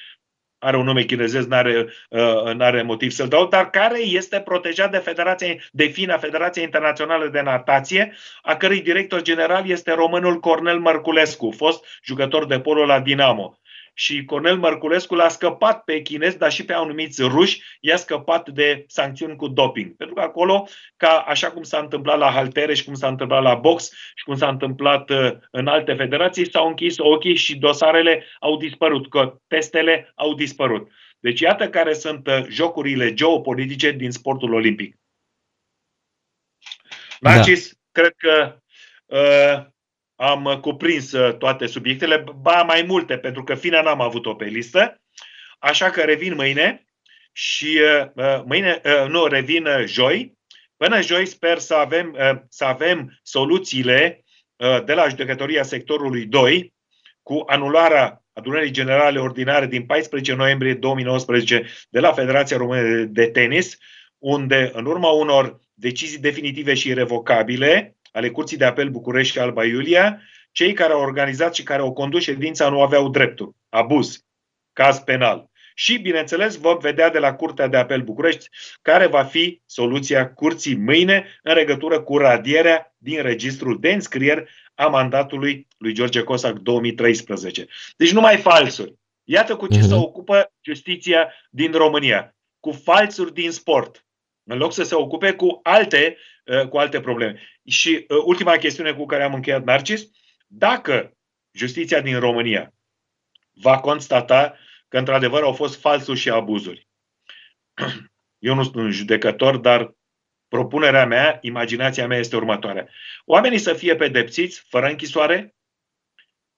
are 0.58 0.76
un 0.76 0.84
nume 0.84 1.02
chinezesc, 1.02 1.48
n-are, 1.48 1.86
uh, 2.10 2.52
n-are 2.54 2.82
motiv 2.82 3.10
să-l 3.10 3.28
dau, 3.28 3.46
dar 3.46 3.70
care 3.70 4.00
este 4.00 4.40
protejat 4.40 4.90
de 4.90 4.98
Federația, 4.98 5.56
de 5.72 5.86
FINA, 5.86 6.18
Federația 6.18 6.62
Internațională 6.62 7.28
de 7.28 7.40
Natație, 7.40 8.14
a 8.42 8.56
cărei 8.56 8.80
director 8.80 9.22
general 9.22 9.68
este 9.68 9.92
românul 9.92 10.40
Cornel 10.40 10.78
Mărculescu, 10.78 11.50
fost 11.56 11.84
jucător 12.02 12.46
de 12.46 12.60
polo 12.60 12.84
la 12.84 13.00
Dinamo 13.00 13.57
și 13.98 14.24
Cornel 14.24 14.58
Mărculescu 14.58 15.14
l-a 15.14 15.28
scăpat 15.28 15.84
pe 15.84 16.02
chinez, 16.02 16.34
dar 16.34 16.52
și 16.52 16.64
pe 16.64 16.72
anumiți 16.72 17.22
ruși, 17.22 17.62
i-a 17.80 17.96
scăpat 17.96 18.48
de 18.48 18.84
sancțiuni 18.88 19.36
cu 19.36 19.48
doping. 19.48 19.96
Pentru 19.96 20.14
că 20.14 20.20
acolo, 20.20 20.68
ca 20.96 21.08
așa 21.08 21.50
cum 21.50 21.62
s-a 21.62 21.78
întâmplat 21.78 22.18
la 22.18 22.30
haltere 22.30 22.74
și 22.74 22.84
cum 22.84 22.94
s-a 22.94 23.08
întâmplat 23.08 23.42
la 23.42 23.54
box 23.54 23.90
și 24.14 24.24
cum 24.24 24.36
s-a 24.36 24.48
întâmplat 24.48 25.10
uh, 25.10 25.32
în 25.50 25.66
alte 25.66 25.94
federații, 25.94 26.50
s-au 26.50 26.68
închis 26.68 26.98
ochii 26.98 27.36
și 27.36 27.56
dosarele 27.56 28.24
au 28.40 28.56
dispărut, 28.56 29.08
că 29.10 29.40
testele 29.46 30.12
au 30.14 30.34
dispărut. 30.34 30.90
Deci 31.18 31.40
iată 31.40 31.68
care 31.68 31.92
sunt 31.92 32.26
uh, 32.26 32.44
jocurile 32.48 33.14
geopolitice 33.14 33.90
din 33.90 34.10
sportul 34.10 34.54
olimpic. 34.54 34.96
Narcis, 37.20 37.72
da. 37.72 38.00
cred 38.00 38.14
că 38.16 38.58
uh, 39.06 39.66
am 40.20 40.44
uh, 40.44 40.58
cuprins 40.58 41.12
uh, 41.12 41.36
toate 41.36 41.66
subiectele, 41.66 42.24
ba 42.40 42.62
mai 42.62 42.82
multe, 42.82 43.18
pentru 43.18 43.44
că 43.44 43.54
fina 43.54 43.80
n-am 43.80 44.00
avut-o 44.00 44.34
pe 44.34 44.44
listă, 44.44 45.00
așa 45.58 45.90
că 45.90 46.00
revin 46.00 46.34
mâine 46.34 46.86
și 47.32 47.80
uh, 48.14 48.42
mâine, 48.44 48.80
nu, 49.08 49.26
revin 49.26 49.68
joi. 49.84 50.36
Până 50.76 51.00
joi 51.00 51.26
sper 51.26 51.58
să 51.58 51.74
avem, 51.74 52.16
să 52.48 52.64
avem 52.64 53.18
soluțiile 53.22 54.24
de 54.84 54.94
la 54.94 55.08
judecătoria 55.08 55.62
sectorului 55.62 56.24
2 56.24 56.74
cu 57.22 57.42
anularea 57.46 58.24
adunării 58.32 58.70
generale 58.70 59.18
ordinare 59.18 59.66
din 59.66 59.86
14 59.86 60.34
noiembrie 60.34 60.74
2019 60.74 61.66
de 61.88 62.00
la 62.00 62.12
Federația 62.12 62.56
Română 62.56 63.04
de 63.04 63.26
Tenis, 63.26 63.78
unde 64.18 64.70
în 64.74 64.84
urma 64.84 65.08
unor 65.10 65.60
decizii 65.74 66.18
definitive 66.18 66.74
și 66.74 66.88
irrevocabile, 66.88 67.97
ale 68.12 68.30
Curții 68.30 68.56
de 68.56 68.64
Apel 68.64 68.88
București 68.88 69.32
și 69.32 69.38
Alba 69.38 69.64
Iulia, 69.64 70.20
cei 70.52 70.72
care 70.72 70.92
au 70.92 71.00
organizat 71.00 71.54
și 71.54 71.62
care 71.62 71.82
au 71.82 71.92
condus 71.92 72.22
ședința 72.22 72.68
nu 72.68 72.82
aveau 72.82 73.08
dreptul. 73.08 73.54
Abuz. 73.68 74.24
Caz 74.72 74.98
penal. 74.98 75.50
Și, 75.74 75.98
bineînțeles, 75.98 76.56
vom 76.56 76.78
vedea 76.78 77.10
de 77.10 77.18
la 77.18 77.34
Curtea 77.34 77.66
de 77.66 77.76
Apel 77.76 78.02
București 78.02 78.48
care 78.82 79.06
va 79.06 79.24
fi 79.24 79.60
soluția 79.66 80.32
curții 80.32 80.76
mâine 80.76 81.26
în 81.42 81.54
legătură 81.54 82.00
cu 82.00 82.16
radierea 82.16 82.94
din 82.96 83.22
registrul 83.22 83.80
de 83.80 83.92
înscrieri 83.92 84.50
a 84.74 84.86
mandatului 84.86 85.66
lui 85.78 85.92
George 85.92 86.22
Cosac 86.22 86.58
2013. 86.58 87.66
Deci 87.96 88.12
numai 88.12 88.36
falsuri. 88.36 88.94
Iată 89.24 89.56
cu 89.56 89.66
ce 89.66 89.78
uh-huh. 89.78 89.88
se 89.88 89.94
ocupă 89.94 90.52
justiția 90.60 91.32
din 91.50 91.72
România. 91.72 92.36
Cu 92.60 92.70
falsuri 92.70 93.34
din 93.34 93.50
sport. 93.50 94.06
În 94.48 94.58
loc 94.58 94.72
să 94.72 94.82
se 94.82 94.94
ocupe 94.94 95.32
cu 95.32 95.60
alte 95.62 96.16
Uh, 96.48 96.68
cu 96.68 96.78
alte 96.78 97.00
probleme. 97.00 97.40
Și 97.64 98.04
uh, 98.08 98.22
ultima 98.24 98.56
chestiune 98.56 98.94
cu 98.94 99.06
care 99.06 99.22
am 99.22 99.34
încheiat, 99.34 99.64
Narcis, 99.64 100.10
dacă 100.46 101.16
justiția 101.52 102.00
din 102.00 102.18
România 102.18 102.74
va 103.52 103.80
constata 103.80 104.58
că 104.88 104.98
într-adevăr 104.98 105.42
au 105.42 105.52
fost 105.52 105.80
falsuri 105.80 106.18
și 106.18 106.30
abuzuri. 106.30 106.88
Eu 108.38 108.54
nu 108.54 108.62
sunt 108.62 108.74
un 108.74 108.90
judecător, 108.90 109.56
dar 109.56 109.94
propunerea 110.48 111.06
mea, 111.06 111.38
imaginația 111.40 112.06
mea 112.06 112.18
este 112.18 112.36
următoarea. 112.36 112.88
Oamenii 113.24 113.58
să 113.58 113.74
fie 113.74 113.96
pedepsiți 113.96 114.64
fără 114.68 114.86
închisoare, 114.86 115.54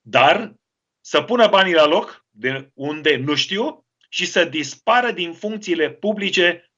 dar 0.00 0.54
să 1.00 1.22
pună 1.22 1.48
banii 1.48 1.74
la 1.74 1.86
loc 1.86 2.26
de 2.30 2.70
unde 2.74 3.16
nu 3.16 3.34
știu 3.34 3.86
și 4.08 4.26
să 4.26 4.44
dispară 4.44 5.10
din 5.10 5.32
funcțiile 5.32 5.90
publice 5.90 6.44
uh, 6.54 6.68
uh, 6.68 6.69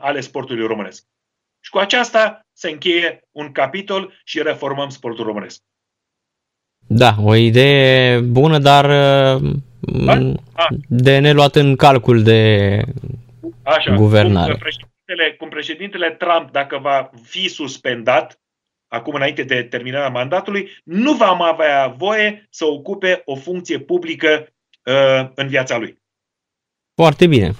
ale 0.00 0.20
sportului 0.20 0.66
românesc. 0.66 1.04
Și 1.60 1.70
cu 1.70 1.78
aceasta 1.78 2.46
se 2.52 2.70
încheie 2.70 3.20
un 3.30 3.52
capitol 3.52 4.12
și 4.24 4.42
reformăm 4.42 4.88
sportul 4.88 5.24
românesc. 5.24 5.62
Da, 6.86 7.14
o 7.22 7.34
idee 7.34 8.20
bună, 8.20 8.58
dar 8.58 8.84
uh, 8.84 9.54
de 10.88 11.18
neluat 11.18 11.54
în 11.54 11.76
calcul 11.76 12.22
de 12.22 12.80
Așa, 13.62 13.94
guvernare. 13.94 14.50
Cum 14.50 14.60
președintele, 14.60 15.34
cum 15.38 15.48
președintele 15.48 16.10
Trump, 16.10 16.50
dacă 16.50 16.78
va 16.78 17.10
fi 17.22 17.48
suspendat, 17.48 18.40
acum 18.88 19.14
înainte 19.14 19.42
de 19.42 19.62
terminarea 19.62 20.08
mandatului, 20.08 20.70
nu 20.84 21.12
va 21.12 21.32
mai 21.32 21.48
avea 21.52 21.86
voie 21.86 22.46
să 22.50 22.64
ocupe 22.64 23.22
o 23.24 23.34
funcție 23.34 23.78
publică 23.78 24.46
uh, 24.84 25.28
în 25.34 25.48
viața 25.48 25.76
lui. 25.76 26.02
Foarte 26.94 27.26
bine. 27.26 27.52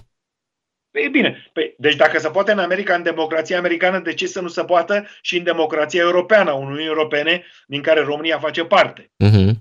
E 0.95 1.09
bine. 1.09 1.51
Păi, 1.53 1.75
deci 1.79 1.97
dacă 1.97 2.19
se 2.19 2.31
poate 2.31 2.53
în 2.53 2.59
America, 2.59 2.95
în 2.95 3.03
democrația 3.03 3.59
americană, 3.59 3.99
de 3.99 4.15
ce 4.15 4.27
să 4.27 4.41
nu 4.41 4.49
se 4.49 4.65
poată 4.65 5.07
și 5.21 5.37
în 5.37 5.45
democrația 5.45 6.01
europeană, 6.01 6.51
a 6.51 6.55
Uniunii 6.55 6.87
Europene, 6.87 7.45
din 7.67 7.83
care 7.83 8.01
România 8.01 8.39
face 8.39 8.65
parte? 8.65 9.03
Uh-huh. 9.03 9.53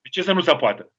De 0.00 0.08
ce 0.10 0.22
să 0.22 0.32
nu 0.32 0.40
se 0.40 0.54
poată? 0.54 0.92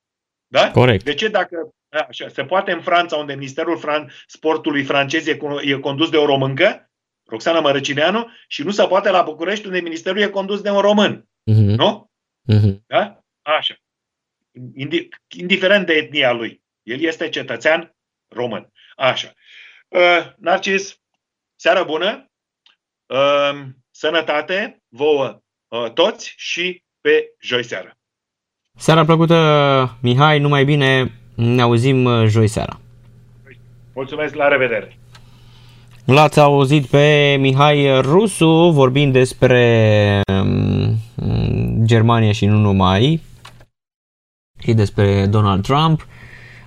Da? 0.48 0.72
Corect. 0.72 1.04
De 1.04 1.14
ce 1.14 1.28
dacă 1.28 1.74
așa, 2.08 2.28
se 2.28 2.46
poate 2.46 2.72
în 2.72 2.82
Franța, 2.82 3.16
unde 3.16 3.34
Ministerul 3.34 3.80
Fran- 3.80 4.12
Sportului 4.28 4.84
francez 4.84 5.28
e, 5.28 5.38
e 5.62 5.74
condus 5.74 6.10
de 6.10 6.18
o 6.18 6.26
româncă, 6.26 6.92
Roxana 7.26 7.60
Mărăcineanu, 7.60 8.30
și 8.48 8.64
nu 8.64 8.72
se 8.72 8.88
poate 8.88 9.10
la 9.10 9.22
București, 9.22 9.66
unde 9.66 9.80
Ministerul 9.80 10.22
e 10.22 10.28
condus 10.28 10.62
de 10.62 10.70
un 10.70 10.80
român. 10.80 11.30
Uh-huh. 11.52 11.76
Nu? 11.76 12.12
Uh-huh. 12.54 12.78
Da? 12.88 13.24
Așa. 13.42 13.76
Indiferent 15.38 15.86
de 15.86 15.94
etnia 15.94 16.32
lui. 16.32 16.62
El 16.84 17.00
este 17.00 17.30
cetățean 17.30 17.96
român. 18.28 18.72
Așa. 18.96 19.34
Uh, 19.94 20.34
Narcis, 20.38 21.02
seară 21.56 21.84
bună, 21.84 22.32
uh, 23.06 23.66
sănătate 23.92 24.84
vouă 24.90 25.42
uh, 25.68 25.92
toți 25.92 26.34
și 26.38 26.84
pe 27.02 27.26
joi 27.42 27.64
seară. 27.64 27.98
Seara 28.78 29.06
plăcută, 29.06 29.98
Mihai, 30.02 30.40
numai 30.40 30.66
bine, 30.66 31.12
ne 31.36 31.62
auzim 31.62 32.04
uh, 32.06 32.28
joi 32.28 32.48
seara. 32.48 32.80
Mulțumesc, 33.94 34.36
la 34.36 34.48
revedere! 34.48 34.98
L-ați 36.06 36.40
auzit 36.40 36.86
pe 36.86 37.36
Mihai 37.40 38.02
Rusu 38.02 38.70
vorbind 38.70 39.14
despre 39.14 40.22
um, 40.28 40.98
Germania 41.86 42.32
și 42.32 42.46
nu 42.46 42.58
numai, 42.58 43.22
și 44.60 44.74
despre 44.74 45.26
Donald 45.26 45.64
Trump. 45.64 46.08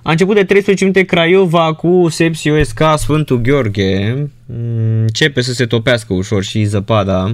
A 0.07 0.11
început 0.11 0.35
de 0.35 0.43
13 0.43 0.83
minute 0.83 1.03
Craiova 1.03 1.73
cu 1.73 2.07
Sepsi 2.09 2.49
OSK 2.49 2.79
Sfântul 2.95 3.37
Gheorghe. 3.37 4.13
Mm, 4.45 5.01
începe 5.01 5.41
să 5.41 5.53
se 5.53 5.65
topească 5.65 6.13
ușor 6.13 6.43
și 6.43 6.63
zăpada. 6.63 7.31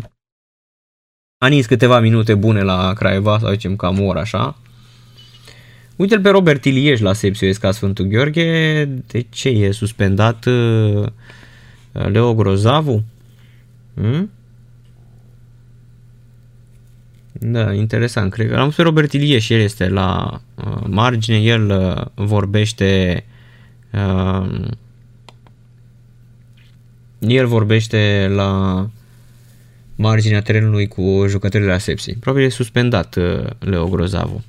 A 1.38 1.48
nins 1.48 1.66
câteva 1.66 2.00
minute 2.00 2.36
bune 2.36 2.62
la 2.62 2.94
Craiova, 2.94 3.40
să 3.40 3.50
zicem 3.52 3.76
cam 3.76 4.00
o 4.00 4.04
oră 4.04 4.20
așa. 4.20 4.58
Uite-l 5.96 6.22
pe 6.22 6.30
Robert 6.30 6.66
Ilieș 6.66 7.00
la 7.00 7.14
Sepsi 7.14 7.46
OSK 7.46 7.66
Sfântul 7.72 8.06
Gheorghe. 8.06 8.86
De 9.08 9.26
ce 9.30 9.50
e 9.50 9.72
suspendat 9.72 10.46
uh, 10.46 11.06
Leo 11.92 12.34
Grozavu? 12.34 13.04
Hmm? 13.94 14.30
Da, 17.40 17.74
interesant. 17.74 18.32
Cred 18.32 18.50
că 18.50 18.56
am 18.56 18.72
spus 18.72 18.84
Robert 18.84 19.14
Ilieș, 19.14 19.50
el 19.50 19.60
este 19.60 19.88
la 19.88 20.42
uh, 20.56 20.84
margine, 20.88 21.38
el 21.38 21.70
uh, 21.70 22.26
vorbește 22.26 23.24
uh, 23.92 24.68
el 27.20 27.48
vorbește 27.48 28.32
la 28.36 28.90
marginea 29.96 30.42
terenului 30.42 30.88
cu 30.88 31.26
jucătorii 31.28 31.68
la 31.68 31.78
Sepsi. 31.78 32.14
Probabil 32.14 32.46
e 32.46 32.50
suspendat 32.50 33.16
uh, 33.16 33.46
Leo 33.60 33.88
Grozavu. 33.88 34.44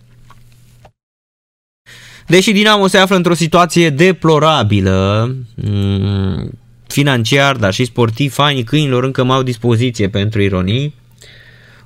Deși 2.27 2.53
Dinamo 2.53 2.87
se 2.87 2.99
află 2.99 3.17
într-o 3.17 3.35
situație 3.35 3.91
deplorabilă, 3.91 5.35
mm, 5.55 6.51
financiar, 6.87 7.57
dar 7.57 7.73
și 7.73 7.85
sportiv, 7.85 8.33
fanii 8.33 8.65
câinilor 8.65 9.05
încă 9.05 9.25
mai 9.25 9.37
au 9.37 9.43
dispoziție 9.43 10.09
pentru 10.09 10.43
ironii. 10.43 10.95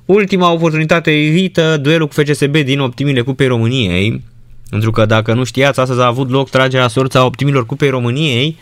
Ultima 0.09 0.51
oportunitate 0.51 1.11
evită 1.11 1.77
duelul 1.77 2.07
cu 2.07 2.13
FCSB 2.13 2.57
din 2.57 2.79
optimile 2.79 3.21
Cupei 3.21 3.47
României, 3.47 4.21
pentru 4.69 4.91
că 4.91 5.05
dacă 5.05 5.33
nu 5.33 5.43
știați, 5.43 5.79
astăzi 5.79 5.99
a 5.99 6.05
avut 6.05 6.29
loc 6.29 6.49
tragerea 6.49 6.87
sorța 6.87 7.25
optimilor 7.25 7.65
Cupei 7.65 7.89
României, 7.89 8.57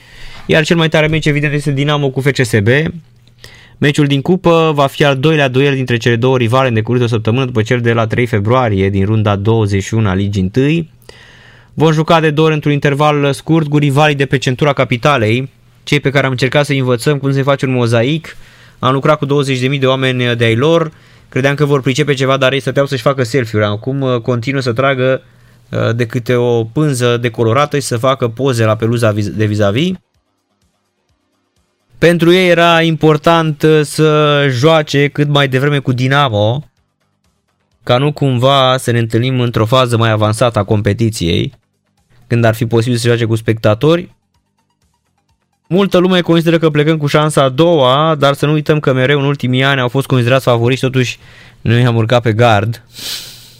iar 0.45 0.63
cel 0.63 0.77
mai 0.77 0.89
tare 0.89 1.07
meci 1.07 1.25
evident 1.25 1.53
este 1.53 1.71
Dinamo 1.71 2.09
cu 2.09 2.21
FCSB. 2.21 2.67
Meciul 3.77 4.07
din 4.07 4.21
cupă 4.21 4.71
va 4.75 4.87
fi 4.87 5.05
al 5.05 5.17
doilea 5.17 5.47
duel 5.47 5.75
dintre 5.75 5.97
cele 5.97 6.15
două 6.15 6.37
rivale 6.37 6.67
în 6.67 6.73
decurs 6.73 6.97
de 6.97 7.05
o 7.05 7.07
săptămână 7.07 7.45
după 7.45 7.61
cel 7.61 7.81
de 7.81 7.93
la 7.93 8.07
3 8.07 8.25
februarie 8.25 8.89
din 8.89 9.05
runda 9.05 9.35
21 9.35 10.07
a 10.07 10.13
ligii 10.13 10.51
1. 10.55 10.87
Vom 11.73 11.91
juca 11.91 12.19
de 12.19 12.29
două 12.29 12.47
ori 12.47 12.55
într-un 12.55 12.73
interval 12.73 13.33
scurt 13.33 13.67
cu 13.67 13.77
rivalii 13.77 14.15
de 14.15 14.25
pe 14.25 14.37
centura 14.37 14.73
capitalei, 14.73 15.49
cei 15.83 15.99
pe 15.99 16.09
care 16.09 16.25
am 16.25 16.31
încercat 16.31 16.65
să 16.65 16.73
învățăm 16.73 17.17
cum 17.17 17.31
se 17.31 17.41
face 17.41 17.65
un 17.65 17.71
mozaic. 17.71 18.37
Am 18.79 18.93
lucrat 18.93 19.17
cu 19.17 19.25
20.000 19.25 19.79
de 19.79 19.85
oameni 19.85 20.35
de 20.35 20.43
ai 20.43 20.55
lor, 20.55 20.91
credeam 21.29 21.55
că 21.55 21.65
vor 21.65 21.81
pricepe 21.81 22.13
ceva, 22.13 22.37
dar 22.37 22.53
ei 22.53 22.59
stăteau 22.59 22.85
să-și 22.85 23.01
facă 23.01 23.23
selfie-uri. 23.23 23.67
Acum 23.67 24.01
uh, 24.01 24.21
continuă 24.21 24.61
să 24.61 24.73
tragă 24.73 25.21
uh, 25.69 25.95
de 25.95 26.05
câte 26.05 26.35
o 26.35 26.63
pânză 26.63 27.17
decolorată 27.17 27.79
și 27.79 27.85
să 27.85 27.97
facă 27.97 28.27
poze 28.27 28.65
la 28.65 28.75
peluza 28.75 29.11
de 29.11 29.45
vis-a-vis. 29.45 29.91
Pentru 31.97 32.31
ei 32.31 32.49
era 32.49 32.81
important 32.81 33.61
uh, 33.61 33.81
să 33.83 34.45
joace 34.49 35.07
cât 35.07 35.27
mai 35.27 35.47
devreme 35.47 35.79
cu 35.79 35.91
Dinamo, 35.91 36.69
ca 37.83 37.97
nu 37.97 38.11
cumva 38.11 38.77
să 38.77 38.91
ne 38.91 38.99
întâlnim 38.99 39.39
într-o 39.39 39.65
fază 39.65 39.97
mai 39.97 40.09
avansată 40.09 40.59
a 40.59 40.63
competiției, 40.63 41.53
când 42.27 42.43
ar 42.43 42.55
fi 42.55 42.65
posibil 42.65 42.97
să 42.97 43.07
joace 43.07 43.25
cu 43.25 43.35
spectatori. 43.35 44.15
Multă 45.67 45.97
lume 45.97 46.21
consideră 46.21 46.57
că 46.57 46.69
plecăm 46.69 46.97
cu 46.97 47.07
șansa 47.07 47.43
a 47.43 47.49
doua, 47.49 48.15
dar 48.15 48.33
să 48.33 48.45
nu 48.45 48.51
uităm 48.51 48.79
că 48.79 48.93
mereu 48.93 49.19
în 49.19 49.25
ultimii 49.25 49.63
ani 49.63 49.79
au 49.79 49.87
fost 49.87 50.07
considerați 50.07 50.43
favoriți, 50.43 50.81
totuși 50.81 51.19
noi 51.61 51.85
am 51.85 51.95
urcat 51.95 52.21
pe 52.21 52.33
gard. 52.33 52.83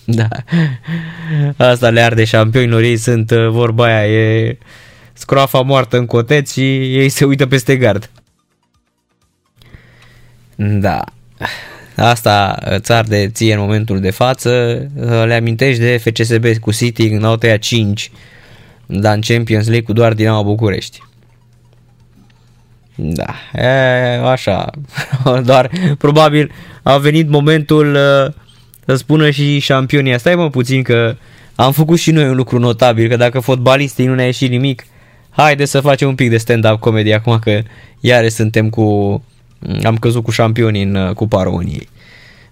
Da. 0.05 0.27
Asta 1.57 1.89
le 1.89 2.01
arde 2.01 2.23
șampionilor, 2.23 2.81
ei 2.81 2.97
sunt 2.97 3.31
uh, 3.31 3.47
vorba 3.49 3.85
aia, 3.85 4.07
e 4.07 4.57
scroafa 5.13 5.61
moartă 5.61 5.97
în 5.97 6.05
coteți 6.05 6.53
și 6.53 6.95
ei 6.97 7.09
se 7.09 7.25
uită 7.25 7.45
peste 7.45 7.77
gard. 7.77 8.09
Da. 10.55 11.03
Asta 11.95 12.57
îți 12.65 12.91
arde 12.91 13.29
ție 13.29 13.53
în 13.53 13.59
momentul 13.59 13.99
de 13.99 14.11
față. 14.11 14.81
Le 15.25 15.33
amintești 15.33 15.81
de 15.81 15.97
FCSB 15.97 16.45
cu 16.59 16.71
City 16.71 17.07
în 17.07 17.23
au 17.23 17.35
tăiat 17.35 17.59
5, 17.59 18.11
dar 18.85 19.15
în 19.15 19.21
Champions 19.21 19.65
League 19.65 19.85
cu 19.85 19.93
doar 19.93 20.13
Dinamo 20.13 20.43
București. 20.43 21.01
Da, 22.99 23.35
e, 23.53 23.67
așa, 24.23 24.69
doar 25.45 25.71
probabil 25.97 26.51
a 26.83 26.97
venit 26.97 27.29
momentul 27.29 27.95
uh, 27.95 28.33
să 28.85 28.95
spună 28.95 29.29
și 29.29 29.59
șampionia. 29.59 30.17
Stai 30.17 30.35
mă 30.35 30.49
puțin 30.49 30.83
că 30.83 31.15
am 31.55 31.71
făcut 31.71 31.97
și 31.99 32.11
noi 32.11 32.27
un 32.27 32.35
lucru 32.35 32.59
notabil, 32.59 33.09
că 33.09 33.15
dacă 33.15 33.39
fotbalistii 33.39 34.05
nu 34.05 34.15
ne-a 34.15 34.25
ieșit 34.25 34.49
nimic, 34.49 34.85
haide 35.29 35.65
să 35.65 35.81
facem 35.81 36.07
un 36.07 36.15
pic 36.15 36.29
de 36.29 36.37
stand-up 36.37 36.79
comedy 36.79 37.11
acum 37.11 37.39
că 37.39 37.61
iară 37.99 38.27
suntem 38.27 38.69
cu 38.69 39.21
am 39.83 39.97
căzut 39.97 40.23
cu 40.23 40.31
șampioni 40.31 40.81
în 40.81 40.95
uh, 40.95 41.13
Cupa 41.13 41.43
României. 41.43 41.89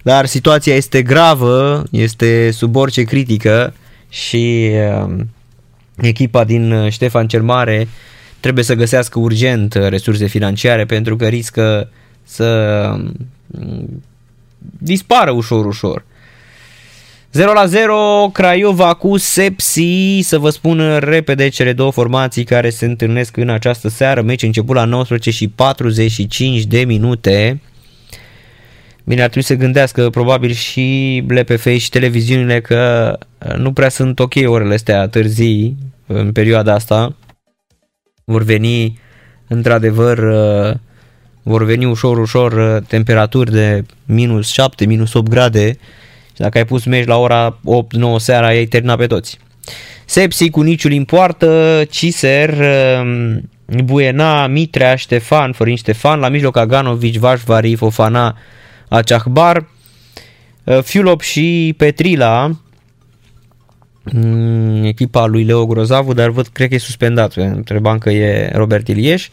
Dar 0.02 0.26
situația 0.26 0.74
este 0.74 1.02
gravă, 1.02 1.84
este 1.90 2.50
sub 2.50 2.76
orice 2.76 3.02
critică 3.02 3.74
și 4.08 4.70
uh, 5.04 5.14
echipa 5.96 6.44
din 6.44 6.72
uh, 6.72 6.90
Ștefan 6.90 7.28
cel 7.28 7.42
Mare 7.42 7.88
trebuie 8.46 8.64
să 8.64 8.74
găsească 8.74 9.18
urgent 9.18 9.74
resurse 9.74 10.26
financiare 10.26 10.84
pentru 10.84 11.16
că 11.16 11.26
riscă 11.26 11.88
să 12.22 12.90
um, 13.46 14.02
dispară 14.78 15.30
ușor, 15.30 15.66
ușor. 15.66 16.04
0 17.32 17.52
la 17.52 17.66
0, 17.66 18.30
Craiova 18.32 18.94
cu 18.94 19.16
Sepsi, 19.16 20.20
să 20.20 20.38
vă 20.38 20.50
spun 20.50 20.98
repede 20.98 21.48
cele 21.48 21.72
două 21.72 21.90
formații 21.90 22.44
care 22.44 22.70
se 22.70 22.84
întâlnesc 22.84 23.36
în 23.36 23.48
această 23.48 23.88
seară. 23.88 24.22
Meci 24.22 24.42
început 24.42 24.74
la 24.74 24.84
19 24.84 25.30
și 25.30 25.48
45 25.48 26.62
de 26.62 26.84
minute. 26.84 27.60
Bine, 29.04 29.22
ar 29.22 29.28
trebui 29.28 29.48
să 29.48 29.54
gândească 29.54 30.10
probabil 30.10 30.52
și 30.52 31.24
LPF 31.28 31.66
și 31.76 31.90
televiziunile 31.90 32.60
că 32.60 33.12
nu 33.56 33.72
prea 33.72 33.88
sunt 33.88 34.18
ok 34.18 34.34
orele 34.44 34.74
astea 34.74 35.08
târzii 35.08 35.76
în 36.06 36.32
perioada 36.32 36.74
asta. 36.74 37.16
Vor 38.32 38.42
veni 38.42 38.98
într-adevăr 39.48 40.18
vor 41.42 41.64
veni 41.64 41.84
ușor, 41.84 42.18
ușor 42.18 42.82
temperaturi 42.88 43.50
de 43.50 43.84
minus 44.04 44.50
7, 44.52 44.86
minus 44.86 45.12
8 45.14 45.28
grade 45.28 45.68
și 46.26 46.40
dacă 46.40 46.58
ai 46.58 46.64
pus 46.64 46.84
meci 46.84 47.06
la 47.06 47.16
ora 47.16 47.58
8-9 47.58 47.58
seara, 48.16 48.46
ai 48.46 48.64
terminat 48.64 48.96
pe 48.96 49.06
toți. 49.06 49.38
Sepsi 50.04 50.50
cu 50.50 50.60
niciul 50.60 50.92
în 50.92 51.04
poartă, 51.04 51.82
Ciser, 51.90 52.54
um, 53.00 53.50
Buena, 53.84 54.46
Mitrea, 54.46 54.96
Ștefan, 54.96 55.52
Florin 55.52 55.76
Ștefan, 55.76 56.20
la 56.20 56.28
mijloc 56.28 56.56
Aganovic, 56.56 57.18
Vașvari, 57.18 57.74
Fofana, 57.74 58.36
Acahbar, 58.88 59.68
uh, 60.64 60.82
Fiulop 60.82 61.20
și 61.20 61.74
Petrila, 61.76 62.46
mm, 62.46 62.65
echipa 64.82 65.26
lui 65.26 65.44
Leo 65.44 65.66
Grozavu, 65.66 66.12
dar 66.12 66.30
văd, 66.30 66.46
cred 66.46 66.68
că 66.68 66.74
e 66.74 66.78
suspendat, 66.78 67.34
întrebam 67.34 67.98
că 67.98 68.10
e 68.10 68.50
Robert 68.54 68.88
Ilieș. 68.88 69.28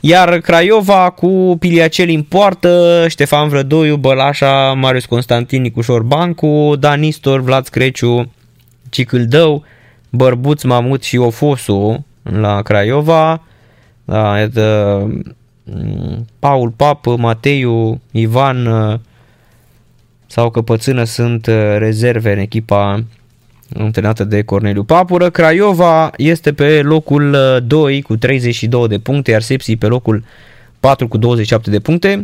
Iar 0.00 0.38
Craiova 0.38 1.10
cu 1.10 1.56
Piliaceli 1.58 2.14
în 2.14 2.22
poartă, 2.22 3.04
Ștefan 3.08 3.48
Vrădoiu, 3.48 3.96
Bălașa, 3.96 4.72
Marius 4.72 5.04
Constantin, 5.04 5.62
Nicușor 5.62 6.02
Bancu, 6.02 6.74
Danistor, 6.78 7.40
Vlad 7.40 7.64
Screciu, 7.64 8.32
Cicâldău, 8.90 9.64
Bărbuț, 10.10 10.62
Mamut 10.62 11.02
și 11.02 11.16
Ofosu 11.16 12.06
la 12.22 12.62
Craiova. 12.62 13.42
Da, 14.04 14.38
iată, 14.38 15.06
mm, 15.64 16.26
Paul 16.38 16.70
Pap, 16.70 17.06
Mateiu, 17.16 18.00
Ivan 18.10 18.68
sau 20.26 20.50
Căpățână 20.50 21.04
sunt 21.04 21.46
rezerve 21.76 22.32
în 22.32 22.38
echipa 22.38 23.04
antrenată 23.78 24.24
de 24.24 24.42
Corneliu 24.42 24.84
Papură. 24.84 25.30
Craiova 25.30 26.10
este 26.16 26.52
pe 26.52 26.82
locul 26.82 27.36
2 27.66 27.96
uh, 27.96 28.02
cu 28.02 28.16
32 28.16 28.88
de 28.88 28.98
puncte, 28.98 29.30
iar 29.30 29.42
Sepsi 29.42 29.76
pe 29.76 29.86
locul 29.86 30.24
4 30.80 31.08
cu 31.08 31.16
27 31.16 31.70
de 31.70 31.80
puncte. 31.80 32.20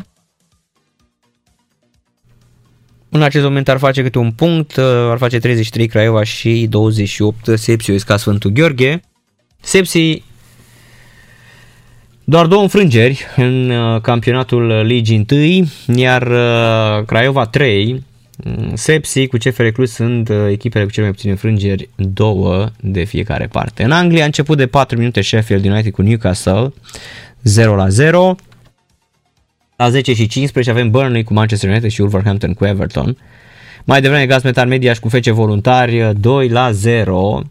În 3.08 3.22
acest 3.22 3.44
moment 3.44 3.68
ar 3.68 3.78
face 3.78 4.02
câte 4.02 4.18
un 4.18 4.32
punct, 4.32 4.76
uh, 4.76 4.84
ar 4.84 5.18
face 5.18 5.38
33 5.38 5.86
Craiova 5.86 6.22
și 6.22 6.66
28 6.70 7.58
Sepsi 7.58 8.04
ca 8.04 8.16
Sfântul 8.16 8.50
Gheorghe. 8.50 9.00
Sepsi 9.60 10.22
Doar 12.30 12.46
două 12.46 12.62
înfrângeri 12.62 13.26
în 13.36 13.70
uh, 13.70 14.00
campionatul 14.00 14.66
Ligii 14.66 15.26
1, 15.86 15.98
iar 15.98 16.22
uh, 16.22 17.04
Craiova 17.06 17.46
3, 17.46 17.92
mm, 17.92 18.04
Sepsi 18.74 19.26
cu 19.26 19.36
CFR 19.36 19.66
Cluj 19.66 19.88
sunt 19.88 20.28
uh, 20.28 20.36
echipele 20.48 20.84
cu 20.84 20.90
cele 20.90 21.04
mai 21.04 21.14
puține 21.14 21.32
înfrângeri, 21.32 21.88
două 21.96 22.68
de 22.80 23.04
fiecare 23.04 23.46
parte. 23.46 23.82
În 23.82 23.90
Anglia 23.90 24.22
a 24.22 24.26
început 24.26 24.56
de 24.56 24.66
4 24.66 24.98
minute 24.98 25.20
Sheffield 25.20 25.64
United 25.64 25.92
cu 25.92 26.02
Newcastle, 26.02 26.72
0 27.42 27.74
la 27.74 27.88
0. 27.88 28.36
La 29.76 29.90
10 29.90 30.14
și 30.14 30.26
15 30.26 30.72
avem 30.72 30.90
Burnley 30.90 31.22
cu 31.22 31.32
Manchester 31.32 31.70
United 31.70 31.90
și 31.90 32.00
Wolverhampton 32.00 32.54
cu 32.54 32.64
Everton. 32.64 33.16
Mai 33.84 34.00
devreme 34.00 34.26
Gaz 34.26 34.42
Metal 34.42 34.68
Media 34.68 34.92
și 34.92 35.00
cu 35.00 35.08
Fece 35.08 35.30
Voluntari 35.30 36.12
2 36.20 36.48
la 36.48 36.72
0. 36.72 37.42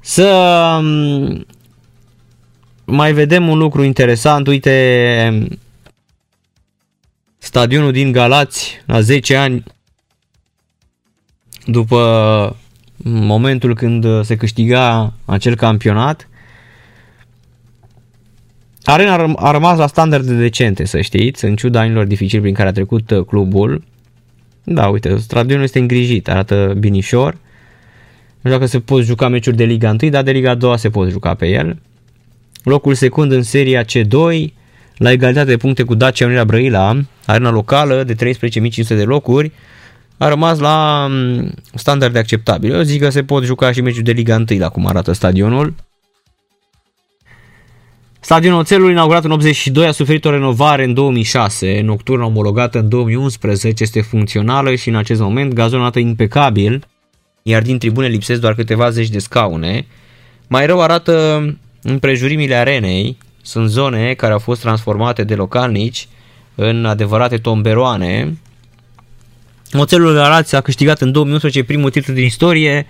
Să 0.00 0.78
mm, 0.80 1.46
mai 2.84 3.12
vedem 3.12 3.48
un 3.48 3.58
lucru 3.58 3.82
interesant. 3.82 4.46
Uite, 4.46 5.48
stadionul 7.38 7.92
din 7.92 8.12
Galați, 8.12 8.82
la 8.86 9.00
10 9.00 9.36
ani, 9.36 9.62
după 11.64 12.56
momentul 13.02 13.74
când 13.74 14.24
se 14.24 14.36
câștiga 14.36 15.12
acel 15.24 15.54
campionat, 15.54 16.28
Arena 18.90 19.34
a 19.36 19.50
rămas 19.50 19.78
la 19.78 19.86
standarde 19.86 20.34
decente, 20.34 20.84
să 20.84 21.00
știți, 21.00 21.44
în 21.44 21.56
ciuda 21.56 21.80
anilor 21.80 22.04
dificili 22.04 22.40
prin 22.40 22.54
care 22.54 22.68
a 22.68 22.72
trecut 22.72 23.10
uh, 23.10 23.24
clubul. 23.24 23.82
Da, 24.64 24.88
uite, 24.88 25.16
stadionul 25.16 25.64
este 25.64 25.78
îngrijit, 25.78 26.28
arată 26.28 26.74
binișor. 26.78 27.32
Nu 27.32 28.38
știu 28.38 28.50
dacă 28.50 28.66
se 28.66 28.80
pot 28.80 29.02
juca 29.02 29.28
meciuri 29.28 29.56
de 29.56 29.64
Liga 29.64 29.96
1, 30.02 30.10
dar 30.10 30.22
de 30.22 30.30
Liga 30.30 30.54
2 30.54 30.78
se 30.78 30.90
pot 30.90 31.10
juca 31.10 31.34
pe 31.34 31.46
el. 31.46 31.78
Locul 32.62 32.94
secund 32.94 33.32
în 33.32 33.42
seria 33.42 33.84
C2, 33.84 34.46
la 34.98 35.10
egalitate 35.10 35.50
de 35.50 35.56
puncte 35.56 35.82
cu 35.82 35.94
Dacia 35.94 36.24
Unirea 36.24 36.44
Brăila, 36.44 37.00
arena 37.26 37.50
locală 37.50 38.04
de 38.04 38.14
13.500 38.14 38.86
de 38.86 39.04
locuri, 39.04 39.52
a 40.16 40.28
rămas 40.28 40.58
la 40.58 41.06
mm, 41.10 41.52
standarde 41.74 42.18
acceptabile. 42.18 42.76
Eu 42.76 42.82
zic 42.82 43.02
că 43.02 43.10
se 43.10 43.22
pot 43.22 43.44
juca 43.44 43.72
și 43.72 43.80
meciuri 43.80 44.04
de 44.04 44.12
Liga 44.12 44.44
1 44.50 44.58
la 44.58 44.68
cum 44.68 44.86
arată 44.86 45.12
stadionul. 45.12 45.74
Stadionul 48.20 48.58
Oțelului, 48.58 48.92
inaugurat 48.92 49.24
în 49.24 49.30
82, 49.30 49.86
a 49.86 49.90
suferit 49.90 50.24
o 50.24 50.30
renovare 50.30 50.84
în 50.84 50.94
2006, 50.94 51.80
nocturna 51.80 52.26
omologată 52.26 52.78
în 52.78 52.88
2011, 52.88 53.82
este 53.82 54.00
funcțională 54.00 54.74
și 54.74 54.88
în 54.88 54.96
acest 54.96 55.20
moment 55.20 55.52
gazonată 55.52 55.98
impecabil, 55.98 56.86
iar 57.42 57.62
din 57.62 57.78
tribune 57.78 58.06
lipsesc 58.06 58.40
doar 58.40 58.54
câteva 58.54 58.90
zeci 58.90 59.08
de 59.08 59.18
scaune. 59.18 59.86
Mai 60.46 60.66
rău 60.66 60.80
arată 60.80 61.42
împrejurimile 61.82 62.54
arenei, 62.54 63.16
sunt 63.48 63.68
zone 63.68 64.14
care 64.14 64.32
au 64.32 64.38
fost 64.38 64.60
transformate 64.60 65.24
de 65.24 65.34
localnici 65.34 66.08
în 66.54 66.84
adevărate 66.84 67.36
tomberoane. 67.36 68.38
Oțelul 69.72 70.14
Galați 70.14 70.56
a 70.56 70.60
câștigat 70.60 71.00
în 71.00 71.12
2011 71.12 71.64
primul 71.64 71.90
titlu 71.90 72.14
din 72.14 72.24
istorie. 72.24 72.86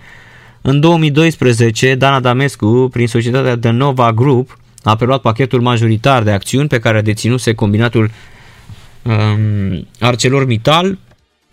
În 0.61 0.79
2012, 0.79 1.95
Dana 1.95 2.19
Damescu, 2.19 2.89
prin 2.91 3.07
societatea 3.07 3.57
The 3.57 3.69
Nova 3.69 4.13
Group, 4.13 4.57
a 4.83 4.95
preluat 4.95 5.21
pachetul 5.21 5.61
majoritar 5.61 6.23
de 6.23 6.31
acțiuni 6.31 6.67
pe 6.67 6.79
care 6.79 6.97
a 6.97 7.01
deținuse 7.01 7.53
combinatul 7.53 8.11
um, 9.03 9.87
ArcelorMittal. 9.99 10.97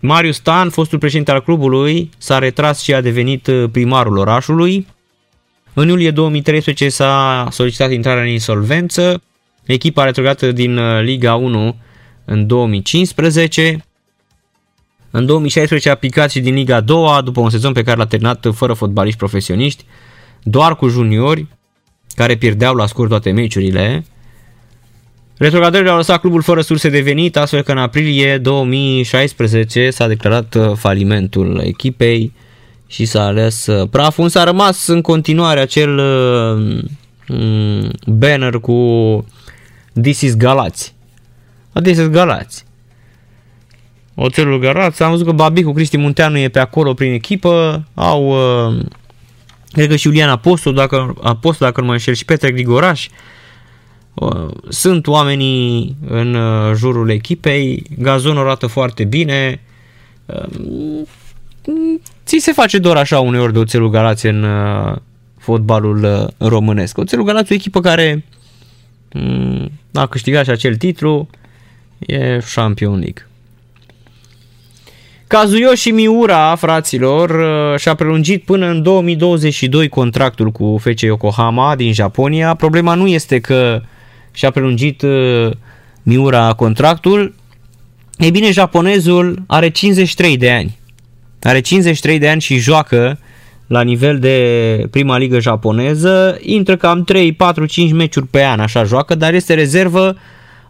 Marius 0.01 0.37
Stan, 0.37 0.71
fostul 0.71 0.99
președinte 0.99 1.31
al 1.31 1.43
clubului, 1.43 2.11
s-a 2.19 2.39
retras 2.39 2.83
și 2.83 2.95
a 2.95 3.01
devenit 3.01 3.47
uh, 3.47 3.65
primarul 3.73 4.17
orașului. 4.17 4.87
În 5.79 5.89
iulie 5.89 6.11
2013 6.11 6.89
s-a 6.89 7.49
solicitat 7.51 7.91
intrarea 7.91 8.23
în 8.23 8.29
insolvență. 8.29 9.23
Echipa 9.65 10.03
a 10.03 10.05
retrogat 10.05 10.43
din 10.43 10.77
uh, 10.77 11.03
Liga 11.03 11.35
1 11.35 11.77
în 12.25 12.47
2015. 12.47 13.85
În 15.11 15.27
2016 15.27 15.91
a 15.91 15.95
picat 15.95 16.31
și 16.31 16.41
din 16.41 16.55
Liga 16.55 16.81
2 16.81 17.21
după 17.25 17.41
un 17.41 17.51
sezon 17.51 17.73
pe 17.73 17.83
care 17.83 17.97
l-a 17.97 18.07
terminat 18.07 18.47
fără 18.53 18.73
fotbaliști 18.73 19.19
profesioniști, 19.19 19.85
doar 20.43 20.77
cu 20.77 20.89
juniori, 20.89 21.47
care 22.15 22.37
pierdeau 22.37 22.75
la 22.75 22.87
scurt 22.87 23.09
toate 23.09 23.31
meciurile. 23.31 24.05
Retrogradările 25.37 25.91
au 25.91 25.97
lăsat 25.97 26.21
clubul 26.21 26.43
fără 26.43 26.61
surse 26.61 26.89
de 26.89 27.01
venit, 27.01 27.37
astfel 27.37 27.63
că 27.63 27.73
în 27.73 27.79
aprilie 27.79 28.39
2016 28.39 29.91
s-a 29.91 30.07
declarat 30.07 30.55
uh, 30.55 30.73
falimentul 30.75 31.61
echipei 31.65 32.33
și 32.87 33.05
s-a 33.05 33.25
ales 33.25 33.67
uh, 33.67 33.89
praful, 33.89 34.25
însă 34.25 34.39
a 34.39 34.45
rămas 34.45 34.87
în 34.87 35.01
continuare 35.01 35.61
acel 35.61 35.99
uh, 35.99 36.85
mm, 37.29 37.91
banner 38.07 38.61
cu 38.61 39.27
This 40.03 40.21
is 40.21 40.37
Galați. 40.37 40.95
This 41.83 41.99
is 41.99 42.09
Galați. 42.09 42.65
Oțelul 44.15 44.59
Galați, 44.59 45.03
am 45.03 45.11
văzut 45.11 45.27
că 45.27 45.33
Babicu 45.33 45.73
Cristi 45.73 45.97
Munteanu 45.97 46.39
e 46.39 46.49
pe 46.49 46.59
acolo 46.59 46.95
prin 46.95 47.13
echipă, 47.13 47.85
au 47.95 48.35
Cred 49.77 49.89
că 49.89 49.97
și 49.97 50.07
Iulian 50.07 50.29
Apostol, 50.29 50.75
dacă, 50.75 51.15
Apostol, 51.23 51.67
dacă 51.67 51.81
nu 51.81 51.87
mă 51.87 51.93
înșel, 51.93 52.15
și 52.15 52.25
Petre 52.25 52.51
Grigoraș. 52.51 53.09
Uh, 54.15 54.49
sunt 54.69 55.07
oamenii 55.07 55.97
în 56.09 56.35
uh, 56.35 56.75
jurul 56.75 57.11
echipei, 57.11 57.83
gazonul 57.99 58.45
arată 58.45 58.67
foarte 58.67 59.05
bine. 59.05 59.61
Uh, 62.27 62.33
ți 62.33 62.39
se 62.39 62.53
face 62.53 62.79
doar 62.79 62.97
așa 62.97 63.21
uneori 63.21 63.53
de 63.53 63.59
Oțelul 63.59 63.91
Galați 63.91 64.27
în 64.27 64.47
fotbalul 65.39 66.31
românesc. 66.39 66.99
Oțelul 66.99 67.25
Galați 67.25 67.53
o 67.53 67.55
echipă 67.55 67.81
care 67.81 68.25
mm, 69.13 69.71
a 69.93 70.07
câștigat 70.07 70.45
și 70.45 70.51
acel 70.51 70.77
titlu, 70.77 71.29
e 71.99 72.41
Champion 72.55 72.99
League. 72.99 73.27
Kazuyoshi 75.27 75.91
Miura, 75.91 76.55
fraților, 76.55 77.31
uh, 77.31 77.79
și-a 77.79 77.95
prelungit 77.95 78.45
până 78.45 78.67
în 78.67 78.83
2022 78.83 79.89
contractul 79.89 80.51
cu 80.51 80.77
FC 80.81 81.01
Yokohama 81.01 81.77
din 81.77 81.93
Japonia. 81.93 82.55
Problema 82.55 82.95
nu 82.95 83.07
este 83.07 83.41
că 83.41 83.83
și-a 84.33 84.51
prelungit 84.51 85.03
uh, 85.03 85.51
Miura 86.03 86.53
contractul. 86.53 87.35
Ei 88.19 88.31
bine, 88.31 88.51
japonezul 88.51 89.43
are 89.47 89.69
53 89.69 90.37
de 90.37 90.51
ani. 90.51 90.79
Are 91.47 91.61
53 91.61 92.19
de 92.19 92.29
ani 92.29 92.41
și 92.41 92.57
joacă 92.57 93.19
la 93.67 93.83
nivel 93.83 94.19
de 94.19 94.89
prima 94.91 95.19
ligă 95.19 95.41
japoneză. 95.41 96.39
Intră 96.41 96.77
cam 96.77 97.05
3, 97.05 97.33
4, 97.33 97.67
5 97.67 97.93
meciuri 97.93 98.27
pe 98.27 98.45
an, 98.45 98.61
așa 98.61 98.85
joacă, 98.85 99.15
dar 99.15 99.35
este 99.35 99.55
rezervă. 99.55 100.17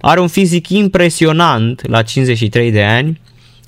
Are 0.01 0.21
un 0.21 0.29
fizic 0.29 0.69
impresionant 0.69 1.89
la 1.89 2.03
53 2.03 2.71
de 2.71 2.83
ani 2.83 3.21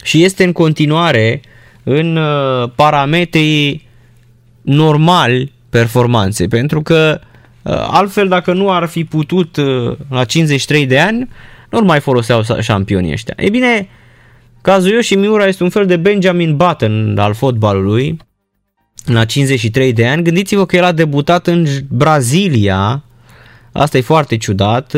și 0.02 0.24
este 0.24 0.44
în 0.44 0.52
continuare 0.52 1.40
în 1.82 2.16
uh, 2.16 2.70
parametrii 2.74 3.88
normali 4.62 5.52
performanțe, 5.70 6.46
pentru 6.46 6.82
că 6.82 7.20
uh, 7.62 7.88
altfel 7.90 8.28
dacă 8.28 8.52
nu 8.52 8.72
ar 8.72 8.86
fi 8.86 9.04
putut 9.04 9.56
uh, 9.56 9.96
la 10.10 10.24
53 10.24 10.86
de 10.86 10.98
ani, 10.98 11.28
nu 11.70 11.80
mai 11.80 12.00
foloseau 12.00 12.42
șampionii 12.60 13.12
ăștia. 13.12 13.34
Ei 13.38 13.50
bine, 13.50 13.88
cazul 14.60 14.90
Yoshi 14.92 15.14
Miura 15.14 15.46
este 15.46 15.62
un 15.62 15.70
fel 15.70 15.86
de 15.86 15.96
Benjamin 15.96 16.56
Button 16.56 17.18
al 17.18 17.34
fotbalului, 17.34 18.18
la 19.04 19.24
53 19.24 19.92
de 19.92 20.06
ani. 20.06 20.22
Gândiți-vă 20.22 20.66
că 20.66 20.76
el 20.76 20.84
a 20.84 20.92
debutat 20.92 21.46
în 21.46 21.66
Brazilia, 21.88 23.04
asta 23.72 23.96
e 23.98 24.00
foarte 24.00 24.36
ciudat, 24.36 24.96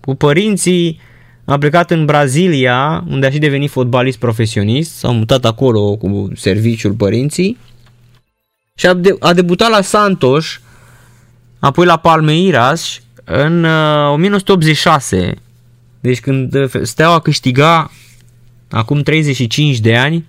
cu 0.00 0.14
părinții 0.14 1.00
a 1.44 1.58
plecat 1.58 1.90
în 1.90 2.04
Brazilia, 2.04 3.04
unde 3.08 3.26
a 3.26 3.30
și 3.30 3.38
devenit 3.38 3.70
fotbalist 3.70 4.18
profesionist, 4.18 4.96
s-a 4.96 5.10
mutat 5.10 5.44
acolo 5.44 5.96
cu 5.96 6.28
serviciul 6.34 6.92
părinții 6.92 7.58
și 8.74 8.86
a, 8.86 8.94
de- 8.94 9.16
a 9.20 9.32
debutat 9.32 9.70
la 9.70 9.80
Santos, 9.80 10.60
apoi 11.58 11.86
la 11.86 11.96
Palmeiras 11.96 13.00
în 13.24 13.64
uh, 13.64 14.10
1986. 14.12 15.34
Deci 16.00 16.20
când 16.20 16.54
uh, 16.54 16.70
Steaua 16.82 17.20
câștiga 17.20 17.90
acum 18.74 19.02
35 19.02 19.80
de 19.80 19.96
ani, 19.96 20.24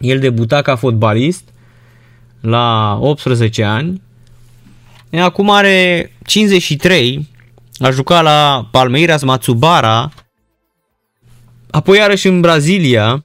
el 0.00 0.20
debuta 0.20 0.62
ca 0.62 0.76
fotbalist 0.76 1.44
la 2.40 2.98
18 3.00 3.64
ani. 3.64 4.02
E, 5.10 5.20
acum 5.20 5.50
are 5.50 6.10
53 6.26 7.28
a 7.78 7.90
jucat 7.90 8.22
la 8.22 8.68
Palmeiras 8.70 9.22
Matsubara, 9.22 10.12
apoi 11.70 11.98
iarăși 11.98 12.26
în 12.26 12.40
Brazilia, 12.40 13.24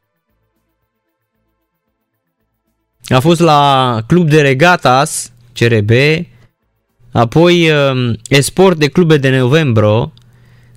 a 3.08 3.20
fost 3.20 3.40
la 3.40 4.02
Club 4.08 4.30
de 4.30 4.42
Regatas, 4.42 5.32
CRB, 5.54 5.92
apoi 7.12 7.70
um, 7.70 8.18
Esport 8.30 8.78
de 8.78 8.88
Clube 8.88 9.18
de 9.18 9.38
Novembro, 9.38 10.14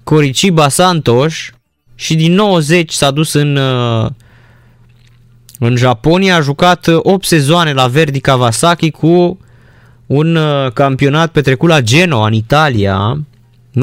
Coriciba 0.03 0.69
Santos 0.69 1.53
și 2.01 2.15
din 2.15 2.35
90 2.35 2.93
s-a 2.93 3.11
dus 3.11 3.33
în, 3.33 3.57
uh, 3.57 4.07
în 5.59 5.77
Japonia, 5.77 6.37
a 6.37 6.41
jucat 6.41 6.87
8 6.97 7.25
sezoane 7.25 7.73
la 7.73 7.87
Verdi 7.87 8.21
Kawasaki 8.21 8.91
cu 8.91 9.39
un 10.07 10.37
uh, 10.37 10.73
campionat 10.73 11.31
petrecut 11.31 11.69
la 11.69 11.81
Genoa 11.81 12.27
în 12.27 12.33
Italia, 12.33 13.21
94-95, 13.75 13.79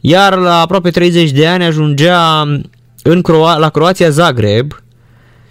iar 0.00 0.34
la 0.34 0.60
aproape 0.60 0.90
30 0.90 1.30
de 1.30 1.46
ani 1.46 1.64
ajungea 1.64 2.40
în 3.02 3.22
Croa- 3.22 3.58
la 3.58 3.70
Croația 3.72 4.10
Zagreb 4.10 4.82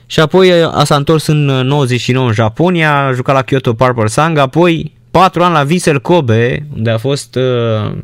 și 0.05 0.19
apoi 0.19 0.63
a 0.63 0.83
s-a 0.83 0.95
întors 0.95 1.27
în 1.27 1.45
99 1.45 2.25
în 2.27 2.33
Japonia, 2.33 3.05
a 3.05 3.11
jucat 3.11 3.35
la 3.35 3.41
Kyoto 3.41 3.73
Purple 3.73 4.07
Sang, 4.07 4.37
apoi 4.37 4.97
4 5.11 5.43
ani 5.43 5.53
la 5.53 5.63
Vissel 5.63 6.01
Kobe, 6.01 6.67
unde 6.75 6.89
a 6.89 6.97
fost 6.97 7.35
uh, 7.35 7.97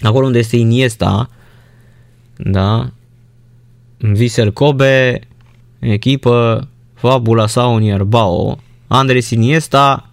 acolo 0.00 0.26
unde 0.26 0.38
este 0.38 0.56
Iniesta, 0.56 1.30
da, 2.36 2.90
Vissel 3.98 4.52
Kobe, 4.52 5.20
echipă 5.78 6.68
Fabula 6.94 7.46
sau 7.46 7.76
Nierbao. 7.76 8.58
Andres 8.86 9.30
Iniesta 9.30 10.10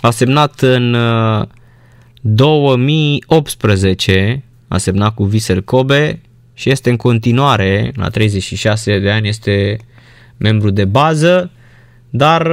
a 0.00 0.10
semnat 0.10 0.60
în 0.60 0.96
2018, 2.20 4.42
a 4.68 4.78
semnat 4.78 5.14
cu 5.14 5.24
Vissel 5.24 5.62
Kobe 5.62 6.20
și 6.54 6.70
este 6.70 6.90
în 6.90 6.96
continuare, 6.96 7.92
la 7.96 8.08
36 8.08 8.98
de 8.98 9.10
ani, 9.10 9.28
este 9.28 9.78
membru 10.36 10.70
de 10.70 10.84
bază, 10.84 11.50
dar 12.10 12.50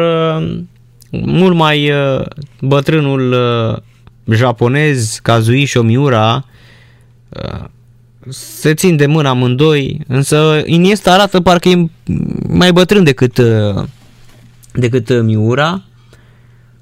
mult 1.12 1.56
mai 1.56 1.92
bătrânul 2.62 3.36
japonez 4.30 5.20
Kazuhiko 5.24 5.82
Miura 5.82 6.46
se 8.30 8.74
țin 8.74 8.96
de 8.96 9.06
mână 9.06 9.28
amândoi, 9.28 10.02
însă 10.08 10.62
Iniesta 10.66 11.14
arată 11.14 11.42
parcă 11.42 11.70
e 11.70 11.90
mai 12.48 12.72
bătrân 12.72 13.04
decât, 13.04 13.40
decât 14.74 15.24
Miura. 15.24 15.84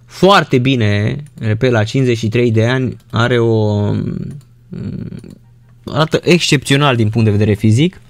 Foarte 0.05 0.57
bine, 0.57 1.15
repet, 1.39 1.71
la 1.71 1.83
53 1.83 2.51
de 2.51 2.65
ani, 2.65 2.95
are 3.11 3.39
o... 3.39 3.91
arată 5.85 6.19
excepțional 6.23 6.95
din 6.95 7.09
punct 7.09 7.25
de 7.25 7.37
vedere 7.37 7.53
fizic. 7.53 8.01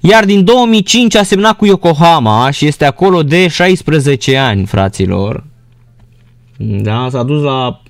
Iar 0.00 0.24
din 0.24 0.44
2005 0.44 1.14
a 1.14 1.22
semnat 1.22 1.56
cu 1.56 1.66
Yokohama 1.66 2.50
și 2.50 2.66
este 2.66 2.84
acolo 2.84 3.22
de 3.22 3.48
16 3.48 4.36
ani, 4.36 4.66
fraților. 4.66 5.44
Da, 6.56 7.08
s-a 7.10 7.22
dus 7.22 7.42
la 7.42 7.82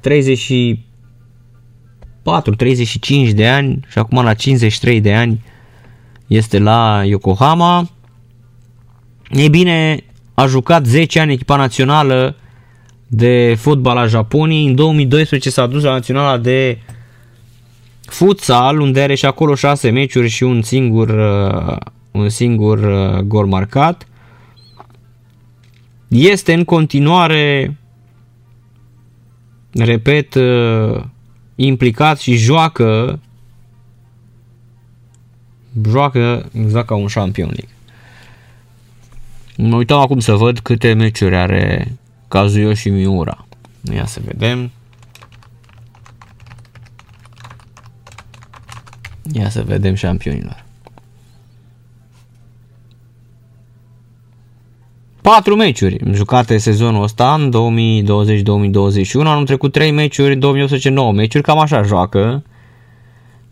30 0.00 0.52
34-35 2.22 3.34
de 3.34 3.48
ani 3.48 3.80
și 3.88 3.98
acum 3.98 4.24
la 4.24 4.34
53 4.34 5.00
de 5.00 5.14
ani 5.14 5.44
este 6.26 6.58
la 6.58 7.02
Yokohama. 7.04 7.88
Ei 9.30 9.48
bine, 9.48 10.04
a 10.34 10.46
jucat 10.46 10.86
10 10.86 11.20
ani 11.20 11.32
echipa 11.32 11.56
națională 11.56 12.36
de 13.06 13.54
fotbal 13.58 13.96
a 13.96 14.06
Japoniei. 14.06 14.66
În 14.66 14.74
2012 14.74 15.50
s-a 15.50 15.66
dus 15.66 15.82
la 15.82 15.90
naționala 15.90 16.38
de 16.38 16.78
futsal, 18.00 18.80
unde 18.80 19.02
are 19.02 19.14
și 19.14 19.26
acolo 19.26 19.54
6 19.54 19.90
meciuri 19.90 20.28
și 20.28 20.42
un 20.42 20.62
singur, 20.62 21.08
uh, 21.08 21.76
un 22.10 22.28
singur 22.28 22.78
uh, 22.78 23.18
gol 23.20 23.46
marcat. 23.46 24.06
Este 26.08 26.52
în 26.52 26.64
continuare, 26.64 27.76
repet, 29.72 30.34
uh, 30.34 31.02
implicat 31.62 32.18
și 32.18 32.36
joacă 32.36 33.20
joacă 35.88 36.50
exact 36.52 36.86
ca 36.86 36.94
un 36.94 37.06
Champion 37.06 37.48
League. 37.48 37.74
Mă 39.56 39.76
uitam 39.76 39.98
acum 39.98 40.20
să 40.20 40.32
văd 40.32 40.58
câte 40.58 40.92
meciuri 40.92 41.36
are 41.36 41.96
Kazuyo 42.28 42.74
și 42.74 42.88
Miura. 42.88 43.46
Ia 43.92 44.06
să 44.06 44.20
vedem. 44.24 44.70
Ia 49.32 49.50
să 49.50 49.62
vedem 49.62 49.94
șampionilor. 49.94 50.64
4 55.22 55.56
meciuri 55.56 55.98
jucate 56.12 56.58
sezonul 56.58 57.02
ăsta, 57.02 57.34
în 57.34 57.50
2020-2021, 57.50 59.24
anul 59.24 59.44
trecut 59.44 59.72
3 59.72 59.90
meciuri, 59.90 60.36
2018 60.36 60.88
9 60.88 61.12
meciuri, 61.12 61.44
cam 61.44 61.58
așa 61.58 61.82
joacă. 61.82 62.42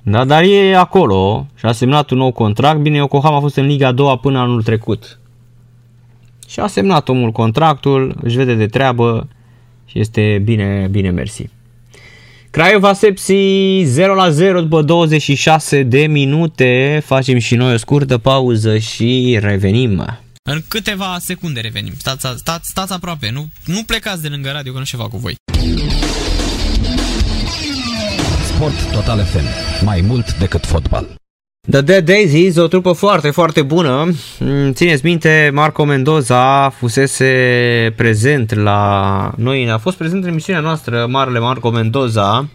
Da, 0.03 0.25
dar 0.25 0.43
e 0.43 0.77
acolo 0.77 1.47
și 1.55 1.66
a 1.66 1.73
semnat 1.73 2.11
un 2.11 2.18
nou 2.18 2.33
contract. 2.33 2.79
Bine, 2.79 2.97
Yokohama 2.97 3.37
a 3.37 3.41
fost 3.41 3.57
în 3.57 3.66
Liga 3.66 3.87
a 3.87 3.93
doua 3.93 4.16
până 4.16 4.39
anul 4.39 4.62
trecut. 4.62 5.18
Și 6.49 6.61
a 6.61 6.66
semnat 6.66 7.09
omul 7.09 7.31
contractul, 7.31 8.16
își 8.23 8.37
vede 8.37 8.55
de 8.55 8.66
treabă 8.66 9.29
și 9.85 9.99
este 9.99 10.41
bine, 10.45 10.89
bine 10.91 11.11
mersi. 11.11 11.49
Craiova 12.51 12.93
Sepsi 12.93 13.83
0 13.83 14.14
la 14.14 14.31
0 14.31 14.61
după 14.61 14.83
26 14.83 15.83
de 15.83 16.07
minute. 16.07 17.03
Facem 17.05 17.39
și 17.39 17.55
noi 17.55 17.73
o 17.73 17.77
scurtă 17.77 18.18
pauză 18.18 18.79
și 18.79 19.39
revenim. 19.41 20.18
În 20.43 20.61
câteva 20.68 21.16
secunde 21.20 21.61
revenim. 21.61 21.93
Stați, 21.99 22.26
stați, 22.36 22.68
stați 22.68 22.93
aproape, 22.93 23.30
nu, 23.30 23.49
nu 23.64 23.82
plecați 23.86 24.22
de 24.22 24.28
lângă 24.28 24.51
radio 24.51 24.72
că 24.72 24.78
nu 24.78 24.84
ceva 24.84 25.09
cu 25.09 25.16
voi. 25.16 25.34
Sport 28.55 28.93
Total 28.93 29.24
FM. 29.24 29.45
Mai 29.84 30.01
mult 30.01 30.38
decât 30.38 30.66
fotbal. 30.66 31.14
The 31.70 31.80
Dead 31.80 32.05
Daisies, 32.05 32.57
o 32.57 32.66
trupă 32.66 32.93
foarte, 32.93 33.30
foarte 33.30 33.62
bună. 33.62 34.12
Mm, 34.38 34.72
țineți 34.72 35.05
minte, 35.05 35.51
Marco 35.53 35.84
Mendoza 35.84 36.68
fusese 36.68 37.93
prezent 37.97 38.55
la 38.55 39.32
noi, 39.36 39.70
a 39.70 39.78
fost 39.78 39.97
prezent 39.97 40.22
în 40.22 40.28
emisiunea 40.28 40.62
noastră, 40.62 41.07
Marele 41.07 41.38
Marco 41.38 41.70
Mendoza. 41.70 42.49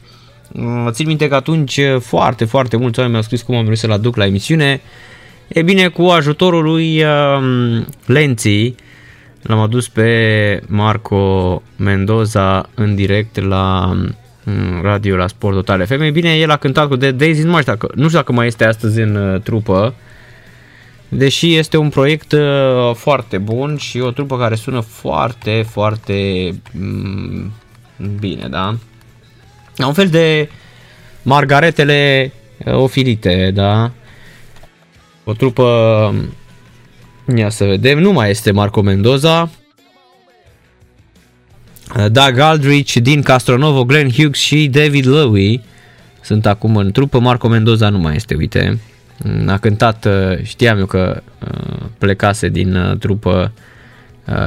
Mm, 0.54 0.92
țin 0.92 1.08
minte 1.08 1.28
că 1.28 1.36
atunci 1.36 1.80
foarte, 2.00 2.46
foarte 2.46 2.78
mulți 2.78 3.00
oameni 3.00 3.12
mi-au 3.12 3.24
scris 3.24 3.42
cum 3.42 3.56
am 3.56 3.64
reușit 3.64 3.82
să-l 3.82 3.92
aduc 3.92 4.16
la 4.16 4.26
emisiune. 4.26 4.82
E 5.48 5.62
bine, 5.62 5.88
cu 5.88 6.04
ajutorul 6.04 6.64
lui 6.64 7.04
um, 7.04 7.88
Lenții, 8.06 8.76
l-am 9.42 9.60
adus 9.60 9.88
pe 9.88 10.62
Marco 10.68 11.62
Mendoza 11.76 12.70
în 12.74 12.96
direct 12.96 13.40
la 13.40 13.90
um, 14.46 14.82
radio 14.82 15.16
la 15.16 15.28
Sport 15.28 15.56
Total 15.56 15.86
FM. 15.86 16.02
E 16.02 16.10
bine, 16.10 16.36
el 16.36 16.50
a 16.50 16.58
cântat 16.58 16.88
cu 16.88 16.96
Dead 16.96 17.18
Daisy, 17.18 17.44
nu, 17.44 17.52
mai 17.52 17.62
știu 17.62 17.74
dacă, 17.74 17.92
nu 17.96 18.04
știu 18.04 18.18
dacă 18.18 18.32
mai 18.32 18.48
este 18.48 18.66
astăzi 18.66 19.02
în 19.02 19.16
uh, 19.16 19.42
trupă, 19.42 19.94
deși 21.10 21.56
este 21.56 21.78
un 21.78 21.90
proiect 21.90 22.32
uh, 22.32 22.94
foarte 22.94 23.38
bun 23.38 23.78
și 23.78 24.00
o 24.00 24.12
trupă 24.12 24.38
care 24.38 24.56
sună 24.56 24.80
foarte, 24.80 25.66
foarte 25.70 26.50
um, 26.80 27.52
bine, 28.20 28.48
da? 28.48 28.76
Un 29.86 29.94
fel 29.94 30.08
de 30.08 30.50
margaretele 31.22 32.32
uh, 32.66 32.74
ofilite, 32.74 33.52
da? 33.54 33.92
O 35.28 35.34
trupă, 35.34 36.16
ia 37.36 37.50
să 37.50 37.66
vedem, 37.66 38.00
nu 38.00 38.12
mai 38.12 38.30
este 38.30 38.52
Marco 38.52 38.82
Mendoza. 38.82 39.50
Doug 42.12 42.38
Aldrich, 42.40 42.94
Dean 43.02 43.22
Castronovo, 43.22 43.84
Glenn 43.84 44.12
Hughes 44.12 44.40
și 44.40 44.68
David 44.68 45.08
Lowy 45.08 45.62
sunt 46.22 46.46
acum 46.46 46.76
în 46.76 46.92
trupă. 46.92 47.20
Marco 47.20 47.48
Mendoza 47.48 47.90
nu 47.90 47.98
mai 47.98 48.16
este, 48.16 48.36
uite. 48.36 48.80
A 49.48 49.58
cântat, 49.58 50.08
știam 50.44 50.78
eu 50.78 50.86
că 50.86 51.22
plecase 51.98 52.50
din 52.50 52.98
trupă 53.00 53.52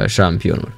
șampionul. 0.07 0.77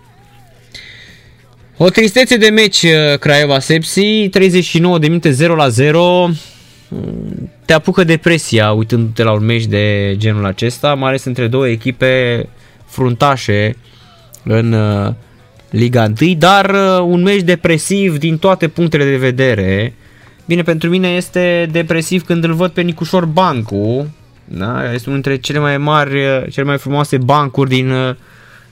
O 1.76 1.88
tristețe 1.88 2.36
de 2.36 2.48
meci 2.48 2.86
Craiova 3.20 3.58
Sepsi, 3.58 4.28
39 4.28 4.98
de 4.98 5.06
minute 5.06 5.30
0 5.30 5.54
la 5.54 5.68
0 5.68 6.30
te 7.64 7.72
apucă 7.72 8.04
depresia 8.04 8.72
uitându-te 8.72 9.22
la 9.22 9.32
un 9.32 9.44
meci 9.44 9.66
de 9.66 10.14
genul 10.16 10.44
acesta, 10.44 10.94
mai 10.94 11.08
ales 11.08 11.24
între 11.24 11.46
două 11.46 11.68
echipe 11.68 12.48
fruntașe 12.86 13.76
în 14.44 14.72
uh, 14.72 15.12
Liga 15.70 16.12
1, 16.20 16.34
dar 16.34 16.70
uh, 16.70 17.04
un 17.06 17.22
meci 17.22 17.42
depresiv 17.42 18.18
din 18.18 18.38
toate 18.38 18.68
punctele 18.68 19.04
de 19.04 19.16
vedere. 19.16 19.94
Bine, 20.46 20.62
pentru 20.62 20.88
mine 20.88 21.08
este 21.08 21.68
depresiv 21.72 22.24
când 22.24 22.44
îl 22.44 22.54
văd 22.54 22.70
pe 22.70 22.80
Nicușor 22.80 23.24
Bancu, 23.24 24.14
da? 24.44 24.92
este 24.92 25.08
unul 25.10 25.20
dintre 25.20 25.42
cele 25.42 25.58
mai 25.58 25.78
mari, 25.78 26.24
uh, 26.24 26.42
cele 26.50 26.66
mai 26.66 26.78
frumoase 26.78 27.18
bancuri 27.18 27.68
din, 27.68 28.16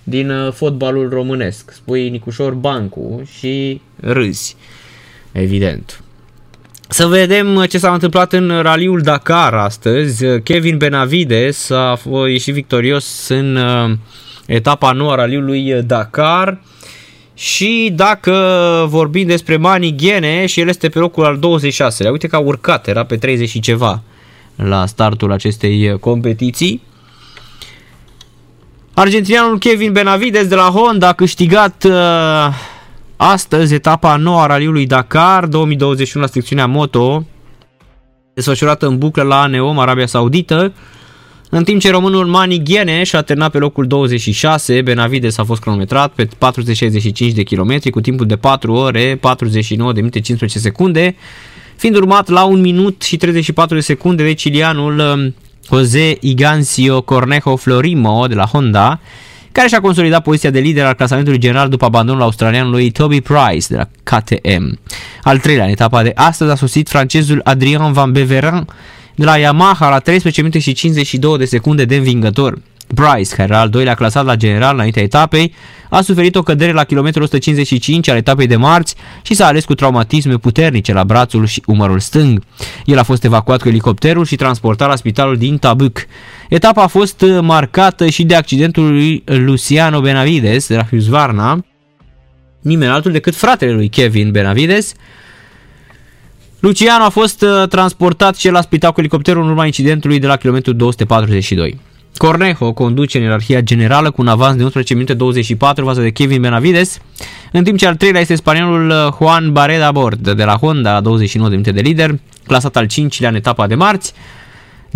din 0.03 0.33
fotbalul 0.53 1.09
românesc. 1.09 1.71
Spui 1.71 2.09
Nicușor 2.09 2.55
Bancu 2.55 3.23
și 3.39 3.81
râzi, 4.01 4.57
evident. 5.33 6.03
Să 6.91 7.07
vedem 7.07 7.65
ce 7.65 7.79
s-a 7.79 7.93
întâmplat 7.93 8.33
în 8.33 8.61
raliul 8.63 9.01
Dakar 9.01 9.55
astăzi. 9.55 10.25
Kevin 10.43 10.77
Benavides 10.77 11.71
a 11.71 11.99
ieșit 12.29 12.55
victorios 12.55 13.29
în 13.29 13.57
uh, 13.57 13.97
etapa 14.47 14.93
nouă 14.93 15.13
a 15.13 15.15
raliului 15.15 15.83
Dakar. 15.83 16.61
Și 17.35 17.93
dacă 17.95 18.35
vorbim 18.89 19.27
despre 19.27 19.57
Mani 19.57 19.97
Ghene 19.97 20.47
și 20.47 20.61
el 20.61 20.69
este 20.69 20.89
pe 20.89 20.99
locul 20.99 21.25
al 21.25 21.39
26-lea, 21.39 22.11
uite 22.11 22.27
că 22.27 22.37
a 22.37 22.39
urcat, 22.39 22.87
era 22.87 23.05
pe 23.05 23.17
30 23.17 23.49
și 23.49 23.61
ceva 23.61 24.03
la 24.57 24.87
startul 24.87 25.33
acestei 25.33 25.99
competiții. 26.01 26.83
Argentinianul 28.95 29.59
Kevin 29.59 29.93
Benavides 29.93 30.47
de 30.47 30.55
la 30.55 30.71
Honda 30.75 31.09
a 31.09 31.13
câștigat 31.13 31.85
uh, 31.85 32.49
astăzi 33.21 33.75
etapa 33.75 34.17
nouă 34.17 34.41
a 34.41 34.47
raliului 34.47 34.87
Dakar 34.87 35.47
2021 35.47 36.25
la 36.25 36.31
secțiunea 36.31 36.67
moto, 36.67 37.27
desfășurată 38.35 38.87
în 38.87 38.99
buclă 38.99 39.23
la 39.23 39.47
Neom, 39.47 39.79
Arabia 39.79 40.07
Saudită. 40.07 40.73
În 41.51 41.65
timp 41.65 41.81
ce 41.81 41.91
românul 41.91 42.27
Mani 42.27 42.63
Gheneș 42.63 43.13
a 43.13 43.23
terminat 43.23 43.51
pe 43.51 43.59
locul 43.59 43.87
26, 43.87 44.83
Benavides 44.83 45.39
a 45.39 45.45
fost 45.45 45.61
cronometrat 45.61 46.13
pe 46.13 46.29
465 46.39 47.33
de 47.33 47.43
kilometri 47.43 47.91
cu 47.91 48.01
timpul 48.01 48.27
de 48.27 48.37
4 48.37 48.73
ore, 48.73 49.17
49 49.21 49.93
de 49.93 49.99
minute 49.99 50.21
15 50.21 50.59
secunde, 50.59 51.17
fiind 51.77 51.97
urmat 51.97 52.29
la 52.29 52.45
1 52.45 52.61
minut 52.61 53.03
și 53.03 53.17
34 53.17 53.75
de 53.75 53.81
secunde 53.81 54.23
de 54.25 54.33
cilianul 54.33 54.99
um, 54.99 55.35
Jose 55.71 56.17
Igancio 56.21 57.01
Cornejo 57.01 57.57
Florimo 57.57 58.27
de 58.27 58.35
la 58.35 58.45
Honda, 58.45 59.01
care 59.59 59.71
și-a 59.71 59.81
consolidat 59.81 60.23
poziția 60.23 60.51
de 60.51 60.59
lider 60.59 60.85
al 60.85 60.95
clasamentului 60.95 61.39
general 61.39 61.69
după 61.69 61.85
abandonul 61.85 62.23
australianului 62.23 62.91
Toby 62.91 63.21
Price 63.21 63.67
de 63.69 63.77
la 63.77 63.89
KTM. 64.03 64.79
Al 65.23 65.39
treilea 65.39 65.65
în 65.65 65.71
etapa 65.71 66.03
de 66.03 66.13
astăzi 66.15 66.51
a 66.51 66.55
sosit 66.55 66.89
francezul 66.89 67.41
Adrien 67.45 67.93
Van 67.93 68.13
Beveren 68.13 68.67
de 69.15 69.25
la 69.25 69.37
Yamaha 69.37 69.89
la 69.89 69.99
13 69.99 70.41
minute 70.41 70.59
și 70.59 70.73
52 70.73 71.39
de 71.39 71.45
secunde 71.45 71.85
de 71.85 71.97
învingător. 71.97 72.59
Bryce, 72.95 73.35
care 73.35 73.53
era 73.53 73.61
al 73.61 73.69
doilea 73.69 73.95
clasat 73.95 74.25
la 74.25 74.37
general 74.37 74.75
înaintea 74.75 75.03
etapei, 75.03 75.55
a 75.91 76.01
suferit 76.01 76.37
o 76.37 76.43
cădere 76.43 76.73
la 76.73 76.85
kilometrul 76.85 77.23
155 77.23 78.09
al 78.09 78.17
etapei 78.17 78.47
de 78.47 78.57
marți 78.57 78.95
și 79.23 79.35
s-a 79.35 79.47
ales 79.47 79.65
cu 79.65 79.75
traumatisme 79.75 80.37
puternice 80.37 80.93
la 80.93 81.05
brațul 81.05 81.47
și 81.47 81.63
umărul 81.67 81.99
stâng. 81.99 82.43
El 82.85 82.99
a 82.99 83.03
fost 83.03 83.25
evacuat 83.25 83.63
cu 83.63 83.69
elicopterul 83.69 84.25
și 84.25 84.37
transportat 84.37 84.89
la 84.89 84.97
spitalul 84.97 85.37
din 85.37 85.59
Tabuc. 85.59 86.07
Etapa 86.49 86.83
a 86.83 86.87
fost 86.87 87.25
marcată 87.41 88.09
și 88.09 88.25
de 88.25 88.35
accidentul 88.35 88.91
lui 88.91 89.23
Luciano 89.27 90.01
Benavides 90.01 90.67
de 90.67 90.77
la 90.77 90.83
Husqvarna, 90.83 91.65
nimeni 92.61 92.91
altul 92.91 93.13
decât 93.13 93.35
fratele 93.35 93.73
lui 93.73 93.89
Kevin 93.89 94.31
Benavides, 94.31 94.95
Luciano 96.61 97.05
a 97.05 97.09
fost 97.09 97.43
uh, 97.43 97.69
transportat 97.69 98.37
și 98.37 98.49
la 98.49 98.61
spital 98.61 98.93
cu 98.93 99.01
elicopterul 99.01 99.43
în 99.43 99.49
urma 99.49 99.67
incidentului 99.67 100.19
de 100.19 100.27
la 100.27 100.37
kilometrul 100.37 100.77
242. 100.77 101.79
Cornejo 102.19 102.73
conduce 102.73 103.19
în 103.19 103.25
ierarhia 103.25 103.61
generală 103.61 104.11
cu 104.11 104.21
un 104.21 104.29
avans 104.29 104.57
de 104.57 104.63
11 104.63 104.95
minute 104.95 105.15
24 105.15 105.85
față 105.85 106.01
de 106.01 106.11
Kevin 106.11 106.41
Benavides, 106.41 106.99
în 107.53 107.65
timp 107.65 107.79
ce 107.79 107.87
al 107.87 107.97
treilea 107.97 108.21
este 108.21 108.35
spaniolul 108.35 108.91
uh, 108.91 109.13
Juan 109.17 109.53
Barreda 109.53 109.93
Bord 109.93 110.29
de 110.29 110.45
la 110.45 110.57
Honda 110.57 110.93
la 110.93 111.01
29 111.01 111.51
de 111.51 111.57
minute 111.57 111.81
de 111.81 111.89
lider, 111.89 112.19
clasat 112.47 112.77
al 112.77 112.87
5-lea 112.87 113.29
în 113.29 113.35
etapa 113.35 113.67
de 113.67 113.75
marți. 113.75 114.13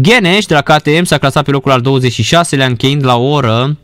Geneș 0.01 0.45
de 0.45 0.55
la 0.55 0.61
KTM 0.61 1.03
s-a 1.03 1.19
clasat 1.19 1.45
pe 1.45 1.51
locul 1.51 1.71
al 1.71 1.83
26-lea 1.83 2.67
încheind 2.67 3.05
la 3.05 3.17
o 3.17 3.31
oră 3.31 3.77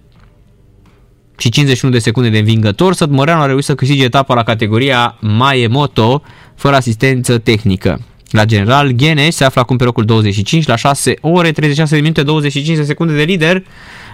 și 1.38 1.48
51 1.48 1.92
de 1.92 1.98
secunde 1.98 2.28
de 2.28 2.38
învingător. 2.38 2.94
Sătmăreanu 2.94 3.40
a 3.40 3.46
reușit 3.46 3.64
să 3.64 3.74
câștige 3.74 4.04
etapa 4.04 4.34
la 4.34 4.42
categoria 4.42 5.16
Mae 5.20 5.66
Moto 5.66 6.22
fără 6.54 6.76
asistență 6.76 7.38
tehnică. 7.38 8.00
La 8.30 8.44
general, 8.44 8.90
Gheneș 8.90 9.34
se 9.34 9.44
află 9.44 9.60
acum 9.60 9.76
pe 9.76 9.84
locul 9.84 10.04
25 10.04 10.66
la 10.66 10.76
6 10.76 11.14
ore 11.20 11.52
36 11.52 11.94
de 11.94 12.00
minute 12.00 12.22
25 12.22 12.76
de 12.76 12.82
secunde 12.82 13.16
de 13.16 13.22
lider. 13.22 13.62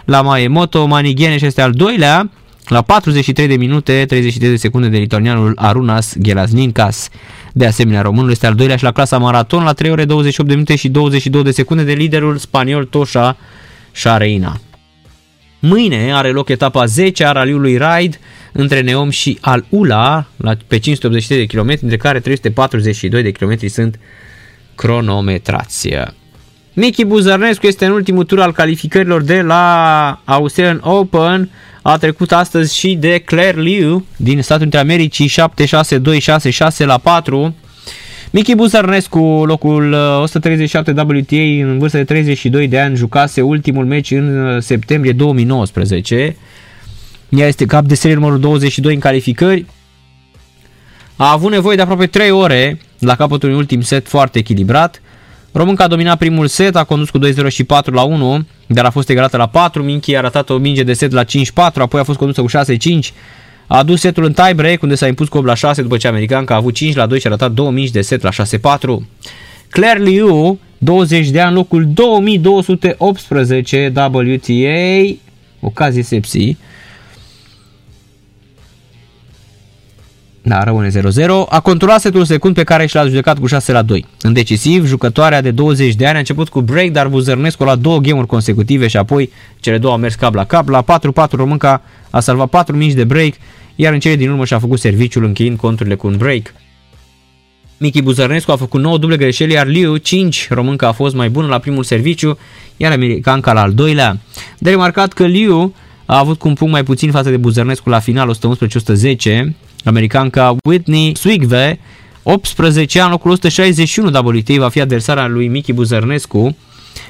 La 0.05 0.23
Maemoto, 0.23 0.87
Mani 0.87 1.15
Gheneș 1.15 1.41
este 1.41 1.61
al 1.61 1.73
doilea 1.73 2.31
la 2.69 2.83
43 2.83 3.47
de 3.47 3.57
minute 3.57 4.05
33 4.09 4.51
de 4.51 4.57
secunde 4.57 4.89
de 4.89 4.99
lituanianul 4.99 5.53
Arunas 5.57 6.15
Gelasninkas. 6.23 7.09
De 7.53 7.67
asemenea, 7.67 8.03
românul 8.03 8.31
este 8.31 8.47
al 8.47 8.55
doilea 8.55 8.77
și 8.77 8.85
la 8.85 8.93
clasa 8.93 9.19
maraton 9.19 9.63
la 9.63 9.73
3 9.73 9.91
ore 9.91 10.05
28 10.05 10.49
de 10.49 10.55
minute 10.55 10.77
și 10.77 10.89
22 10.89 11.43
de 11.43 11.51
secunde 11.51 11.83
de 11.83 11.93
liderul 11.93 12.37
spaniol 12.37 12.85
Toșa 12.85 13.37
Șareina. 13.93 14.61
Mâine 15.67 16.13
are 16.15 16.31
loc 16.31 16.49
etapa 16.49 16.85
10 16.85 17.25
a 17.25 17.33
raliului 17.33 17.79
Ride 17.79 18.19
între 18.53 18.81
Neom 18.81 19.11
și 19.11 19.39
Al 19.41 19.65
Ula 19.69 20.27
la, 20.37 20.57
pe 20.67 20.79
583 20.79 21.47
de 21.47 21.57
km, 21.57 21.79
dintre 21.81 21.97
care 21.97 22.21
342 22.21 23.23
de 23.23 23.31
km 23.31 23.67
sunt 23.67 23.99
cronometrați. 24.75 25.89
Michi 26.73 27.05
Buzărnescu 27.05 27.67
este 27.67 27.85
în 27.85 27.93
ultimul 27.93 28.25
tur 28.25 28.41
al 28.41 28.53
calificărilor 28.53 29.23
de 29.23 29.41
la 29.41 30.23
Australian 30.25 30.81
Open. 30.83 31.51
A 31.83 31.97
trecut 31.97 32.33
astăzi 32.33 32.77
și 32.79 32.95
de 32.95 33.19
Claire 33.19 33.61
Liu 33.61 34.07
din 34.17 34.43
Statele 34.43 34.65
Unite 34.65 34.79
Americii 34.79 35.33
7-6-2-6-6 36.75 36.77
la 36.79 36.99
4. 36.99 37.55
Michi 38.35 38.55
Buzărnescu, 38.55 39.19
locul 39.47 39.93
137 39.93 40.91
uh, 40.91 40.97
WTA 40.97 41.37
în 41.37 41.79
vârstă 41.79 41.97
de 41.97 42.05
32 42.05 42.69
de 42.69 42.81
ani, 42.81 42.97
jucase 42.97 43.41
ultimul 43.41 43.85
meci 43.85 44.11
în 44.11 44.47
uh, 44.47 44.63
septembrie 44.63 45.13
2019. 45.13 46.37
Ea 47.29 47.47
este 47.47 47.65
cap 47.65 47.85
de 47.85 47.95
serie 47.95 48.17
numărul 48.17 48.41
22 48.41 48.95
în 48.95 49.01
calificări. 49.01 49.67
A 51.17 51.33
avut 51.33 51.51
nevoie 51.51 51.77
de 51.77 51.83
aproape 51.83 52.07
3 52.07 52.31
ore 52.31 52.81
la 52.99 53.17
capătul 53.17 53.49
unui 53.49 53.61
ultim 53.61 53.81
set 53.81 54.09
foarte 54.09 54.39
echilibrat. 54.39 55.03
Românca 55.53 55.85
a 55.85 55.89
dominat 55.89 56.19
primul 56.19 56.47
set, 56.47 56.77
a 56.77 56.85
condus 56.85 57.11
cu 57.11 57.19
2-0 57.19 57.49
și 57.49 57.65
4 57.65 57.95
la 57.95 58.03
1, 58.03 58.47
dar 58.67 58.85
a 58.85 58.91
fost 58.91 59.09
egalată 59.09 59.37
la 59.37 59.49
4. 59.49 59.83
Minchi 59.83 60.17
a 60.17 60.21
ratat 60.21 60.51
o 60.51 60.57
minge 60.57 60.83
de 60.83 60.93
set 60.93 61.13
la 61.13 61.25
5-4, 61.25 61.27
apoi 61.55 62.01
a 62.01 62.05
fost 62.05 62.19
condusă 62.19 62.41
cu 62.41 62.49
6-5. 62.49 63.13
A 63.67 63.79
adus 63.79 64.01
setul 64.01 64.25
în 64.25 64.33
tie-break, 64.33 64.83
unde 64.83 64.95
s-a 64.95 65.07
impus 65.07 65.29
cu 65.29 65.37
8 65.37 65.47
la 65.47 65.55
6 65.55 65.83
după 65.83 65.97
ce 65.97 66.09
americanca 66.09 66.55
a 66.55 66.57
avut 66.57 66.75
5 66.75 66.95
la 66.95 67.07
2 67.07 67.21
și 67.21 67.27
a 67.27 67.31
ratat 67.31 67.53
2 67.53 67.71
mingi 67.71 67.93
de 67.93 68.01
set 68.01 68.23
la 68.23 68.31
6-4. 68.31 68.33
Claire 69.69 70.03
Liu, 70.03 70.59
20 70.79 71.29
de 71.29 71.41
ani, 71.41 71.55
locul 71.55 71.87
2218 71.87 73.93
WTA, 73.97 75.17
ocazie 75.61 76.03
sepsi. 76.03 76.57
Da, 80.47 80.65
rămâne 80.65 80.89
0-0. 80.89 80.93
A 81.49 81.61
controlat 81.61 82.01
setul 82.01 82.25
secund 82.25 82.55
pe 82.55 82.65
care 82.65 82.87
și 82.87 82.95
l-a 82.95 83.07
judecat 83.07 83.39
cu 83.39 83.47
6 83.47 83.73
la 83.73 83.83
2. 83.83 84.07
În 84.21 84.33
decisiv, 84.33 84.87
jucătoarea 84.87 85.41
de 85.41 85.51
20 85.51 85.95
de 85.95 86.07
ani 86.07 86.15
a 86.17 86.19
început 86.19 86.49
cu 86.49 86.61
break, 86.61 86.89
dar 86.89 87.09
Buzărnescu 87.09 87.65
la 87.65 87.75
două 87.75 87.99
game 87.99 88.23
consecutive 88.23 88.87
și 88.87 88.97
apoi 88.97 89.31
cele 89.61 89.79
două 89.79 89.93
au 89.93 89.99
mers 89.99 90.15
cap 90.15 90.35
la 90.35 90.45
cap. 90.45 90.69
La 90.69 90.85
4-4 91.29 91.31
Românca 91.31 91.83
a 92.11 92.21
salvat 92.21 92.49
4 92.49 92.77
mici 92.77 92.93
de 92.93 93.05
break, 93.05 93.33
iar 93.75 93.93
în 93.93 94.01
cele 94.01 94.17
din 94.17 94.31
urmă 94.31 94.45
și-a 94.45 94.59
făcut 94.59 94.79
serviciul 94.79 95.25
încheind 95.25 95.59
conturile 95.59 95.95
cu 95.95 96.07
un 96.07 96.17
break. 96.17 96.55
Michi 97.79 98.03
Buzărnescu 98.03 98.51
a 98.51 98.57
făcut 98.57 98.81
9 98.81 98.99
duble 98.99 99.17
greșeli, 99.17 99.53
iar 99.53 99.67
Liu 99.67 99.97
5, 99.97 100.49
românca 100.51 100.89
a 100.89 100.93
fost 100.93 101.15
mai 101.15 101.29
bună 101.29 101.47
la 101.47 101.59
primul 101.59 101.85
serviciu, 101.85 102.39
iar 102.77 102.93
americanca 102.93 103.53
la 103.53 103.61
al 103.61 103.73
doilea. 103.73 104.19
De 104.59 104.71
remarcat 104.71 105.13
că 105.13 105.27
Liu 105.27 105.75
a 106.07 106.19
avut 106.19 106.39
cu 106.39 106.49
un 106.49 106.55
punct 106.55 106.73
mai 106.73 106.83
puțin 106.83 107.11
față 107.11 107.31
de 107.31 107.37
Buzărnescu 107.37 107.89
la 107.89 107.99
final 107.99 108.35
111-110, 108.35 109.55
Americanca 109.85 110.57
Whitney 110.65 111.13
Swigve, 111.17 111.79
18 112.23 113.01
ani, 113.01 113.11
locul 113.11 113.31
161 113.31 114.09
WTA, 114.09 114.55
va 114.59 114.69
fi 114.69 114.81
adversarea 114.81 115.27
lui 115.27 115.49
Miki 115.49 115.73
Buzărnescu 115.73 116.57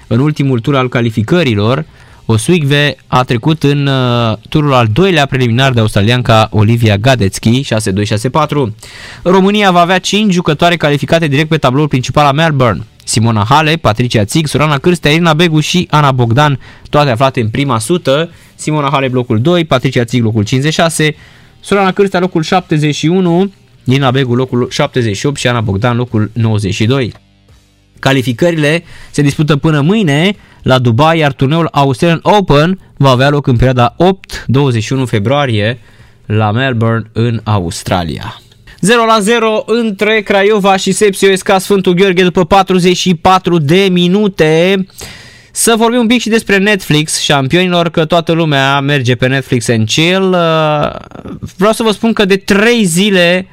în 0.07 0.19
ultimul 0.19 0.61
tur 0.61 0.77
al 0.77 0.89
calificărilor. 0.89 1.85
O 2.27 2.37
Swigve 2.37 2.97
a 3.07 3.23
trecut 3.23 3.63
în 3.63 3.87
uh, 3.87 4.37
turul 4.49 4.73
al 4.73 4.87
doilea 4.93 5.27
preliminar 5.27 5.73
de 5.73 5.81
australianca 5.81 6.49
Olivia 6.51 6.97
Gadetsky, 6.97 7.65
6-2-6-4. 7.65 7.67
România 9.23 9.71
va 9.71 9.81
avea 9.81 9.99
5 9.99 10.33
jucătoare 10.33 10.77
calificate 10.77 11.27
direct 11.27 11.49
pe 11.49 11.57
tabloul 11.57 11.89
principal 11.89 12.27
a 12.27 12.33
Melbourne. 12.33 12.83
Simona 13.05 13.45
Hale, 13.49 13.77
Patricia 13.77 14.25
Țig, 14.25 14.47
Sorana 14.47 14.79
Cârstea, 14.79 15.11
Irina 15.11 15.35
Begu 15.35 15.61
și 15.61 15.87
Ana 15.91 16.13
Bogdan, 16.13 16.61
toate 16.91 17.11
aflate 17.11 17.41
în 17.41 17.49
prima 17.49 17.79
sută. 17.79 18.31
Simona 18.55 18.89
Hale 18.91 19.09
blocul 19.09 19.41
2, 19.41 19.65
Patricia 19.65 20.05
Țig 20.05 20.23
locul 20.23 20.45
56, 20.45 21.17
Sorana 21.65 21.93
Cârstea 21.93 22.21
locul 22.21 22.43
71, 22.43 23.53
Nina 23.85 24.11
Begu 24.11 24.35
locul 24.35 24.69
78 24.71 25.37
și 25.37 25.49
Ana 25.49 25.61
Bogdan 25.61 25.97
locul 25.97 26.31
92. 26.33 27.13
Calificările 27.99 28.85
se 29.11 29.23
dispută 29.23 29.57
până 29.57 29.81
mâine 29.81 30.37
la 30.63 30.79
Dubai, 30.79 31.19
iar 31.19 31.33
turneul 31.33 31.69
Australian 31.73 32.21
Open 32.23 32.79
va 32.97 33.11
avea 33.11 33.29
loc 33.29 33.47
în 33.47 33.57
perioada 33.57 33.97
8-21 35.05 35.07
februarie 35.07 35.79
la 36.27 36.53
Melbourne 36.53 37.11
în 37.13 37.41
Australia. 37.45 38.41
0 38.81 39.05
la 39.05 39.19
0 39.21 39.63
între 39.67 40.21
Craiova 40.21 40.77
și 40.77 40.93
Sepsio 40.93 41.31
Esca 41.31 41.59
Sfântul 41.59 41.95
Gheorghe 41.95 42.23
după 42.23 42.45
44 42.45 43.59
de 43.59 43.89
minute. 43.91 44.87
Să 45.57 45.75
vorbim 45.77 45.99
un 45.99 46.07
pic 46.07 46.21
și 46.21 46.29
despre 46.29 46.59
Netflix, 46.59 47.21
șampionilor, 47.21 47.89
că 47.91 48.05
toată 48.05 48.33
lumea 48.33 48.81
merge 48.81 49.15
pe 49.15 49.27
Netflix 49.27 49.69
and 49.69 49.89
chill. 49.89 50.33
Uh, 50.33 50.95
vreau 51.57 51.73
să 51.73 51.83
vă 51.83 51.91
spun 51.91 52.13
că 52.13 52.25
de 52.25 52.37
3 52.37 52.85
zile, 52.85 53.47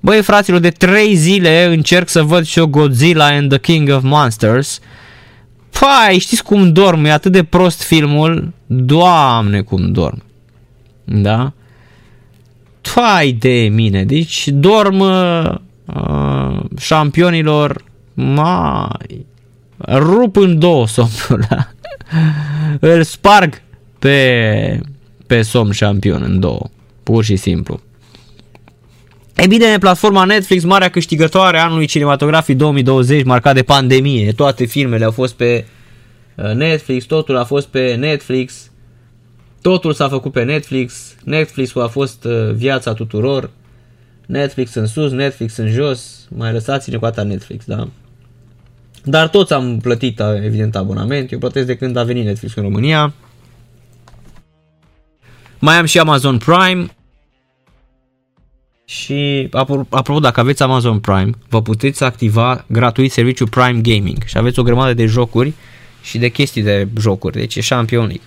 băi 0.00 0.22
fraților, 0.22 0.60
de 0.60 0.70
3 0.70 1.14
zile 1.14 1.64
încerc 1.64 2.08
să 2.08 2.22
văd 2.22 2.44
și 2.44 2.58
eu 2.58 2.66
Godzilla 2.66 3.26
and 3.26 3.48
the 3.48 3.58
King 3.58 3.90
of 3.90 4.02
Monsters. 4.02 4.80
Pai, 5.80 6.18
știți 6.18 6.42
cum 6.42 6.72
dorm, 6.72 7.04
e 7.04 7.10
atât 7.12 7.32
de 7.32 7.44
prost 7.44 7.82
filmul, 7.82 8.52
doamne 8.66 9.60
cum 9.60 9.92
dorm. 9.92 10.22
Da? 11.04 11.52
Pai 12.94 13.32
de 13.32 13.68
mine, 13.72 14.04
deci 14.04 14.48
dorm 14.48 14.98
uh, 14.98 15.54
șampionilor, 16.78 17.84
mai, 18.14 19.26
rup 19.88 20.36
în 20.36 20.58
două 20.58 20.86
somnul 20.86 21.46
ăla. 21.50 21.68
Îl 22.80 23.02
sparg 23.02 23.62
pe, 23.98 24.80
pe 25.26 25.42
somn 25.42 25.70
șampion 25.70 26.22
în 26.22 26.40
două. 26.40 26.68
Pur 27.02 27.24
și 27.24 27.36
simplu. 27.36 27.80
E 29.36 29.46
bine, 29.46 29.78
platforma 29.78 30.24
Netflix, 30.24 30.64
marea 30.64 30.90
câștigătoare 30.90 31.58
a 31.58 31.64
anului 31.64 31.86
cinematografic 31.86 32.56
2020, 32.56 33.24
marcat 33.24 33.54
de 33.54 33.62
pandemie. 33.62 34.32
Toate 34.32 34.64
filmele 34.64 35.04
au 35.04 35.10
fost 35.10 35.34
pe 35.34 35.64
uh, 36.34 36.52
Netflix, 36.52 37.04
totul 37.04 37.36
a 37.36 37.44
fost 37.44 37.66
pe 37.66 37.94
Netflix, 37.94 38.70
totul 39.60 39.92
s-a 39.92 40.08
făcut 40.08 40.32
pe 40.32 40.42
Netflix, 40.42 41.14
Netflix 41.24 41.76
a 41.76 41.86
fost 41.86 42.24
uh, 42.24 42.52
viața 42.52 42.92
tuturor, 42.92 43.50
Netflix 44.26 44.74
în 44.74 44.86
sus, 44.86 45.10
Netflix 45.10 45.56
în 45.56 45.70
jos, 45.70 46.26
mai 46.36 46.52
lăsați-ne 46.52 46.96
cu 46.96 47.04
atâta 47.04 47.22
Netflix, 47.22 47.64
da? 47.64 47.88
Dar 49.04 49.28
toți 49.28 49.52
am 49.52 49.78
plătit, 49.78 50.20
evident, 50.42 50.76
abonament, 50.76 51.32
eu 51.32 51.38
plătesc 51.38 51.66
de 51.66 51.76
când 51.76 51.96
a 51.96 52.04
venit 52.04 52.24
Netflix 52.24 52.54
în 52.54 52.62
România. 52.62 53.12
Mai 55.58 55.78
am 55.78 55.84
și 55.84 55.98
Amazon 55.98 56.38
Prime, 56.38 56.86
și 58.84 59.48
apropo, 59.90 60.18
dacă 60.18 60.40
aveți 60.40 60.62
Amazon 60.62 60.98
Prime, 60.98 61.30
vă 61.48 61.62
puteți 61.62 62.04
activa 62.04 62.64
gratuit 62.68 63.12
serviciul 63.12 63.48
Prime 63.48 63.80
Gaming 63.80 64.22
și 64.26 64.38
aveți 64.38 64.58
o 64.58 64.62
grămadă 64.62 64.94
de 64.94 65.06
jocuri 65.06 65.52
și 66.02 66.18
de 66.18 66.28
chestii 66.28 66.62
de 66.62 66.88
jocuri, 67.00 67.36
deci 67.36 67.56
e 67.56 67.60
Champion 67.68 68.06
League. 68.06 68.26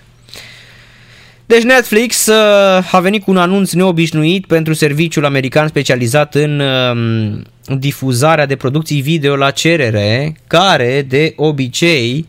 Deci 1.48 1.62
Netflix 1.62 2.26
uh, 2.26 2.92
a 2.92 3.00
venit 3.00 3.22
cu 3.22 3.30
un 3.30 3.36
anunț 3.36 3.72
neobișnuit 3.72 4.46
pentru 4.46 4.72
serviciul 4.72 5.24
american 5.24 5.68
specializat 5.68 6.34
în 6.34 6.60
uh, 6.60 7.76
difuzarea 7.78 8.46
de 8.46 8.56
producții 8.56 9.00
video 9.00 9.36
la 9.36 9.50
cerere, 9.50 10.36
care 10.46 11.04
de 11.08 11.32
obicei 11.36 12.26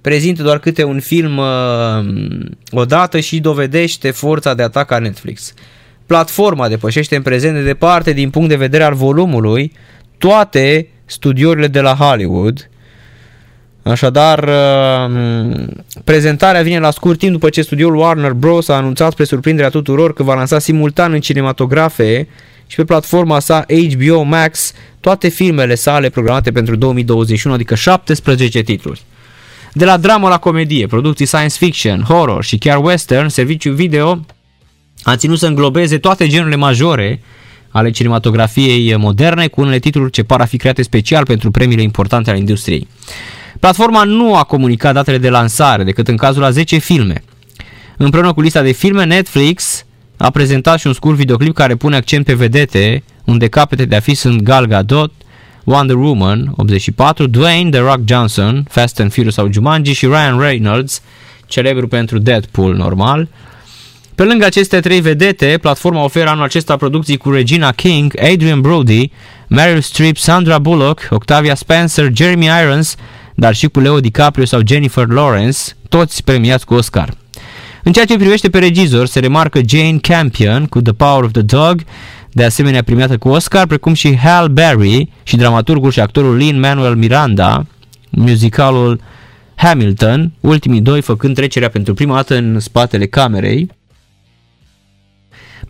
prezintă 0.00 0.42
doar 0.42 0.58
câte 0.58 0.84
un 0.84 1.00
film 1.00 1.36
uh, 1.36 1.46
odată 2.70 3.20
și 3.20 3.40
dovedește 3.40 4.10
forța 4.10 4.54
de 4.54 4.62
atac 4.62 4.90
a 4.90 4.98
Netflix. 4.98 5.54
Platforma 6.06 6.68
depășește 6.68 7.16
în 7.16 7.22
prezent 7.22 7.54
de 7.54 7.62
departe 7.62 8.12
din 8.12 8.30
punct 8.30 8.48
de 8.48 8.56
vedere 8.56 8.82
al 8.82 8.94
volumului 8.94 9.72
toate 10.18 10.88
studiourile 11.04 11.66
de 11.66 11.80
la 11.80 11.94
Hollywood. 11.94 12.69
Așadar, 13.82 14.48
uh, 14.48 15.66
prezentarea 16.04 16.62
vine 16.62 16.78
la 16.78 16.90
scurt 16.90 17.18
timp 17.18 17.32
după 17.32 17.48
ce 17.48 17.62
studioul 17.62 17.96
Warner 17.96 18.32
Bros. 18.32 18.68
a 18.68 18.74
anunțat 18.74 19.12
spre 19.12 19.24
surprinderea 19.24 19.70
tuturor 19.70 20.12
că 20.12 20.22
va 20.22 20.34
lansa 20.34 20.58
simultan 20.58 21.12
în 21.12 21.20
cinematografe 21.20 22.28
și 22.66 22.76
pe 22.76 22.84
platforma 22.84 23.38
sa 23.38 23.64
HBO 23.68 24.22
Max 24.22 24.72
toate 25.00 25.28
filmele 25.28 25.74
sale 25.74 26.08
programate 26.08 26.52
pentru 26.52 26.76
2021, 26.76 27.54
adică 27.54 27.74
17 27.74 28.62
titluri. 28.62 29.02
De 29.72 29.84
la 29.84 29.96
dramă 29.96 30.28
la 30.28 30.38
comedie, 30.38 30.86
producții 30.86 31.26
science 31.26 31.56
fiction, 31.58 32.00
horror 32.00 32.44
și 32.44 32.58
chiar 32.58 32.84
western, 32.84 33.28
serviciul 33.28 33.74
video 33.74 34.24
a 35.02 35.16
ținut 35.16 35.38
să 35.38 35.46
înglobeze 35.46 35.98
toate 35.98 36.26
genurile 36.26 36.56
majore 36.56 37.20
ale 37.68 37.90
cinematografiei 37.90 38.96
moderne 38.96 39.46
cu 39.46 39.60
unele 39.60 39.78
titluri 39.78 40.10
ce 40.10 40.22
par 40.22 40.40
a 40.40 40.44
fi 40.44 40.56
create 40.56 40.82
special 40.82 41.24
pentru 41.24 41.50
premiile 41.50 41.82
importante 41.82 42.30
ale 42.30 42.38
industriei. 42.38 42.88
Platforma 43.60 44.04
nu 44.04 44.36
a 44.36 44.42
comunicat 44.42 44.94
datele 44.94 45.18
de 45.18 45.28
lansare 45.28 45.84
decât 45.84 46.08
în 46.08 46.16
cazul 46.16 46.44
a 46.44 46.50
10 46.50 46.78
filme. 46.78 47.22
Împreună 47.96 48.32
cu 48.32 48.40
lista 48.40 48.62
de 48.62 48.72
filme, 48.72 49.04
Netflix 49.04 49.84
a 50.16 50.30
prezentat 50.30 50.78
și 50.78 50.86
un 50.86 50.92
scurt 50.92 51.16
videoclip 51.16 51.54
care 51.54 51.74
pune 51.74 51.96
accent 51.96 52.24
pe 52.24 52.34
vedete, 52.34 53.02
unde 53.24 53.48
capete 53.48 53.84
de 53.84 53.96
a 53.96 54.00
fi 54.00 54.14
sunt 54.14 54.40
Gal 54.40 54.66
Gadot, 54.66 55.12
Wonder 55.64 55.96
Woman, 55.96 56.52
84, 56.56 57.26
Dwayne 57.26 57.70
The 57.70 57.80
Rock 57.80 58.00
Johnson, 58.04 58.66
Fast 58.68 59.00
and 59.00 59.12
Furious 59.12 59.34
sau 59.34 59.52
Jumanji 59.52 59.92
și 59.92 60.06
Ryan 60.06 60.38
Reynolds, 60.38 61.02
celebru 61.46 61.88
pentru 61.88 62.18
Deadpool 62.18 62.74
normal, 62.74 63.28
pe 64.14 64.26
lângă 64.26 64.44
aceste 64.44 64.80
trei 64.80 65.00
vedete, 65.00 65.58
platforma 65.60 66.04
oferă 66.04 66.28
anul 66.28 66.44
acesta 66.44 66.76
producții 66.76 67.16
cu 67.16 67.30
Regina 67.30 67.72
King, 67.72 68.12
Adrian 68.32 68.60
Brody, 68.60 69.10
Meryl 69.48 69.80
Streep, 69.80 70.16
Sandra 70.16 70.58
Bullock, 70.58 71.08
Octavia 71.10 71.54
Spencer, 71.54 72.10
Jeremy 72.14 72.48
Irons, 72.62 72.96
dar 73.40 73.54
și 73.54 73.68
cu 73.68 73.80
Leo 73.80 74.00
DiCaprio 74.00 74.44
sau 74.44 74.60
Jennifer 74.66 75.06
Lawrence, 75.08 75.58
toți 75.88 76.24
premiați 76.24 76.66
cu 76.66 76.74
Oscar. 76.74 77.14
În 77.82 77.92
ceea 77.92 78.04
ce 78.04 78.16
privește 78.16 78.50
pe 78.50 78.58
regizor, 78.58 79.06
se 79.06 79.20
remarcă 79.20 79.60
Jane 79.68 79.98
Campion 80.00 80.66
cu 80.66 80.80
The 80.80 80.92
Power 80.92 81.24
of 81.24 81.30
the 81.30 81.42
Dog, 81.42 81.82
de 82.32 82.44
asemenea 82.44 82.82
premiată 82.82 83.18
cu 83.18 83.28
Oscar, 83.28 83.66
precum 83.66 83.94
și 83.94 84.16
Hal 84.16 84.48
Berry 84.48 85.08
și 85.22 85.36
dramaturgul 85.36 85.90
și 85.90 86.00
actorul 86.00 86.36
Lin-Manuel 86.36 86.94
Miranda, 86.94 87.66
musicalul 88.10 89.00
Hamilton, 89.54 90.32
ultimii 90.40 90.80
doi 90.80 91.00
făcând 91.00 91.34
trecerea 91.34 91.68
pentru 91.68 91.94
prima 91.94 92.14
dată 92.14 92.36
în 92.36 92.60
spatele 92.60 93.06
camerei. 93.06 93.68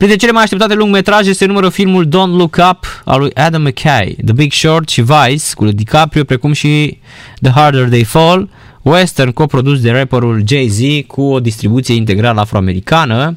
Printre 0.00 0.18
cele 0.18 0.32
mai 0.32 0.42
așteptate 0.42 0.74
lungmetraje 0.74 1.32
se 1.32 1.44
numără 1.44 1.68
filmul 1.68 2.06
Don't 2.06 2.36
Look 2.36 2.56
Up 2.70 3.02
al 3.04 3.20
lui 3.20 3.34
Adam 3.34 3.62
McKay, 3.62 4.16
The 4.24 4.32
Big 4.32 4.52
Short 4.52 4.88
și 4.88 5.02
Vice 5.02 5.44
cu 5.54 5.64
DiCaprio, 5.64 6.24
precum 6.24 6.52
și 6.52 6.98
The 7.42 7.50
Harder 7.50 7.88
They 7.88 8.04
Fall, 8.04 8.48
western 8.82 9.30
coprodus 9.30 9.80
de 9.80 9.90
rapperul 9.90 10.42
Jay-Z 10.46 11.06
cu 11.06 11.22
o 11.22 11.40
distribuție 11.40 11.94
integrală 11.94 12.40
afroamericană. 12.40 13.36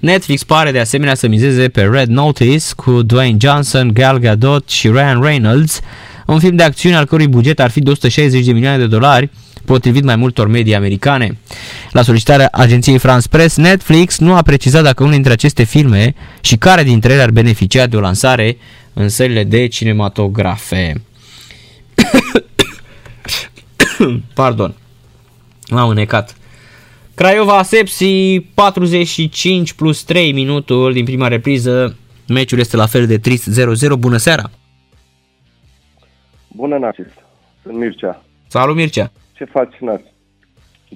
Netflix 0.00 0.42
pare 0.42 0.70
de 0.70 0.78
asemenea 0.78 1.14
să 1.14 1.28
mizeze 1.28 1.68
pe 1.68 1.82
Red 1.82 2.08
Notice 2.08 2.64
cu 2.76 3.02
Dwayne 3.02 3.36
Johnson, 3.40 3.90
Gal 3.92 4.18
Gadot 4.18 4.68
și 4.68 4.88
Ryan 4.88 5.22
Reynolds, 5.22 5.80
un 6.26 6.38
film 6.38 6.56
de 6.56 6.62
acțiune 6.62 6.96
al 6.96 7.04
cărui 7.04 7.28
buget 7.28 7.60
ar 7.60 7.70
fi 7.70 7.80
de 7.80 7.90
160 7.90 8.44
de 8.44 8.52
milioane 8.52 8.78
de 8.78 8.86
dolari, 8.86 9.30
potrivit 9.70 10.04
mai 10.04 10.16
multor 10.16 10.48
medii 10.48 10.74
americane. 10.74 11.38
La 11.90 12.02
solicitarea 12.02 12.48
agenției 12.52 12.98
France 12.98 13.28
Press, 13.28 13.56
Netflix 13.56 14.18
nu 14.18 14.34
a 14.34 14.42
precizat 14.42 14.82
dacă 14.82 15.02
unul 15.02 15.14
dintre 15.14 15.32
aceste 15.32 15.62
filme 15.62 16.14
și 16.40 16.56
care 16.56 16.82
dintre 16.82 17.12
ele 17.12 17.22
ar 17.22 17.30
beneficia 17.30 17.86
de 17.86 17.96
o 17.96 18.00
lansare 18.00 18.56
în 18.92 19.08
sălile 19.08 19.44
de 19.44 19.66
cinematografe. 19.66 21.02
Pardon, 24.34 24.74
m-am 25.68 25.88
înecat. 25.88 26.36
Craiova 27.14 27.62
Sepsi 27.62 28.40
45 28.40 29.72
plus 29.72 30.02
3 30.02 30.32
minutul 30.32 30.92
din 30.92 31.04
prima 31.04 31.28
repriză. 31.28 31.96
Meciul 32.28 32.58
este 32.58 32.76
la 32.76 32.86
fel 32.86 33.06
de 33.06 33.18
trist 33.18 33.60
0-0. 33.60 33.98
Bună 33.98 34.16
seara! 34.16 34.50
Bună, 36.48 36.78
Narcis! 36.78 37.06
Sunt 37.62 37.76
Mircea. 37.76 38.22
Salut, 38.48 38.76
Mircea! 38.76 39.12
Ce 39.40 39.46
faci, 39.46 39.76
Nas? 39.78 40.00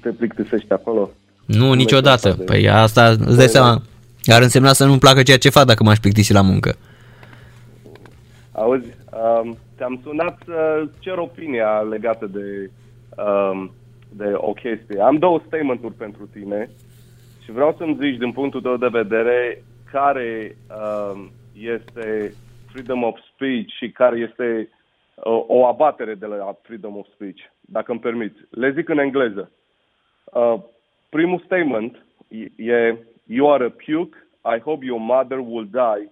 Te 0.00 0.10
plictisești 0.10 0.72
acolo? 0.72 1.10
Nu, 1.46 1.72
niciodată. 1.72 2.32
Păi 2.32 2.68
asta, 2.68 3.08
îți 3.08 3.36
dai 3.36 3.46
seama, 3.46 3.82
ar 4.26 4.42
însemna 4.42 4.72
să 4.72 4.84
nu-mi 4.84 4.98
placă 4.98 5.22
ceea 5.22 5.38
ce 5.38 5.48
fac 5.48 5.64
dacă 5.64 5.82
m-aș 5.82 5.98
plictisi 5.98 6.32
la 6.32 6.40
muncă. 6.40 6.76
Auzi, 8.52 8.86
um, 8.86 9.56
te-am 9.76 10.00
sunat 10.02 10.38
să 10.44 10.88
cer 10.98 11.16
opinia 11.16 11.68
legată 11.90 12.26
de, 12.26 12.70
um, 13.16 13.72
de 14.08 14.32
o 14.34 14.52
chestie. 14.52 15.00
Am 15.00 15.16
două 15.16 15.40
statement-uri 15.46 15.94
pentru 15.94 16.28
tine 16.32 16.70
și 17.44 17.52
vreau 17.52 17.74
să-mi 17.78 17.98
zici 18.00 18.18
din 18.18 18.32
punctul 18.32 18.60
tău 18.60 18.76
de 18.76 18.88
vedere 18.90 19.62
care 19.92 20.56
um, 20.68 21.30
este 21.52 22.34
freedom 22.72 23.02
of 23.02 23.16
speech 23.34 23.68
și 23.78 23.90
care 23.90 24.18
este 24.18 24.68
uh, 25.14 25.44
o 25.46 25.66
abatere 25.66 26.14
de 26.14 26.26
la 26.26 26.58
freedom 26.62 26.96
of 26.96 27.06
speech 27.14 27.40
dacă 27.60 27.90
îmi 27.90 28.00
permiți. 28.00 28.36
Le 28.50 28.72
zic 28.72 28.88
în 28.88 28.98
engleză. 28.98 29.50
Uh, 30.24 30.60
primul 31.08 31.42
statement 31.44 32.04
e 32.56 32.96
You 33.26 33.52
are 33.52 33.64
a 33.64 33.70
puke, 33.70 34.16
I 34.44 34.60
hope 34.60 34.84
your 34.84 35.00
mother 35.00 35.38
will 35.38 35.68
die 35.70 36.10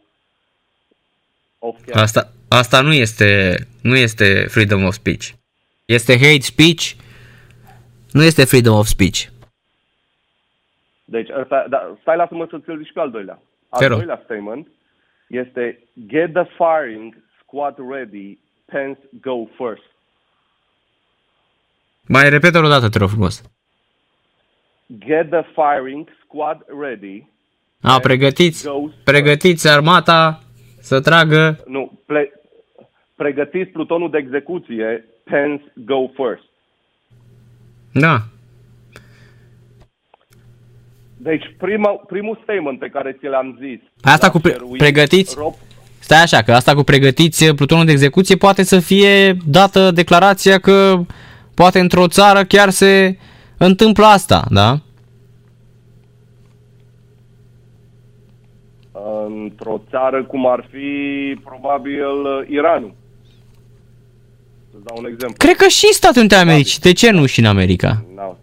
of 1.58 1.74
cancer. 1.74 2.02
Asta, 2.02 2.32
asta 2.48 2.80
nu 2.80 2.92
este, 2.92 3.54
nu 3.82 3.96
este 3.96 4.46
freedom 4.48 4.84
of 4.84 4.94
speech. 4.94 5.30
Este 5.84 6.12
hate 6.12 6.40
speech, 6.40 6.92
nu 8.12 8.22
este 8.22 8.44
freedom 8.44 8.76
of 8.76 8.86
speech. 8.86 9.26
Deci, 11.04 11.30
asta, 11.30 11.66
da, 11.68 11.96
stai 12.00 12.16
lasă-mă 12.16 12.46
să 12.50 12.58
ți-l 12.58 12.76
zici 12.76 12.92
pe 12.92 13.00
al 13.00 13.10
doilea. 13.10 13.42
Al 13.68 13.88
doilea 13.88 14.20
statement 14.24 14.68
este 15.28 15.78
Get 16.06 16.32
the 16.32 16.44
firing 16.44 17.16
squad 17.40 17.76
ready, 17.90 18.38
Pence 18.72 19.00
go 19.20 19.46
first. 19.56 19.82
Mai 22.06 22.28
repetă 22.28 22.58
o 22.58 22.68
dată, 22.68 22.88
te 22.88 22.98
rog 22.98 23.08
frumos. 23.08 23.42
Get 24.98 25.30
the 25.30 25.44
firing 25.54 26.08
squad 26.24 26.64
ready. 26.80 27.26
A, 27.80 28.00
pregătiți, 28.00 28.68
pregătiți 29.04 29.68
armata 29.68 30.42
să 30.80 31.00
tragă... 31.00 31.62
Nu, 31.66 32.00
ple, 32.06 32.32
pregătiți 33.16 33.70
plutonul 33.70 34.10
de 34.10 34.18
execuție, 34.18 35.04
Pence 35.24 35.72
go 35.74 36.08
first. 36.08 36.44
Da. 37.92 38.18
Deci 41.16 41.54
prima, 41.58 41.90
primul 41.90 42.38
statement 42.42 42.78
pe 42.78 42.88
care 42.88 43.12
ți 43.12 43.26
l-am 43.26 43.58
zis... 43.60 43.80
Asta 44.02 44.30
cu 44.30 44.38
pre- 44.38 44.56
pregătiți... 44.76 45.34
Rob, 45.38 45.54
Stai 46.02 46.22
așa, 46.22 46.42
că 46.42 46.52
asta 46.52 46.74
cu 46.74 46.82
pregătiți 46.82 47.44
plutonul 47.44 47.84
de 47.84 47.92
execuție 47.92 48.36
poate 48.36 48.62
să 48.62 48.78
fie 48.78 49.36
dată 49.46 49.90
declarația 49.90 50.58
că 50.58 51.04
Poate 51.54 51.78
într-o 51.78 52.08
țară 52.08 52.44
chiar 52.44 52.70
se 52.70 53.16
întâmplă 53.56 54.06
asta, 54.06 54.46
da? 54.50 54.80
într-o 59.26 59.80
țară 59.90 60.24
cum 60.24 60.46
ar 60.46 60.68
fi 60.70 60.88
probabil 61.44 62.06
Iranul. 62.50 62.94
Să 64.70 64.76
dau 64.84 64.96
un 64.98 65.06
exemplu. 65.06 65.36
Cred 65.38 65.56
că 65.56 65.68
și 65.68 65.84
în 65.86 65.92
Statele 65.92 66.20
Unite 66.20 66.34
ale 66.34 66.50
Americii. 66.50 66.80
De 66.80 66.92
ce 66.92 67.10
nu 67.10 67.26
și 67.26 67.40
în 67.40 67.46
America? 67.46 68.04
No. 68.16 68.36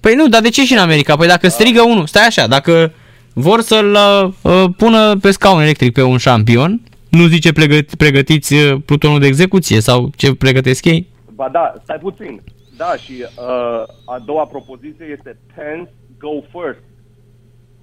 Păi 0.00 0.14
nu, 0.14 0.28
dar 0.28 0.40
de 0.40 0.48
ce 0.48 0.64
și 0.64 0.72
în 0.72 0.78
America? 0.78 1.16
Păi 1.16 1.26
dacă 1.26 1.48
strigă 1.48 1.82
unul, 1.82 2.06
stai 2.06 2.26
așa, 2.26 2.46
dacă 2.46 2.92
vor 3.32 3.60
să-l 3.60 3.96
uh, 4.42 4.64
pună 4.76 5.16
pe 5.16 5.30
scaun 5.30 5.62
electric 5.62 5.92
pe 5.92 6.02
un 6.02 6.18
șampion, 6.18 6.80
nu 7.14 7.26
zice 7.26 7.52
pregăti, 7.52 7.96
pregătiți 7.96 8.54
uh, 8.54 8.80
plutonul 8.84 9.20
de 9.20 9.26
execuție 9.26 9.80
sau 9.80 10.10
ce 10.16 10.34
pregătesc 10.34 10.84
ei? 10.84 11.08
Ba 11.34 11.48
da, 11.52 11.74
stai 11.82 11.98
puțin. 11.98 12.40
Da, 12.76 12.94
și 12.96 13.12
uh, 13.22 13.82
a 14.06 14.18
doua 14.26 14.44
propoziție 14.46 15.06
este 15.16 15.36
Pence 15.54 15.90
go 16.18 16.30
first. 16.52 16.82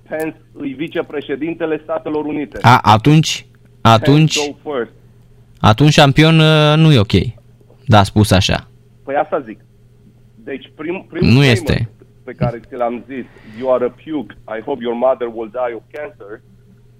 Pence 0.10 0.42
îi 0.54 0.74
vicepreședintele 0.74 1.80
Statelor 1.84 2.26
Unite. 2.26 2.58
A, 2.62 2.80
atunci, 2.84 3.46
atunci, 3.82 4.36
Pence 4.38 4.58
go 4.64 4.72
first. 4.72 4.92
atunci 5.60 5.92
șampion 5.92 6.40
uh, 6.40 6.74
nu 6.78 6.92
e 6.92 7.00
ok. 7.00 7.14
Da, 7.86 8.04
spus 8.04 8.32
așa. 8.32 8.68
Păi 9.04 9.16
asta 9.16 9.40
zic. 9.40 9.60
Deci 10.36 10.72
prim, 10.76 11.06
primul 11.10 11.34
Nu 11.34 11.42
statement 11.44 11.70
este. 11.80 11.90
pe 12.24 12.32
care 12.34 12.60
ți 12.68 12.76
l-am 12.76 13.04
zis, 13.08 13.26
you 13.60 13.74
are 13.74 13.86
a 13.86 13.90
puke, 13.90 14.38
I 14.58 14.62
hope 14.66 14.80
your 14.84 14.96
mother 14.96 15.28
will 15.34 15.50
die 15.52 15.76
of 15.76 15.84
cancer, 15.92 16.42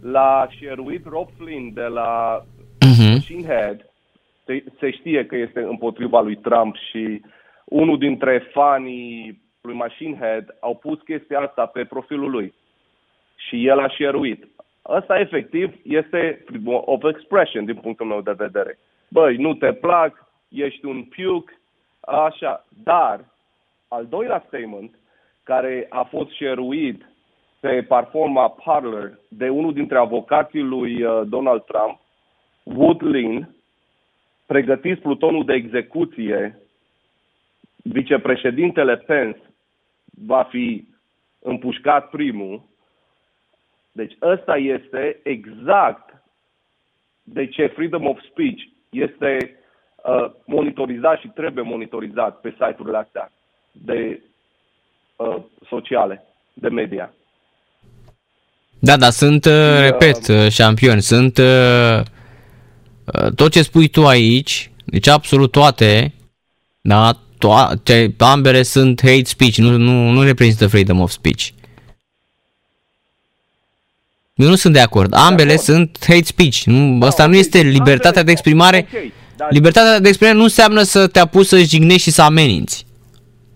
l-a 0.02 0.48
șeruit 0.50 1.06
Rob 1.06 1.28
Flynn 1.38 1.74
de 1.74 1.84
la 1.84 2.44
Mhm. 2.86 3.12
Machine 3.12 3.48
Head, 3.48 3.86
se, 4.46 4.64
se 4.80 4.92
știe 4.92 5.26
că 5.26 5.36
este 5.36 5.60
împotriva 5.60 6.22
lui 6.22 6.36
Trump 6.36 6.76
și 6.90 7.22
unul 7.66 7.98
dintre 7.98 8.38
fanii 8.54 9.42
lui 9.62 9.74
Machine 9.76 10.18
Head 10.18 10.56
au 10.60 10.76
pus 10.76 11.00
chestia 11.02 11.40
asta 11.40 11.66
pe 11.66 11.86
profilul 11.86 12.30
lui 12.30 12.54
și 13.36 13.68
el 13.68 13.80
a 13.80 13.88
șeruit. 13.90 14.48
Asta 14.82 15.20
efectiv 15.20 15.74
este 15.84 16.44
freedom 16.46 16.82
of 16.86 17.04
expression 17.04 17.66
din 17.66 17.76
punctul 17.76 18.06
meu 18.06 18.22
de 18.22 18.32
vedere. 18.38 18.80
Băi, 19.08 19.36
nu 19.36 19.54
te 19.54 19.74
plac, 19.74 20.26
ești 20.50 20.86
un 20.86 21.04
puke, 21.04 21.60
așa. 22.00 22.66
Dar 22.84 23.26
al 23.88 24.06
doilea 24.06 24.44
statement 24.48 24.96
care 25.44 25.86
a 25.90 26.04
fost 26.04 26.32
șeruit 26.32 27.10
pe 27.62 27.84
platforma 27.84 28.50
Parler 28.50 29.20
de 29.28 29.50
unul 29.50 29.74
dintre 29.74 29.98
avocații 29.98 30.62
lui 30.62 31.04
uh, 31.04 31.22
Donald 31.28 31.64
Trump, 31.64 32.00
Wood 32.64 33.04
Lin, 33.04 33.56
pregătiți 34.46 35.02
plutonul 35.02 35.46
de 35.46 35.54
execuție, 35.54 36.58
vicepreședintele 37.76 38.98
Pence 38.98 39.40
va 40.26 40.44
fi 40.44 40.88
împușcat 41.40 42.10
primul. 42.10 42.62
Deci 43.92 44.14
ăsta 44.22 44.58
este 44.58 45.20
exact 45.24 46.24
de 47.24 47.48
ce 47.48 47.68
freedom 47.68 48.06
of 48.08 48.20
speech 48.32 48.62
este 48.90 49.60
uh, 50.04 50.32
monitorizat 50.46 51.20
și 51.20 51.28
trebuie 51.28 51.64
monitorizat 51.64 52.40
pe 52.40 52.50
site-urile 52.50 52.98
astea 52.98 53.32
de 53.72 54.22
uh, 55.16 55.38
sociale, 55.68 56.24
de 56.54 56.70
media. 56.70 57.14
Da, 58.84 58.98
da, 58.98 59.10
sunt, 59.10 59.46
uh, 59.46 59.80
repet, 59.80 60.28
uh, 60.28 60.50
șampioni, 60.50 61.02
sunt 61.02 61.38
uh, 61.38 62.00
uh, 63.06 63.32
tot 63.36 63.52
ce 63.52 63.62
spui 63.62 63.88
tu 63.88 64.08
aici, 64.08 64.72
deci 64.86 65.08
absolut 65.08 65.52
toate, 65.52 66.14
da, 66.82 67.20
toate, 67.38 68.14
ambele 68.18 68.64
sunt 68.64 69.02
hate 69.04 69.24
speech, 69.26 69.56
nu, 69.56 69.78
nu, 69.78 70.10
nu 70.10 70.24
reprezintă 70.24 70.68
freedom 70.68 71.00
of 71.00 71.12
speech. 71.12 71.48
Eu 74.34 74.48
nu 74.48 74.56
sunt 74.56 74.74
de 74.74 74.80
acord. 74.80 75.14
Ambele 75.14 75.52
acord. 75.52 75.64
sunt 75.66 75.98
hate 76.08 76.24
speech. 76.24 76.62
Nu, 76.64 77.06
asta 77.06 77.26
nu 77.26 77.34
ok. 77.34 77.40
este 77.40 77.60
libertatea 77.62 78.08
Ambele- 78.08 78.24
de 78.26 78.32
exprimare. 78.32 78.88
ok, 78.94 79.12
dar- 79.38 79.52
Libertatea 79.52 80.00
de 80.00 80.08
exprimare 80.08 80.38
nu 80.38 80.44
înseamnă 80.44 80.82
să 80.84 81.08
te 81.08 81.20
apuci 81.20 81.46
să 81.46 81.62
jignești 81.62 82.02
și 82.02 82.12
să 82.12 82.22
ameninți. 82.22 82.86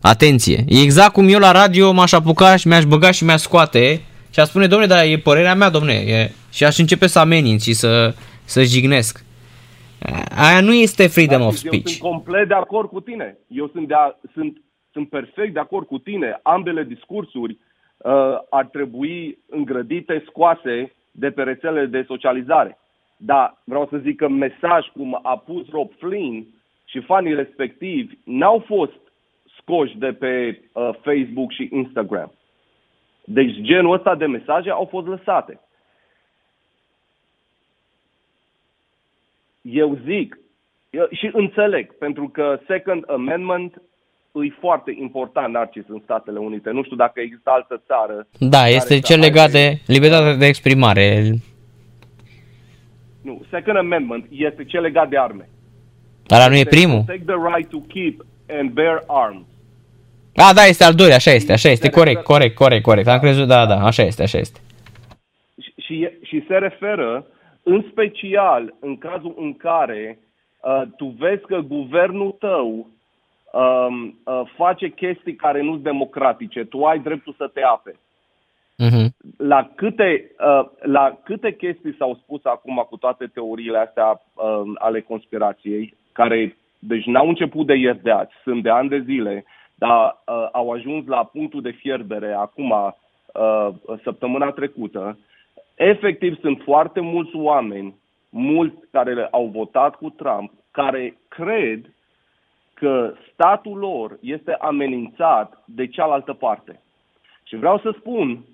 Atenție. 0.01 0.63
E 0.67 0.81
exact 0.81 1.13
cum 1.13 1.27
eu 1.27 1.39
la 1.39 1.51
radio 1.51 1.91
m-aș 1.91 2.11
apuca 2.11 2.55
și 2.55 2.67
mi-aș 2.67 2.83
băga 2.83 3.11
și 3.11 3.23
mi-aș 3.23 3.41
scoate 3.41 4.01
și 4.35 4.41
aș 4.41 4.47
spune, 4.47 4.67
domne, 4.67 4.85
dar 4.85 5.05
e 5.05 5.17
părerea 5.17 5.55
mea, 5.55 5.69
domne. 5.69 5.93
E... 5.93 6.31
Și 6.51 6.63
aș 6.63 6.77
începe 6.77 7.07
să 7.07 7.19
ameninț 7.19 7.63
și 7.63 7.73
să, 7.73 8.13
să 8.43 8.63
jignesc. 8.63 9.25
Aia 10.37 10.61
nu 10.61 10.73
este 10.73 11.07
freedom 11.07 11.41
of 11.41 11.47
Eu 11.63 11.71
speech. 11.71 11.87
sunt 11.87 12.11
complet 12.11 12.47
de 12.47 12.53
acord 12.53 12.89
cu 12.89 12.99
tine. 12.99 13.37
Eu 13.47 13.67
sunt, 13.67 13.87
de 13.87 13.93
a, 13.93 14.15
sunt, 14.33 14.61
sunt 14.91 15.09
perfect 15.09 15.53
de 15.53 15.59
acord 15.59 15.87
cu 15.87 15.97
tine. 15.97 16.39
Ambele 16.43 16.83
discursuri 16.83 17.57
uh, 17.97 18.11
ar 18.49 18.65
trebui 18.65 19.37
îngrădite, 19.49 20.23
scoase 20.27 20.93
de 21.11 21.29
pe 21.29 21.43
rețelele 21.43 21.85
de 21.85 22.05
socializare. 22.07 22.77
Dar 23.17 23.61
vreau 23.63 23.87
să 23.91 23.97
zic 23.97 24.15
că 24.15 24.29
mesaj 24.29 24.85
cum 24.93 25.19
a 25.23 25.37
pus 25.37 25.69
Rob 25.69 25.89
Flynn 25.99 26.45
și 26.85 26.99
fanii 26.99 27.35
respectivi 27.35 28.17
n-au 28.23 28.63
fost 28.67 28.99
scoși 29.57 29.97
de 29.97 30.13
pe 30.13 30.61
uh, 30.73 30.89
Facebook 31.03 31.51
și 31.51 31.69
Instagram. 31.71 32.31
Deci 33.25 33.61
genul 33.61 33.93
ăsta 33.93 34.15
de 34.15 34.25
mesaje 34.25 34.69
au 34.69 34.87
fost 34.91 35.07
lăsate. 35.07 35.59
Eu 39.61 39.97
zic 40.05 40.37
eu, 40.95 41.07
și 41.11 41.29
înțeleg, 41.33 41.97
pentru 41.97 42.29
că 42.29 42.59
Second 42.67 43.03
Amendment 43.09 43.81
e 44.33 44.55
foarte 44.59 44.95
important, 44.99 45.53
Narcis, 45.53 45.83
în 45.87 46.01
Statele 46.03 46.39
Unite. 46.39 46.69
Nu 46.69 46.83
știu 46.83 46.95
dacă 46.95 47.19
există 47.21 47.49
altă 47.49 47.83
țară. 47.87 48.27
Da, 48.39 48.67
este 48.67 48.87
care 48.87 48.99
să 48.99 49.07
cel 49.07 49.19
legat 49.19 49.45
aibă- 49.45 49.57
de 49.57 49.79
libertatea 49.93 50.35
de 50.35 50.45
exprimare. 50.45 51.33
Nu, 53.21 53.41
Second 53.49 53.77
Amendment 53.77 54.25
este 54.29 54.63
cel 54.65 54.81
legat 54.81 55.09
de 55.09 55.17
arme. 55.17 55.49
Dar 56.27 56.49
nu 56.49 56.55
e 56.55 56.59
Este 56.59 56.75
primul? 56.75 57.03
Take 57.05 57.23
the 57.25 57.55
right 57.55 57.69
to 57.69 57.79
keep 57.79 58.25
and 58.49 58.69
bear 58.69 59.03
arms. 59.07 59.45
A, 60.35 60.53
da, 60.53 60.63
este 60.65 60.83
al 60.83 60.93
doilea, 60.93 61.15
așa 61.15 61.31
este, 61.31 61.51
așa 61.51 61.69
este, 61.69 61.89
corect, 61.89 62.23
corect, 62.23 62.55
corect, 62.55 62.83
corect. 62.83 63.07
Am 63.07 63.19
crezut, 63.19 63.47
da, 63.47 63.65
da, 63.65 63.85
așa 63.85 64.03
este, 64.03 64.23
așa 64.23 64.37
este. 64.37 64.59
și, 65.61 65.73
și, 65.77 66.09
și 66.23 66.45
se 66.47 66.57
referă 66.57 67.25
în 67.63 67.85
special 67.91 68.73
în 68.79 68.97
cazul 68.97 69.35
în 69.37 69.53
care 69.53 70.19
uh, 70.61 70.81
tu 70.97 71.05
vezi 71.05 71.45
că 71.45 71.59
guvernul 71.59 72.35
tău 72.39 72.87
um, 73.55 74.19
uh, 74.25 74.41
face 74.55 74.89
chestii 74.89 75.35
care 75.35 75.61
nu 75.61 75.71
sunt 75.71 75.83
democratice, 75.83 76.63
tu 76.63 76.83
ai 76.83 76.99
dreptul 76.99 77.35
să 77.37 77.47
te 77.53 77.61
aperi. 77.61 77.99
Mhm. 78.77 79.15
La 79.37 79.69
câte, 79.75 80.31
uh, 80.39 80.65
la 80.81 81.19
câte 81.23 81.53
chestii 81.53 81.95
s-au 81.97 82.19
spus 82.23 82.45
acum 82.45 82.85
cu 82.89 82.97
toate 82.97 83.25
teoriile 83.33 83.77
astea 83.77 84.21
uh, 84.33 84.61
ale 84.75 85.01
conspirației, 85.01 85.93
care 86.11 86.57
deci 86.79 87.05
n-au 87.05 87.27
început 87.27 87.65
de 87.65 87.75
ieri 87.75 88.03
de 88.03 88.11
azi, 88.11 88.31
sunt 88.43 88.63
de 88.63 88.69
ani 88.69 88.89
de 88.89 89.03
zile, 89.05 89.45
dar 89.75 90.21
uh, 90.27 90.47
au 90.51 90.71
ajuns 90.71 91.05
la 91.07 91.23
punctul 91.23 91.61
de 91.61 91.71
fierbere 91.71 92.33
acum, 92.33 92.69
uh, 92.71 93.69
săptămâna 94.03 94.51
trecută, 94.51 95.17
efectiv 95.75 96.39
sunt 96.39 96.61
foarte 96.63 96.99
mulți 96.99 97.35
oameni, 97.35 97.95
mulți 98.29 98.75
care 98.91 99.27
au 99.31 99.45
votat 99.45 99.95
cu 99.95 100.09
Trump, 100.09 100.51
care 100.71 101.17
cred 101.27 101.89
că 102.73 103.13
statul 103.33 103.77
lor 103.77 104.17
este 104.21 104.51
amenințat 104.59 105.63
de 105.65 105.87
cealaltă 105.87 106.33
parte. 106.33 106.79
Și 107.43 107.55
vreau 107.55 107.79
să 107.79 107.93
spun 107.97 108.45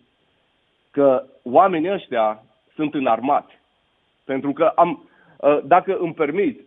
că 0.92 1.24
oamenii 1.44 1.92
ăștia 1.92 2.44
sunt 2.76 2.94
înarmați. 2.94 3.60
Pentru 4.26 4.54
că 4.54 4.72
am, 4.76 5.10
uh, 5.38 5.60
dacă 5.64 5.98
îmi 5.98 6.14
permit, 6.14 6.62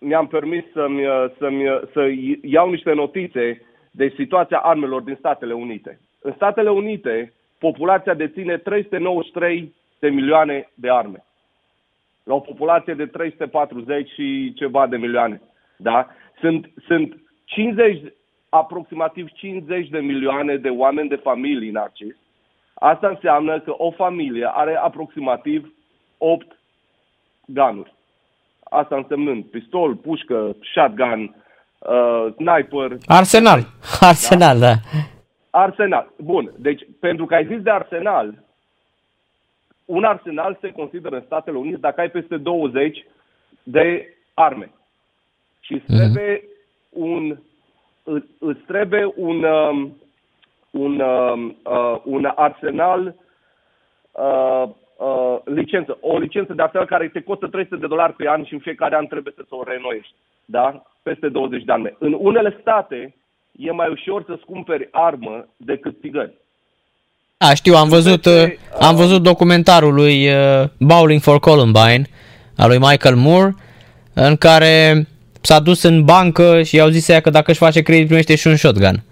mi-am 0.00 0.26
permis 0.26 0.64
să-mi, 0.72 1.06
uh, 1.06 1.24
să-mi, 1.38 1.68
uh, 1.68 1.80
să 1.92 2.08
iau 2.42 2.70
niște 2.70 2.92
notițe 2.92 3.62
de 3.98 4.12
situația 4.16 4.58
armelor 4.58 5.02
din 5.02 5.16
Statele 5.18 5.52
Unite. 5.52 6.00
În 6.20 6.32
Statele 6.32 6.70
Unite, 6.70 7.32
populația 7.58 8.14
deține 8.14 8.56
393 8.56 9.74
de 9.98 10.08
milioane 10.08 10.70
de 10.74 10.90
arme. 10.90 11.24
La 12.24 12.34
o 12.34 12.40
populație 12.40 12.94
de 12.94 13.06
340 13.06 14.10
și 14.10 14.52
ceva 14.56 14.86
de 14.86 14.96
milioane. 14.96 15.40
Da? 15.76 16.08
Sunt, 16.40 16.70
sunt 16.86 17.16
50, 17.44 18.02
aproximativ 18.48 19.28
50 19.28 19.88
de 19.88 19.98
milioane 19.98 20.56
de 20.56 20.68
oameni 20.68 21.08
de 21.08 21.16
familii, 21.16 21.70
Narcis. 21.70 22.16
Asta 22.74 23.08
înseamnă 23.08 23.60
că 23.60 23.74
o 23.76 23.90
familie 23.90 24.50
are 24.52 24.76
aproximativ 24.76 25.74
8 26.18 26.58
ganuri. 27.46 27.94
Asta 28.62 28.96
însemnând 28.96 29.44
pistol, 29.44 29.94
pușcă, 29.94 30.56
shotgun, 30.72 31.34
uh, 31.78 32.26
sniper, 32.36 32.96
Arsenal, 33.06 33.66
arsenal, 34.00 34.58
da. 34.58 34.74
Arsenal. 35.50 36.12
Bun. 36.16 36.52
Deci, 36.56 36.82
pentru 37.00 37.26
că 37.26 37.34
ai 37.34 37.46
zis 37.46 37.60
de 37.62 37.70
arsenal, 37.70 38.34
un 39.84 40.04
arsenal 40.04 40.58
se 40.60 40.70
consideră 40.72 41.16
în 41.16 41.22
Statele 41.26 41.56
Unite 41.58 41.76
dacă 41.76 42.00
ai 42.00 42.10
peste 42.10 42.36
20 42.36 43.06
de 43.62 44.14
arme. 44.34 44.70
Și 45.60 45.72
îți 45.72 45.84
trebuie 45.96 46.42
un, 46.88 47.36
î- 48.04 48.28
îți 48.38 48.60
trebuie 48.66 49.12
un, 49.16 49.42
um, 49.44 49.96
un, 50.70 51.00
um, 51.00 51.56
uh, 51.64 52.00
un 52.04 52.32
arsenal 52.34 53.14
uh, 54.98 55.06
uh, 55.06 55.38
licență. 55.44 55.98
O 56.00 56.18
licență 56.18 56.52
de 56.52 56.62
asta 56.62 56.84
care 56.84 57.08
te 57.08 57.20
costă 57.20 57.46
300 57.46 57.76
de 57.76 57.86
dolari 57.86 58.12
pe 58.12 58.28
an 58.28 58.44
și 58.44 58.52
în 58.52 58.58
fiecare 58.58 58.96
an 58.96 59.06
trebuie 59.06 59.34
să 59.36 59.42
o 59.48 59.62
reînnoiești. 59.62 60.14
Da? 60.44 60.82
Peste 61.02 61.28
20 61.28 61.64
de 61.64 61.72
ani. 61.72 61.96
În 61.98 62.16
unele 62.18 62.56
state 62.60 63.14
e 63.52 63.70
mai 63.70 63.88
ușor 63.90 64.24
să-ți 64.26 64.44
cumperi 64.44 64.88
armă 64.90 65.46
decât 65.56 66.00
țigări. 66.00 66.32
A, 67.36 67.54
știu, 67.54 67.74
am 67.74 67.88
văzut, 67.88 68.22
Peste, 68.22 68.58
uh, 68.72 68.86
am 68.86 68.96
văzut 68.96 69.22
documentarul 69.22 69.94
lui 69.94 70.28
uh, 70.28 70.68
Bowling 70.78 71.20
for 71.20 71.38
Columbine, 71.38 72.02
al 72.56 72.68
lui 72.68 72.78
Michael 72.78 73.16
Moore, 73.16 73.54
în 74.14 74.36
care 74.36 75.06
s-a 75.40 75.60
dus 75.60 75.82
în 75.82 76.04
bancă 76.04 76.62
și 76.62 76.76
i-au 76.76 76.88
zis 76.88 77.08
ea 77.08 77.20
că 77.20 77.30
dacă 77.30 77.50
își 77.50 77.60
face 77.60 77.82
credit 77.82 78.06
primește 78.06 78.34
și 78.36 78.46
un 78.46 78.56
shotgun. 78.56 79.02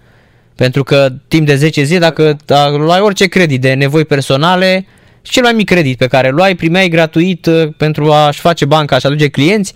Pentru 0.55 0.83
că 0.83 1.07
timp 1.27 1.45
de 1.45 1.55
10 1.55 1.83
zile, 1.83 1.99
dacă, 1.99 2.37
dacă 2.45 2.77
luai 2.77 2.99
orice 2.99 3.27
credit 3.27 3.61
de 3.61 3.73
nevoi 3.73 4.05
personale, 4.05 4.85
și 5.27 5.33
cel 5.33 5.43
mai 5.43 5.53
mic 5.53 5.65
credit 5.65 5.97
pe 5.97 6.07
care 6.07 6.27
îl 6.27 6.35
luai, 6.35 6.55
primeai 6.55 6.87
gratuit 6.89 7.45
uh, 7.45 7.67
pentru 7.77 8.11
a-și 8.11 8.39
face 8.39 8.65
banca 8.65 8.97
și 8.99 9.05
aduce 9.05 9.29
clienți, 9.29 9.73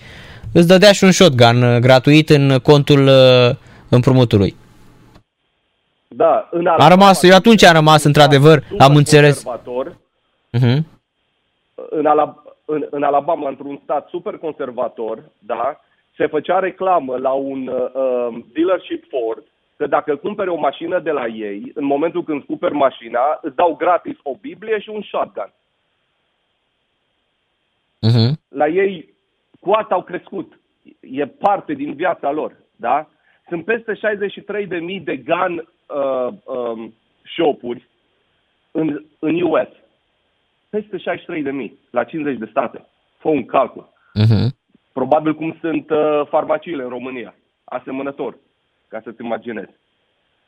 îți 0.53 0.67
dădea 0.67 0.91
și 0.91 1.03
un 1.03 1.11
shotgun 1.11 1.63
uh, 1.63 1.77
gratuit 1.77 2.29
în 2.29 2.59
contul 2.63 3.07
uh, 3.07 3.55
împrumutului. 3.89 4.55
Da, 6.07 6.47
în 6.51 6.67
A 6.67 6.87
rămas, 6.87 7.23
eu 7.23 7.35
atunci 7.35 7.63
am 7.63 7.73
rămas 7.73 8.03
într-adevăr, 8.03 8.63
super 8.67 8.85
am 8.85 8.95
înțeles. 8.95 9.43
Conservator, 9.43 9.99
Uh-huh. 10.57 10.77
în, 11.89 12.05
Alabama, 12.05 12.43
în, 12.65 12.87
în 12.89 13.03
Alabama, 13.03 13.49
într-un 13.49 13.79
stat 13.83 14.07
super 14.09 14.37
conservator, 14.37 15.23
da, 15.39 15.79
se 16.17 16.27
făcea 16.27 16.59
reclamă 16.59 17.17
la 17.17 17.31
un 17.31 17.67
uh, 17.67 17.93
uh, 17.93 18.43
dealership 18.53 19.03
Ford 19.09 19.43
că 19.81 19.87
dacă 19.87 20.15
cumperi 20.15 20.49
o 20.49 20.55
mașină 20.55 20.99
de 20.99 21.11
la 21.11 21.27
ei, 21.27 21.71
în 21.75 21.85
momentul 21.85 22.23
când 22.23 22.43
cumperi 22.43 22.73
mașina, 22.73 23.39
îți 23.41 23.55
dau 23.55 23.75
gratis 23.75 24.17
o 24.23 24.35
Biblie 24.41 24.79
și 24.79 24.89
un 24.89 25.01
shotgun. 25.01 25.53
Uh-huh. 28.07 28.31
La 28.47 28.67
ei 28.67 29.13
coata 29.59 29.93
au 29.93 30.03
crescut. 30.03 30.59
E 30.99 31.25
parte 31.25 31.73
din 31.73 31.93
viața 31.93 32.31
lor, 32.31 32.55
da? 32.75 33.09
Sunt 33.47 33.65
peste 33.65 33.93
63.000 33.93 35.03
de 35.03 35.17
gun 35.17 35.53
uh, 35.57 36.33
um, 36.43 36.93
shop-uri 37.35 37.87
în, 38.71 39.05
în 39.19 39.41
US. 39.41 39.69
Peste 40.69 40.97
63.000 40.97 41.71
la 41.89 42.03
50 42.03 42.37
de 42.37 42.47
state. 42.49 42.85
Fă 43.17 43.29
un 43.29 43.45
calcul. 43.45 43.89
Uh-huh. 44.19 44.47
Probabil 44.93 45.35
cum 45.35 45.57
sunt 45.59 45.89
uh, 45.89 46.21
farmaciile 46.29 46.83
în 46.83 46.89
România. 46.89 47.35
Asemănător, 47.63 48.37
ca 48.91 49.01
să-ți 49.03 49.21
imaginezi. 49.21 49.71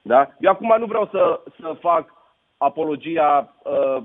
Da? 0.02 0.36
Eu 0.40 0.52
acum 0.52 0.76
nu 0.80 0.86
vreau 0.86 1.07
să, 1.11 1.41
să 1.60 1.78
fac 1.80 2.14
apologia 2.57 3.56
uh, 3.64 4.03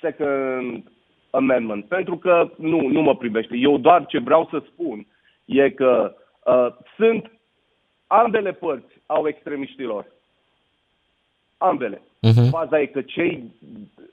Second 0.00 0.90
Amendment, 1.30 1.84
pentru 1.84 2.16
că 2.16 2.50
nu, 2.56 2.80
nu 2.88 3.00
mă 3.00 3.16
privește. 3.16 3.56
Eu 3.56 3.78
doar 3.78 4.06
ce 4.06 4.18
vreau 4.18 4.48
să 4.50 4.62
spun 4.66 5.06
e 5.44 5.70
că 5.70 6.16
uh, 6.44 6.68
sunt 6.96 7.30
ambele 8.06 8.52
părți 8.52 8.94
au 9.06 9.28
extremiștilor. 9.28 10.06
Ambele. 11.58 12.02
Mhm. 12.20 12.50
Faza 12.50 12.80
e 12.80 12.86
că 12.86 13.02
cei 13.02 13.52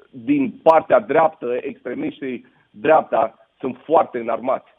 din 0.09 0.59
partea 0.63 0.99
dreaptă, 0.99 1.57
extremiștii 1.61 2.45
dreapta, 2.69 3.47
sunt 3.59 3.77
foarte 3.83 4.19
înarmați. 4.19 4.71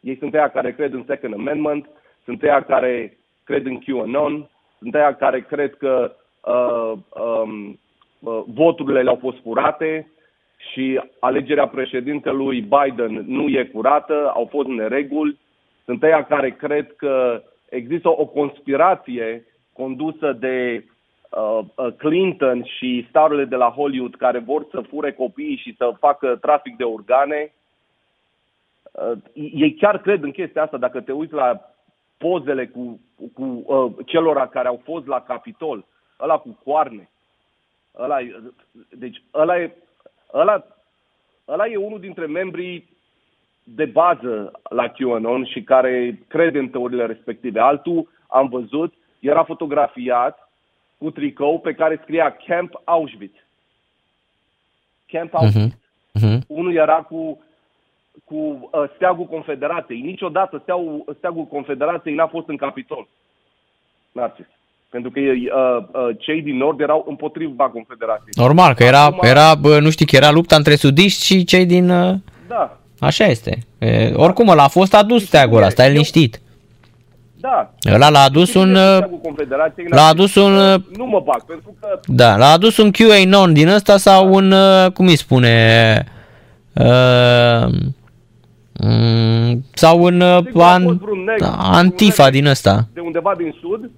Ei 0.00 0.16
sunt 0.16 0.34
aia 0.34 0.50
care 0.50 0.74
cred 0.74 0.92
în 0.92 1.04
Second 1.06 1.34
Amendment, 1.34 1.88
sunt 2.24 2.42
aia 2.42 2.62
care 2.62 3.16
cred 3.44 3.66
în 3.66 3.78
QAnon, 3.78 4.48
sunt 4.78 4.94
aia 4.94 5.14
care 5.14 5.40
cred 5.40 5.76
că 5.76 6.14
uh, 6.44 6.92
um, 7.42 7.78
uh, 8.18 8.42
voturile 8.46 9.02
le-au 9.02 9.18
fost 9.20 9.38
furate 9.42 10.12
și 10.70 11.00
alegerea 11.20 11.68
președintelui 11.68 12.60
Biden 12.60 13.24
nu 13.26 13.48
e 13.48 13.64
curată, 13.64 14.32
au 14.34 14.48
fost 14.50 14.68
nereguli. 14.68 15.38
Sunt 15.84 16.02
aia 16.02 16.24
care 16.24 16.50
cred 16.50 16.96
că 16.96 17.42
există 17.68 18.08
o 18.08 18.26
conspirație 18.26 19.46
condusă 19.72 20.32
de 20.32 20.84
uh, 21.30 21.58
uh, 21.74 21.92
Clinton 21.96 22.64
și 22.64 23.06
starurile 23.08 23.44
de 23.44 23.56
la 23.56 23.68
Hollywood 23.70 24.14
care 24.14 24.38
vor 24.38 24.66
să 24.70 24.80
fure 24.80 25.12
copiii 25.12 25.56
și 25.56 25.74
să 25.76 25.94
facă 25.98 26.36
trafic 26.40 26.76
de 26.76 26.84
organe. 26.84 27.52
Uh, 28.92 29.18
ei 29.34 29.74
chiar 29.74 30.00
cred 30.00 30.22
în 30.22 30.30
chestia 30.30 30.62
asta. 30.62 30.76
Dacă 30.76 31.00
te 31.00 31.12
uiți 31.12 31.32
la 31.32 31.71
pozele 32.22 32.66
cu, 32.66 33.00
cu 33.34 33.64
uh, 33.66 33.92
celor 34.06 34.48
care 34.48 34.68
au 34.68 34.80
fost 34.84 35.06
la 35.06 35.20
Capitol, 35.20 35.84
ăla 36.20 36.38
cu 36.38 36.58
coarne, 36.64 37.10
ăla, 37.98 38.20
e- 38.20 38.42
deci 38.90 39.22
ăla 39.34 39.60
e, 39.60 39.76
ăla, 40.32 40.66
ăla 41.48 41.66
e 41.66 41.76
unul 41.76 42.00
dintre 42.00 42.26
membrii 42.26 42.90
de 43.64 43.84
bază 43.84 44.60
la 44.70 44.88
QAnon 44.88 45.44
și 45.44 45.62
care 45.62 46.18
crede 46.28 46.58
în 46.58 46.68
teoriile 46.68 47.06
respective. 47.06 47.60
Altul, 47.60 48.08
am 48.28 48.48
văzut, 48.48 48.94
era 49.20 49.44
fotografiat 49.44 50.50
cu 50.98 51.10
tricou 51.10 51.60
pe 51.60 51.74
care 51.74 52.00
scria 52.02 52.36
Camp 52.46 52.80
Auschwitz. 52.84 53.36
Camp 55.06 55.34
Auschwitz. 55.34 55.74
Uh-huh. 56.20 56.38
Unul 56.46 56.74
era 56.74 57.02
cu, 57.02 57.42
cu 58.24 58.34
uh, 58.34 58.84
steagul 58.94 59.24
Confederației. 59.24 60.00
Niciodată 60.00 60.58
steagul, 60.62 61.04
steagul 61.18 61.44
Confederației 61.44 62.14
n-a 62.14 62.26
fost 62.26 62.48
în 62.48 62.56
Capitol. 62.56 63.08
Narcis. 64.12 64.46
Pentru 64.90 65.10
că 65.10 65.20
uh, 65.20 65.28
uh, 65.92 66.16
cei 66.18 66.42
din 66.42 66.56
Nord 66.56 66.80
erau 66.80 67.04
împotriva 67.08 67.68
Confederației. 67.68 68.32
Normal, 68.36 68.74
că 68.74 68.84
era, 68.84 69.04
Acum- 69.10 69.28
era, 69.28 69.54
bă, 69.54 69.78
nu 69.80 69.90
știi, 69.90 70.06
că 70.06 70.16
era 70.16 70.30
lupta 70.30 70.56
între 70.56 70.74
sudiști 70.74 71.24
și 71.24 71.44
cei 71.44 71.66
din... 71.66 71.90
uh, 71.90 72.14
Da, 72.48 72.76
Așa 73.00 73.24
este. 73.24 73.58
E, 73.78 74.12
oricum, 74.14 74.48
ăla 74.48 74.62
a 74.62 74.68
fost 74.68 74.94
adus 74.94 75.26
steagul 75.26 75.56
ăla, 75.56 75.68
stai 75.68 75.86
Eu- 75.86 75.92
liniștit. 75.92 76.40
da. 77.40 77.70
Ăla 77.92 78.08
l-a 78.10 78.20
adus 78.20 78.54
un... 78.54 78.74
uh, 78.74 78.80
Steagul 78.96 79.18
Confederației 79.22 79.86
L-a 79.90 80.06
adus 80.06 80.34
un... 80.34 80.54
uh, 80.56 80.74
Nu 80.96 81.04
mă 81.06 81.20
bag, 81.20 81.44
pentru 81.44 81.74
că 81.80 82.00
Da, 82.06 82.36
l-a 82.36 82.50
adus 82.50 82.76
un 82.76 82.90
QAnon 82.90 83.52
din 83.52 83.68
ăsta 83.68 83.96
sau 83.96 84.32
un... 84.34 84.50
uh, 84.52 84.86
Cum 84.94 85.06
îi 85.06 85.16
spune... 85.16 86.04
Uh, 86.74 87.66
mm, 88.86 89.64
sau 89.72 90.02
un 90.02 90.20
uh, 90.20 90.38
Sigur, 90.44 90.62
a 90.62 90.72
an, 90.72 90.82
fost 90.82 90.98
vreun 90.98 91.24
neg- 91.30 91.56
Antifa 91.58 92.12
vreun 92.14 92.28
neg- 92.28 92.32
din 92.32 92.46
ăsta. 92.46 92.80
de 92.94 93.00
undeva 93.00 93.34
din 93.36 93.54
Sud, 93.60 93.90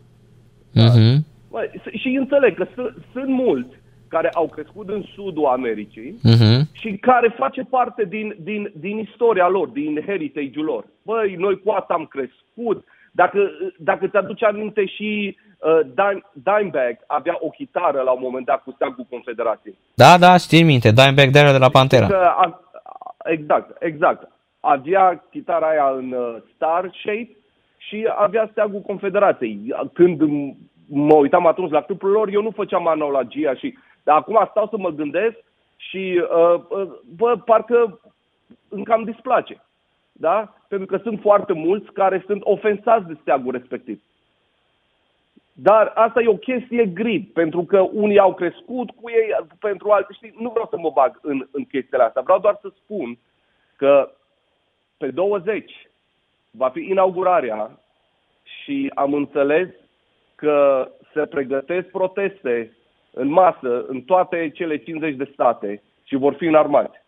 Mhm, 0.76 1.24
bă, 1.50 1.70
s- 1.84 2.00
și 2.00 2.08
înțeleg 2.08 2.54
că 2.56 2.64
s- 2.64 2.94
sunt 3.12 3.28
mulți 3.28 3.74
care 4.08 4.30
au 4.34 4.46
crescut 4.48 4.88
în 4.88 5.04
Sudul 5.14 5.44
Americii 5.46 6.18
mhm. 6.22 6.68
și 6.72 6.96
care 7.00 7.34
face 7.38 7.62
parte 7.70 8.04
din, 8.08 8.36
din, 8.40 8.72
din 8.80 8.98
istoria 8.98 9.48
lor, 9.48 9.68
din 9.68 10.02
heritage-ul 10.06 10.64
lor. 10.64 10.84
Băi, 11.02 11.34
noi 11.38 11.60
cu 11.64 11.70
asta 11.70 11.94
am 11.94 12.04
crescut. 12.10 12.84
Dacă, 13.12 13.38
dacă 13.78 14.06
ți-aduci 14.06 14.42
aminte 14.42 14.86
și 14.86 15.36
uh, 15.58 15.80
Dime, 15.94 16.22
Dimebag 16.32 16.96
avea 17.06 17.36
o 17.40 17.48
chitară 17.48 18.00
la 18.04 18.10
un 18.10 18.20
moment 18.22 18.46
dat 18.46 18.62
cu 18.62 18.70
steagul 18.74 19.06
Confederației. 19.10 19.74
Da, 19.94 20.18
da, 20.18 20.36
știi 20.36 20.62
minte, 20.62 20.90
Dimebag 20.92 21.30
Darrell 21.30 21.52
de 21.52 21.58
la 21.58 21.68
Pantera. 21.68 22.06
Că 22.06 22.14
a, 22.36 22.60
exact, 23.24 23.82
exact. 23.82 24.30
Avea 24.64 25.24
chitara 25.30 25.68
aia 25.68 25.90
în 25.90 26.12
uh, 26.12 26.36
star 26.54 26.90
shape 26.98 27.36
și 27.76 28.08
avea 28.16 28.48
steagul 28.50 28.80
Confederației. 28.80 29.74
Când 29.92 30.22
m- 30.22 30.56
mă 30.86 31.14
uitam 31.14 31.46
atunci 31.46 31.70
la 31.70 31.82
clipul 31.82 32.10
lor, 32.10 32.28
eu 32.28 32.42
nu 32.42 32.50
făceam 32.50 32.86
analogia 32.86 33.54
și 33.54 33.78
dar 34.02 34.16
acum 34.16 34.46
stau 34.50 34.66
să 34.68 34.76
mă 34.76 34.90
gândesc 34.90 35.36
și 35.76 36.22
uh, 36.22 36.60
uh, 36.68 36.90
bă, 37.16 37.36
parcă 37.44 38.00
îmi 38.68 38.84
cam 38.84 39.04
displace. 39.04 39.62
Da? 40.12 40.54
Pentru 40.68 40.86
că 40.86 41.02
sunt 41.02 41.20
foarte 41.20 41.52
mulți 41.52 41.92
care 41.92 42.22
sunt 42.26 42.40
ofensați 42.44 43.06
de 43.06 43.16
steagul 43.20 43.52
respectiv. 43.52 44.02
Dar 45.52 45.92
asta 45.94 46.20
e 46.20 46.28
o 46.28 46.36
chestie 46.36 46.86
grid, 46.86 47.26
pentru 47.32 47.64
că 47.64 47.80
unii 47.80 48.18
au 48.18 48.34
crescut 48.34 48.90
cu 48.90 49.10
ei, 49.10 49.36
pentru 49.60 49.90
alții, 49.90 50.14
știi, 50.14 50.34
nu 50.38 50.50
vreau 50.50 50.66
să 50.70 50.76
mă 50.78 50.90
bag 50.94 51.18
în, 51.22 51.46
în 51.50 51.64
chestiile 51.64 52.02
astea. 52.02 52.22
Vreau 52.22 52.38
doar 52.38 52.58
să 52.60 52.68
spun 52.76 53.18
că 53.76 54.10
pe 54.96 55.10
20 55.10 55.72
va 56.50 56.68
fi 56.68 56.80
inaugurarea 56.80 57.78
și 58.42 58.90
am 58.94 59.14
înțeles 59.14 59.68
că 60.34 60.88
se 61.12 61.26
pregătesc 61.26 61.86
proteste 61.86 62.76
în 63.12 63.28
masă 63.28 63.84
în 63.86 64.00
toate 64.00 64.50
cele 64.54 64.76
50 64.76 65.16
de 65.16 65.30
state 65.32 65.82
și 66.04 66.16
vor 66.16 66.34
fi 66.34 66.44
înarmați. 66.44 67.02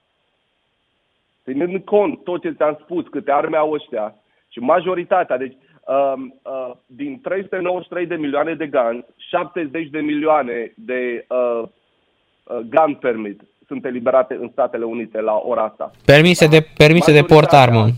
Ținând 1.45 1.85
cont 1.85 2.25
tot 2.25 2.41
ce 2.41 2.51
ți-am 2.51 2.79
spus, 2.83 3.07
câte 3.07 3.33
arme 3.33 3.57
au 3.57 3.73
ăștia 3.73 4.15
și 4.49 4.59
majoritatea, 4.59 5.37
deci 5.37 5.57
um, 5.87 6.41
uh, 6.43 6.71
din 6.87 7.21
393 7.21 8.07
de 8.07 8.15
milioane 8.15 8.55
de 8.55 8.67
guns, 8.67 9.05
70 9.17 9.89
de 9.89 10.01
milioane 10.01 10.73
de 10.77 11.27
uh, 11.29 11.63
uh, 11.63 12.59
gun 12.59 12.95
permit 12.95 13.41
sunt 13.67 13.85
eliberate 13.85 14.35
în 14.35 14.49
Statele 14.53 14.85
Unite 14.85 15.21
la 15.21 15.43
ora 15.45 15.63
asta. 15.63 15.91
Permise 16.05 16.47
de, 16.47 16.67
permise 16.77 17.13
de 17.13 17.23
port 17.23 17.51
Majoritatea- 17.53 17.81
armă. 17.81 17.93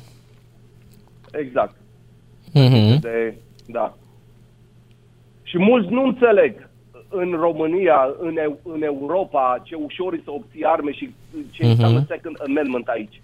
Exact. 1.33 1.75
Mhm. 2.53 3.01
De, 3.01 3.35
da. 3.67 3.95
Și 5.43 5.59
mulți 5.59 5.89
nu 5.93 6.03
înțeleg. 6.05 6.67
în 7.11 7.33
România, 7.33 8.15
în, 8.21 8.37
Eu- 8.37 8.59
în 8.65 8.83
Europa, 8.83 9.61
ce 9.65 9.75
ușor 9.75 10.13
e 10.15 10.21
să 10.25 10.31
obții 10.31 10.65
arme 10.65 10.93
și 10.93 11.15
ce 11.51 11.63
Mhm. 11.63 11.71
înseamnă 11.71 12.05
Second 12.09 12.37
Amendment 12.47 12.89
aici. 12.89 13.21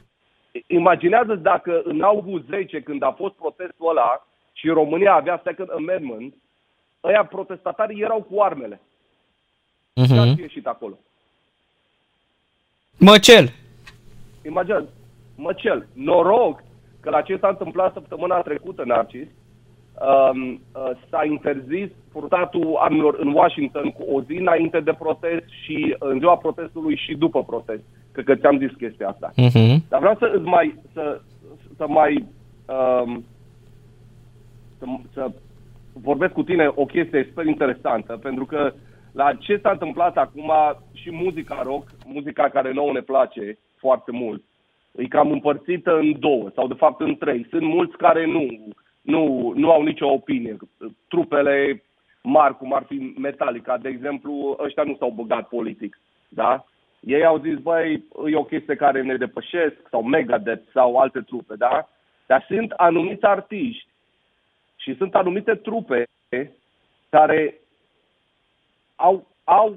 Imaginează 0.67 1.35
dacă 1.35 1.81
în 1.85 2.01
august 2.01 2.45
10, 2.45 2.81
când 2.81 3.03
a 3.03 3.11
fost 3.11 3.35
protestul 3.35 3.89
ăla 3.89 4.27
și 4.53 4.69
România 4.69 5.15
avea 5.15 5.41
Second 5.45 5.69
Amendment, 5.75 6.35
ăia 7.03 7.25
protestatarii 7.25 8.01
erau 8.03 8.23
cu 8.31 8.41
armele. 8.41 8.81
Ce 9.93 10.13
ar 10.19 10.27
Mhm. 10.27 10.35
fi 10.35 10.41
ieșit 10.41 10.67
acolo? 10.67 10.99
Măcel. 12.99 13.53
Imaginați, 14.47 14.89
măcel, 15.37 15.87
noroc 15.93 16.63
că 17.01 17.11
la 17.11 17.21
ce 17.21 17.37
s-a 17.37 17.49
întâmplat 17.49 17.93
săptămâna 17.93 18.41
trecută, 18.41 18.83
Narcis, 18.87 19.29
um, 19.29 20.53
uh, 20.53 20.91
s-a 21.11 21.25
interzis 21.25 21.89
purtatul 22.13 22.77
armelor 22.79 23.17
în 23.19 23.33
Washington 23.33 23.91
cu 23.91 24.03
o 24.13 24.23
zi 24.23 24.33
înainte 24.33 24.81
de 24.81 24.93
protest 24.99 25.45
și 25.63 25.97
în 25.99 26.19
ziua 26.19 26.37
protestului 26.37 26.97
și 26.97 27.15
după 27.15 27.45
protest. 27.45 27.83
Cred 28.13 28.25
că 28.25 28.35
ți-am 28.35 28.59
zis 28.59 28.71
chestia 28.79 29.09
asta. 29.09 29.33
Mhm. 29.37 29.85
Dar 29.89 30.01
vreau 30.01 30.17
să 30.19 30.33
îți 30.35 30.45
mai, 30.45 30.79
să, 30.93 31.21
să 31.77 31.85
mai, 31.89 32.25
um, 32.67 33.25
să, 34.79 34.85
să 35.13 35.31
vorbesc 35.93 36.33
cu 36.33 36.43
tine 36.43 36.73
o 36.75 36.85
chestie 36.85 37.27
super 37.29 37.47
interesantă, 37.47 38.19
pentru 38.23 38.45
că 38.45 38.73
la 39.15 39.35
ce 39.35 39.59
s-a 39.63 39.71
întâmplat 39.71 40.17
acum 40.17 40.53
și 40.93 41.11
muzica 41.11 41.63
rock, 41.63 41.89
muzica 42.07 42.49
care 42.49 42.73
nouă 42.73 42.93
ne 42.93 43.01
place 43.01 43.59
foarte 43.77 44.11
mult, 44.13 44.43
e 44.93 45.07
cam 45.07 45.31
împărțită 45.31 45.99
în 45.99 46.21
două, 46.21 46.51
sau 46.55 46.69
de 46.69 46.75
fapt 46.75 47.01
în 47.01 47.17
trei. 47.17 47.47
Sunt 47.51 47.63
mulți 47.63 47.97
care 47.97 48.27
nu, 48.27 48.47
nu, 49.01 49.53
nu 49.57 49.71
au 49.71 49.83
nicio 49.83 50.07
opinie. 50.07 50.57
Trupele 51.09 51.83
mari, 52.23 52.57
cum 52.57 52.75
ar 52.75 52.85
fi 52.89 53.15
Metallica, 53.19 53.79
de 53.79 53.89
exemplu, 53.89 54.57
ăștia 54.61 54.83
nu 54.83 54.97
s-au 54.99 55.11
băgat 55.11 55.49
politic, 55.49 56.01
da? 56.29 56.65
Ei 57.01 57.25
au 57.25 57.39
zis, 57.39 57.59
băi, 57.59 58.05
e 58.31 58.37
o 58.37 58.45
chestie 58.45 58.77
care 58.77 59.03
ne 59.03 59.17
depășesc, 59.17 59.77
sau 59.91 60.03
Megadeth, 60.03 60.71
sau 60.73 60.97
alte 60.97 61.21
trupe, 61.21 61.55
da? 61.57 61.89
Dar 62.27 62.45
sunt 62.49 62.71
anumiți 62.71 63.25
artiști 63.25 63.89
și 64.77 64.97
sunt 64.97 65.15
anumite 65.15 65.55
trupe 65.55 66.05
care 67.09 67.55
au, 68.97 69.27
au, 69.45 69.75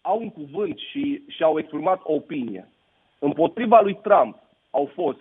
au 0.00 0.18
un 0.20 0.30
cuvânt 0.30 0.78
și 0.90 1.22
și-au 1.28 1.58
exprimat 1.58 2.00
o 2.02 2.12
opinie. 2.14 2.68
Împotriva 3.18 3.80
lui 3.80 3.98
Trump 4.02 4.36
au 4.70 4.90
fost 4.94 5.18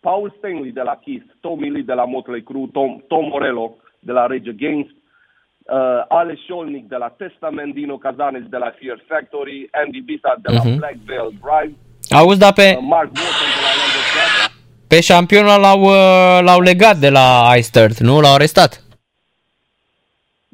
Paul 0.00 0.34
Stanley 0.38 0.72
de 0.72 0.80
la 0.82 0.96
Kiss, 1.04 1.24
Tommy 1.40 1.70
Lee 1.70 1.82
de 1.82 1.92
la 1.92 2.04
Motley 2.04 2.42
Crue, 2.42 2.68
Tom, 2.72 3.00
Tom 3.08 3.28
Morello 3.28 3.76
de 3.98 4.12
la 4.12 4.26
Rage 4.26 4.48
Against, 4.50 4.90
uh, 4.90 6.04
Ale 6.08 6.34
Sholnick 6.46 6.88
de 6.88 6.96
la 6.96 7.08
Testament, 7.08 7.74
Dino 7.74 7.96
Cazanes 7.98 8.42
de 8.48 8.56
la 8.56 8.70
Fear 8.78 8.98
Factory, 9.08 9.68
Andy 9.72 10.00
Bisa 10.00 10.34
de 10.42 10.52
la 10.52 10.60
Mhm. 10.64 10.76
Black 10.76 10.96
Veil 11.04 11.30
Brides, 11.42 11.76
Auzi, 12.10 12.38
dar 12.38 12.52
pe, 12.52 12.74
uh, 12.76 12.82
Mark 12.94 13.10
Walton 13.14 13.50
de 13.56 13.60
la 13.66 13.72
Land 13.78 13.94
of 14.00 14.14
Gaza. 14.16 14.52
pe 14.88 15.00
șampionul 15.00 15.48
ăla 15.48 15.56
l-au, 15.56 15.80
uh, 15.82 16.44
l-au 16.44 16.60
legat 16.60 16.96
de 16.96 17.08
la 17.10 17.52
iStart, 17.56 17.98
nu? 17.98 18.20
L-au 18.20 18.34
arestat. 18.34 18.84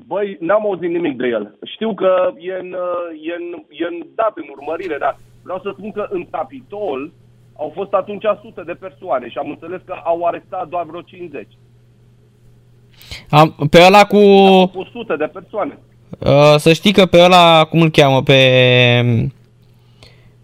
Băi, 0.06 0.36
n-am 0.40 0.64
auzit 0.66 0.90
nimic 0.90 1.16
de 1.16 1.26
el. 1.26 1.58
Știu 1.74 1.94
că 1.94 2.32
e 2.38 2.52
în, 2.60 2.72
uh, 2.72 3.08
e 3.30 3.34
în, 3.42 3.46
e 3.68 3.84
în 3.92 4.06
dat 4.14 4.32
în 4.34 4.48
urmărire, 4.56 4.96
dar 4.98 5.18
vreau 5.42 5.60
să 5.62 5.70
spun 5.72 5.90
că 5.92 6.06
în 6.10 6.26
Capitol 6.30 7.12
au 7.58 7.72
fost 7.74 7.92
atunci 7.92 8.24
sute 8.42 8.62
de 8.66 8.72
persoane 8.72 9.28
și 9.28 9.38
am 9.38 9.50
înțeles 9.50 9.80
că 9.84 9.94
au 10.04 10.24
arestat 10.24 10.68
doar 10.68 10.84
vreo 10.84 11.00
50. 11.00 11.46
Am, 13.30 13.54
pe 13.70 13.78
ăla 13.86 14.04
cu... 14.04 14.16
Au 14.16 14.70
fost 14.72 14.90
sute 14.90 15.16
de 15.16 15.26
persoane. 15.26 15.78
Uh, 16.18 16.54
să 16.56 16.72
știi 16.72 16.92
că 16.92 17.06
pe 17.06 17.22
ăla, 17.22 17.64
cum 17.64 17.80
îl 17.80 17.90
cheamă, 17.90 18.22
pe 18.22 18.40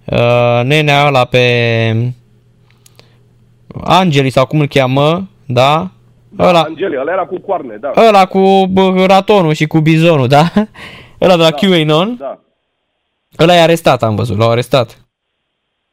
uh, 0.05 0.60
nenea 0.64 1.06
ăla, 1.06 1.24
pe 1.24 1.44
Angeli 3.84 4.30
sau 4.30 4.47
cum 4.47 4.60
îl 4.60 4.66
cheamă, 4.66 5.28
da? 5.47 5.90
Ăla, 6.39 6.61
Angeli, 6.63 6.97
ăla 6.99 7.13
era 7.13 7.27
cu 7.27 7.39
coarne, 7.41 7.77
da. 7.77 7.91
ăla 8.09 8.27
cu 8.27 8.67
bă, 8.67 9.05
ratonul 9.07 9.53
și 9.53 9.67
cu 9.67 9.81
bizonul, 9.81 10.29
da? 10.29 10.43
Ăla 11.21 11.37
de 11.37 11.43
la 11.43 11.51
QAnon, 11.51 12.17
Da. 12.17 12.39
ăla 13.39 13.55
e 13.55 13.61
arestat, 13.61 14.03
am 14.03 14.15
văzut, 14.17 14.39
l-au 14.39 14.51
arestat. 14.51 15.07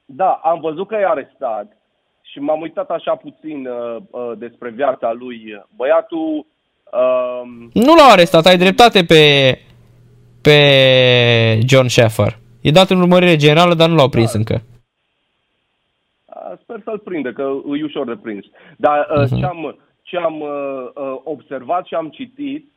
Da, 0.05 0.39
am 0.43 0.59
văzut 0.59 0.87
că 0.87 0.95
e 0.95 1.05
arestat 1.09 1.77
și 2.21 2.39
m-am 2.39 2.61
uitat 2.61 2.89
așa 2.89 3.15
puțin 3.15 3.67
uh, 3.67 4.01
uh, 4.09 4.31
despre 4.37 4.69
viața 4.69 5.11
lui. 5.11 5.63
Băiatul 5.75 6.45
uh, 6.91 7.41
Nu 7.73 7.95
l-au 7.95 8.09
arestat, 8.11 8.45
ai 8.45 8.57
dreptate 8.57 9.03
pe, 9.03 9.23
pe 10.41 11.59
John 11.67 11.87
Sheffer. 11.87 12.37
E 12.61 12.71
dat 12.71 12.89
în 12.89 13.01
urmărire 13.01 13.35
generală, 13.35 13.73
dar 13.73 13.89
nu 13.89 13.95
l-au 13.95 14.09
prins 14.09 14.33
încă. 14.33 14.61
Uh, 16.25 16.57
Sper 16.63 16.81
să-l 16.83 16.97
prindă, 16.99 17.31
că 17.31 17.41
e 17.79 17.83
ușor 17.83 18.05
de 18.05 18.17
prins. 18.21 18.45
Dar 18.77 19.07
uh, 19.15 19.23
Mhm. 19.29 19.39
ce 19.39 19.45
am, 19.45 19.77
ce 20.09 20.17
am 20.17 20.39
uh, 20.41 20.49
uh, 20.95 21.15
observat 21.23 21.85
și 21.85 21.93
am 21.93 22.09
citit, 22.09 22.71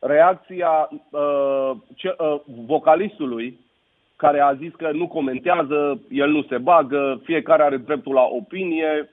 reacția 0.00 0.88
uh, 1.10 1.70
ce, 1.94 2.14
uh, 2.18 2.40
vocalistului, 2.66 3.58
care 4.16 4.40
a 4.40 4.54
zis 4.54 4.72
că 4.76 4.90
nu 4.92 5.06
comentează, 5.06 6.00
el 6.10 6.28
nu 6.30 6.42
se 6.48 6.58
bagă, 6.58 7.20
fiecare 7.24 7.62
are 7.62 7.76
dreptul 7.76 8.14
la 8.14 8.22
opinie, 8.40 9.10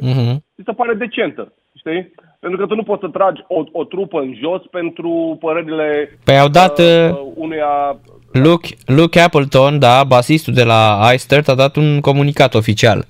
Mhm. 0.00 0.42
mi 0.54 0.64
se 0.64 0.72
pare 0.72 0.94
decentă, 0.94 1.52
știi? 1.78 2.12
Pentru 2.40 2.58
că 2.58 2.66
tu 2.66 2.74
nu 2.74 2.82
poți 2.82 3.00
să 3.00 3.08
tragi 3.08 3.40
o, 3.48 3.62
o 3.72 3.84
trupă 3.84 4.20
în 4.20 4.34
jos 4.40 4.60
pentru 4.70 5.36
părerile 5.40 6.18
Păi 6.24 6.38
au 6.38 6.48
dat... 6.48 6.78
uh, 6.78 6.84
Uh, 6.84 7.10
uh, 7.10 7.32
uneia... 7.34 7.98
Luke, 8.32 8.68
Luke 8.86 9.20
Appleton, 9.20 9.78
da, 9.78 10.04
basistul 10.04 10.54
de 10.54 10.64
la 10.64 11.10
iStart, 11.14 11.48
a 11.48 11.54
dat 11.54 11.76
un 11.76 12.00
comunicat 12.00 12.54
oficial 12.54 13.04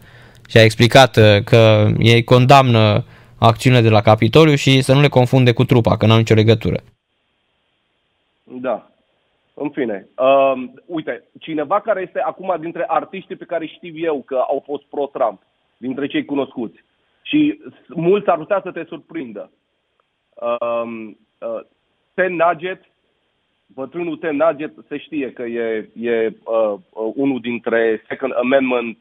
și 0.49 0.57
a 0.57 0.63
explicat 0.63 1.17
uh, 1.17 1.25
că 1.45 1.87
ei 1.99 2.25
condamnă 2.25 3.05
acțiunile 3.39 3.83
de 3.83 3.89
la 3.89 4.01
Capitoliu 4.01 4.55
și 4.55 4.81
să 4.83 4.95
nu 4.95 5.01
le 5.01 5.09
confunde 5.09 5.53
cu 5.53 5.65
trupa, 5.65 5.97
că 5.97 6.07
n-au 6.07 6.17
nicio 6.17 6.35
legătură. 6.35 6.77
Da. 8.45 8.91
În 9.55 9.71
fine, 9.71 10.09
uh, 10.19 10.53
uite, 10.87 11.25
cineva 11.41 11.81
care 11.81 12.01
este 12.07 12.21
acum 12.21 12.57
dintre 12.61 12.85
artiștii 12.87 13.37
pe 13.37 13.45
care 13.45 13.67
știu 13.67 13.93
eu 13.99 14.23
că 14.27 14.35
au 14.49 14.63
fost 14.67 14.83
pro-Trump, 14.85 15.43
dintre 15.77 16.07
cei 16.07 16.25
cunoscuți, 16.25 16.85
și 17.23 17.61
s- 17.71 17.95
mulți 17.95 18.29
ar 18.29 18.39
putea 18.39 18.61
să 18.65 18.71
te 18.71 18.85
surprindă. 18.89 19.51
Uh, 20.35 21.09
uh, 21.39 21.61
Ten 22.15 22.35
Nugget, 22.35 22.81
bătrânul 23.67 24.17
Ten 24.17 24.37
Nugget, 24.37 24.73
se 24.89 24.99
știe 24.99 25.33
că 25.33 25.43
e, 25.43 25.89
e 26.01 26.27
uh, 26.45 26.73
uh, 26.91 27.13
unul 27.15 27.41
dintre 27.41 28.03
Second 28.09 28.33
Amendment, 28.37 28.99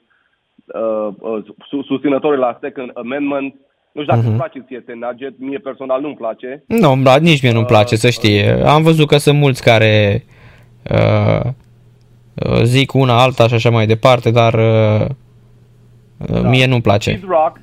uh, 0.65 1.07
uh, 1.19 1.43
sus- 1.67 1.85
susținătorii 1.85 2.39
la 2.39 2.57
Second 2.61 2.91
Amendment. 2.93 3.55
Nu 3.95 4.01
știu 4.01 4.13
dacă 4.13 4.27
uh-huh. 4.27 4.29
îți 4.29 4.37
place 4.37 4.63
ție 4.67 4.79
Ten 4.79 4.99
Nugget, 4.99 5.33
mie 5.37 5.57
personal 5.57 6.01
nu-mi 6.01 6.15
place. 6.15 6.63
Nu, 6.67 6.91
îmi 6.91 7.03
pla- 7.05 7.21
nici 7.21 7.41
mie 7.41 7.51
nu-mi 7.51 7.65
place 7.65 7.95
să 7.95 8.09
știe. 8.09 8.63
Am 8.65 8.83
văzut 8.83 9.07
că 9.07 9.17
sunt 9.17 9.39
mulți 9.39 9.63
care 9.63 10.23
uh, 10.91 11.45
uh, 12.33 12.61
zic 12.63 12.93
una 12.93 13.21
alta 13.21 13.47
și 13.47 13.53
așa 13.53 13.69
mai 13.69 13.85
departe, 13.85 14.31
dar 14.31 14.53
uh, 14.53 15.05
uh, 16.29 16.41
mie 16.43 16.65
nu-mi 16.65 16.81
place. 16.81 17.11
Kid 17.11 17.27
Rock, 17.27 17.59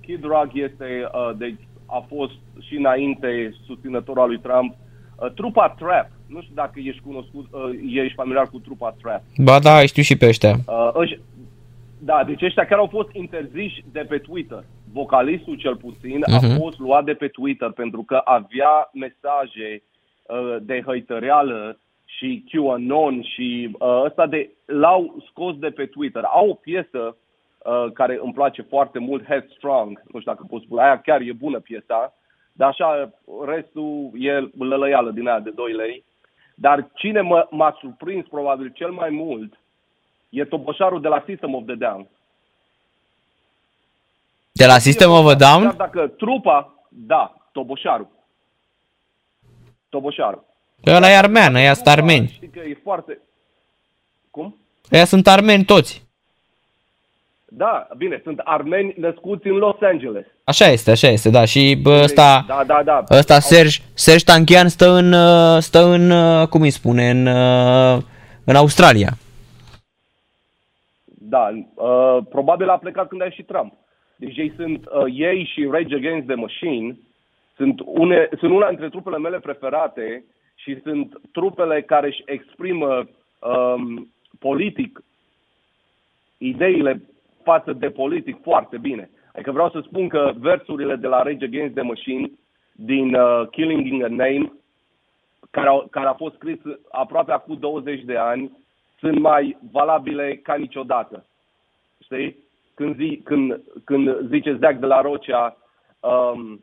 Kid 0.00 0.22
Rock 0.22 0.50
este, 0.52 0.86
uh, 1.12 1.36
deci 1.38 1.60
a 1.86 2.04
fost 2.08 2.38
și 2.60 2.76
înainte 2.76 3.54
susținător 3.66 4.18
al 4.18 4.28
lui 4.28 4.40
Trump. 4.40 4.74
Uh, 5.16 5.32
trupa 5.32 5.74
Trap, 5.78 6.10
nu 6.26 6.40
știu 6.42 6.54
dacă 6.54 6.72
ești 6.74 7.00
cunoscut, 7.00 7.46
uh, 7.50 7.60
ești 8.04 8.14
familiar 8.14 8.48
cu 8.48 8.58
trupa 8.58 8.96
Trap. 9.02 9.22
Ba 9.36 9.58
da, 9.58 9.86
știu 9.86 10.02
și 10.02 10.16
pe 10.16 10.26
ăștia. 10.26 10.56
Uh, 10.66 10.90
își, 10.92 11.18
da, 12.00 12.24
deci 12.24 12.42
ăștia 12.42 12.66
care 12.66 12.80
au 12.80 12.86
fost 12.86 13.08
interziși 13.12 13.84
de 13.92 14.04
pe 14.08 14.18
Twitter. 14.18 14.64
Vocalistul 14.92 15.56
cel 15.56 15.76
puțin 15.76 16.22
uh-huh. 16.22 16.42
a 16.42 16.46
Mhm. 16.46 16.58
fost 16.58 16.78
luat 16.78 17.04
de 17.04 17.14
pe 17.14 17.28
Twitter 17.28 17.70
pentru 17.70 18.02
că 18.02 18.20
avea 18.24 18.90
mesaje 18.92 19.82
uh, 20.26 20.56
de 20.60 20.82
hăităreală 20.86 21.78
și 22.04 22.44
QAnon 22.50 23.22
și 23.22 23.76
uh, 23.78 24.02
ăsta 24.04 24.26
de 24.26 24.50
l-au 24.64 25.24
scos 25.30 25.58
de 25.58 25.70
pe 25.70 25.86
Twitter. 25.86 26.22
Au 26.24 26.48
o 26.48 26.54
piesă 26.54 27.16
uh, 27.64 27.92
care 27.92 28.18
îmi 28.22 28.32
place 28.32 28.62
foarte 28.62 28.98
mult, 28.98 29.24
Headstrong, 29.24 30.02
nu 30.12 30.20
știu 30.20 30.32
dacă 30.32 30.46
pot 30.48 30.62
spune, 30.62 30.82
aia 30.82 31.00
chiar 31.00 31.20
e 31.20 31.32
bună 31.32 31.58
piesa, 31.58 32.14
dar 32.52 32.68
așa 32.68 33.10
restul 33.46 34.10
e 34.14 34.48
lălăială 34.58 35.10
din 35.10 35.28
aia 35.28 35.40
de 35.40 35.50
2 35.50 35.72
lei. 35.72 36.04
Dar 36.54 36.90
cine 36.94 37.20
mă, 37.20 37.46
m-a 37.50 37.76
surprins 37.80 38.26
probabil 38.26 38.70
cel 38.74 38.90
mai 38.90 39.10
mult 39.10 39.58
e 40.28 40.44
toboșarul 40.44 41.00
de 41.00 41.08
la 41.08 41.22
System 41.26 41.54
of 41.54 41.64
the 41.66 41.74
Down. 41.74 42.06
De 44.52 44.66
la 44.66 44.78
System 44.78 45.10
of 45.10 45.26
a 45.26 45.36
Chiar 45.36 45.36
Down? 45.36 45.74
dacă 45.76 46.06
trupa, 46.06 46.74
da, 46.88 47.34
toboșarul. 47.52 48.08
Toboșarul. 49.88 50.44
Ăla 50.86 51.10
e 51.10 51.16
armean, 51.16 51.54
ăia 51.54 51.72
sunt 51.72 51.84
Trupa, 51.84 52.00
armeni. 52.00 52.28
Știi 52.34 52.48
că 52.50 52.58
e 52.58 52.78
foarte... 52.82 53.18
Cum? 54.30 54.56
Ăia 54.92 55.04
sunt 55.04 55.26
armeni 55.28 55.64
toți. 55.64 56.06
Da, 57.50 57.88
bine, 57.96 58.20
sunt 58.24 58.38
armeni 58.44 58.94
născuți 58.96 59.46
în 59.46 59.56
Los 59.56 59.76
Angeles. 59.80 60.24
Așa 60.44 60.66
este, 60.66 60.90
așa 60.90 61.08
este, 61.08 61.30
da. 61.30 61.44
Și 61.44 61.78
bă, 61.82 62.00
ăsta, 62.02 62.44
Da, 62.46 62.64
da, 62.66 62.82
da. 62.84 63.04
ăsta 63.10 63.38
Serge, 63.40 63.78
Serge 63.94 64.24
Tanchian 64.24 64.68
stă 64.68 64.90
în, 64.90 65.12
uh, 65.12 65.58
stă 65.62 65.84
în, 65.84 66.10
uh, 66.10 66.48
cum 66.48 66.60
îi 66.60 66.70
spune, 66.70 67.10
în, 67.10 67.26
uh, 67.26 68.02
în 68.44 68.56
Australia. 68.56 69.08
Da, 71.28 71.50
uh, 71.74 72.18
probabil 72.28 72.68
a 72.68 72.78
plecat 72.78 73.08
când 73.08 73.20
a 73.20 73.24
ieșit 73.24 73.46
Trump. 73.46 73.72
Deci 74.16 74.36
ei 74.36 74.52
sunt, 74.56 74.86
uh, 74.86 75.04
ei 75.12 75.44
și 75.44 75.68
Rage 75.70 75.94
Against 75.94 76.26
the 76.26 76.34
Machine 76.36 76.96
sunt, 77.56 77.80
une, 77.84 78.28
sunt 78.38 78.52
una 78.52 78.68
dintre 78.68 78.88
trupele 78.88 79.18
mele 79.18 79.38
preferate 79.38 80.24
și 80.54 80.80
sunt 80.80 81.20
trupele 81.32 81.82
care 81.82 82.06
își 82.06 82.22
exprimă 82.26 83.08
um, 83.40 84.12
politic 84.38 85.02
ideile 86.38 87.02
față 87.42 87.72
de 87.72 87.90
politic 87.90 88.42
foarte 88.42 88.78
bine. 88.78 89.10
Adică 89.34 89.52
vreau 89.52 89.70
să 89.70 89.80
spun 89.80 90.08
că 90.08 90.32
versurile 90.38 90.96
de 90.96 91.06
la 91.06 91.22
Rage 91.22 91.44
Against 91.44 91.74
the 91.74 91.82
Machine 91.82 92.30
din 92.72 93.14
uh, 93.14 93.48
Killing 93.50 93.86
in 93.86 93.98
the 93.98 94.08
Name, 94.08 94.52
care, 95.50 95.68
au, 95.68 95.86
care 95.90 96.06
a 96.06 96.12
fost 96.12 96.34
scris 96.34 96.58
aproape 96.90 97.32
acum 97.32 97.56
20 97.58 98.02
de 98.02 98.16
ani, 98.16 98.50
sunt 99.00 99.18
mai 99.18 99.56
valabile 99.72 100.40
ca 100.42 100.54
niciodată. 100.54 101.24
Știi? 102.04 102.36
Când, 102.74 102.96
zi, 102.96 103.20
când, 103.24 103.60
când 103.84 104.28
zice 104.30 104.56
Zac 104.60 104.78
de 104.78 104.86
la 104.86 105.00
Rocea, 105.00 105.56
um, 106.00 106.62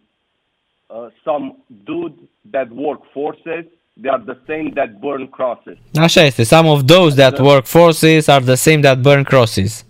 uh, 0.87 1.05
some 1.23 1.55
dude 1.83 2.15
that 2.51 2.67
work 2.75 3.01
forces, 3.11 3.65
they 4.01 4.11
are 4.11 4.23
the 4.25 4.37
same 4.47 4.71
that 4.73 4.99
burn 4.99 5.29
crosses. 5.29 5.77
Așa 5.93 6.21
este. 6.21 6.43
Some 6.43 6.69
of 6.69 6.83
those 6.85 7.15
that 7.15 7.39
work 7.39 7.65
forces 7.65 8.27
are 8.27 8.43
the 8.43 8.55
same 8.55 8.79
that 8.79 8.99
burn 8.99 9.23
crosses. 9.23 9.85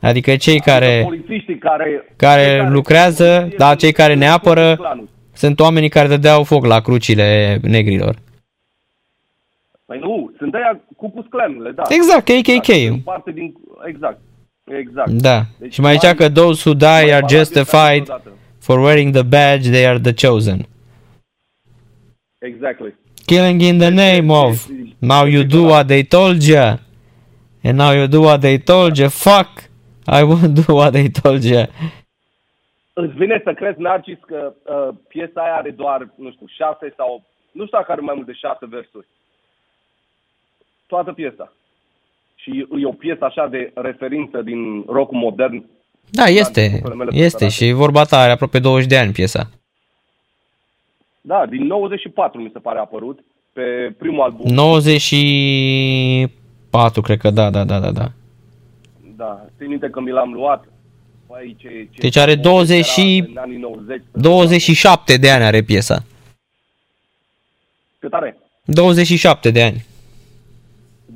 Adică 0.00 0.36
cei 0.36 0.60
care, 0.60 1.00
Polițiștii 1.04 1.58
care, 1.58 2.14
care 2.16 2.58
cei 2.60 2.70
lucrează, 2.70 3.38
sunt 3.40 3.56
dar 3.56 3.76
cei 3.76 3.92
care 3.92 4.14
ne 4.14 4.28
apără 4.28 4.76
clanul. 4.76 5.08
sunt 5.32 5.60
oamenii 5.60 5.88
care 5.88 6.08
dădeau 6.08 6.44
foc 6.44 6.64
la 6.66 6.80
crucile 6.80 7.58
negrilor. 7.62 8.16
Păi 9.92 10.00
nu, 10.00 10.32
sunt 10.38 10.54
aia 10.54 10.80
cu 10.96 11.10
cusclanurile, 11.10 11.70
da. 11.70 11.82
Exact, 11.88 12.24
KKK. 12.24 12.72
Sunt 12.72 13.02
parte 13.02 13.30
din... 13.30 13.54
Exact. 13.86 14.18
Exact. 14.64 15.10
Da. 15.10 15.42
Deci 15.58 15.72
Și 15.72 15.80
mai 15.80 15.92
zicea 15.92 16.14
că 16.14 16.30
those 16.30 16.68
who 16.68 16.78
die 16.78 16.86
mai 16.86 16.96
are 16.96 17.10
valabil 17.10 17.28
ca 17.28 17.36
justified 17.36 17.98
niciodată. 17.98 18.32
for 18.58 18.78
wearing 18.78 19.12
the 19.14 19.22
badge, 19.22 19.70
they 19.70 19.86
are 19.86 19.98
the 19.98 20.26
chosen. 20.26 20.66
Exactly. 22.38 22.94
Killing 23.26 23.60
in 23.60 23.78
the 23.78 23.88
name 23.88 24.32
of. 24.32 24.68
Now 24.98 25.24
you 25.26 25.42
do 25.44 25.62
what 25.62 25.86
they 25.86 26.02
told 26.04 26.42
you. 26.42 26.78
And 27.62 27.76
now 27.76 27.92
you 27.92 28.06
do 28.06 28.20
what 28.20 28.40
they 28.40 28.58
told 28.58 28.96
you. 28.96 29.08
Fuck. 29.08 29.50
I 30.06 30.22
won't 30.22 30.54
do 30.66 30.74
what 30.74 30.92
they 30.92 31.08
told 31.22 31.44
you. 31.44 31.64
Îți 32.92 33.14
vine 33.14 33.40
să 33.44 33.52
crezi, 33.54 33.80
Narcis, 33.80 34.18
că 34.26 34.52
uh, 34.64 34.94
piesa 35.08 35.40
aia 35.40 35.54
are 35.54 35.70
doar, 35.70 36.08
nu 36.16 36.30
știu, 36.30 36.46
șase 36.46 36.92
sau... 36.96 37.24
Nu 37.52 37.64
știu 37.64 37.78
dacă 37.78 37.92
are 37.92 38.00
mai 38.00 38.14
mult 38.14 38.26
de 38.26 38.32
șase 38.32 38.66
versuri. 38.66 39.06
Toată 40.92 41.12
piesa. 41.12 41.52
Și 42.34 42.66
e 42.82 42.86
o 42.86 42.92
piesă 42.92 43.24
așa 43.24 43.46
de 43.46 43.70
referință 43.74 44.42
din 44.42 44.84
rock 44.88 45.12
modern. 45.12 45.64
Da, 46.10 46.24
este. 46.24 46.68
trupele 46.72 46.94
mele 46.94 47.10
Este 47.14 47.36
preferate. 47.36 47.64
și 47.64 47.72
vorba 47.72 48.04
ta 48.04 48.18
are 48.20 48.32
aproape 48.32 48.58
20 48.58 48.88
de 48.88 48.98
ani 48.98 49.12
piesa. 49.12 49.50
Da, 51.20 51.46
din 51.46 51.66
94 51.66 52.40
mi 52.40 52.50
se 52.52 52.58
pare 52.58 52.78
a 52.78 52.80
apărut 52.80 53.18
pe 53.52 53.94
primul 53.98 54.20
album. 54.22 54.54
94, 54.54 57.00
cred 57.00 57.18
că 57.18 57.30
da, 57.30 57.50
da, 57.50 57.64
da, 57.64 57.78
da, 57.78 57.90
da. 57.90 58.10
Da, 59.16 59.44
țin 59.58 59.68
minte 59.68 59.88
că 59.90 60.00
mi 60.00 60.10
l-am 60.10 60.32
luat. 60.32 60.64
Păi, 61.26 61.56
ce, 61.58 61.68
ce 61.68 62.00
Deci 62.00 62.16
are 62.16 62.34
20 62.34 62.84
și- 62.84 63.16
era 63.16 63.26
în 63.30 63.36
anii 63.36 63.58
90. 63.58 64.02
27 64.12 65.16
de 65.16 65.30
ani 65.30 65.44
are 65.44 65.62
piesa. 65.62 66.04
Cât 67.98 68.12
are? 68.12 68.38
27 68.64 69.50
de 69.50 69.62
ani. 69.62 69.84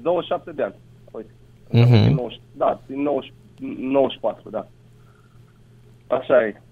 27 0.06 0.50
de 0.54 0.62
ani. 0.62 0.74
Uite. 1.10 1.30
Mhm. 1.70 2.02
Din 2.06 2.14
90, 2.14 2.40
da, 2.52 2.80
din 2.86 3.02
90, 3.02 3.32
94, 3.80 4.50
da. 4.50 4.66
Așa 6.06 6.46
e. 6.46 6.62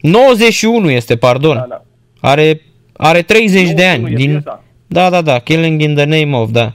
91 0.00 0.90
este, 0.90 1.16
pardon. 1.16 1.54
Da, 1.56 1.66
da. 1.68 1.82
Are, 2.20 2.60
are 2.92 3.22
30 3.22 3.70
de 3.72 3.84
91 3.86 4.04
ani. 4.04 4.12
e 4.12 4.16
Din, 4.16 4.30
piesa. 4.30 4.62
da, 4.86 5.10
da, 5.10 5.20
da. 5.22 5.38
Killing 5.38 5.80
in 5.80 5.94
the 5.94 6.04
name 6.04 6.36
of, 6.36 6.50
da. 6.50 6.72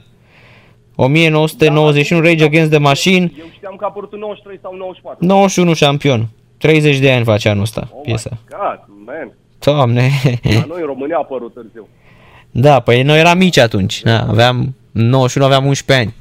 1991 0.96 2.20
Rage 2.22 2.44
Against 2.44 2.70
the 2.70 2.78
Machine. 2.78 3.32
Eu 3.38 3.44
știam 3.54 3.76
că 3.76 3.84
a 3.84 3.88
apărut 3.88 4.12
în 4.12 4.18
93 4.18 4.58
sau 4.62 4.74
94. 4.76 5.26
91 5.26 5.74
șampion. 5.74 6.28
30 6.58 6.98
de 6.98 7.12
ani 7.12 7.24
face 7.24 7.48
anul 7.48 7.62
ăsta 7.62 7.88
Oh 7.92 8.00
piesa. 8.02 8.28
my 8.32 8.38
God, 8.48 8.80
man. 9.06 9.32
Doamne. 9.58 10.10
La 10.42 10.64
noi 10.68 10.80
în 10.80 10.86
România 10.86 11.16
a 11.16 11.18
apărut 11.18 11.54
târziu. 11.54 11.88
Da, 12.50 12.80
păi 12.80 13.02
noi 13.02 13.18
eram 13.18 13.38
mici 13.38 13.58
atunci. 13.58 14.02
Da, 14.02 14.20
aveam 14.28 14.74
91 14.92 15.46
aveam 15.46 15.66
11 15.66 16.06
ani. 16.06 16.14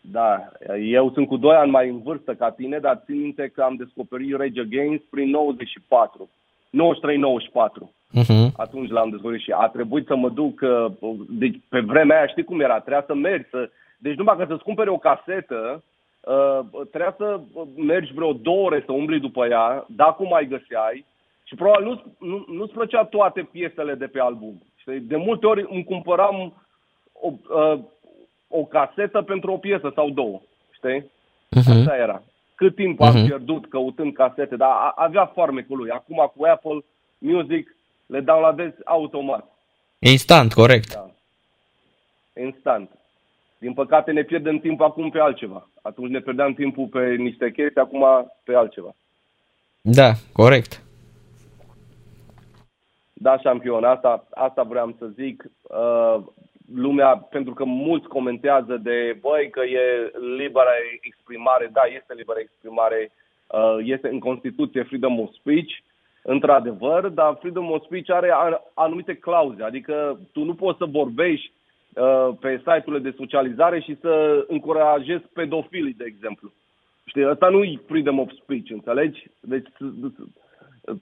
Da, 0.00 0.48
eu 0.76 1.10
sunt 1.12 1.26
cu 1.26 1.36
2 1.36 1.56
ani 1.56 1.70
mai 1.70 1.88
în 1.88 2.02
vârstă 2.02 2.34
ca 2.34 2.50
tine, 2.50 2.78
dar 2.78 3.02
țin 3.04 3.20
minte 3.20 3.50
că 3.54 3.62
am 3.62 3.76
descoperit 3.76 4.36
Rage 4.36 4.60
Against 4.60 5.04
prin 5.10 5.30
94. 5.30 6.30
93-94. 6.70 7.90
Uh-huh. 8.18 8.52
Atunci 8.56 8.90
l-am 8.90 9.10
descoperit 9.10 9.42
și 9.42 9.50
a 9.50 9.66
trebuit 9.66 10.06
să 10.06 10.16
mă 10.16 10.28
duc, 10.28 10.60
uh, 10.60 11.14
deci 11.28 11.60
pe 11.68 11.80
vremea 11.80 12.16
aia 12.16 12.26
știi 12.26 12.44
cum 12.44 12.60
era, 12.60 12.78
trebuia 12.78 13.04
să 13.06 13.14
mergi, 13.14 13.48
să, 13.50 13.70
deci 13.98 14.16
numai 14.16 14.36
ca 14.36 14.46
să-ți 14.48 14.62
cumpere 14.62 14.90
o 14.90 14.98
casetă, 14.98 15.82
uh, 16.20 16.60
trebuia 16.90 17.14
să 17.16 17.40
mergi 17.76 18.12
vreo 18.12 18.32
două 18.32 18.64
ore 18.64 18.82
să 18.86 18.92
umbli 18.92 19.20
după 19.20 19.46
ea, 19.46 19.84
dacă 19.88 20.22
o 20.22 20.28
mai 20.28 20.46
găseai 20.46 21.04
și 21.44 21.54
probabil 21.54 21.84
nu, 21.86 22.02
nu, 22.28 22.44
nu-ți 22.48 22.72
plăcea 22.72 23.04
toate 23.04 23.48
piesele 23.52 23.94
de 23.94 24.06
pe 24.06 24.20
album. 24.20 24.62
Știi? 24.76 25.00
De 25.00 25.16
multe 25.16 25.46
ori 25.46 25.66
îmi 25.70 25.84
cumpăram 25.84 26.52
o, 27.20 27.32
uh, 27.54 27.78
o 28.48 28.64
casetă 28.64 29.22
pentru 29.22 29.52
o 29.52 29.56
piesă 29.56 29.92
sau 29.94 30.10
două, 30.10 30.40
știi? 30.70 31.00
Uh-huh. 31.00 31.80
Așa 31.80 31.96
era. 31.96 32.22
Cât 32.54 32.74
timp 32.74 33.00
am 33.00 33.14
Mhm. 33.16 33.26
pierdut 33.26 33.68
căutând 33.68 34.12
casete, 34.14 34.56
dar 34.56 34.70
a- 34.70 34.92
avea 34.96 35.26
farmecul 35.26 35.76
lui. 35.76 35.90
Acum 35.90 36.30
cu 36.36 36.44
Apple 36.44 36.84
Music 37.18 37.76
le 38.06 38.20
downloadezi 38.20 38.74
automat, 38.84 39.44
Instant, 39.98 40.52
corect. 40.52 40.92
da. 40.94 41.10
instant. 42.40 42.90
Din 43.58 43.72
păcate 43.74 44.12
ne 44.12 44.22
pierdem 44.22 44.58
timp 44.58 44.80
acum 44.80 45.10
pe 45.10 45.18
altceva. 45.18 45.68
Atunci 45.82 46.10
ne 46.10 46.20
pierdeam 46.20 46.54
timpul 46.54 46.86
pe 46.86 47.14
niște 47.14 47.50
chestii, 47.52 47.80
acum 47.80 48.04
pe 48.44 48.54
altceva. 48.54 48.94
Da, 49.80 50.12
corect. 50.32 50.82
Da, 53.12 53.38
șampion, 53.38 53.84
asta, 53.84 54.26
asta 54.30 54.62
vreau 54.62 54.94
să 54.98 55.06
zic. 55.06 55.44
Uh, 55.62 56.16
lumea, 56.74 57.16
pentru 57.16 57.54
că 57.54 57.64
mulți 57.64 58.08
comentează 58.08 58.76
de, 58.76 59.16
băi, 59.20 59.50
că 59.50 59.60
e 59.60 60.10
liberă 60.36 60.70
exprimare. 61.00 61.70
Da, 61.72 61.80
este 61.96 62.14
liberă 62.14 62.38
exprimare. 62.40 63.10
Uh, 63.46 63.76
este 63.84 64.08
în 64.08 64.18
Constituție 64.18 64.82
freedom 64.82 65.20
of 65.20 65.30
speech, 65.32 65.72
într-adevăr, 66.22 67.08
dar 67.08 67.36
freedom 67.40 67.70
of 67.70 67.84
speech 67.84 68.10
are 68.10 68.30
a- 68.32 68.62
anumite 68.74 69.14
clauze. 69.14 69.62
Adică 69.62 70.18
tu 70.32 70.44
nu 70.44 70.54
poți 70.54 70.78
să 70.78 70.84
vorbești 70.84 71.52
uh, 71.94 72.28
pe 72.40 72.56
site-urile 72.56 73.10
de 73.10 73.16
socializare 73.16 73.80
și 73.80 73.96
să 74.00 74.44
încurajezi 74.48 75.24
pedofilii, 75.32 75.94
de 75.94 76.04
exemplu. 76.06 76.52
Știi, 77.04 77.24
asta 77.24 77.48
nu 77.48 77.62
e 77.62 77.80
freedom 77.86 78.18
of 78.18 78.30
speech, 78.42 78.70
înțelegi? 78.70 79.26
Deci 79.40 79.68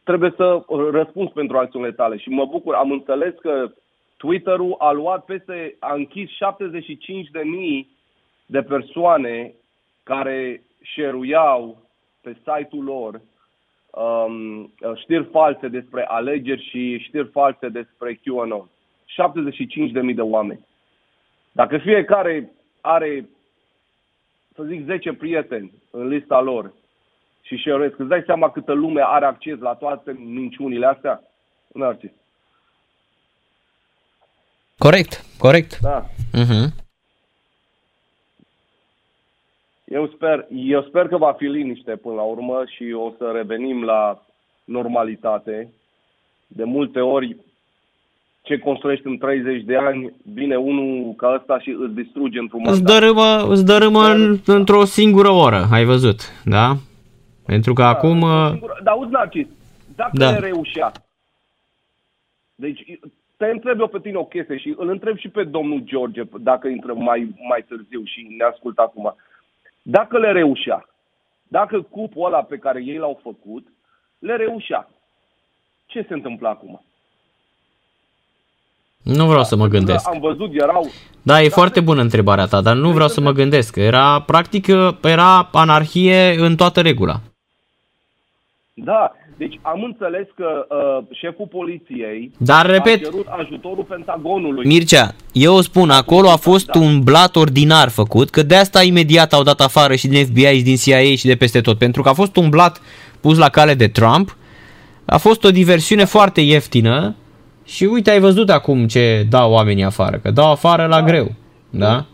trebuie 0.04 0.32
să 0.36 0.62
răspunzi 0.90 1.32
pentru 1.32 1.56
acțiunile 1.56 1.92
tale 1.92 2.16
și 2.16 2.28
mă 2.28 2.44
bucur, 2.44 2.74
am 2.74 2.90
înțeles 2.90 3.34
că 3.40 3.70
Twitter-ul 4.18 4.74
a 4.78 4.90
luat 4.90 5.24
peste, 5.24 5.76
a 5.78 5.94
închis 5.94 6.30
75 6.30 7.28
de 7.30 7.42
mii 7.42 7.96
de 8.46 8.62
persoane 8.62 9.54
care 10.02 10.62
share-uiau 10.94 11.82
pe 12.20 12.36
site-ul 12.44 12.84
lor 12.84 13.20
um, 13.90 14.72
știri 14.94 15.24
false 15.24 15.68
despre 15.68 16.04
alegeri 16.04 16.68
și 16.70 16.98
știri 16.98 17.28
false 17.28 17.68
despre 17.68 18.20
QAnon. 18.24 18.68
75 19.04 19.90
de 19.90 20.00
mii 20.00 20.14
de 20.14 20.20
oameni. 20.20 20.66
Dacă 21.52 21.78
fiecare 21.78 22.52
are, 22.80 23.28
să 24.54 24.62
zic, 24.62 24.84
10 24.84 25.12
prieteni 25.12 25.72
în 25.90 26.08
lista 26.08 26.40
lor 26.40 26.72
și 27.42 27.56
share 27.56 27.94
îți 27.96 28.08
dai 28.08 28.22
seama 28.26 28.50
câtă 28.50 28.72
lume 28.72 29.02
are 29.04 29.24
acces 29.24 29.58
la 29.58 29.74
toate 29.74 30.12
minciunile 30.12 30.86
astea? 30.86 31.22
Narcis. 31.72 32.10
Corect, 34.78 35.24
corect. 35.38 35.78
Da. 35.80 36.06
Uh-huh. 36.34 36.68
Eu 39.84 40.10
sper, 40.14 40.46
eu 40.50 40.82
sper 40.82 41.08
că 41.08 41.16
va 41.16 41.32
fi 41.32 41.44
liniște 41.44 41.96
până 41.96 42.14
la 42.14 42.22
urmă 42.22 42.62
și 42.76 42.92
o 42.92 43.12
să 43.18 43.30
revenim 43.34 43.84
la 43.84 44.22
normalitate. 44.64 45.72
De 46.46 46.64
multe 46.64 47.00
ori 47.00 47.36
ce 48.42 48.58
construiești 48.58 49.06
în 49.06 49.18
30 49.18 49.62
de 49.64 49.76
ani, 49.76 50.12
vine 50.32 50.56
unul 50.56 51.14
ca 51.16 51.34
ăsta 51.40 51.58
și 51.60 51.76
îți 51.80 51.94
distruge 51.94 52.38
într-un 52.38 52.60
Îți 52.66 52.70
mandat. 52.82 52.98
dărâmă, 53.00 53.46
îți 53.52 53.64
dărâmă 53.64 54.04
în, 54.08 54.38
într-o 54.46 54.84
singură 54.84 55.28
oră, 55.30 55.68
ai 55.72 55.84
văzut, 55.84 56.20
da? 56.44 56.76
Pentru 57.46 57.72
că 57.72 57.82
acum... 57.82 58.20
uh, 58.20 58.52
Dar 58.82 58.92
auzi, 58.94 59.10
Narcis, 59.10 59.46
dacă 59.96 60.10
Da. 60.14 60.24
da. 60.24 60.38
le 60.38 60.46
reușea, 60.46 60.92
deci 62.54 62.84
te 63.38 63.46
întreb 63.46 63.80
eu 63.80 63.86
pe 63.86 63.98
tine 63.98 64.16
o 64.16 64.24
chestie 64.24 64.58
și 64.58 64.74
îl 64.76 64.88
întreb 64.88 65.16
și 65.16 65.28
pe 65.28 65.44
domnul 65.44 65.80
George, 65.84 66.22
dacă 66.40 66.68
intră 66.68 66.94
mai, 66.94 67.34
mai 67.48 67.64
târziu 67.68 68.02
și 68.04 68.34
ne 68.38 68.44
ascultă 68.44 68.82
acum. 68.82 69.16
Dacă 69.82 70.18
le 70.18 70.32
reușea, 70.32 70.88
dacă 71.48 71.80
cupul 71.80 72.26
ăla 72.26 72.42
pe 72.42 72.56
care 72.56 72.82
ei 72.84 72.96
l-au 72.96 73.20
făcut, 73.22 73.66
le 74.18 74.36
reușea, 74.36 74.88
ce 75.86 76.04
se 76.08 76.14
întâmplă 76.14 76.48
acum? 76.48 76.82
Nu 79.02 79.26
vreau 79.26 79.44
să 79.44 79.56
mă 79.56 79.66
gândesc. 79.66 80.08
Am 80.08 80.20
văzut, 80.20 80.50
erau... 80.52 80.86
Da, 81.22 81.42
e 81.42 81.48
foarte 81.48 81.80
bună 81.80 82.00
întrebarea 82.00 82.46
ta, 82.46 82.60
dar 82.60 82.76
nu 82.76 82.90
vreau 82.90 83.08
să 83.08 83.20
mă 83.20 83.32
gândesc. 83.32 83.76
Era, 83.76 84.20
practic, 84.20 84.66
era 85.02 85.48
anarhie 85.52 86.34
în 86.38 86.56
toată 86.56 86.80
regula. 86.80 87.20
Da, 88.84 89.12
deci 89.36 89.58
am 89.62 89.82
înțeles 89.82 90.26
că 90.34 90.66
uh, 90.68 91.04
șeful 91.10 91.46
poliției 91.46 92.30
Dar, 92.38 92.66
repet, 92.66 92.94
a 92.94 93.08
cerut 93.10 93.26
ajutorul 93.26 93.84
Pentagonului. 93.84 94.66
Mircea, 94.66 95.14
eu 95.32 95.54
o 95.54 95.60
spun, 95.60 95.90
acolo 95.90 96.28
a 96.28 96.36
fost 96.36 96.74
un 96.74 97.00
blat 97.00 97.36
ordinar 97.36 97.88
făcut, 97.88 98.30
că 98.30 98.42
de 98.42 98.56
asta 98.56 98.82
imediat 98.82 99.32
au 99.32 99.42
dat 99.42 99.60
afară 99.60 99.94
și 99.94 100.08
din 100.08 100.24
FBI 100.24 100.56
și 100.56 100.62
din 100.62 100.76
CIA 100.76 101.00
și 101.00 101.26
de 101.26 101.36
peste 101.36 101.60
tot, 101.60 101.78
pentru 101.78 102.02
că 102.02 102.08
a 102.08 102.12
fost 102.12 102.36
un 102.36 102.48
blat 102.48 102.80
pus 103.20 103.38
la 103.38 103.48
cale 103.48 103.74
de 103.74 103.88
Trump, 103.88 104.36
a 105.04 105.16
fost 105.16 105.44
o 105.44 105.50
diversiune 105.50 106.04
foarte 106.04 106.40
ieftină 106.40 107.16
și 107.64 107.84
uite, 107.84 108.10
ai 108.10 108.20
văzut 108.20 108.50
acum 108.50 108.86
ce 108.86 109.26
dau 109.30 109.52
oamenii 109.52 109.84
afară, 109.84 110.16
că 110.16 110.30
dau 110.30 110.50
afară 110.50 110.86
la 110.86 111.02
greu, 111.02 111.34
da? 111.70 112.06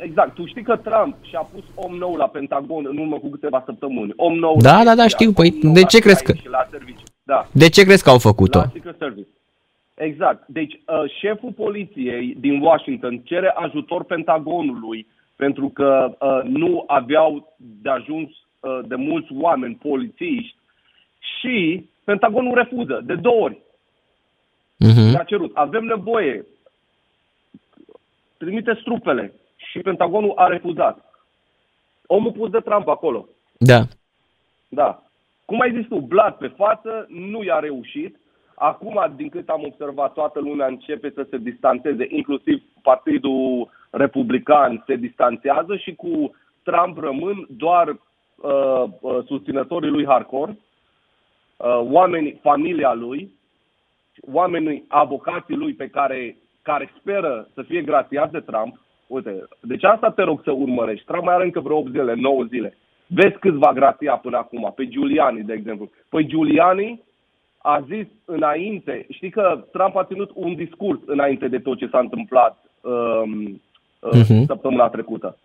Exact. 0.00 0.34
Tu 0.34 0.46
știi 0.46 0.62
că 0.62 0.76
Trump 0.76 1.16
și-a 1.22 1.40
pus 1.40 1.64
om 1.74 1.94
nou 1.96 2.14
la 2.14 2.26
Pentagon 2.28 2.86
în 2.88 2.96
urmă 2.98 3.18
cu 3.18 3.28
câteva 3.28 3.62
săptămâni. 3.64 4.12
Om 4.16 4.34
nou 4.38 4.56
Da, 4.60 4.76
la 4.76 4.84
da, 4.84 4.94
da, 4.94 5.02
FBI, 5.02 5.08
știu. 5.10 5.28
om 5.28 5.34
Păi, 5.34 5.58
nou 5.62 5.72
de 5.72 5.80
la 5.80 5.86
ce 5.86 5.98
crezi 5.98 6.22
CIA 6.24 6.32
că- 6.32 6.38
Și 6.38 6.48
la 6.48 6.66
serviciu. 6.70 7.02
Da, 7.22 7.46
De 7.52 7.68
ce 7.68 7.84
crezi 7.84 8.02
că 8.02 8.10
au 8.10 8.18
făcut-o? 8.18 8.58
la 8.58 8.70
Secret 8.72 8.96
Service. 8.98 9.28
Exact. 9.94 10.44
Deci, 10.46 10.72
uh, 10.74 11.10
șeful 11.20 11.52
poliției 11.52 12.36
din 12.40 12.60
Washington 12.60 13.18
cere 13.18 13.48
ajutor 13.48 14.04
Pentagonului 14.04 15.06
pentru 15.36 15.68
că 15.68 16.16
uh, 16.20 16.40
nu 16.50 16.84
aveau 16.86 17.56
de 17.82 17.90
ajuns 17.90 18.28
uh, 18.60 18.78
de 18.86 18.94
mulți 18.94 19.28
oameni 19.40 19.74
polițiști 19.82 20.56
și 21.40 21.84
Pentagonul 22.04 22.54
refuză 22.54 23.00
de 23.04 23.14
două 23.14 23.40
ori. 23.40 23.58
Mhm. 24.78 25.00
Ne-a 25.10 25.24
cerut. 25.26 25.56
Avem 25.56 25.84
nevoie. 25.84 26.46
Trimite 28.36 28.72
trupele. 28.84 29.32
Și 29.78 29.84
Pentagonul 29.84 30.32
a 30.36 30.46
refuzat. 30.46 30.98
Omul 32.06 32.32
pus 32.32 32.50
de 32.50 32.58
Trump 32.58 32.88
acolo. 32.88 33.28
Da. 33.58 33.80
Da. 34.68 35.02
Cum 35.44 35.60
ai 35.60 35.72
zis 35.72 35.88
tu, 35.88 36.00
blat 36.00 36.36
pe 36.36 36.46
față, 36.46 37.06
nu 37.08 37.42
i-a 37.42 37.58
reușit. 37.58 38.16
Acum, 38.54 39.12
din 39.16 39.28
cât 39.28 39.48
am 39.48 39.62
observat, 39.64 40.12
toată 40.12 40.40
lumea 40.40 40.66
începe 40.66 41.10
să 41.14 41.26
se 41.30 41.36
distanțeze, 41.36 42.06
inclusiv 42.08 42.62
Partidul 42.82 43.70
Republican 43.90 44.82
se 44.86 44.94
distanțează 44.94 45.76
și 45.76 45.94
cu 45.94 46.34
Trump 46.62 46.98
rămân 46.98 47.46
doar 47.50 47.88
uh, 47.88 48.84
uh, 49.00 49.18
susținătorii 49.26 49.90
lui 49.90 50.06
hardcore, 50.06 50.58
uh, 51.56 51.80
oamenii, 51.90 52.38
familia 52.42 52.92
lui, 52.92 53.32
oamenii, 54.32 54.84
avocații 54.88 55.56
lui 55.56 55.74
pe 55.74 55.88
care, 55.88 56.36
care 56.62 56.92
speră 57.00 57.48
să 57.54 57.62
fie 57.62 57.82
grațiați 57.82 58.32
de 58.32 58.40
Trump. 58.40 58.78
Uite, 59.08 59.44
deci 59.60 59.84
asta 59.84 60.10
te 60.10 60.22
rog 60.22 60.40
să 60.44 60.50
urmărești. 60.50 61.04
Trump 61.06 61.24
mai 61.24 61.34
are 61.34 61.44
încă 61.44 61.60
vreo 61.60 61.76
8 61.76 61.90
zile, 61.90 62.14
9 62.14 62.44
zile. 62.44 62.76
Vezi 63.06 63.38
cât 63.38 63.54
va 63.54 63.72
grația 63.72 64.16
până 64.16 64.36
acum. 64.36 64.72
Pe 64.76 64.88
Giuliani, 64.88 65.42
de 65.42 65.52
exemplu. 65.52 65.90
Păi 66.08 66.26
Giuliani 66.26 67.00
a 67.58 67.80
zis 67.88 68.06
înainte, 68.24 69.06
știi 69.10 69.30
că 69.30 69.64
Trump 69.72 69.96
a 69.96 70.04
ținut 70.04 70.30
un 70.34 70.54
discurs 70.54 71.00
înainte 71.06 71.48
de 71.48 71.58
tot 71.58 71.78
ce 71.78 71.86
s-a 71.88 71.98
întâmplat 71.98 72.64
um, 72.80 73.60
uh, 74.00 74.10
Mhm. 74.12 74.44
săptămâna 74.44 74.88
trecută. 74.88 75.36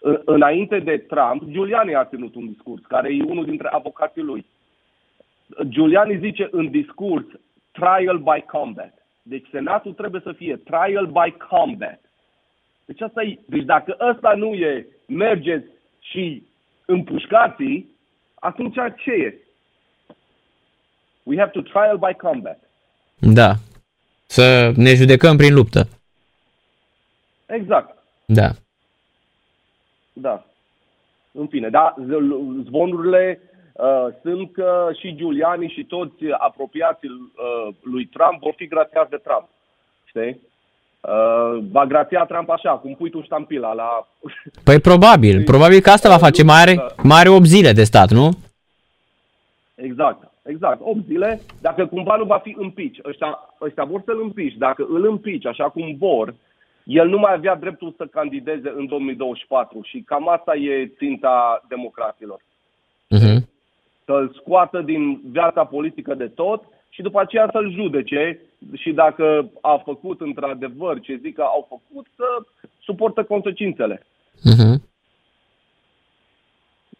În- 0.00 0.20
Înainte 0.24 0.78
de 0.78 0.96
Trump, 0.96 1.42
Giuliani 1.50 1.94
a 1.94 2.04
ținut 2.04 2.34
un 2.34 2.46
discurs, 2.46 2.82
care 2.88 3.14
e 3.14 3.22
unul 3.22 3.44
dintre 3.44 3.68
avocații 3.68 4.22
lui. 4.22 4.46
Giuliani 5.68 6.18
zice 6.18 6.48
în 6.50 6.70
discurs 6.70 7.24
trial 7.72 8.18
by 8.18 8.44
combat. 8.46 9.06
Deci 9.22 9.46
senatul 9.50 9.92
trebuie 9.92 10.20
să 10.24 10.32
fie 10.32 10.56
trial 10.56 11.06
by 11.06 11.34
combat. 11.48 12.00
Deci 12.86 13.00
asta 13.00 13.22
e. 13.22 13.38
Deci 13.46 13.64
dacă 13.64 13.96
ăsta 14.00 14.34
nu 14.34 14.54
e 14.54 14.86
mergeți 15.06 15.66
și 16.00 16.42
împușcați 16.84 17.84
atunci 18.34 18.74
ce 18.96 19.10
e? 19.10 19.34
We 21.22 21.38
have 21.38 21.50
to 21.50 21.60
trial 21.60 21.98
by 21.98 22.14
combat. 22.16 22.70
Da. 23.18 23.52
Să 24.26 24.72
ne 24.76 24.94
judecăm 24.94 25.36
prin 25.36 25.54
luptă. 25.54 25.88
Exact. 27.46 27.98
Da. 28.26 28.50
Da. 30.12 30.44
În 31.32 31.46
fine, 31.46 31.68
da, 31.68 31.94
z- 32.00 32.64
zvonurile 32.64 33.40
uh, 33.72 34.06
sunt 34.22 34.52
că 34.52 34.90
și 35.00 35.14
Giuliani 35.14 35.68
și 35.68 35.84
toți 35.84 36.24
apropiații 36.38 37.08
uh, 37.08 37.74
lui 37.82 38.06
Trump 38.06 38.40
vor 38.40 38.54
fi 38.56 38.66
grațiați 38.66 39.10
de 39.10 39.16
Trump. 39.16 39.48
Știi? 40.04 40.40
Uh, 41.06 41.64
va 41.70 41.86
grația 41.86 42.24
Trump 42.24 42.50
așa, 42.50 42.70
cum 42.70 42.94
pui 42.94 43.10
tu 43.10 43.22
ștampila 43.22 43.72
la... 43.72 44.08
Păi 44.64 44.80
probabil, 44.80 45.44
probabil 45.44 45.80
că 45.80 45.90
asta 45.90 46.08
va 46.08 46.16
face. 46.16 46.42
Mai 46.42 46.60
are, 46.60 46.84
mai 47.02 47.20
are 47.20 47.28
8 47.28 47.44
zile 47.44 47.72
de 47.72 47.84
stat, 47.84 48.10
nu? 48.10 48.30
Exact, 49.74 50.30
exact. 50.42 50.78
8 50.82 50.98
zile, 51.06 51.40
dacă 51.60 51.86
cumva 51.86 52.16
nu 52.16 52.24
va 52.24 52.38
fi 52.38 52.56
împici. 52.58 52.98
Ăștia, 53.04 53.38
ăștia 53.60 53.84
vor 53.84 54.02
să-l 54.04 54.20
împici. 54.22 54.56
Dacă 54.56 54.86
îl 54.88 55.06
împici 55.06 55.46
așa 55.46 55.68
cum 55.68 55.96
vor, 55.98 56.34
el 56.84 57.08
nu 57.08 57.18
mai 57.18 57.32
avea 57.32 57.54
dreptul 57.54 57.94
să 57.96 58.06
candideze 58.06 58.72
în 58.76 58.86
2024 58.86 59.80
și 59.82 60.02
cam 60.06 60.28
asta 60.28 60.54
e 60.54 60.92
ținta 60.96 61.64
democraților. 61.68 62.40
Mhm. 63.08 63.48
Să-l 64.04 64.36
scoată 64.40 64.80
din 64.80 65.20
viața 65.30 65.64
politică 65.64 66.14
de 66.14 66.26
tot 66.26 66.64
și 66.88 67.02
după 67.02 67.20
aceea 67.20 67.48
să-l 67.52 67.72
judece 67.72 68.40
și 68.74 68.92
dacă 68.92 69.50
a 69.60 69.82
făcut 69.84 70.20
într-adevăr 70.20 71.00
ce 71.00 71.18
zic 71.22 71.34
că 71.34 71.42
au 71.42 71.66
făcut, 71.68 72.06
să 72.16 72.24
suportă 72.82 73.24
consecințele. 73.24 74.06
Mhm. 74.42 74.82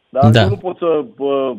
Dar 0.08 0.30
Da. 0.30 0.42
eu 0.42 0.48
nu 0.48 0.56
pot 0.56 0.76
să 0.76 1.04
uh, 1.18 1.56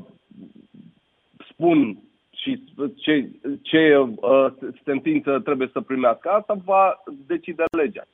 spun 1.50 1.98
și 2.30 2.64
ce, 2.96 3.30
ce 3.62 3.98
uh, 3.98 4.48
sentință 4.84 5.40
trebuie 5.40 5.70
să 5.74 5.82
primească. 5.82 6.30
Asta 6.30 6.58
va 6.66 7.04
decide 7.28 7.64
legea. 7.78 8.08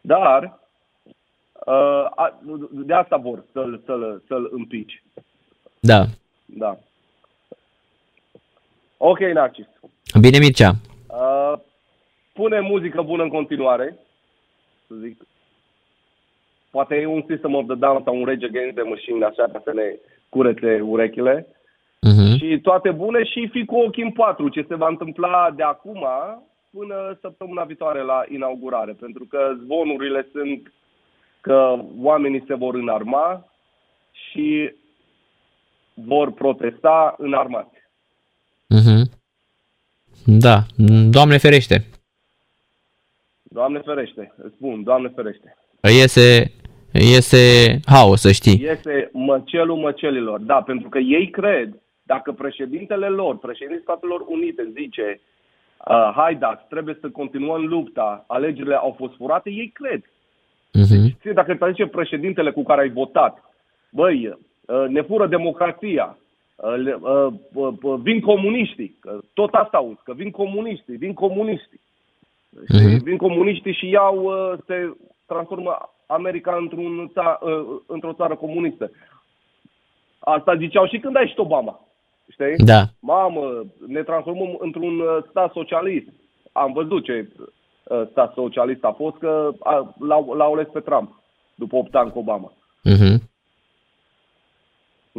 Dar 0.00 0.60
uh, 1.66 2.06
a, 2.14 2.40
de 2.70 2.94
asta 2.94 3.16
vor 3.16 3.44
să-l, 3.52 3.82
să-l, 3.84 4.22
să-l 4.26 4.48
împici. 4.52 5.02
Da. 5.80 6.04
Da. 6.44 6.78
Ok, 8.96 9.18
Narcis. 9.18 9.66
Bine, 10.20 10.38
Mircea. 10.38 10.72
Uh, 11.08 11.58
pune 12.32 12.60
muzică 12.60 13.02
bună 13.02 13.22
în 13.22 13.28
continuare, 13.28 13.98
să 14.86 14.94
zic. 14.94 15.26
Poate 16.70 16.94
e 16.94 17.06
un 17.06 17.24
System 17.28 17.54
of 17.54 17.66
the 17.66 17.74
Down 17.74 18.02
sau 18.04 18.16
un 18.18 18.24
Rage 18.24 18.46
Against 18.46 18.74
the 18.76 18.88
Machine, 18.88 19.24
așa, 19.24 19.44
ca 19.52 19.60
să 19.64 19.72
ne 19.74 19.96
curețe 20.28 20.80
urechile. 20.80 21.46
Mhm. 22.00 22.36
Și 22.36 22.60
toate 22.60 22.90
bune 22.90 23.24
și 23.24 23.48
fi 23.48 23.64
cu 23.64 23.76
ochii 23.76 24.02
în 24.02 24.10
patru 24.10 24.48
ce 24.48 24.64
se 24.68 24.74
va 24.74 24.88
întâmpla 24.88 25.50
de 25.56 25.62
acum 25.62 26.06
până 26.70 27.18
săptămâna 27.20 27.64
viitoare 27.64 28.02
la 28.02 28.24
inaugurare. 28.28 28.92
Pentru 28.92 29.24
că 29.24 29.56
zvonurile 29.62 30.28
sunt 30.32 30.72
că 31.40 31.76
oamenii 32.00 32.44
se 32.46 32.54
vor 32.54 32.74
înarma 32.74 33.44
și 34.10 34.72
vor 35.94 36.32
protesta 36.32 37.14
înarmați. 37.18 37.75
Mhm. 38.68 39.10
Da. 40.24 40.62
Doamne 41.10 41.38
ferește. 41.38 41.84
Doamne 43.42 43.78
ferește, 43.78 44.32
îți 44.42 44.54
spun, 44.54 44.82
Doamne 44.82 45.08
ferește. 45.08 45.56
Iese, 45.82 46.52
iese 46.92 47.78
haos, 47.86 48.20
să 48.20 48.32
știi. 48.32 48.64
Este 48.64 49.10
măcelul 49.12 49.76
măcelilor. 49.76 50.40
Da, 50.40 50.62
pentru 50.62 50.88
că 50.88 50.98
ei 50.98 51.30
cred, 51.30 51.82
dacă 52.02 52.32
președintele 52.32 53.08
lor, 53.08 53.38
președintele 53.38 53.82
Statelor 53.82 54.24
Unite 54.28 54.70
zice 54.74 55.20
uh, 55.88 56.12
haidați, 56.14 56.64
trebuie 56.68 56.98
să 57.00 57.08
continuăm 57.08 57.66
lupta, 57.66 58.24
alegerile 58.28 58.74
au 58.74 58.94
fost 58.98 59.14
furate, 59.14 59.50
ei 59.50 59.70
cred. 59.74 60.02
Mhm. 60.72 61.18
Ție, 61.20 61.32
dacă 61.32 61.52
îți 61.52 61.70
zice 61.70 61.86
președintele 61.86 62.50
cu 62.50 62.62
care 62.62 62.80
ai 62.80 62.90
votat, 62.90 63.44
băi, 63.90 64.38
uh, 64.66 64.84
ne 64.88 65.02
fură 65.02 65.26
democrația, 65.26 66.04
uh, 66.18 66.25
le- 66.56 66.98
uh, 67.00 67.32
uh, 67.52 67.72
uh, 67.82 67.98
vin 68.02 68.20
comuniștii, 68.20 68.96
că 69.00 69.20
tot 69.34 69.54
asta 69.54 69.76
auzi, 69.76 70.00
că 70.04 70.14
vin 70.14 70.30
comuniștii, 70.30 70.96
vin 70.96 71.14
comuniștii. 71.14 71.80
Știi? 72.68 72.94
Mhm. 72.94 73.02
Vin 73.02 73.16
comuniștii 73.16 73.72
și 73.74 73.88
iau, 73.88 74.24
uh, 74.24 74.58
se 74.66 74.96
transformă 75.26 75.76
America 76.06 76.56
într-un 76.56 77.10
ța- 77.14 77.38
uh, 77.42 77.80
într-o 77.86 78.12
țară 78.12 78.36
comunistă. 78.36 78.90
Asta 80.18 80.56
ziceau 80.56 80.86
și 80.86 80.98
când 80.98 81.16
a 81.16 81.20
ieșit 81.20 81.38
Obama. 81.38 81.80
Știi? 82.30 82.56
Da. 82.56 82.82
Mamă, 83.00 83.64
ne 83.86 84.02
transformăm 84.02 84.56
într-un 84.58 85.00
uh, 85.00 85.22
stat 85.28 85.52
socialist. 85.52 86.06
Am 86.52 86.72
văzut 86.72 87.04
ce 87.04 87.28
uh, 87.84 88.02
stat 88.10 88.32
socialist 88.34 88.84
a 88.84 88.92
fost, 88.92 89.16
că 89.16 89.52
a, 89.60 89.94
l-au, 89.98 90.32
l-au 90.32 90.52
ales 90.52 90.66
pe 90.72 90.80
Trump 90.80 91.22
după 91.54 91.76
8 91.76 91.94
ani 91.94 92.10
cu 92.10 92.18
Obama. 92.18 92.52
Mhm. 92.82 93.22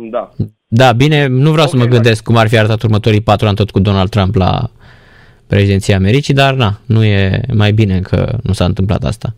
Da. 0.09 0.29
Da, 0.67 0.91
bine, 0.91 1.27
nu 1.27 1.51
vreau 1.51 1.67
să 1.67 1.75
Ok, 1.75 1.83
mă 1.83 1.89
gândesc 1.89 2.23
cum 2.23 2.35
ar 2.35 2.47
fi 2.47 2.57
arătat 2.57 2.81
următorii 2.81 3.21
patru 3.21 3.47
ani 3.47 3.55
tot 3.55 3.71
cu 3.71 3.79
Donald 3.79 4.09
Trump 4.09 4.35
la 4.35 4.69
președinția 5.47 5.95
Americii, 5.95 6.33
dar 6.33 6.53
na, 6.53 6.71
nu 6.87 7.03
e 7.03 7.41
mai 7.53 7.71
bine 7.71 7.99
că 7.99 8.37
nu 8.43 8.53
s-a 8.53 8.65
întâmplat 8.65 9.03
asta. 9.03 9.29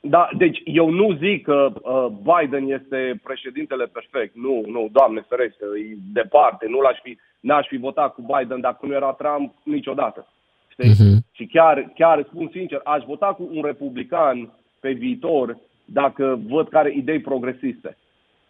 Da, 0.00 0.28
deci 0.36 0.62
eu 0.64 0.90
nu 0.90 1.16
zic 1.16 1.44
că 1.44 1.72
uh, 1.72 2.06
Biden 2.06 2.70
este 2.70 3.20
președintele 3.22 3.84
perfect. 3.84 4.36
Nu, 4.36 4.64
nu, 4.66 4.88
Doamne 4.92 5.24
ferește, 5.28 5.64
e 5.90 5.96
departe. 6.12 6.66
Nu 6.68 6.80
l-aș 6.80 6.98
fi, 7.02 7.18
n-aș 7.40 7.66
fi 7.66 7.76
votat 7.76 8.14
cu 8.14 8.22
Biden 8.36 8.60
dacă 8.60 8.86
nu 8.86 8.94
era 8.94 9.12
Trump 9.12 9.54
niciodată. 9.62 10.26
Știi? 10.68 10.88
Mhm. 10.90 11.24
Și 11.32 11.46
chiar, 11.46 11.92
chiar 11.94 12.26
spun 12.28 12.48
sincer, 12.52 12.80
aș 12.84 13.02
vota 13.04 13.26
cu 13.26 13.48
un 13.52 13.62
republican 13.62 14.52
pe 14.80 14.92
viitor 14.92 15.58
dacă 15.84 16.40
văd 16.48 16.68
care 16.68 16.94
idei 16.96 17.20
progresiste. 17.20 17.96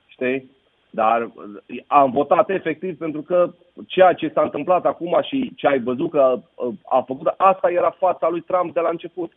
Știi? 0.06 0.50
Dar 1.00 1.22
uh, 1.22 1.82
am 1.86 2.10
votat 2.10 2.50
efectiv 2.50 2.98
pentru 2.98 3.22
că 3.22 3.54
ceea 3.86 4.12
ce 4.12 4.30
s-a 4.34 4.42
întâmplat 4.42 4.84
acum 4.84 5.18
și 5.28 5.52
ce 5.56 5.66
ai 5.66 5.80
văzut 5.80 6.10
că 6.10 6.40
uh, 6.54 6.74
a 6.88 7.00
făcut, 7.06 7.26
asta 7.36 7.70
era 7.70 7.96
fața 7.98 8.28
lui 8.28 8.40
Trump 8.40 8.74
de 8.74 8.80
la 8.80 8.88
început. 8.88 9.32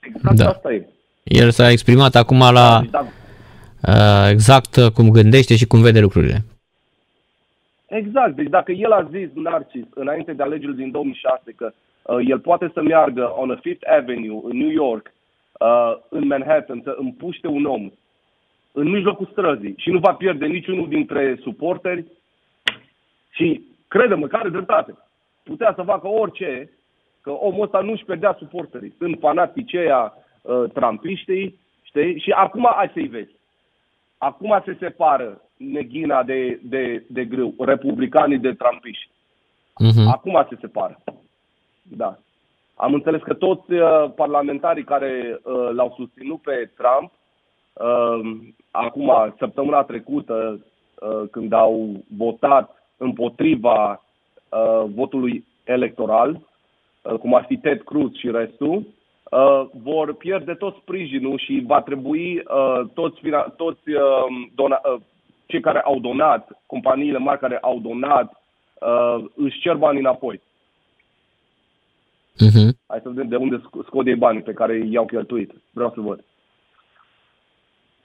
Exact 0.00 0.36
Da. 0.36 0.48
asta 0.48 0.72
e. 0.72 0.88
El 1.22 1.50
s-a 1.50 1.70
exprimat 1.70 2.14
acum 2.14 2.38
la 2.38 2.80
Deci, 2.80 2.90
da, 2.90 3.06
uh, 3.88 4.30
exact 4.30 4.88
cum 4.94 5.10
gândește 5.10 5.56
și 5.56 5.66
cum 5.66 5.82
vede 5.82 6.00
lucrurile. 6.00 6.44
exact. 7.86 8.34
Deci 8.36 8.48
dacă 8.48 8.72
el 8.72 8.92
a 8.92 9.08
zis, 9.10 9.28
Narcis, 9.32 9.84
înainte 9.94 10.32
de 10.32 10.42
alegerile 10.42 10.82
din 10.82 10.90
2006, 10.90 11.40
că 11.56 11.72
uh, 12.02 12.18
el 12.28 12.38
poate 12.38 12.70
să 12.74 12.82
meargă 12.82 13.32
on 13.36 13.50
a 13.50 13.58
Fifth 13.62 13.86
Avenue 13.98 14.40
în 14.42 14.56
New 14.56 14.70
York, 14.70 15.12
uh, 15.60 15.92
în 16.08 16.26
Manhattan, 16.26 16.80
să 16.84 16.94
împuște 16.98 17.46
un 17.46 17.64
om 17.64 17.92
în 18.76 18.88
mijlocul 18.88 19.28
străzii 19.30 19.74
și 19.76 19.90
nu 19.90 19.98
va 19.98 20.14
pierde 20.14 20.46
niciunul 20.46 20.88
dintre 20.88 21.38
suporteri 21.42 22.04
și, 23.30 23.60
crede-mă, 23.88 24.26
care 24.26 24.48
dreptate. 24.48 24.94
Putea 25.42 25.72
să 25.76 25.82
facă 25.82 26.08
orice, 26.08 26.70
că 27.20 27.30
omul 27.30 27.64
ăsta 27.64 27.80
nu-și 27.80 28.04
pierdea 28.04 28.36
suporterii. 28.38 28.94
Sunt 28.98 29.18
fanatici 29.20 29.74
ăia, 29.74 30.12
uh, 30.42 30.64
trampiștii, 30.72 31.58
știi? 31.82 32.18
Și 32.18 32.30
acum 32.30 32.66
ai 32.76 32.90
să-i 32.92 33.06
vezi. 33.06 33.32
Acum 34.18 34.62
se 34.64 34.76
separă 34.78 35.40
neghina 35.56 36.22
de, 36.22 36.60
de, 36.62 37.04
de 37.08 37.24
grâu, 37.24 37.54
republicanii 37.58 38.38
de 38.38 38.52
trampiști. 38.52 39.10
Mhm. 39.78 40.08
Acum 40.08 40.46
se 40.48 40.56
separă. 40.60 41.00
Da. 41.82 42.18
Am 42.74 42.94
înțeles 42.94 43.22
că 43.22 43.34
toți 43.34 43.72
uh, 43.72 44.10
parlamentarii 44.16 44.84
care 44.84 45.40
uh, 45.42 45.70
l-au 45.72 45.94
susținut 45.96 46.40
pe 46.40 46.70
Trump, 46.76 47.10
uh, 47.10 47.18
acum, 48.70 49.34
săptămâna 49.38 49.82
trecută, 49.82 50.60
uh, 51.00 51.28
când 51.30 51.52
au 51.52 52.04
votat 52.16 52.84
împotriva 52.96 53.90
uh, 54.48 54.90
votului 54.94 55.44
electoral, 55.64 56.40
uh, 57.02 57.18
cum 57.18 57.34
ar 57.34 57.44
fi 57.44 57.56
Ted 57.56 57.82
Cruz 57.82 58.14
și 58.14 58.30
restul, 58.30 58.76
uh, 59.30 59.66
vor 59.82 60.14
pierde 60.14 60.54
tot 60.54 60.76
sprijinul 60.80 61.38
și 61.38 61.62
va 61.66 61.82
trebui 61.82 62.36
uh, 62.36 62.80
toți, 62.94 63.20
fina- 63.20 63.54
toți 63.56 63.90
uh, 63.90 64.24
dona, 64.54 64.80
uh, 64.94 65.00
cei 65.46 65.60
care 65.60 65.80
au 65.80 65.98
donat, 66.00 66.62
companiile 66.66 67.18
mari 67.18 67.38
care 67.38 67.58
au 67.58 67.78
donat, 67.78 68.42
uh, 68.80 69.24
își 69.36 69.60
cer 69.60 69.76
banii 69.76 70.00
înapoi. 70.00 70.40
Mhm. 72.38 72.76
Hai 72.86 73.00
să 73.02 73.08
vedem 73.08 73.28
de 73.28 73.36
unde 73.36 73.56
sc- 73.56 73.86
scot 73.86 74.06
ei 74.06 74.14
banii 74.14 74.42
pe 74.42 74.52
care 74.52 74.86
i-au 74.90 75.06
cheltuit. 75.06 75.52
Vreau 75.72 75.90
să 75.94 76.00
văd. 76.00 76.24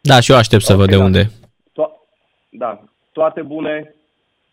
Da, 0.02 0.20
și 0.20 0.32
eu 0.32 0.38
aștept 0.38 0.64
să 0.64 0.74
Ok, 0.74 0.80
văd 0.80 0.90
de 0.90 0.96
da. 0.96 1.04
unde. 1.04 1.24
To- 1.72 1.92
da. 2.50 2.84
Toate 3.12 3.42
bune. 3.42 3.94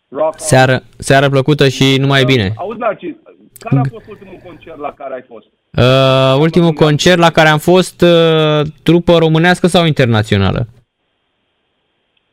Rock 0.09 0.23
on. 0.25 0.31
Seară, 0.37 0.83
seară 0.97 1.29
plăcută 1.29 1.67
și 1.67 1.95
numai 1.99 2.23
bine. 2.23 2.53
Auzi, 2.55 2.79
Narcis, 2.79 3.15
care 3.59 3.77
a 3.79 3.89
fost 3.91 4.05
ultimul 4.09 4.39
concert 4.45 4.77
la 4.79 4.91
care 4.97 5.13
ai 5.13 5.23
fost? 5.27 5.45
Uh, 5.77 6.39
ultimul 6.39 6.71
concert 6.71 7.17
la 7.19 7.29
care 7.31 7.47
am 7.49 7.57
fost 7.57 8.01
uh, 8.01 8.61
trupă 8.83 9.17
românească 9.17 9.67
sau 9.67 9.85
internațională? 9.85 10.67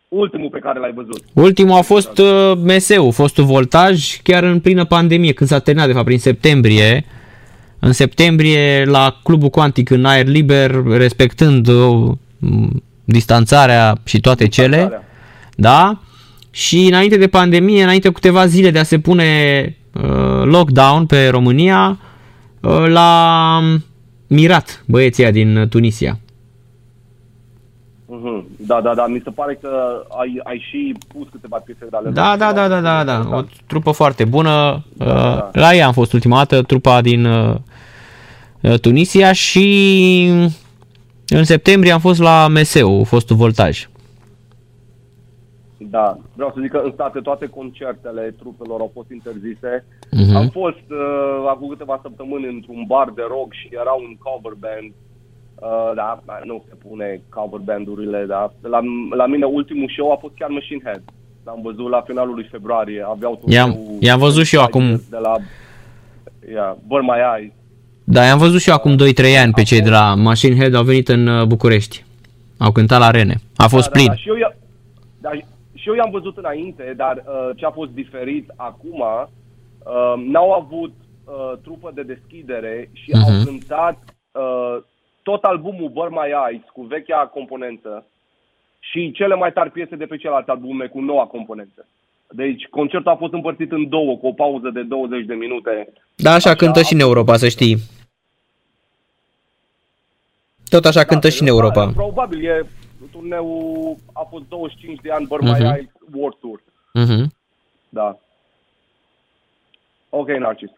Ultimul 0.09 0.49
pe 0.51 0.59
care 0.59 0.79
l-ai 0.79 0.93
văzut. 0.93 1.23
Ultimul 1.33 1.77
a 1.77 1.81
fost 1.83 2.19
uh, 2.19 2.53
Meseu, 2.63 3.11
fostul 3.11 3.45
voltaj, 3.45 4.21
chiar 4.23 4.43
în 4.43 4.61
plină 4.61 4.85
pandemie, 4.85 5.33
când 5.33 5.49
s-a 5.51 5.59
terminat, 5.59 5.89
de 5.89 5.95
fapt, 5.95 6.05
prin 6.05 6.19
septembrie. 6.19 7.05
În 7.79 7.93
septembrie, 7.93 8.85
la 8.85 9.17
Clubul 9.23 9.49
Quantic, 9.49 9.91
în 9.91 10.05
aer 10.05 10.27
liber, 10.27 10.83
respectând 10.85 11.67
uh, 11.69 12.13
m, 12.39 12.83
distanțarea 13.05 13.95
și 14.05 14.21
toate 14.21 14.49
cele. 14.49 14.69
Distanțarea. 14.77 15.09
Da? 15.57 15.99
Și 16.51 16.87
înainte 16.87 17.17
de 17.17 17.27
pandemie, 17.27 17.83
înainte 17.83 18.07
cu 18.09 18.15
câteva 18.15 18.47
zile 18.47 18.71
de 18.71 18.79
a 18.79 18.83
se 18.83 18.99
pune 18.99 19.25
uh, 19.95 20.43
lockdown 20.45 21.07
pe 21.07 21.29
România, 21.29 21.99
uh, 22.61 22.85
la 22.87 23.61
Mirat, 24.27 24.83
băieții 24.87 25.23
ăia 25.23 25.33
din 25.33 25.67
Tunisia. 25.71 26.19
Mhm. 28.07 28.47
Da, 28.57 28.81
da, 28.81 28.95
da. 28.95 29.07
Mi 29.07 29.21
se 29.25 29.31
pare 29.31 29.59
că 29.61 29.69
ai, 30.19 30.41
ai 30.45 30.65
și 30.71 30.95
pus 31.09 31.27
câteva 31.31 31.57
piese 31.57 31.87
de 31.91 31.97
ale 31.97 32.11
Da, 32.11 32.29
lor. 32.29 32.39
da, 32.39 32.53
da, 32.53 32.69
da, 32.69 32.81
da, 32.81 33.05
da. 33.05 33.37
O 33.37 33.43
trupă 33.67 33.91
foarte 33.91 34.25
bună. 34.25 34.85
Da, 34.93 35.05
da. 35.05 35.13
Uh, 35.53 35.61
La 35.61 35.75
ea 35.75 35.87
am 35.87 35.93
fost 35.93 36.13
ultima 36.13 36.37
dată, 36.37 36.63
trupa 36.63 37.01
din 37.01 37.25
uh, 37.25 37.55
uh, 38.61 38.79
Tunisia 38.79 39.33
și 39.33 40.49
în 41.29 41.45
septembrie 41.45 41.93
am 41.93 42.01
fost 42.01 42.21
la 42.21 42.49
Meseu, 42.49 43.05
fostul 43.05 43.37
voltaj. 43.37 43.89
Da, 45.79 46.19
vreau 46.35 46.51
să 46.55 46.59
zic 46.61 46.71
că 46.71 46.81
în 46.85 46.91
state 46.95 47.21
toate 47.21 47.47
concertele 47.47 48.35
trupelor 48.39 48.81
au 48.81 48.91
fost 48.95 49.11
interzise. 49.11 49.85
Mhm. 50.11 50.35
Am 50.37 50.49
fost 50.49 50.87
uh, 50.91 51.45
acum 51.49 51.69
câteva 51.69 51.99
săptămâni 52.03 52.47
într-un 52.55 52.85
bar 52.87 53.11
de 53.15 53.23
rock 53.29 53.53
și 53.53 53.69
era 53.73 53.93
un 53.93 54.17
cover 54.19 54.53
band. 54.65 54.93
Uh, 55.55 55.93
da, 55.95 56.23
nu 56.45 56.65
se 56.69 56.75
pune 56.89 57.21
cover 57.29 57.61
bandurile, 57.61 58.25
da. 58.29 58.53
La, 58.63 58.81
la 59.17 59.27
mine 59.27 59.45
ultimul 59.45 59.91
show 59.97 60.13
a 60.13 60.17
fost 60.17 60.35
chiar 60.39 60.49
Machine 60.51 60.81
Head. 60.85 61.03
L-am 61.45 61.61
văzut 61.63 61.89
la 61.91 62.01
finalul 62.01 62.35
lui 62.35 62.49
februarie. 62.51 63.05
Aveau 63.09 63.41
I-am- 63.47 63.71
turneul 63.73 63.97
i-am 64.01 64.19
văzut 64.19 64.45
și 64.45 64.55
eu 64.57 64.63
acum. 64.63 64.87
De 65.11 65.17
la, 65.27 65.35
yeah, 66.51 66.75
Burn 66.87 67.05
My 67.05 67.19
Eyes. 67.39 67.53
Da, 68.05 68.25
i-am 68.25 68.39
văzut 68.39 68.61
și 68.61 68.69
eu 68.69 68.75
acum 68.75 68.97
2-3 68.97 69.39
ani 69.39 69.53
pe 69.53 69.63
cei 69.63 69.81
de 69.81 69.91
la 69.91 70.15
Machine 70.15 70.55
Head, 70.57 70.75
au 70.75 70.83
venit 70.83 71.09
în 71.09 71.27
uh, 71.27 71.47
București. 71.47 72.05
Au 72.59 72.73
cântat 72.73 72.99
la 73.01 73.11
Rene. 73.11 73.35
A 73.57 73.67
fost 73.67 73.85
Da, 73.85 73.91
plin. 73.91 74.07
Da, 74.07 74.13
da, 74.13 74.19
și 74.19 74.29
eu, 74.29 74.35
i- 74.37 74.55
da, 75.21 75.31
și 75.75 75.89
eu 75.89 75.95
i-am 75.95 76.11
văzut 76.11 76.37
înainte, 76.37 76.95
dar 76.97 77.17
uh, 77.17 77.51
ce 77.57 77.65
a 77.67 77.71
fost 77.71 77.91
diferit 77.91 78.51
acum, 78.57 79.01
uh, 79.01 80.25
n-au 80.27 80.51
avut 80.53 80.93
uh, 81.25 81.59
trupă 81.63 81.91
de 81.95 82.03
deschidere 82.03 82.91
și 82.93 83.11
Mhm. 83.13 83.21
au 83.25 83.45
cântat 83.45 83.99
uh, 84.33 84.83
tot 85.23 85.43
albumul 85.45 85.89
Burn 85.89 86.13
My 86.13 86.31
Eyes 86.51 86.63
cu 86.73 86.83
vechea 86.83 87.27
componentă 87.27 88.05
și 88.79 89.13
cele 89.13 89.35
mai 89.35 89.53
tari 89.53 89.71
piese 89.71 89.97
de 89.97 90.05
pe 90.05 90.17
celelalte 90.17 90.51
albume 90.51 90.87
cu 90.87 91.01
noua 91.01 91.25
componentă. 91.27 91.87
Deci 92.37 92.65
concertul 92.71 93.11
a 93.11 93.17
fost 93.17 93.33
împărțit 93.33 93.73
în 93.73 93.89
două, 93.89 94.17
cu 94.17 94.27
o 94.27 94.33
pauză 94.33 94.71
de 94.75 94.83
20 94.83 95.25
de 95.27 95.35
minute. 95.35 95.93
Da, 96.17 96.33
așa 96.33 96.55
cântă 96.55 96.83
și 96.83 96.93
în 96.93 97.01
Europa, 97.01 97.37
să 97.37 97.49
știi. 97.49 97.77
Tot 100.69 100.85
așa 100.85 101.05
cântă 101.05 101.29
și 101.29 101.41
în 101.43 101.47
Europa. 101.49 101.85
Da, 101.85 101.91
probabil 101.93 102.45
e 102.45 102.67
turneul 103.13 103.97
a 104.13 104.27
fost 104.31 104.45
25 104.49 105.01
de 105.03 105.11
ani 105.11 105.27
Burn 105.27 105.45
My 105.45 105.51
Mhm. 105.51 105.63
Eyes 105.63 105.87
World 106.13 106.37
Tour. 106.41 106.63
Mhm. 106.93 107.33
Da. 107.89 108.19
Ok, 110.11 110.29
Narcis. 110.29 110.71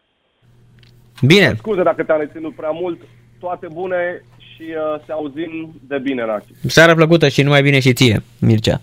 Bine, 1.21 1.53
Scuze 1.57 1.83
dacă 1.83 2.03
te-am 2.03 2.19
reținut 2.19 2.55
prea 2.55 2.69
mult. 2.69 2.99
Toate 3.39 3.67
bune 3.73 4.23
și 4.37 4.61
uh, 4.63 5.03
se 5.05 5.11
auzim 5.11 5.73
de 5.87 5.97
bine, 5.99 6.25
Narcis. 6.25 6.55
seara 6.67 6.93
plăcută 6.95 7.27
și 7.27 7.41
numai 7.41 7.61
bine 7.61 7.79
și 7.79 7.93
ție, 7.93 8.23
Mircea. 8.39 8.81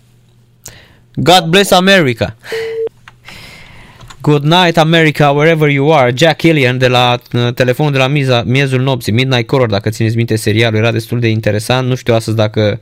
God 1.17 1.51
bless 1.51 1.71
America. 1.71 2.37
Good 4.21 4.45
night 4.45 4.77
America, 4.77 5.33
wherever 5.33 5.69
you 5.69 5.93
are. 5.93 6.13
Jack 6.13 6.37
Killian 6.37 6.79
de 6.79 6.89
la 6.89 7.19
uh, 7.33 7.53
telefonul 7.55 7.93
de 7.93 7.99
la 7.99 8.07
miza, 8.07 8.43
miezul 8.43 8.81
nopții, 8.81 9.13
Midnight 9.13 9.47
Color, 9.47 9.69
dacă 9.69 9.91
țineți 9.91 10.17
minte 10.17 10.37
serialul, 10.37 10.79
era 10.79 10.91
destul 10.91 11.21
de 11.21 11.29
interesant. 11.29 11.89
Nu 11.89 11.95
știu 11.95 12.15
astăzi 12.15 12.37
dacă 12.37 12.81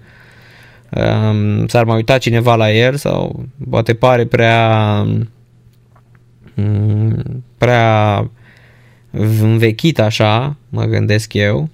um, 0.91 1.67
s-ar 1.67 1.85
mai 1.85 1.97
uita 1.97 2.19
cineva 2.19 2.55
la 2.55 2.73
el 2.73 2.97
sau 2.97 3.47
poate 3.71 3.95
pare 3.95 4.27
prea 4.27 5.07
um, 6.55 7.45
prea 7.59 8.31
învechit 9.41 9.99
așa, 9.99 10.57
mă 10.69 10.85
gândesc 10.85 11.33
eu. 11.35 11.69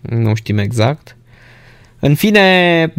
Nu 0.00 0.34
știm 0.34 0.58
exact. 0.58 1.16
În 1.99 2.15
fine, 2.15 2.87
0-0 2.87 2.93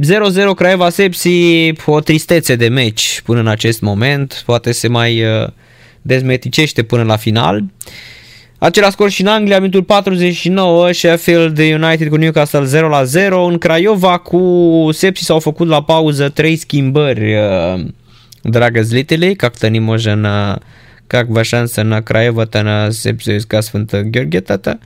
Craiova 0.57 0.89
Sepsi, 0.89 1.73
o 1.87 2.01
tristețe 2.01 2.57
de 2.57 2.69
meci 2.69 3.21
până 3.25 3.41
în 3.41 3.47
acest 3.47 3.81
moment, 3.81 4.43
poate 4.47 4.73
se 4.73 4.89
mai 4.89 5.25
uh, 5.25 5.49
dezmeticește 6.03 6.83
până 6.83 7.03
la 7.03 7.17
final. 7.17 7.65
Același 8.59 8.93
scor 8.93 9.11
și 9.11 9.21
în 9.21 9.27
Anglia, 9.27 9.59
minutul 9.59 9.83
49, 9.83 10.93
Sheffield 10.93 11.59
United 11.59 12.09
cu 12.09 12.17
Newcastle 12.17 12.65
0 12.65 12.89
la 12.89 13.05
0. 13.05 13.45
În 13.45 13.59
Craiova 13.59 14.19
cu 14.19 14.89
Sepsi 14.93 15.25
s-au 15.25 15.41
făcut 15.41 15.69
la 15.69 15.83
pauză 15.83 16.29
3 16.29 16.57
schimbări, 16.57 17.35
uh, 17.35 17.85
dragă 18.43 18.83
zlitele, 18.83 19.33
как-то 19.33 19.69
не 19.69 19.81
можем, 19.81 20.27
как 21.07 21.29
вашанса 21.29 21.83
на 21.83 22.03
Краева-то 22.03 22.63
на 22.63 22.91
Sepsi 22.91 23.47
ca 23.47 23.61
Sfântă 23.61 24.01
Gheorghe, 24.01 24.41
tata. 24.41 24.79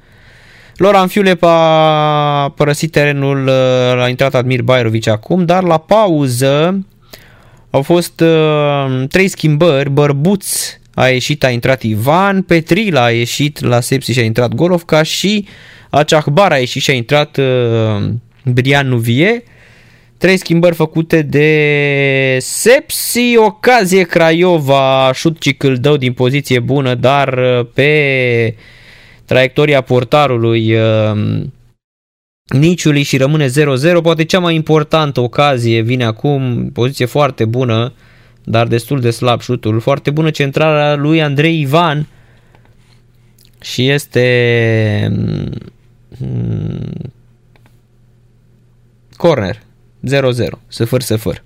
Loran 0.77 1.07
Fiulep 1.07 1.43
a 1.43 2.53
părăsit 2.55 2.91
terenul 2.91 3.43
la 3.95 4.07
intrat 4.09 4.35
Admir 4.35 4.61
Bairovici 4.61 5.07
acum, 5.07 5.45
dar 5.45 5.63
la 5.63 5.77
pauză 5.77 6.85
au 7.69 7.81
fost 7.81 8.19
uh, 8.19 9.03
trei 9.09 9.27
schimbări, 9.27 9.89
Bărbuț 9.89 10.77
a 10.93 11.07
ieșit, 11.07 11.43
a 11.43 11.49
intrat 11.49 11.81
Ivan, 11.81 12.41
Petrila 12.41 13.03
a 13.03 13.11
ieșit 13.11 13.59
la 13.59 13.79
Sepsi 13.79 14.11
și 14.11 14.19
a 14.19 14.23
intrat 14.23 14.53
Golovca 14.53 15.03
și 15.03 15.47
Acahbar 15.89 16.51
a 16.51 16.57
ieșit 16.57 16.81
și 16.81 16.91
a 16.91 16.93
intrat 16.93 17.37
uh, 17.37 18.09
Brian 18.43 18.87
Nuvie. 18.87 19.43
Trei 20.17 20.37
schimbări 20.37 20.75
făcute 20.75 21.21
de 21.21 22.37
Sepsi, 22.39 23.37
ocazie 23.37 24.03
Craiova, 24.03 25.11
șut 25.13 25.39
Cicâldău 25.39 25.97
din 25.97 26.13
poziție 26.13 26.59
bună, 26.59 26.95
dar 26.95 27.39
pe 27.73 28.55
traiectoria 29.33 29.81
portarului 29.81 30.75
uh, 30.75 31.41
Niciului 32.43 33.03
și 33.03 33.17
rămâne 33.17 33.47
0-0. 33.47 33.51
Poate 34.01 34.23
cea 34.23 34.39
mai 34.39 34.55
importantă 34.55 35.19
ocazie 35.19 35.81
vine 35.81 36.03
acum, 36.03 36.69
poziție 36.73 37.05
foarte 37.05 37.45
bună, 37.45 37.93
dar 38.43 38.67
destul 38.67 38.99
de 38.99 39.09
slab 39.09 39.41
șutul. 39.41 39.79
Foarte 39.79 40.11
bună 40.11 40.29
centrarea 40.29 40.95
lui 40.95 41.21
Andrei 41.21 41.59
Ivan 41.59 42.07
și 43.61 43.89
este 43.89 44.27
mm, 46.17 47.11
corner 49.17 49.61
0-0, 50.09 50.19
săfăr 50.67 51.01
săfăr, 51.01 51.43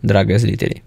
dragă 0.00 0.36
zliterii. 0.36 0.85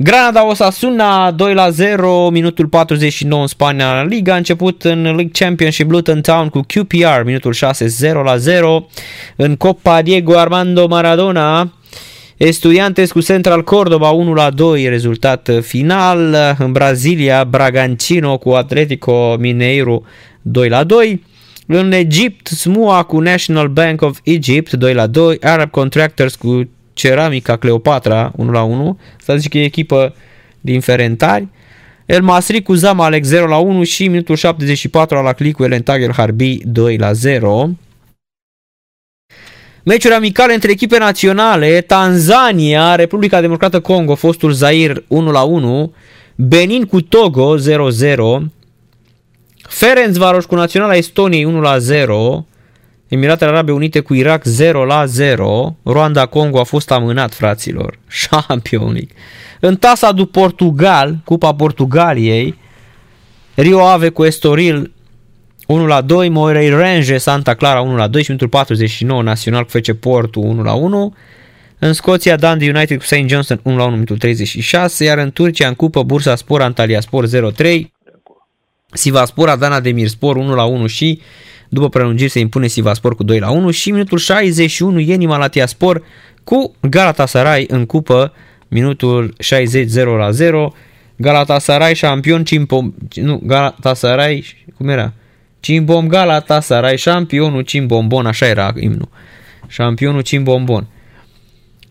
Granada 0.00 0.46
Osasuna 0.46 1.30
2 1.30 1.54
la 1.54 1.70
0, 1.70 2.28
minutul 2.30 2.66
49 2.66 3.40
în 3.40 3.46
Spania 3.46 3.92
la 3.92 4.04
Liga, 4.04 4.34
a 4.34 4.36
început 4.36 4.82
în 4.82 5.02
League 5.02 5.30
Championship 5.32 5.90
Luton 5.90 6.20
Town 6.20 6.48
cu 6.48 6.60
QPR, 6.60 7.22
minutul 7.24 7.52
6 7.52 7.86
0 7.86 8.22
la 8.22 8.36
0. 8.36 8.86
În 9.36 9.56
Copa 9.56 10.02
Diego 10.02 10.38
Armando 10.38 10.86
Maradona, 10.86 11.72
Estudiantes 12.36 13.12
cu 13.12 13.20
Central 13.20 13.64
Cordoba 13.64 14.10
1 14.10 14.34
la 14.34 14.50
2, 14.50 14.88
rezultat 14.88 15.50
final. 15.60 16.36
În 16.58 16.72
Brazilia, 16.72 17.44
Bragantino 17.44 18.38
cu 18.38 18.50
Atletico 18.50 19.36
Mineiro 19.38 20.02
2 20.42 20.68
la 20.68 20.84
2. 20.84 21.24
În 21.66 21.92
Egipt, 21.92 22.46
Smua 22.46 23.02
cu 23.02 23.20
National 23.20 23.68
Bank 23.68 24.02
of 24.02 24.18
Egypt 24.22 24.72
2 24.72 24.94
la 24.94 25.06
2, 25.06 25.38
Arab 25.40 25.70
Contractors 25.70 26.34
cu 26.34 26.68
Ceramica 26.98 27.56
Cleopatra 27.56 28.32
1 28.36 28.50
la 28.50 28.62
1, 28.62 28.98
să 29.22 29.36
zic 29.36 29.50
că 29.50 29.58
e 29.58 29.64
echipă 29.64 30.14
din 30.60 30.80
Ferentari. 30.80 31.48
El 32.06 32.22
Masri 32.22 32.62
cu 32.62 32.74
Zamalek 32.74 33.24
0 33.24 33.46
la 33.46 33.56
1 33.56 33.82
și 33.82 34.08
minutul 34.08 34.36
74 34.36 35.22
la 35.22 35.32
click 35.32 35.56
cu 35.56 35.64
Elentagel 35.64 36.12
Harbi 36.12 36.58
2 36.64 36.96
la 36.96 37.12
0. 37.12 37.70
Meciuri 39.84 40.14
amicale 40.14 40.54
între 40.54 40.70
echipe 40.70 40.98
naționale, 40.98 41.80
Tanzania, 41.80 42.94
Republica 42.94 43.40
Democrată 43.40 43.80
Congo, 43.80 44.14
fostul 44.14 44.52
Zair 44.52 45.04
1 45.08 45.30
la 45.30 45.42
1, 45.42 45.92
Benin 46.34 46.84
cu 46.84 47.00
Togo 47.00 47.56
0-0, 47.58 47.62
Ferencvaros 49.68 50.44
cu 50.44 50.54
Naționala 50.54 50.96
Estoniei 50.96 51.44
1 51.44 51.60
la 51.60 51.78
0, 51.78 52.46
Emiratele 53.08 53.50
Arabe 53.50 53.72
Unite 53.72 54.00
cu 54.00 54.14
Irak 54.14 54.44
0 54.44 54.84
la 54.84 55.04
0. 55.06 55.76
Rwanda 55.84 56.26
Congo 56.26 56.60
a 56.60 56.64
fost 56.64 56.90
amânat, 56.90 57.34
fraților. 57.34 57.98
Champions 58.30 58.92
League. 58.92 59.14
În 59.60 59.76
tasa 59.76 60.12
du 60.12 60.26
Portugal, 60.26 61.18
Cupa 61.24 61.54
Portugaliei, 61.54 62.58
Rio 63.54 63.80
Ave 63.80 64.08
cu 64.08 64.24
Estoril 64.24 64.92
1 65.66 65.86
la 65.86 66.00
2, 66.00 66.28
Moirei 66.28 66.68
Range 66.68 67.18
Santa 67.18 67.54
Clara 67.54 67.80
1 67.80 67.96
la 67.96 68.06
2 68.06 68.22
și 68.22 68.30
minutul 68.30 68.48
49 68.48 69.22
Național 69.22 69.64
cu 69.64 69.70
FC 69.70 69.92
Porto 69.92 70.40
1 70.40 70.62
la 70.62 70.72
1. 70.72 71.14
În 71.78 71.92
Scoția, 71.92 72.36
Dundee 72.36 72.70
United 72.70 72.98
cu 72.98 73.04
St. 73.04 73.26
Johnston 73.26 73.60
1 73.62 73.76
la 73.76 73.84
1 73.84 73.92
minutul 73.92 74.18
36, 74.18 75.04
iar 75.04 75.18
în 75.18 75.30
Turcia, 75.30 75.68
în 75.68 75.74
cupă, 75.74 76.02
Bursa 76.02 76.36
Spor, 76.36 76.60
Antalya 76.60 77.00
Spor 77.00 77.26
0-3, 77.26 77.80
Sivaspor, 78.92 79.48
Adana 79.48 79.80
Demirspor 79.80 80.36
1 80.36 80.54
la 80.54 80.64
1 80.64 80.86
și 80.86 81.20
după 81.68 81.88
prelungiri 81.88 82.30
se 82.30 82.38
impune 82.38 82.66
Sivaspor 82.66 83.14
cu 83.14 83.22
2 83.22 83.38
la 83.38 83.50
1 83.50 83.70
și 83.70 83.90
minutul 83.90 84.18
61 84.18 84.98
Ieni 84.98 85.26
Malatia 85.26 85.66
Spor 85.66 86.02
cu 86.44 86.74
Galatasaray 86.80 87.66
în 87.68 87.86
cupă, 87.86 88.32
minutul 88.68 89.34
60 89.38 89.88
0 89.88 90.16
la 90.16 90.30
0. 90.30 90.72
Galatasaray 91.16 91.94
șampion, 91.94 92.44
Cimpom, 92.44 92.94
nu, 93.14 93.40
Galatasaray, 93.44 94.44
cum 94.76 94.88
era? 94.88 95.12
Cimbom 95.60 96.06
Galatasaray, 96.06 96.96
șampionul 96.96 97.62
Cimbombon, 97.62 98.26
așa 98.26 98.46
era 98.46 98.72
imnul. 98.76 99.08
Șampionul 99.66 100.20
Cimbombon. 100.20 100.86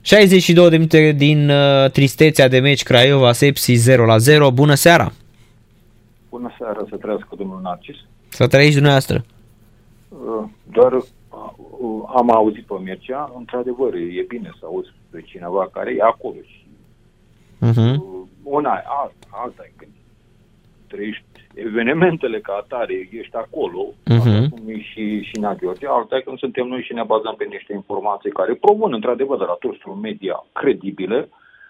62 0.02 0.70
de 0.70 0.76
minute 0.76 1.12
din 1.12 1.50
uh, 1.50 1.90
tristețea 1.92 2.48
de 2.48 2.60
meci 2.60 2.84
Craiova 2.84 3.32
Sepsi 3.32 3.74
0 3.74 4.06
la 4.06 4.18
0. 4.18 4.52
Bună 4.52 4.74
seara! 4.74 5.12
Bună 6.30 6.56
seara, 6.58 6.86
să 6.90 6.96
trăiască 6.96 7.30
domnul 7.38 7.60
Narcis. 7.64 7.96
Să 8.30 8.48
trăiești 8.48 8.74
dumneavoastră. 8.74 9.26
Uh, 10.28 10.44
doar 10.72 10.94
uh, 10.94 11.04
am 12.16 12.30
auzit 12.30 12.66
pe 12.66 12.74
Mircea, 12.80 13.34
într-adevăr, 13.38 13.94
e 13.94 14.26
bine 14.28 14.50
să 14.60 14.66
auzi 14.66 14.90
pe 15.12 15.22
cineva 15.22 15.70
care 15.74 15.96
e 15.96 16.02
acolo 16.02 16.36
și 16.46 16.66
uh-huh. 17.70 17.96
una, 18.44 18.72
alta, 18.72 19.28
alta 19.32 19.64
e 19.66 19.72
când 19.78 19.92
trăiești 20.88 21.24
evenimentele 21.54 22.40
ca 22.40 22.54
atare, 22.54 23.10
ești 23.12 23.36
acolo, 23.36 23.88
uh-huh. 23.88 24.50
cum 24.50 24.64
e 24.68 24.82
și, 24.82 25.22
și 25.22 25.40
Nea 25.40 25.54
Gheorghe, 25.54 25.88
alta 25.90 26.16
e 26.16 26.22
când 26.22 26.38
suntem 26.38 26.68
noi 26.68 26.82
și 26.82 26.94
ne 26.94 27.04
bazăm 27.04 27.36
pe 27.38 27.44
niște 27.44 27.74
informații 27.74 28.32
care 28.32 28.54
provin, 28.54 28.94
într-adevăr, 28.94 29.38
de 29.38 29.44
la 29.44 29.58
toți 29.60 30.00
media 30.02 30.46
credibile, 30.52 31.30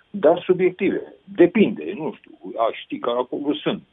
dar 0.10 0.42
subiective. 0.46 1.14
Depinde, 1.24 1.94
nu 1.96 2.14
știu, 2.18 2.32
aș 2.70 2.78
ști 2.84 3.00
că 3.00 3.10
acolo 3.10 3.54
sunt 3.54 3.84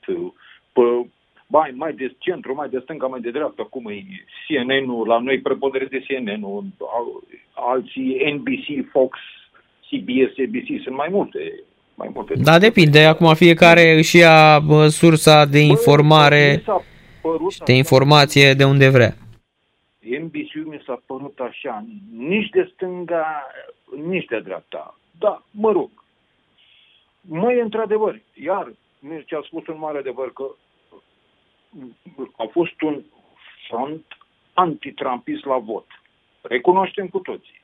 pe 0.73 1.07
mai, 1.47 1.73
mai 1.75 1.93
de 1.93 2.15
centru, 2.19 2.55
mai 2.55 2.69
de 2.69 2.79
stânga, 2.83 3.07
mai 3.07 3.21
de 3.21 3.31
dreapta, 3.31 3.62
cum 3.62 3.87
e 3.87 4.05
CNN-ul, 4.47 5.07
la 5.07 5.19
noi 5.19 5.41
prepodere 5.41 5.85
de 5.85 6.05
CNN-ul, 6.07 6.65
alții 7.53 8.33
NBC, 8.33 8.91
Fox, 8.91 9.19
CBS, 9.89 10.33
ABC, 10.47 10.83
sunt 10.83 10.97
mai 10.97 11.09
multe. 11.11 11.39
Mai 11.95 12.11
multe 12.15 12.35
da, 12.37 12.59
depinde. 12.59 13.05
Acum 13.05 13.35
fiecare 13.35 13.93
își 13.93 14.16
ia 14.16 14.61
sursa 14.89 15.45
de 15.45 15.59
informare 15.59 16.62
Bă, 17.23 17.37
și 17.51 17.59
de 17.65 17.73
informație 17.73 18.53
de 18.53 18.65
unde 18.65 18.89
vrea. 18.89 19.15
NBC 20.21 20.55
mi 20.65 20.83
s-a 20.87 21.03
părut 21.07 21.39
așa, 21.39 21.85
nici 22.16 22.49
de 22.49 22.71
stânga, 22.75 23.47
nici 24.09 24.25
de 24.25 24.41
dreapta. 24.41 24.99
Da, 25.19 25.43
mă 25.51 25.73
rog. 25.73 25.91
Măi, 27.21 27.61
într-adevăr, 27.61 28.21
iar 28.35 28.73
Mircea 28.99 29.39
a 29.39 29.47
spus 29.47 29.66
un 29.66 29.79
mare 29.79 29.99
adevăr 29.99 30.33
că 30.33 30.45
a 32.36 32.48
fost 32.52 32.80
un 32.80 33.02
front 33.68 34.05
antitrumpist 34.55 35.44
la 35.44 35.59
vot. 35.59 35.86
Recunoaștem 36.40 37.09
cu 37.09 37.18
toții. 37.18 37.60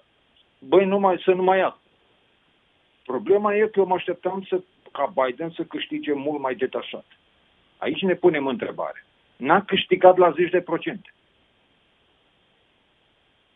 Băi, 0.58 0.84
numai, 0.84 1.22
să 1.24 1.30
nu 1.32 1.42
mai 1.42 1.58
ia. 1.58 1.78
Problema 3.04 3.54
e 3.54 3.66
că 3.66 3.78
eu 3.78 3.86
mă 3.86 3.94
așteptam 3.94 4.42
să, 4.48 4.62
ca 4.92 5.12
Biden 5.14 5.50
să 5.50 5.62
câștige 5.64 6.12
mult 6.12 6.40
mai 6.40 6.54
detașat. 6.54 7.06
Aici 7.76 8.00
ne 8.00 8.14
punem 8.14 8.46
întrebare. 8.46 9.04
N-a 9.36 9.64
câștigat 9.64 10.16
la 10.16 10.30
10 10.30 10.48
de 10.48 10.60
procente, 10.60 11.14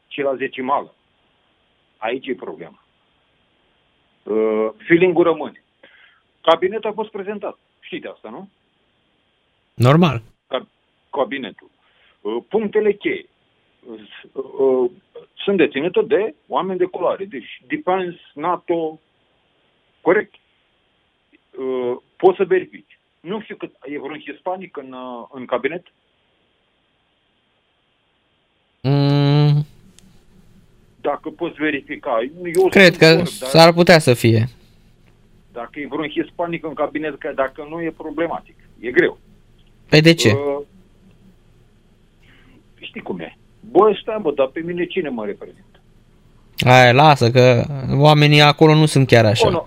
ci 0.06 0.20
la 0.20 0.34
decimală. 0.34 0.94
Aici 1.96 2.26
e 2.26 2.34
problema. 2.34 2.82
Uh, 4.22 4.68
feeling-ul 4.86 5.24
rămâne. 5.24 5.62
Cabinetul 6.40 6.90
a 6.90 6.92
fost 6.92 7.10
prezentat. 7.10 7.58
Știți 7.80 8.06
asta, 8.06 8.30
nu? 8.30 8.48
Normal 9.74 10.22
cabinetul. 11.18 11.70
Uh, 12.20 12.42
punctele 12.48 12.92
cheie 12.92 13.26
uh, 13.88 14.00
uh, 14.32 14.90
sunt 15.44 15.56
deținute 15.56 16.02
de 16.02 16.34
oameni 16.48 16.78
de 16.78 16.84
culoare, 16.84 17.24
deci 17.24 17.62
Defense, 17.66 18.20
NATO, 18.34 19.00
corect, 20.00 20.34
poți 22.16 22.36
să 22.36 22.44
verifici. 22.44 22.98
Nu 23.20 23.40
știu 23.40 23.56
cât 23.56 23.74
e 23.82 23.98
vreun 23.98 24.18
hispanic 24.18 24.76
în, 24.76 24.94
în 25.32 25.44
cabinet? 25.44 25.86
Mm. 28.80 29.66
Dacă 31.00 31.30
poți 31.30 31.54
verifica. 31.54 32.18
Eu 32.54 32.68
Cred 32.68 32.96
că 32.96 33.14
vor, 33.16 33.26
s-ar 33.26 33.72
putea 33.72 33.98
să 33.98 34.14
fie. 34.14 34.48
Dacă 35.52 35.80
e 35.80 35.86
vreun 35.86 36.08
hispanic 36.08 36.64
în 36.64 36.74
cabinet, 36.74 37.18
că 37.18 37.32
dacă 37.34 37.66
nu 37.68 37.82
e 37.82 37.90
problematic. 37.90 38.54
E 38.80 38.90
greu. 38.90 39.18
Pe 39.88 40.00
de 40.00 40.14
ce? 40.14 40.32
Uh, 40.32 40.60
știi 42.94 43.06
cum 43.06 43.18
e. 43.18 43.36
Bă, 43.70 43.98
stai 44.02 44.18
bă, 44.22 44.30
dar 44.30 44.46
pe 44.46 44.60
mine 44.60 44.84
cine 44.86 45.08
mă 45.08 45.24
reprezintă? 45.24 45.78
Hai, 46.64 46.92
lasă 46.92 47.30
că 47.30 47.64
oamenii 47.98 48.40
acolo 48.40 48.74
nu 48.74 48.86
sunt 48.86 49.06
chiar 49.06 49.24
așa. 49.24 49.46
Oh, 49.46 49.52
nu, 49.52 49.66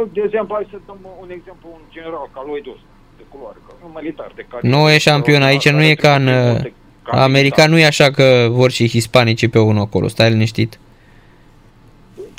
uh, 0.00 0.08
de 0.12 0.22
exemplu, 0.24 0.54
hai 0.54 0.66
să 0.70 0.78
dăm 0.86 0.98
un 1.20 1.30
exemplu, 1.30 1.68
un 1.72 1.80
general 1.90 2.30
ca 2.34 2.44
lui 2.46 2.62
Dos, 2.62 2.80
de 3.16 3.24
culoare, 3.28 3.58
că 3.66 3.72
un 3.84 3.92
militar 3.94 4.32
de 4.34 4.46
care... 4.50 4.68
Nu 4.68 4.90
e 4.90 4.98
șampion, 4.98 5.42
aici 5.42 5.70
nu 5.70 5.82
e 5.82 5.94
ca 5.94 6.14
în 6.14 6.26
uh, 6.26 6.60
America, 7.04 7.66
nu 7.66 7.78
e 7.78 7.86
așa 7.86 8.10
că 8.10 8.46
vor 8.50 8.70
și 8.70 8.88
hispanici 8.88 9.50
pe 9.50 9.58
unul 9.58 9.82
acolo, 9.82 10.08
stai 10.08 10.30
liniștit. 10.30 10.78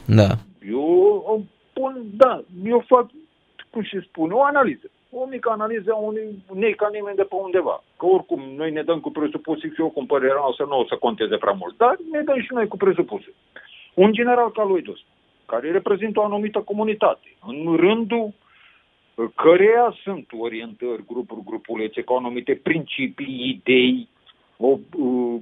Da. 0.06 0.30
Eu 0.72 1.24
o 1.26 1.40
pun, 1.74 2.04
da, 2.12 2.44
eu 2.66 2.84
fac, 2.88 3.06
cum 3.70 3.84
și 3.84 4.00
spun, 4.08 4.32
o 4.32 4.44
analiză. 4.44 4.88
O 5.12 5.26
mică 5.26 5.50
analiză 5.50 5.92
a 5.92 5.96
unui 5.96 6.44
nei 6.54 6.76
ca 6.76 6.90
nimeni 6.92 7.16
de 7.16 7.24
pe 7.24 7.36
undeva. 7.36 7.84
Că 7.98 8.06
oricum 8.06 8.42
noi 8.56 8.72
ne 8.72 8.84
dăm 8.84 9.00
cu 9.00 9.12
presupuse 9.12 9.68
și 9.68 9.82
eu 9.82 9.90
cum 9.90 10.06
părerea 10.06 10.36
noastră 10.36 10.66
nu 10.66 10.80
o 10.80 10.86
să 10.86 10.96
conteze 10.96 11.38
prea 11.38 11.54
mult, 11.54 11.78
dar 11.78 11.98
ne 12.12 12.22
dăm 12.22 12.42
și 12.42 12.54
noi 12.54 12.68
cu 12.68 12.78
presupuse. 12.78 13.34
Un 13.94 14.14
general 14.14 14.52
ca 14.52 14.64
lui 14.64 14.82
Dos, 14.82 15.00
care 15.46 15.72
reprezintă 15.72 16.20
o 16.20 16.24
anumită 16.24 16.60
comunitate, 16.60 17.36
în 17.48 17.76
rândul 17.76 18.34
căreia 19.36 19.96
sunt 20.04 20.28
orientări, 20.40 21.06
grupuri, 21.08 21.44
grupulețe, 21.46 22.02
cu 22.02 22.14
anumite 22.14 22.56
principii, 22.56 23.50
idei, 23.50 24.08
o, 24.58 24.78
uh, 24.98 25.42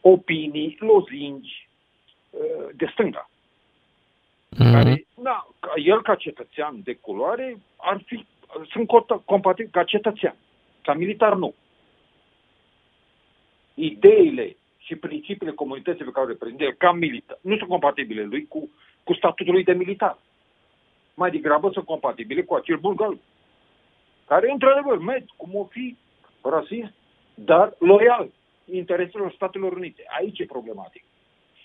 opinii, 0.00 0.76
lozingi 0.80 1.68
uh, 2.30 2.68
de 2.74 2.86
stânga. 2.92 3.30
Mhm. 4.48 4.72
Care, 4.72 5.06
da, 5.22 5.46
ca 5.60 5.72
el 5.74 6.02
ca 6.02 6.14
cetățean 6.14 6.80
de 6.84 6.94
culoare 6.94 7.58
ar 7.76 8.02
fi, 8.06 8.26
sunt 8.70 8.88
co- 8.88 9.24
compatibil 9.24 9.70
ca 9.72 9.84
cetățean, 9.84 10.36
ca 10.82 10.94
militar 10.94 11.34
nu. 11.34 11.54
Ideile 13.74 14.56
și 14.78 14.96
principiile 14.96 15.52
comunității 15.52 16.04
pe 16.04 16.10
care 16.10 16.26
le 16.26 16.32
reprezintă 16.32 16.64
el 16.64 16.72
ca 16.72 16.92
militar 16.92 17.38
nu 17.40 17.56
sunt 17.56 17.68
compatibile 17.68 18.22
lui 18.22 18.46
cu, 18.46 18.70
cu 19.04 19.14
statutul 19.14 19.52
lui 19.52 19.64
de 19.64 19.72
militar. 19.72 20.18
Mai 21.14 21.30
degrabă 21.30 21.70
sunt 21.72 21.84
compatibile 21.84 22.42
cu 22.42 22.54
acel 22.54 22.76
bulgar 22.76 23.16
care, 24.26 24.50
într-adevăr, 24.50 24.98
merge 24.98 25.26
cum 25.36 25.54
o 25.54 25.64
fi 25.64 25.96
rasist, 26.42 26.92
dar 27.34 27.74
loial 27.78 28.30
intereselor 28.72 29.32
Statelor 29.32 29.72
Unite. 29.72 30.04
Aici 30.18 30.38
e 30.38 30.44
problematic. 30.44 31.04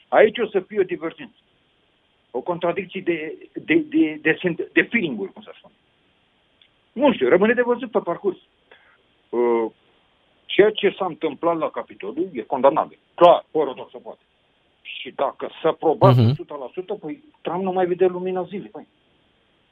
Aici 0.07 0.37
o 0.37 0.47
să 0.47 0.59
fie 0.59 0.79
o 0.79 0.83
divergență. 0.83 1.35
O 2.31 2.41
contradicție 2.41 3.01
de, 3.01 3.49
de, 3.53 3.75
de, 3.75 4.19
de, 4.21 4.39
de, 4.43 4.69
de 4.73 4.81
feeling-uri, 4.81 5.33
cum 5.33 5.41
să 5.41 5.51
spun. 5.57 5.71
Nu 6.97 7.13
știu, 7.13 7.29
rămâne 7.29 7.53
de 7.53 7.61
văzut 7.61 7.91
pe 7.91 7.99
parcurs. 7.99 8.37
Uh, 9.29 9.71
ceea 10.45 10.71
ce 10.71 10.95
s-a 10.97 11.05
întâmplat 11.05 11.57
la 11.57 11.69
Capitoliu 11.69 12.29
e 12.33 12.41
condamnabil. 12.41 12.99
Clar, 13.15 13.45
fără 13.51 13.73
tot 13.73 13.89
să 13.89 13.97
poate. 13.97 14.19
Și 14.81 15.11
dacă 15.11 15.49
s-a 15.61 15.71
probat 15.71 16.15
Mhm. 16.15 16.31
uh-huh. 16.31 16.35
100%, 16.35 16.95
păi 16.99 17.23
Trump 17.41 17.63
nu 17.63 17.71
mai 17.71 17.85
vede 17.85 18.05
lumina 18.05 18.43
zilei. 18.43 18.69
Băi, 18.71 18.87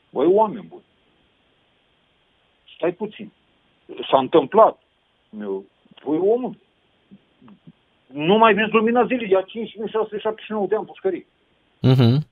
băi 0.10 0.26
oameni 0.28 0.66
buni. 0.70 0.84
Stai 2.76 2.92
puțin. 2.92 3.32
S-a 4.10 4.18
întâmplat. 4.18 4.80
Eu, 5.40 5.66
Păi 6.04 6.18
omul, 6.18 6.58
nu 8.08 8.38
mai 8.38 8.54
vezi 8.54 8.72
lumina 8.72 9.06
zilei, 9.06 9.30
ia 9.30 9.42
5679 9.42 10.68
de 10.68 10.76
ani 10.76 10.86
pușcării. 10.86 11.26
Mhm. 11.82 12.28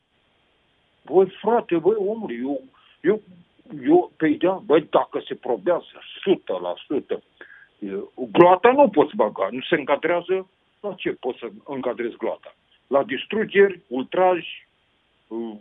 Băi, 1.05 1.27
frate, 1.41 1.77
băi, 1.77 1.95
omule, 1.97 2.35
eu, 2.41 2.61
eu, 3.01 3.21
eu 3.83 4.11
pe 4.17 4.27
ideea, 4.27 4.61
băi, 4.65 4.87
dacă 4.89 5.23
se 5.27 5.35
probează 5.35 5.85
100%, 6.23 7.23
eu- 7.79 8.11
gloata 8.31 8.71
nu 8.71 8.89
poți 8.89 9.15
băga, 9.15 9.47
nu 9.51 9.61
se 9.61 9.75
încadrează, 9.75 10.47
la 10.79 10.93
ce 10.93 11.11
poți 11.11 11.39
să 11.39 11.47
încadrezi 11.65 12.17
gloata? 12.17 12.55
La 12.87 13.03
distrugeri, 13.03 13.79
ultraj, 13.87 14.45
uh, 15.27 15.55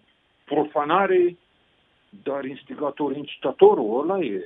profanare, 0.45 1.37
dar 2.23 2.45
instigator, 2.45 3.17
incitatorul 3.17 4.01
ăla 4.01 4.19
e 4.25 4.43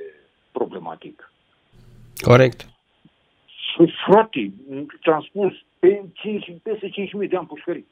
problematic. 0.52 1.32
Corect. 2.16 2.66
Păi, 3.76 3.94
frate, 4.06 4.52
ți-am 5.02 5.20
spus, 5.20 5.52
pe 5.78 6.04
5, 6.12 6.52
peste 6.62 6.88
5.000 6.88 7.28
de 7.28 7.36
ani 7.36 7.46
pușcării. 7.46 7.86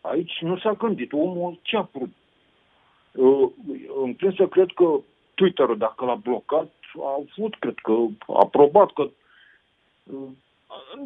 Aici 0.00 0.38
nu 0.40 0.58
s-a 0.58 0.72
gândit. 0.72 1.12
Omul 1.12 1.58
ce 1.62 1.76
a 1.76 1.88
vrut? 1.92 2.12
Uh, 3.12 3.50
Îmi 4.02 4.14
plin 4.14 4.34
să 4.36 4.46
cred 4.46 4.70
că 4.74 5.00
Twitter-ul, 5.34 5.76
dacă 5.76 6.04
l-a 6.04 6.14
blocat, 6.14 6.72
a 6.98 7.18
avut, 7.18 7.54
cred 7.58 7.74
că, 7.82 7.92
a 8.26 8.38
aprobat 8.42 8.92
că 8.92 9.02
uh, 9.02 10.28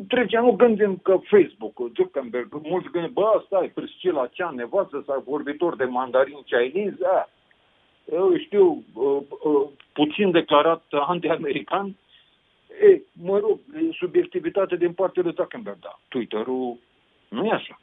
Trecea, 0.08 0.40
nu 0.40 0.52
gândim 0.52 0.96
că 1.02 1.20
Facebook, 1.22 1.80
Zuckerberg, 1.96 2.48
mulți 2.62 2.88
gândesc, 2.90 3.12
bă, 3.12 3.42
stai, 3.46 3.68
Priscila 3.74 4.26
cea 4.26 4.50
nevastă 4.50 5.02
sau 5.06 5.24
vorbitor 5.26 5.76
de 5.76 5.84
mandarin 5.84 6.42
chinese, 6.44 7.06
a, 7.06 7.28
eu 8.12 8.36
știu, 8.36 8.84
uh, 8.94 9.22
uh, 9.44 9.68
puțin 9.92 10.30
declarat 10.30 10.84
anti-american, 10.90 11.96
e, 12.82 13.00
mă 13.12 13.38
rog, 13.38 13.58
e 13.74 13.92
subiectivitate 13.92 14.76
din 14.76 14.92
partea 14.92 15.22
lui 15.22 15.32
Zuckerberg, 15.32 15.78
da. 15.80 15.98
Twitter-ul 16.08 16.76
nu 17.28 17.46
e 17.46 17.52
așa. 17.52 17.80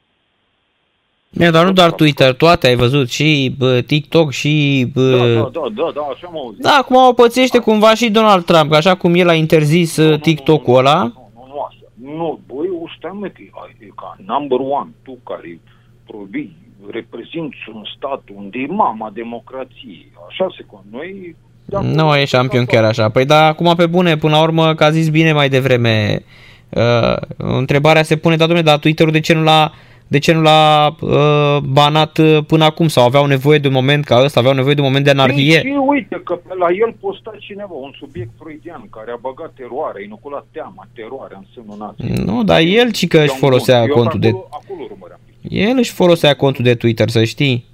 E, 1.40 1.50
dar 1.50 1.66
nu 1.66 1.72
doar 1.72 1.92
Twitter, 1.92 2.34
toate 2.34 2.68
ai 2.68 2.76
văzut, 2.76 3.10
și 3.10 3.56
bă, 3.58 3.82
TikTok, 3.82 4.32
și... 4.32 4.86
Da, 4.94 5.02
Bă... 5.02 5.18
da, 5.18 5.60
da, 5.60 5.68
da, 5.76 5.92
da, 5.96 6.02
așa 6.14 6.28
am 6.28 6.38
auzit. 6.38 6.62
Da, 6.62 6.78
acum 6.80 6.96
o 6.96 7.14
pățește 7.14 7.60
cumva 7.60 7.94
și 7.96 8.10
Donald 8.10 8.46
Trump, 8.46 8.70
că 8.70 8.76
așa 8.76 8.96
cum 8.96 9.14
el 9.16 9.30
a 9.30 9.34
interzis 9.34 9.98
Nu, 9.98 10.04
nu, 10.04 10.10
uh, 10.10 10.16
nu, 10.16 10.22
TikTok-ul 10.22 10.74
nu, 10.74 10.80
ăla. 10.80 10.98
Nu, 11.02 11.04
nu, 11.36 11.46
nu 11.48 11.60
așa. 11.68 12.16
Nu, 12.18 12.40
băi, 12.48 12.68
o 12.84 12.86
stai 12.98 13.12
mă, 13.14 13.28
că 13.28 13.42
e, 13.42 13.86
e 13.86 13.90
ca 13.96 14.16
number 14.26 14.60
one, 14.60 14.90
tu 15.04 15.18
care 15.24 15.60
provii, 16.08 16.56
reprezinți 16.90 17.58
un 17.74 17.84
stat 17.98 18.22
unde 18.36 18.58
e 18.60 18.74
mama 18.74 19.12
democrației. 19.14 20.12
Așa 20.30 20.48
se 20.58 20.64
con. 20.72 20.82
Noi... 20.92 21.36
de 21.66 21.76
acolo- 21.76 21.94
Nu 21.94 22.16
e 22.16 22.26
șampion 22.26 22.66
chiar 22.66 22.84
așa. 22.84 23.10
Păi 23.10 23.26
da, 23.26 23.46
acum 23.46 23.74
pe 23.76 23.86
bune, 23.86 24.18
până 24.18 24.36
la 24.36 24.42
urmă, 24.42 24.76
că 24.76 24.84
a 24.84 24.90
zis 24.92 25.10
bine 25.10 25.34
mai 25.34 25.50
devreme, 25.50 26.24
uh, 26.70 27.16
întrebarea 27.38 28.04
se 28.04 28.16
pune, 28.18 28.36
da, 28.36 28.46
domnule, 28.46 28.68
dar 28.70 28.78
Twitter-ul 28.78 29.12
de 29.12 29.20
ce 29.20 29.34
nu 29.34 29.44
l-a, 29.44 29.72
de 30.12 30.18
ce 30.18 30.34
nu 30.34 30.42
l-a 30.42 30.96
uh, 31.02 31.58
banat 31.64 32.18
uh, 32.18 32.44
până 32.48 32.64
acum? 32.64 32.88
Sau 32.88 33.06
aveau 33.06 33.26
nevoie 33.26 33.60
de 33.60 33.68
un 33.68 33.74
moment 33.74 34.06
ca 34.06 34.24
ăsta, 34.24 34.40
aveau 34.40 34.56
nevoie 34.56 34.74
de 34.74 34.80
un 34.82 34.86
moment 34.88 35.06
de 35.06 35.12
Și, 35.12 35.18
anarhie? 35.20 35.60
și 35.60 35.76
uite 35.88 36.22
că 36.24 36.36
pe 36.36 36.54
la 36.60 36.68
el 36.70 36.96
posta 37.00 37.32
cineva, 37.40 37.74
un 37.74 37.92
subiect 38.00 38.30
freudian 38.40 38.88
care 38.90 39.12
a 39.12 39.16
băgat 39.22 39.52
teroare, 39.54 40.00
a 40.00 40.04
inoculat 40.04 40.46
teama, 40.52 40.88
teroare 40.94 41.36
în 41.38 41.46
sânul 41.54 41.78
nației. 41.78 42.24
Nu, 42.26 42.44
dar 42.44 42.60
el 42.60 42.92
ci 42.92 43.08
că 43.08 43.18
Eu 43.18 43.24
își 43.24 43.32
am 43.32 43.38
folosea 43.40 43.80
bun. 43.80 43.88
Eu 43.90 43.96
contul 43.96 44.20
de... 44.20 44.28
acolo, 44.28 44.48
Acolo 44.52 44.88
urmăream. 44.92 45.20
El 45.42 45.78
își 45.78 45.92
folosea 45.92 46.36
contul 46.36 46.64
de 46.64 46.76
Twitter, 46.76 47.10
să 47.10 47.24
știi. 47.24 47.66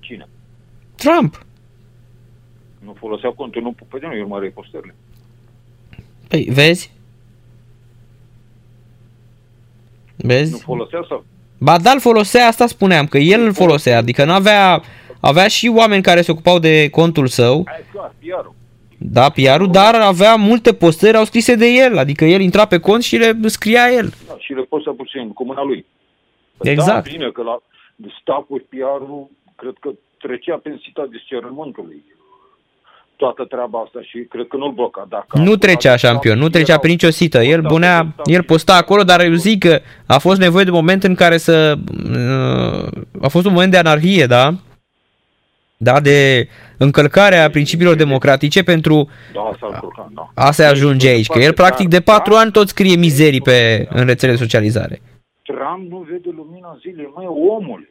Cine? 0.00 0.28
Trump. 0.94 1.44
Nu 2.78 2.94
folosea 2.98 3.30
contul, 3.30 3.62
nu, 3.62 3.74
pe 3.88 3.98
de 3.98 4.06
nu 4.06 4.20
urmărei 4.20 4.50
postările. 4.50 4.94
Păi, 6.28 6.48
vezi? 6.50 6.92
Nu 10.22 10.28
Vezi? 10.28 10.62
folosea 10.62 11.04
sau? 11.08 11.24
Ba 11.58 11.78
da, 11.78 11.90
îl 11.90 12.00
folosea, 12.00 12.46
asta 12.46 12.66
spuneam, 12.66 13.06
că 13.06 13.18
el 13.18 13.40
îl 13.40 13.52
folosea, 13.52 13.98
adică 13.98 14.24
nu 14.24 14.32
avea, 14.32 14.82
avea 15.20 15.48
și 15.48 15.72
oameni 15.76 16.02
care 16.02 16.20
se 16.22 16.30
ocupau 16.30 16.58
de 16.58 16.88
contul 16.90 17.26
său, 17.26 17.64
Aia 17.68 17.78
e 17.80 17.84
clar, 17.92 18.12
PR-ul. 18.18 18.54
da, 18.98 19.28
PR-ul, 19.30 19.70
dar 19.70 19.94
avea 19.94 20.34
multe 20.34 20.72
postări 20.74 21.16
au 21.16 21.24
scrise 21.24 21.54
de 21.54 21.66
el, 21.66 21.98
adică 21.98 22.24
el 22.24 22.40
intra 22.40 22.64
pe 22.66 22.78
cont 22.78 23.02
și 23.02 23.16
le 23.16 23.36
scria 23.44 23.90
el. 23.92 24.12
Da, 24.26 24.36
și 24.38 24.52
le 24.52 24.62
poți 24.62 24.84
să 24.84 24.90
puțin 24.90 25.32
cu 25.32 25.44
mâna 25.44 25.62
lui. 25.62 25.86
Exact. 26.62 27.04
Da, 27.04 27.10
bine 27.10 27.30
că 27.30 27.42
la 27.42 27.58
stafful 28.20 28.66
PR-ul 28.68 29.30
cred 29.56 29.74
că 29.80 29.90
trecea 30.18 30.56
pe 30.62 30.78
sita 30.82 31.06
discernământului 31.10 32.02
toată 33.24 33.44
treaba 33.44 33.78
asta 33.84 33.98
și 34.02 34.18
cred 34.30 34.46
că 34.48 34.56
nu-l 34.56 34.72
bloca. 34.72 35.06
Dacă 35.08 35.38
Nu 35.38 35.56
trecea 35.56 35.96
șampion, 35.96 36.38
nu 36.38 36.48
trecea 36.48 36.78
prin 36.78 36.90
nicio 36.90 37.10
sită. 37.10 37.42
El 37.42 37.60
bunea, 37.60 38.14
el 38.24 38.42
posta 38.42 38.74
acolo, 38.76 39.02
dar 39.02 39.20
eu 39.20 39.32
zic 39.34 39.58
că 39.58 39.80
a 40.06 40.18
fost 40.18 40.40
nevoie 40.40 40.64
de 40.64 40.70
un 40.70 40.76
moment 40.76 41.02
în 41.04 41.14
care 41.14 41.36
să... 41.36 41.74
uh, 42.04 43.02
A 43.22 43.28
fost 43.28 43.46
un 43.46 43.52
moment 43.52 43.70
de 43.70 43.78
anarhie, 43.78 44.26
da? 44.26 44.54
Da, 45.76 46.00
de 46.00 46.48
încălcarea 46.78 47.50
principiilor 47.50 47.94
democratice 47.94 48.62
pentru 48.62 49.08
Da, 49.32 49.50
s-ar 49.60 49.70
încurca, 49.72 50.08
da. 50.14 50.30
a 50.34 50.50
se 50.50 50.64
ajunge 50.64 51.08
aici. 51.08 51.26
Că 51.26 51.38
el 51.38 51.52
practic 51.52 51.88
de 51.88 52.00
patru 52.00 52.34
ani 52.34 52.50
tot 52.52 52.68
scrie 52.68 52.96
mizerii 52.96 53.40
pe, 53.40 53.86
în 53.90 54.06
rețele 54.06 54.32
de 54.32 54.38
socializare. 54.38 55.00
Trump 55.42 55.90
nu 55.90 56.06
vede 56.10 56.28
lumina 56.36 56.76
zilei, 56.80 57.10
mai 57.14 57.26
omul. 57.28 57.88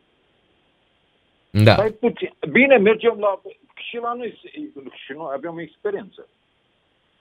Da. 1.50 1.74
Stai 1.74 1.96
puțin. 2.00 2.34
Bine, 2.52 2.78
mergem 2.78 3.16
la... 3.20 3.42
Și 3.92 3.98
la 3.98 4.14
noi, 4.14 4.40
și 5.06 5.12
noi 5.12 5.34
avem 5.34 5.58
experiență. 5.58 6.28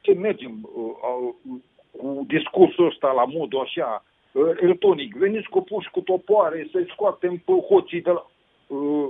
Ce 0.00 0.12
mergem 0.12 0.68
uh, 0.74 0.94
uh, 1.42 1.60
cu 1.90 2.24
discursul 2.26 2.86
ăsta 2.86 3.12
la 3.12 3.24
modul 3.24 3.60
așa, 3.60 4.04
uh, 4.32 4.50
eltonic, 4.60 5.14
veniți 5.14 5.48
cu 5.48 5.60
puși 5.60 5.90
cu 5.90 6.00
topoare, 6.00 6.68
să-i 6.72 6.90
scoatem 6.92 7.36
pe 7.36 7.52
hoții 7.52 8.02
de 8.02 8.10
la... 8.10 8.26
Uh, 8.66 9.08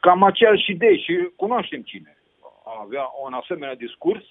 cam 0.00 0.22
aceeași 0.22 0.70
idee 0.70 0.96
și 0.96 1.28
cunoaștem 1.36 1.82
cine 1.82 2.16
avea 2.82 3.10
un 3.24 3.32
asemenea 3.32 3.74
discurs. 3.74 4.24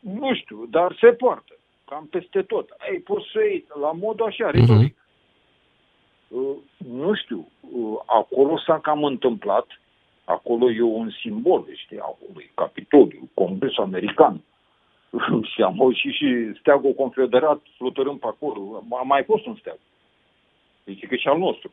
Nu 0.00 0.34
știu, 0.34 0.66
dar 0.66 0.96
se 1.00 1.12
poartă 1.12 1.54
cam 1.84 2.06
peste 2.06 2.42
tot. 2.42 2.68
Ei, 2.90 3.00
poți 3.00 3.30
să 3.32 3.38
iei 3.40 3.64
la 3.80 3.92
modul 3.92 4.26
așa, 4.26 4.50
retoric. 4.50 4.94
Uh-huh. 4.94 5.08
Uh, 6.28 6.56
nu 6.76 7.14
știu, 7.14 7.48
uh, 7.60 7.98
acolo 8.06 8.58
s-a 8.58 8.78
cam 8.80 9.04
întâmplat, 9.04 9.66
acolo 10.30 10.70
e 10.70 10.82
un 10.82 11.10
simbol, 11.10 11.66
știi, 11.74 11.98
acolo 11.98 12.40
e 12.40 12.50
Capitoliu, 12.54 13.28
Congresul 13.34 13.84
American, 13.84 14.40
și 15.54 15.62
am 15.62 15.80
auzit 15.80 16.12
și 16.12 16.52
steagul 16.58 16.92
confederat 16.92 17.60
flutărând 17.76 18.20
pe 18.20 18.26
acolo. 18.26 18.84
A 18.90 19.02
mai 19.02 19.24
fost 19.24 19.46
un 19.46 19.56
steag. 19.56 19.78
Deci 20.84 21.06
că 21.06 21.16
și 21.16 21.28
al 21.28 21.38
nostru. 21.38 21.72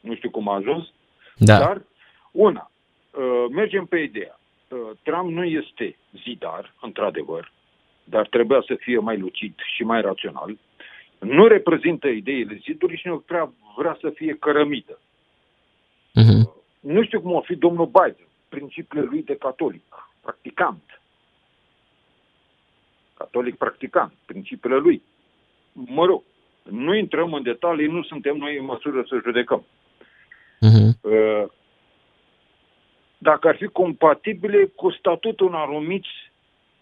Nu 0.00 0.14
știu 0.14 0.30
cum 0.30 0.48
a 0.48 0.54
ajuns, 0.54 0.92
Da. 1.36 1.58
dar 1.58 1.82
una, 2.30 2.70
uh, 3.10 3.44
mergem 3.50 3.84
pe 3.86 3.98
ideea. 3.98 4.40
Uh, 4.68 4.78
Trump 5.02 5.30
nu 5.30 5.44
este 5.44 5.96
zidar, 6.24 6.74
într-adevăr, 6.80 7.52
dar 8.04 8.26
trebuia 8.26 8.62
să 8.66 8.74
fie 8.74 8.98
mai 8.98 9.18
lucid 9.18 9.54
și 9.74 9.82
mai 9.82 10.00
rațional. 10.00 10.58
Nu 11.18 11.46
reprezintă 11.46 12.08
ideile 12.08 12.60
zidului 12.62 12.96
și 12.96 13.06
nu 13.06 13.18
prea 13.18 13.52
vrea 13.76 13.96
să 14.00 14.10
fie 14.10 14.36
cărămită. 14.40 14.98
Uh-huh. 16.20 16.42
Nu 16.80 17.04
știu 17.04 17.20
cum 17.20 17.32
o 17.32 17.40
fi 17.40 17.54
domnul 17.56 17.86
Biden, 17.86 18.26
principiile 18.48 19.04
lui 19.04 19.22
de 19.22 19.36
catolic, 19.36 19.82
practicant. 20.20 21.00
Catolic 23.14 23.56
practicant, 23.56 24.12
principiile 24.26 24.76
lui. 24.76 25.02
Mă 25.72 26.04
rog, 26.04 26.22
nu 26.62 26.94
intrăm 26.94 27.32
în 27.32 27.42
detalii, 27.42 27.86
nu 27.86 28.02
suntem 28.02 28.36
noi 28.36 28.58
în 28.58 28.64
măsură 28.64 29.04
să 29.08 29.20
judecăm. 29.24 29.64
Uh-huh. 30.66 30.90
Uh, 31.00 31.44
Dacă 33.18 33.48
ar 33.48 33.56
fi 33.56 33.66
compatibile 33.66 34.72
cu 34.74 34.90
statutul 34.90 35.48
în 35.48 35.54
anumiți 35.54 36.08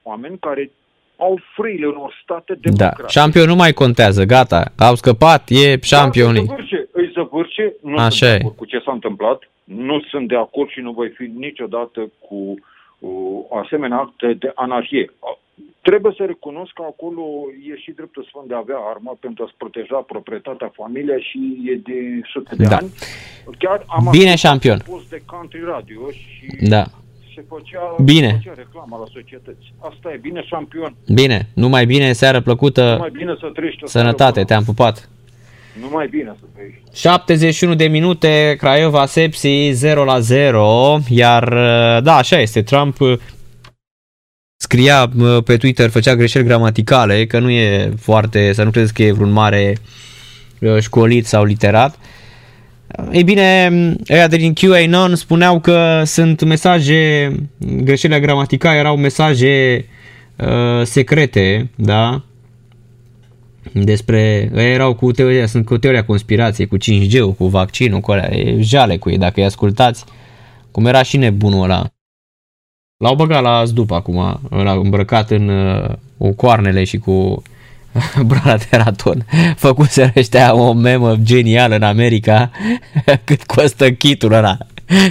oameni 0.02 0.39
care 0.39 0.70
au 1.16 1.40
frâile 1.57 1.86
unor 1.86 2.20
state 2.23 2.55
Da. 2.55 2.61
democratice. 2.70 3.19
Șampion 3.19 3.47
nu 3.47 3.55
mai 3.55 3.73
contează, 3.73 4.24
gata. 4.24 4.73
Au 4.78 4.94
scăpat, 4.94 5.48
e 5.48 5.78
Champion 5.78 6.35
Da, 6.35 6.40
îi 6.40 6.47
League. 6.47 6.80
Zăvârce, 7.23 7.63
îi 7.63 7.73
zăvârce, 7.73 7.77
nu 7.83 7.97
Așa 7.97 8.09
sunt 8.11 8.21
de 8.31 8.37
e. 8.37 8.39
acord 8.41 8.57
cu 8.57 8.65
ce 8.65 8.79
s-a 8.85 8.93
întâmplat, 8.93 9.39
nu 9.65 10.01
sunt 10.11 10.29
de 10.29 10.37
acord 10.37 10.69
și 10.71 10.81
nu 10.81 10.93
voi 10.93 11.09
fi 11.09 11.25
niciodată 11.47 12.01
cu 12.27 12.39
uh, 12.99 13.11
asemenea 13.65 13.97
acte 13.99 14.33
de 14.43 14.53
anarhie. 14.55 15.13
A- 15.29 15.39
Trebuie 15.89 16.13
să 16.17 16.25
recunosc 16.25 16.73
că 16.73 16.83
acolo 16.87 17.23
e 17.71 17.77
și 17.77 17.91
dreptul 17.91 18.25
sfânt 18.29 18.47
de 18.49 18.55
a 18.55 18.63
avea 18.65 18.77
armă 18.93 19.17
pentru 19.21 19.45
a-ți 19.45 19.55
proteja 19.57 19.97
proprietatea, 19.97 20.73
familia 20.75 21.19
și 21.19 21.39
e 21.71 21.75
de 21.75 21.99
sute 22.33 22.55
de 22.57 22.65
Da. 22.65 22.77
ani. 22.77 22.91
Chiar 23.59 23.85
am 23.89 24.03
Bine, 24.11 24.33
ascultat 24.33 24.39
șampion. 24.39 24.79
un 24.87 24.93
post 24.95 25.09
de 25.11 25.23
country 25.27 25.61
radio 25.65 26.01
și 26.11 26.47
Da. 26.69 26.85
se 27.35 27.45
făcea, 27.49 27.95
Bine. 28.05 28.27
se 28.29 28.37
făcea 28.37 28.55
reclamă 28.65 28.97
la 29.01 29.07
societăți. 29.13 29.65
Asta 29.91 30.13
e 30.13 30.17
bine, 30.17 30.43
șampion. 30.45 30.95
Bine, 31.15 31.39
numai 31.55 31.85
bine, 31.87 32.13
seară 32.13 32.41
plăcută, 32.41 32.93
Numai 32.93 33.11
bine 33.11 33.35
să 33.41 33.51
trăiești 33.55 33.85
o 33.85 33.87
seară 33.87 34.07
sănătate, 34.07 34.33
bună. 34.33 34.45
te-am 34.45 34.65
pupat. 34.65 35.09
Numai 35.81 36.09
bine 36.11 36.35
să 36.41 36.47
trăiești. 36.55 36.81
71 36.93 37.75
de 37.75 37.89
minute, 37.89 38.55
Craiova 38.59 39.07
Sepsi 39.07 39.71
0 39.73 40.05
la 40.05 40.19
0, 40.21 40.99
iar 41.09 41.49
da, 42.03 42.17
așa 42.17 42.41
este, 42.41 42.63
Trump 42.63 43.01
uh, 43.01 43.19
scria 44.71 45.11
uh, 45.19 45.43
pe 45.45 45.57
Twitter, 45.57 45.91
făcea 45.91 46.15
greșeli 46.15 46.45
gramaticale, 46.45 47.27
că 47.27 47.39
nu 47.39 47.51
e 47.51 47.93
foarte, 48.01 48.53
să 48.53 48.63
nu 48.63 48.71
credeți 48.71 48.95
că 48.95 49.03
e 49.03 49.13
vreun 49.13 49.31
mare 49.31 49.77
uh, 50.61 50.79
școlit 50.81 51.27
sau 51.27 51.45
literat. 51.45 51.99
Ei 53.13 53.25
bine, 53.25 53.71
ăia 54.11 54.29
de 54.29 54.37
din 54.37 54.53
QAnon 54.53 55.15
spuneau 55.15 55.61
că 55.61 56.03
sunt 56.05 56.43
mesaje, 56.43 57.33
greșelile 57.59 58.21
gramaticale 58.21 58.79
erau 58.79 58.97
mesaje 58.97 59.85
uh, 60.37 60.83
secrete, 60.83 61.71
da? 61.75 62.25
Despre, 63.73 64.51
ei 64.55 64.73
erau 64.73 64.95
cu 64.95 65.12
teoria, 65.12 65.47
sunt 65.47 65.65
cu 65.65 65.78
teoria 65.78 66.05
conspirației, 66.05 66.66
cu 66.66 66.77
5G-ul, 66.77 67.35
cu 67.35 67.47
vaccinul, 67.47 68.01
cu 68.01 68.11
alea, 68.11 68.37
e 68.37 68.61
jale 68.61 68.97
cu 68.97 69.11
ei, 69.11 69.19
dacă 69.19 69.41
îi 69.41 69.47
ascultați, 69.47 70.05
cum 70.70 70.87
era 70.87 71.03
și 71.03 71.16
nebunul 71.16 71.62
ăla. 71.62 71.87
L-au 72.97 73.15
băgat 73.15 73.43
la 73.43 73.65
zdup 73.65 73.91
acum, 73.91 74.41
ăla 74.53 74.73
îmbrăcat 74.73 75.31
în 75.31 75.49
uh, 75.49 75.91
cu 76.19 76.32
coarnele 76.32 76.85
și 76.85 76.99
cu 76.99 77.43
brala 78.27 78.57
de 78.57 78.77
raton. 78.77 79.27
Făcuseră 79.57 80.12
ăștia 80.16 80.55
o 80.55 80.73
memă 80.73 81.16
genială 81.16 81.74
în 81.74 81.82
America, 81.82 82.51
cât 83.24 83.45
costă 83.45 83.93
kitul 83.93 84.32
ăla, 84.32 84.59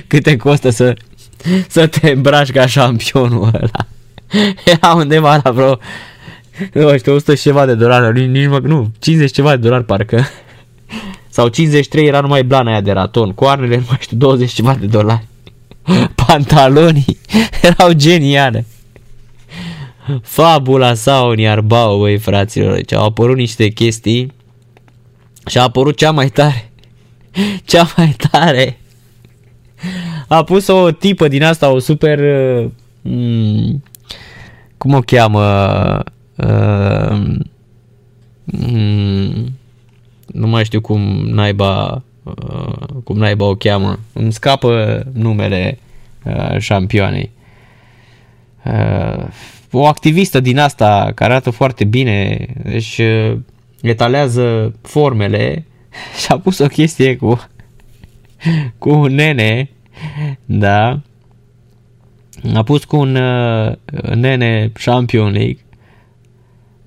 câte 0.08 0.36
costă 0.36 0.70
să, 0.70 0.96
să 1.68 1.88
te 1.88 2.10
îmbraci 2.10 2.52
ca 2.52 2.66
șampionul 2.66 3.44
ăla. 3.54 3.88
Era 4.74 4.94
undeva 4.94 5.42
la 5.44 5.52
vreo 5.52 5.80
nu 6.74 6.98
știu, 6.98 7.14
100 7.14 7.36
și 7.36 7.42
ceva 7.42 7.66
de 7.66 7.74
dolari, 7.74 8.20
nici, 8.20 8.30
nici 8.30 8.48
mă, 8.48 8.60
nu, 8.60 8.92
50 9.00 9.32
ceva 9.32 9.50
de 9.50 9.62
dolari 9.68 9.84
parcă. 9.84 10.24
Sau 11.30 11.48
53 11.48 12.06
era 12.06 12.22
numai 12.22 12.44
blana 12.44 12.72
aia 12.72 12.82
de 12.82 12.92
raton, 12.92 13.32
coarnele, 13.32 13.76
nu 13.76 13.84
mai 13.88 13.98
știu, 14.02 14.18
20 14.18 14.52
ceva 14.52 14.76
de 14.76 14.86
dolari. 14.86 15.28
Pantalonii 16.16 17.18
erau 17.62 17.92
geniale. 17.92 18.66
Fabula 20.22 20.94
sau 20.94 21.34
Iarbau, 21.34 22.00
băi, 22.00 22.18
fraților, 22.18 22.74
deci 22.74 22.94
au 22.94 23.06
apărut 23.06 23.36
niște 23.36 23.68
chestii 23.68 24.34
și 25.46 25.58
a 25.58 25.62
apărut 25.62 25.98
cea 25.98 26.12
mai 26.12 26.30
tare. 26.30 26.72
Cea 27.66 27.94
mai 27.98 28.16
tare. 28.30 28.80
A 30.28 30.44
pus 30.44 30.68
o 30.68 30.92
tipă 30.92 31.28
din 31.28 31.44
asta, 31.44 31.70
o 31.70 31.80
super... 31.80 32.20
uh, 32.20 32.70
mm, 33.02 33.84
cum 34.78 34.94
o 34.94 35.00
cheamă? 35.00 36.04
Uh, 36.44 37.38
mm, 38.46 39.58
nu 40.28 40.48
mai 40.48 40.66
știu 40.66 40.82
cum 40.82 41.02
naiba 41.26 42.04
uh, 42.24 43.02
cum 43.04 43.18
naiba 43.18 43.46
o 43.46 43.56
cheamă. 43.56 44.00
Îmi 44.14 44.34
scapă 44.34 45.04
numele 45.14 45.80
uh, 46.24 46.58
șampioanei. 46.58 47.32
Uh, 48.66 49.28
o 49.72 49.86
activistă 49.86 50.40
din 50.40 50.58
asta 50.58 51.12
care 51.16 51.32
arată 51.32 51.50
foarte 51.50 51.84
bine, 51.84 52.48
își 52.64 53.02
uh, 53.02 53.38
etalează 53.82 54.76
formele 54.82 55.66
și 56.22 56.26
a 56.32 56.40
pus 56.40 56.60
o 56.60 56.68
chestie 56.68 57.18
cu 57.18 57.50
cu 58.78 58.90
un 58.90 59.16
nene, 59.16 59.70
da, 60.46 61.00
a 62.54 62.64
pus 62.64 62.84
cu 62.84 62.98
un 62.98 63.16
uh, 63.16 63.74
nene 64.16 64.72
Champion 64.74 65.32
League. 65.32 65.58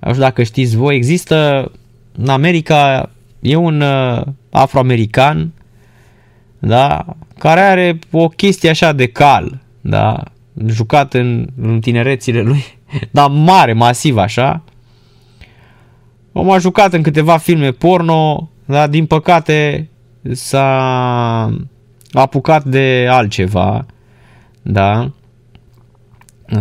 Nu 0.05 0.09
știu 0.09 0.23
dacă 0.23 0.43
știți 0.43 0.75
voi, 0.75 0.95
există 0.95 1.71
în 2.17 2.29
America 2.29 3.09
e 3.39 3.55
un 3.55 3.81
uh, 3.81 4.21
afroamerican 4.49 5.53
da, 6.59 7.05
care 7.37 7.59
are 7.59 7.99
o 8.11 8.27
chestie 8.27 8.69
așa 8.69 8.91
de 8.91 9.07
cal, 9.07 9.61
da, 9.81 10.23
jucat 10.65 11.13
în, 11.13 11.47
în 11.61 11.79
tinerețile 11.79 12.41
lui, 12.41 12.63
dar 13.11 13.29
mare, 13.29 13.73
masiv 13.73 14.17
așa. 14.17 14.63
Omul 16.31 16.53
a 16.53 16.57
jucat 16.57 16.93
în 16.93 17.01
câteva 17.01 17.37
filme 17.37 17.71
porno, 17.71 18.49
dar 18.65 18.89
din 18.89 19.05
păcate 19.05 19.89
s-a 20.31 21.53
apucat 22.11 22.63
de 22.63 23.07
altceva, 23.09 23.85
da, 24.61 25.11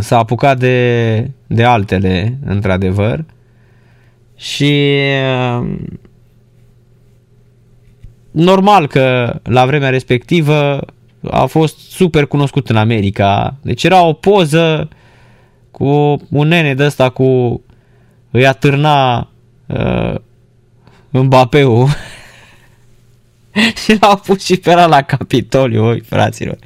s-a 0.01 0.19
apucat 0.19 0.59
de, 0.59 1.31
de 1.47 1.65
altele, 1.65 2.39
într-adevăr, 2.45 3.25
și 4.37 4.99
uh, 5.59 5.67
normal 8.31 8.87
că 8.87 9.39
la 9.43 9.67
vremea 9.67 9.91
respectivă 9.91 10.81
a 11.31 11.45
fost 11.45 11.79
super 11.91 12.27
cunoscut 12.27 12.69
în 12.69 12.77
America. 12.77 13.57
Deci 13.63 13.85
era 13.85 14.03
o 14.03 14.13
poză 14.13 14.89
cu 15.71 15.87
un 16.31 16.49
nene 16.49 16.75
de 16.75 16.85
ăsta 16.85 17.09
cu 17.09 17.63
îi 18.31 18.47
atârna 18.47 19.29
uh, 19.67 20.15
Mbappé-ul 21.11 21.89
și 23.85 23.97
l-au 24.01 24.17
pus 24.17 24.45
și 24.45 24.57
pe 24.57 24.71
ăla 24.71 24.87
la 24.87 25.03
Capitoliu, 25.03 25.85
oi, 25.85 26.01
fraților. 26.01 26.59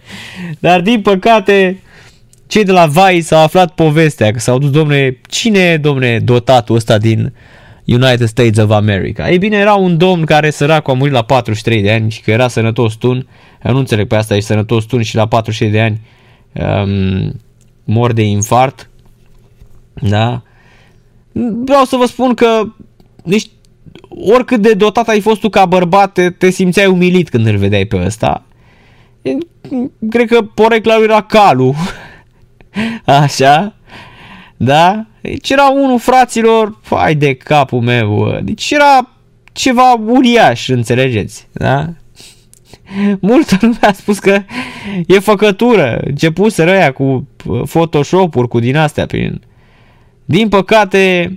Dar 0.58 0.80
din 0.80 1.02
păcate 1.02 1.80
cei 2.46 2.64
de 2.64 2.72
la 2.72 2.86
Vice 2.86 3.34
au 3.34 3.42
aflat 3.42 3.74
povestea, 3.74 4.30
că 4.30 4.38
s-au 4.38 4.58
dus, 4.58 4.70
domne, 4.70 5.20
cine 5.28 5.58
e, 5.58 5.76
domne, 5.76 6.18
dotatul 6.18 6.76
ăsta 6.76 6.98
din 6.98 7.32
United 7.84 8.26
States 8.26 8.58
of 8.58 8.70
America? 8.70 9.30
Ei 9.30 9.38
bine, 9.38 9.56
era 9.56 9.74
un 9.74 9.96
domn 9.96 10.24
care 10.24 10.50
săracul 10.50 10.92
a 10.92 10.96
murit 10.96 11.12
la 11.12 11.22
43 11.22 11.82
de 11.82 11.92
ani 11.92 12.10
și 12.10 12.20
că 12.20 12.30
era 12.30 12.48
sănătos 12.48 12.94
tun. 12.94 13.26
Eu 13.64 13.72
nu 13.72 13.78
înțeleg 13.78 14.06
pe 14.06 14.16
asta, 14.16 14.36
e 14.36 14.40
sănătos 14.40 14.84
tun 14.84 15.02
și 15.02 15.14
la 15.14 15.26
43 15.26 15.72
de 15.72 15.80
ani 15.80 16.00
um, 16.52 17.40
mor 17.84 18.12
de 18.12 18.22
infart. 18.22 18.90
Da? 19.94 20.42
vreau 21.64 21.84
să 21.84 21.96
vă 21.96 22.06
spun 22.06 22.34
că 22.34 22.62
deci, 23.24 23.50
oricât 24.08 24.60
de 24.60 24.74
dotat 24.74 25.08
ai 25.08 25.20
fost 25.20 25.40
tu 25.40 25.48
ca 25.48 25.66
bărbat, 25.66 26.12
te, 26.12 26.30
te 26.30 26.50
simțeai 26.50 26.86
umilit 26.86 27.28
când 27.28 27.46
îl 27.46 27.56
vedeai 27.56 27.84
pe 27.84 28.02
ăsta. 28.04 28.44
Cred 30.10 30.28
că 30.28 30.42
porecla 30.42 30.96
lui 30.96 31.04
era 31.04 31.22
calul. 31.22 31.74
Așa. 33.04 33.74
Da? 34.56 35.06
Deci 35.20 35.50
era 35.50 35.68
unul 35.68 35.98
fraților, 35.98 36.78
fai 36.82 37.14
de 37.14 37.34
capul 37.34 37.80
meu, 37.80 38.16
bă. 38.16 38.40
deci 38.42 38.70
era 38.70 39.08
ceva 39.52 39.92
uriaș, 39.92 40.68
înțelegeți, 40.68 41.46
da? 41.52 41.88
Multă 43.20 43.58
lume 43.60 43.78
a 43.80 43.92
spus 43.92 44.18
că 44.18 44.42
e 45.06 45.18
făcătură, 45.18 46.00
început 46.04 46.58
ăia 46.58 46.92
cu 46.92 47.28
Photoshop-uri, 47.68 48.48
cu 48.48 48.58
din 48.58 48.76
astea 48.76 49.06
prin... 49.06 49.40
Din 50.24 50.48
păcate, 50.48 51.32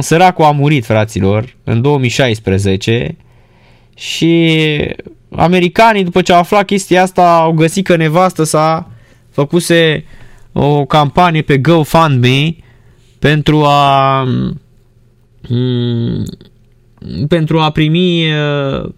săracul 0.00 0.44
a 0.44 0.50
murit, 0.50 0.84
fraților, 0.84 1.56
în 1.64 1.82
2016 1.82 3.16
și 3.96 4.54
americanii, 5.30 6.04
după 6.04 6.22
ce 6.22 6.32
au 6.32 6.38
aflat 6.38 6.64
chestia 6.64 7.02
asta, 7.02 7.38
au 7.38 7.52
găsit 7.52 7.84
că 7.84 7.96
nevastă 7.96 8.44
s-a 8.44 8.90
făcuse 9.30 10.04
o 10.52 10.84
campanie 10.84 11.42
pe 11.42 11.58
GoFundMe 11.58 12.56
pentru 13.18 13.64
a 13.64 14.24
pentru 17.28 17.60
a 17.60 17.70
primi 17.70 18.32
a 18.32 18.92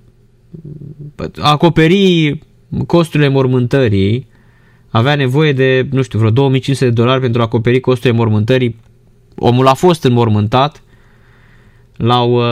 acoperi 1.40 2.39
costurile 2.86 3.28
mormântării 3.28 4.28
avea 4.90 5.14
nevoie 5.14 5.52
de, 5.52 5.86
nu 5.90 6.02
știu, 6.02 6.18
vreo 6.18 6.31
2500 6.31 6.85
de 6.85 6.90
dolari 6.90 7.20
pentru 7.20 7.40
a 7.40 7.44
acoperi 7.44 7.81
costurile 7.81 8.18
mormântării. 8.18 8.77
Omul 9.36 9.66
a 9.66 9.74
fost 9.74 10.05
înmormântat, 10.05 10.82
l-au, 11.97 12.43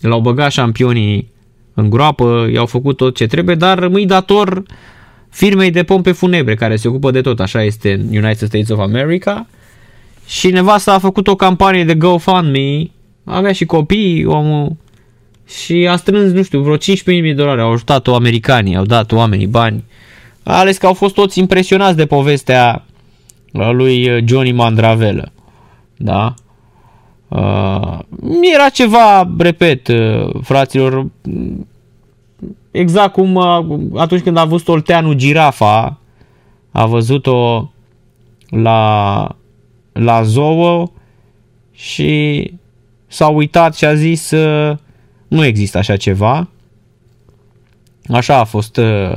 l-au 0.00 0.20
băgat 0.20 0.50
șampionii 0.50 1.32
în 1.74 1.90
groapă, 1.90 2.48
i-au 2.52 2.66
făcut 2.66 2.96
tot 2.96 3.16
ce 3.16 3.26
trebuie, 3.26 3.54
dar 3.54 3.78
rămâi 3.78 4.06
dator 4.06 4.62
firmei 5.30 5.70
de 5.70 5.82
pompe 5.82 6.12
funebre 6.12 6.54
care 6.54 6.76
se 6.76 6.88
ocupă 6.88 7.10
de 7.10 7.20
tot, 7.20 7.40
așa 7.40 7.62
este 7.62 7.92
în 7.92 8.00
United 8.00 8.48
States 8.48 8.68
of 8.68 8.78
America. 8.78 9.46
Și 10.26 10.50
nevasta 10.50 10.94
a 10.94 10.98
făcut 10.98 11.28
o 11.28 11.34
campanie 11.34 11.84
de 11.84 11.94
GoFundMe, 11.94 12.90
avea 13.24 13.52
și 13.52 13.64
copii, 13.64 14.24
omul, 14.24 14.76
și 15.48 15.86
a 15.90 15.96
strâns, 15.96 16.32
nu 16.32 16.42
știu, 16.42 16.60
vreo 16.60 16.76
15.000 16.76 17.04
de 17.04 17.32
dolari, 17.32 17.60
au 17.60 17.72
ajutat-o 17.72 18.14
americanii, 18.14 18.76
au 18.76 18.84
dat 18.84 19.12
oamenii 19.12 19.46
bani. 19.46 19.84
A 20.42 20.58
ales 20.58 20.78
că 20.78 20.86
au 20.86 20.94
fost 20.94 21.14
toți 21.14 21.38
impresionați 21.38 21.96
de 21.96 22.06
povestea 22.06 22.84
lui 23.52 24.24
Johnny 24.24 24.52
Mandravelă. 24.52 25.32
Da? 25.96 26.34
Uh, 27.28 27.98
era 28.54 28.68
ceva, 28.72 29.30
repet, 29.38 29.88
uh, 29.88 30.28
fraților, 30.42 31.06
exact 32.70 33.12
cum 33.12 33.34
uh, 33.34 33.66
atunci 33.94 34.22
când 34.22 34.36
a 34.36 34.44
văzut 34.44 34.68
Olteanu 34.68 35.12
girafa, 35.12 35.98
a 36.70 36.86
văzut-o 36.86 37.70
la, 38.48 39.36
la 39.92 40.22
zoo 40.22 40.92
și 41.72 42.52
s-a 43.06 43.28
uitat 43.28 43.74
și 43.74 43.84
a 43.84 43.94
zis 43.94 44.30
uh, 44.30 44.76
nu 45.28 45.44
există 45.44 45.78
așa 45.78 45.96
ceva. 45.96 46.48
Așa 48.08 48.38
a 48.38 48.44
fost 48.44 48.76
uh, 48.76 49.14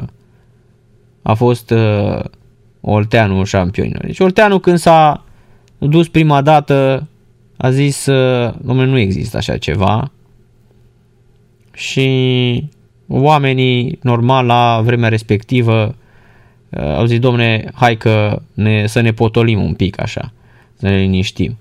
a 1.22 1.34
fost 1.34 1.70
uh, 1.70 2.24
Olteanu 2.82 3.44
șampionilor. 3.44 4.06
Deci 4.06 4.20
Olteanu 4.20 4.60
când 4.60 4.78
s-a 4.78 5.24
dus 5.78 6.08
prima 6.08 6.41
dată 6.41 7.08
a 7.58 7.72
zis, 7.72 8.06
uh, 8.06 8.54
domnule, 8.62 8.90
nu 8.90 8.98
există 8.98 9.38
așa 9.38 9.58
ceva 9.58 10.12
și 11.74 12.70
oamenii 13.10 13.99
normal 14.02 14.45
la 14.45 14.81
vremea 14.84 15.10
respectivă 15.10 15.95
uh, 16.69 16.95
au 16.95 17.06
zis, 17.06 17.19
domne, 17.19 17.72
hai 17.73 17.98
că 17.98 18.41
ne, 18.53 18.88
să 18.88 18.99
ne 19.02 19.11
potolim 19.11 19.61
un 19.64 19.73
pic 19.73 20.02
așa, 20.02 20.31
să 20.76 20.88
ne 20.88 20.98
liniștim. 20.98 21.57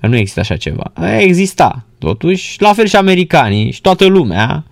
Nu 0.00 0.16
există 0.16 0.40
așa 0.40 0.56
ceva. 0.56 0.92
Exista, 1.18 1.84
totuși, 1.98 2.62
la 2.62 2.72
fel 2.72 2.86
și 2.86 2.96
americanii 2.96 3.70
și 3.70 3.80
toată 3.80 4.06
lumea. 4.06 4.64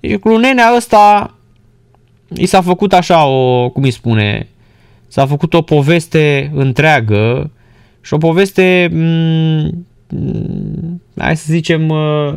Deci 0.00 0.16
cu 0.16 0.36
nenea 0.36 0.72
ăsta 0.76 1.34
i 2.34 2.46
s-a 2.46 2.60
făcut 2.60 2.92
așa 2.92 3.26
o, 3.26 3.68
cum 3.68 3.82
îi 3.82 3.90
spune, 3.90 4.48
s-a 5.08 5.26
făcut 5.26 5.54
o 5.54 5.62
poveste 5.62 6.50
întreagă 6.54 7.50
și 8.00 8.14
o 8.14 8.18
poveste, 8.18 8.88
m- 8.88 8.92
mm, 8.92 9.86
m- 10.16 11.00
hai 11.16 11.36
să 11.36 11.44
zicem, 11.48 11.88
uh, 11.88 12.34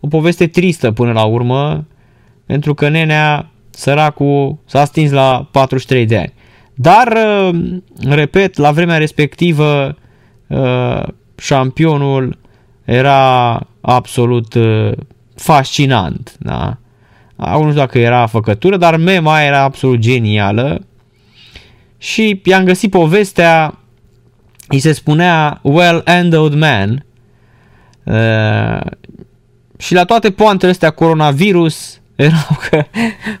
o 0.00 0.06
poveste 0.08 0.46
tristă 0.46 0.92
până 0.92 1.12
la 1.12 1.24
urmă, 1.24 1.84
pentru 2.48 2.74
că 2.74 2.88
nenea, 2.88 3.50
săracul, 3.70 4.58
s-a 4.66 4.84
stins 4.84 5.10
la 5.10 5.48
43 5.50 6.06
de 6.06 6.18
ani. 6.18 6.32
Dar, 6.74 7.16
uh, 7.16 7.58
repet, 8.08 8.56
la 8.56 8.70
vremea 8.70 8.98
respectivă, 8.98 9.96
uh, 10.46 11.02
șampionul 11.36 12.38
era 12.84 13.60
absolut 13.80 14.54
fascinant, 15.34 16.36
da? 16.38 16.78
Nu 17.36 17.60
știu 17.60 17.72
dacă 17.72 17.98
era 17.98 18.26
făcătură, 18.26 18.76
dar 18.76 18.96
mema 18.96 19.42
era 19.42 19.62
absolut 19.62 19.98
genială 19.98 20.86
și 21.98 22.40
i-am 22.44 22.64
găsit 22.64 22.90
povestea, 22.90 23.78
îi 24.68 24.78
se 24.78 24.92
spunea 24.92 25.60
well-endowed 25.62 26.54
man 26.58 27.04
uh, 28.04 28.90
și 29.78 29.94
la 29.94 30.04
toate 30.04 30.30
poantele 30.30 30.70
astea 30.70 30.90
coronavirus 30.90 32.00
erau 32.18 32.58
că 32.70 32.84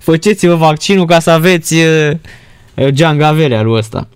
făceți-vă 0.08 0.54
vaccinul 0.54 1.06
ca 1.06 1.18
să 1.18 1.30
aveți 1.30 1.74
uh, 1.74 2.16
Giangavelea 2.88 3.62
lui 3.62 3.76
ăsta. 3.76 4.08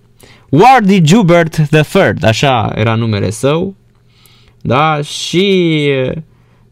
Wardy 0.48 1.00
Jubert 1.04 1.56
III, 1.56 2.12
așa 2.22 2.72
era 2.74 2.94
numele 2.94 3.30
său, 3.30 3.74
da, 4.60 5.00
și 5.02 5.88
uh, 6.06 6.12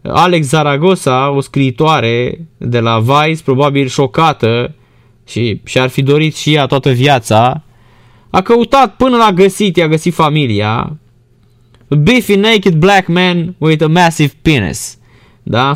Alex 0.03 0.47
Zaragoza, 0.47 1.31
o 1.31 1.41
scriitoare 1.41 2.47
de 2.57 2.81
la 2.81 2.99
Vice, 3.01 3.43
probabil 3.43 3.89
șocată 3.89 4.75
și 5.27 5.61
și-ar 5.65 5.89
fi 5.89 6.03
dorit 6.03 6.37
și 6.37 6.55
ea 6.55 6.67
toată 6.67 6.91
viața, 6.91 7.63
a 8.31 8.41
căutat 8.41 8.97
până 8.97 9.17
l-a 9.17 9.33
găsit, 9.33 9.77
i-a 9.77 9.89
găsit 9.89 10.15
familia, 10.15 10.97
a 11.89 11.95
beefy 11.95 12.35
naked 12.35 12.75
black 12.75 13.07
man 13.09 13.55
with 13.59 13.85
a 13.85 13.87
massive 13.87 14.33
penis. 14.43 14.99
Da? 15.43 15.75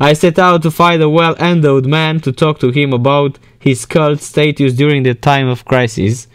I 0.00 0.12
set 0.12 0.38
out 0.38 0.62
to 0.62 0.70
find 0.70 1.02
a 1.02 1.08
well-endowed 1.08 1.86
man 1.86 2.20
to 2.20 2.32
talk 2.32 2.58
to 2.58 2.70
him 2.70 2.92
about 2.92 3.38
his 3.58 3.84
cult 3.84 4.20
status 4.20 4.74
during 4.74 5.02
the 5.04 5.14
time 5.14 5.48
of 5.48 5.64
crisis, 5.64 6.28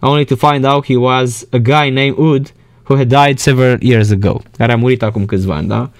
only 0.00 0.24
to 0.24 0.36
find 0.36 0.64
out 0.64 0.86
he 0.86 0.96
was 0.96 1.46
a 1.52 1.58
guy 1.58 1.90
named 1.90 2.16
Wood 2.16 2.52
who 2.84 2.96
had 2.96 3.08
died 3.08 3.38
several 3.38 3.78
years 3.80 4.10
ago, 4.10 4.42
care 4.56 4.72
a 4.72 4.76
murit 4.76 5.02
acum 5.02 5.26
câțiva 5.26 5.54
ani, 5.54 5.68
da? 5.68 5.90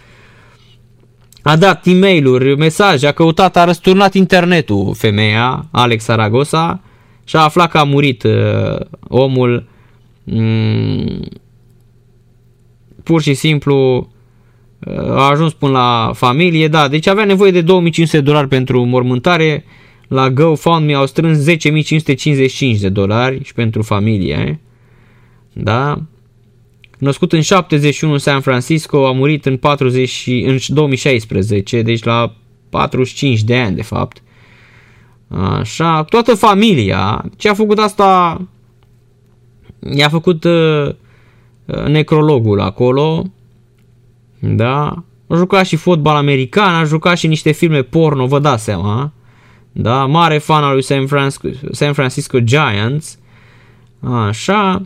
A 1.42 1.56
dat 1.56 1.86
e 1.86 1.92
mail 1.92 2.56
mesaje, 2.56 3.06
a 3.06 3.12
căutat, 3.12 3.56
a 3.56 3.64
răsturnat 3.64 4.14
internetul 4.14 4.94
femeia, 4.94 5.68
Alex 5.70 6.04
Saragosa, 6.04 6.82
și 7.24 7.36
a 7.36 7.40
aflat 7.40 7.70
că 7.70 7.78
a 7.78 7.84
murit 7.84 8.22
uh, 8.22 8.76
omul 9.08 9.68
mm, 10.24 11.28
pur 13.02 13.22
și 13.22 13.34
simplu 13.34 13.96
uh, 13.96 14.17
a 14.96 15.30
ajuns 15.30 15.52
până 15.52 15.72
la 15.72 16.10
familie, 16.14 16.68
da, 16.68 16.88
deci 16.88 17.06
avea 17.06 17.24
nevoie 17.24 17.50
de 17.50 17.60
2500 17.60 18.16
de 18.16 18.22
dolari 18.22 18.48
pentru 18.48 18.84
mormântare, 18.84 19.64
la 20.08 20.30
GoFundMe 20.30 20.94
au 20.94 21.06
strâns 21.06 21.50
10.555 21.50 22.80
de 22.80 22.88
dolari 22.88 23.44
și 23.44 23.54
pentru 23.54 23.82
familie, 23.82 24.60
da, 25.52 26.02
Născut 26.98 27.32
în 27.32 27.40
71 27.40 28.12
în 28.12 28.18
San 28.18 28.40
Francisco, 28.40 29.06
a 29.06 29.12
murit 29.12 29.46
în, 29.46 29.56
40, 29.56 30.24
în 30.26 30.58
2016, 30.66 31.82
deci 31.82 32.02
la 32.02 32.34
45 32.68 33.42
de 33.42 33.56
ani 33.56 33.76
de 33.76 33.82
fapt. 33.82 34.22
Așa, 35.28 36.04
toată 36.04 36.34
familia, 36.34 37.24
ce 37.36 37.48
a 37.48 37.54
făcut 37.54 37.78
asta, 37.78 38.40
i-a 39.94 40.08
făcut 40.08 40.44
uh, 40.44 40.88
necrologul 41.86 42.60
acolo, 42.60 43.24
da, 44.40 45.04
a 45.28 45.34
jucat 45.34 45.66
și 45.66 45.76
fotbal 45.76 46.16
american, 46.16 46.74
a 46.74 46.84
jucat 46.84 47.16
și 47.16 47.26
niște 47.26 47.52
filme 47.52 47.82
porno, 47.82 48.26
vă 48.26 48.38
dați 48.38 48.64
seama, 48.64 49.12
da, 49.72 50.06
mare 50.06 50.38
fan 50.38 50.64
al 50.64 50.72
lui 50.72 50.82
San 50.82 51.06
Francisco, 51.06 51.48
San 51.70 51.92
Francisco 51.92 52.40
Giants, 52.40 53.18
așa, 54.00 54.82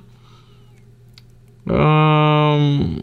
Um, 1.64 3.00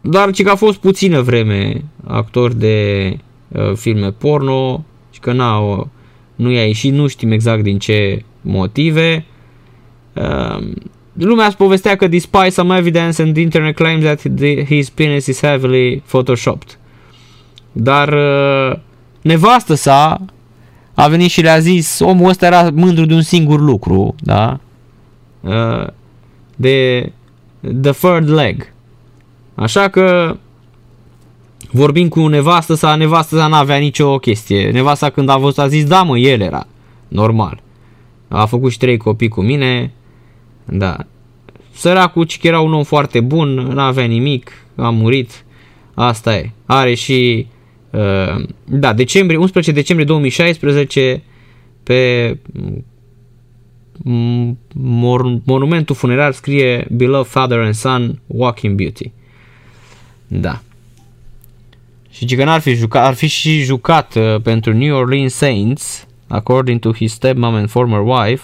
dar 0.00 0.30
ci 0.30 0.42
că 0.42 0.50
a 0.50 0.54
fost 0.54 0.78
puțină 0.78 1.20
vreme 1.20 1.84
actor 2.04 2.52
de 2.52 3.16
uh, 3.48 3.72
filme 3.74 4.12
porno 4.12 4.84
și 5.10 5.20
că 5.20 5.32
n-au, 5.32 5.90
nu 6.34 6.50
i-a 6.50 6.66
ieșit, 6.66 6.92
nu 6.92 7.06
știm 7.06 7.30
exact 7.30 7.62
din 7.62 7.78
ce 7.78 8.24
motive. 8.40 9.24
Uh, 10.14 10.70
lumea 11.24 11.46
îți 11.46 11.56
povestea 11.56 11.96
că 11.96 12.08
despite 12.08 12.48
some 12.48 12.76
evidence 12.76 13.22
and 13.22 13.32
the 13.32 13.42
internet 13.42 13.74
claims 13.74 14.02
that 14.02 14.20
the, 14.36 14.64
his 14.64 14.90
penis 14.90 15.26
is 15.26 15.40
heavily 15.40 16.02
photoshopped. 16.06 16.78
Dar 17.72 18.12
uh, 18.12 18.78
nevastă 19.20 19.74
sa 19.74 20.20
a 20.94 21.08
venit 21.08 21.30
și 21.30 21.40
le-a 21.40 21.58
zis, 21.58 21.98
omul 21.98 22.28
ăsta 22.28 22.46
era 22.46 22.70
mândru 22.74 23.04
de 23.04 23.14
un 23.14 23.22
singur 23.22 23.60
lucru, 23.60 24.14
da? 24.18 24.60
Uh, 25.40 25.86
de 26.56 27.12
the 27.82 27.90
third 27.90 28.28
leg. 28.28 28.72
Așa 29.54 29.88
că 29.88 30.36
vorbim 31.70 32.08
cu 32.08 32.26
nevastă 32.26 32.74
sa, 32.74 32.94
nevastă 32.94 33.36
sa 33.36 33.46
n-avea 33.46 33.76
nicio 33.76 34.18
chestie. 34.18 34.70
Nevasta 34.70 35.10
când 35.10 35.28
a 35.28 35.36
văzut 35.36 35.58
a 35.58 35.68
zis, 35.68 35.84
da 35.84 36.02
mă, 36.02 36.18
el 36.18 36.40
era. 36.40 36.66
Normal. 37.08 37.62
A 38.28 38.46
făcut 38.46 38.70
și 38.70 38.78
trei 38.78 38.96
copii 38.96 39.28
cu 39.28 39.40
mine. 39.40 39.92
Da. 40.70 40.96
Săracul 41.72 42.26
că 42.40 42.46
era 42.46 42.60
un 42.60 42.72
om 42.72 42.82
foarte 42.82 43.20
bun, 43.20 43.48
n-avea 43.54 44.04
nimic, 44.04 44.52
a 44.76 44.90
murit. 44.90 45.44
Asta 45.94 46.36
e. 46.36 46.50
Are 46.66 46.94
și 46.94 47.46
uh, 47.90 48.44
da, 48.64 48.92
decembrie, 48.92 49.38
11 49.38 49.72
decembrie 49.72 50.06
2016 50.06 51.22
pe 51.82 52.38
monumentul 55.44 55.94
funerar 55.94 56.32
scrie 56.32 56.86
Beloved 56.90 57.26
Father 57.26 57.58
and 57.58 57.74
Son 57.74 58.20
Walking 58.26 58.76
Beauty. 58.76 59.12
Da. 60.26 60.60
Și 62.10 62.24
că 62.24 62.44
n-ar 62.44 62.60
fi 62.60 62.74
jucat, 62.74 63.06
ar 63.06 63.14
fi 63.14 63.26
și 63.26 63.62
jucat 63.62 64.14
uh, 64.14 64.40
pentru 64.42 64.72
New 64.72 64.96
Orleans 64.96 65.34
Saints, 65.34 66.06
according 66.26 66.80
to 66.80 66.92
his 66.92 67.12
stepmom 67.12 67.54
and 67.54 67.70
former 67.70 68.00
wife, 68.00 68.42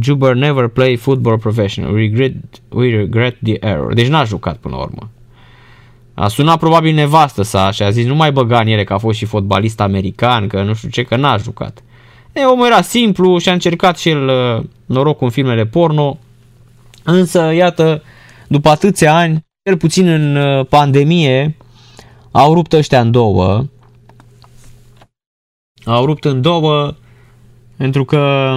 Juber 0.00 0.34
never 0.34 0.68
played 0.68 0.98
football 0.98 1.38
professional. 1.38 1.92
We 1.92 2.00
regret, 2.00 2.34
we 2.68 2.96
regret 2.96 3.36
the 3.42 3.56
error. 3.60 3.94
Deci 3.94 4.08
n-a 4.08 4.24
jucat 4.24 4.56
până 4.56 4.76
la 4.76 4.82
urmă. 4.82 5.10
A 6.14 6.28
sunat 6.28 6.58
probabil 6.58 6.94
nevastă 6.94 7.42
sa 7.42 7.70
și 7.70 7.82
a 7.82 7.90
zis 7.90 8.06
nu 8.06 8.14
mai 8.14 8.32
băga 8.32 8.60
în 8.60 8.66
ele 8.66 8.84
că 8.84 8.92
a 8.92 8.98
fost 8.98 9.18
și 9.18 9.24
fotbalist 9.24 9.80
american, 9.80 10.46
că 10.46 10.62
nu 10.62 10.74
știu 10.74 10.88
ce, 10.88 11.02
că 11.02 11.16
n-a 11.16 11.36
jucat. 11.36 11.82
E, 12.32 12.44
omul 12.44 12.66
era 12.66 12.82
simplu 12.82 13.38
și 13.38 13.48
a 13.48 13.52
încercat 13.52 13.98
și 13.98 14.08
el 14.08 14.28
uh, 14.28 14.64
noroc 14.86 15.20
în 15.20 15.30
filmele 15.30 15.66
porno, 15.66 16.18
însă, 17.02 17.52
iată, 17.54 18.02
după 18.48 18.68
atâția 18.68 19.14
ani, 19.16 19.46
cel 19.62 19.76
puțin 19.76 20.08
în 20.08 20.36
uh, 20.36 20.66
pandemie, 20.66 21.56
au 22.30 22.54
rupt 22.54 22.72
ăștia 22.72 23.00
în 23.00 23.10
două. 23.10 23.64
Au 25.84 26.04
rupt 26.04 26.24
în 26.24 26.40
două 26.40 26.94
pentru 27.76 28.04
că 28.04 28.56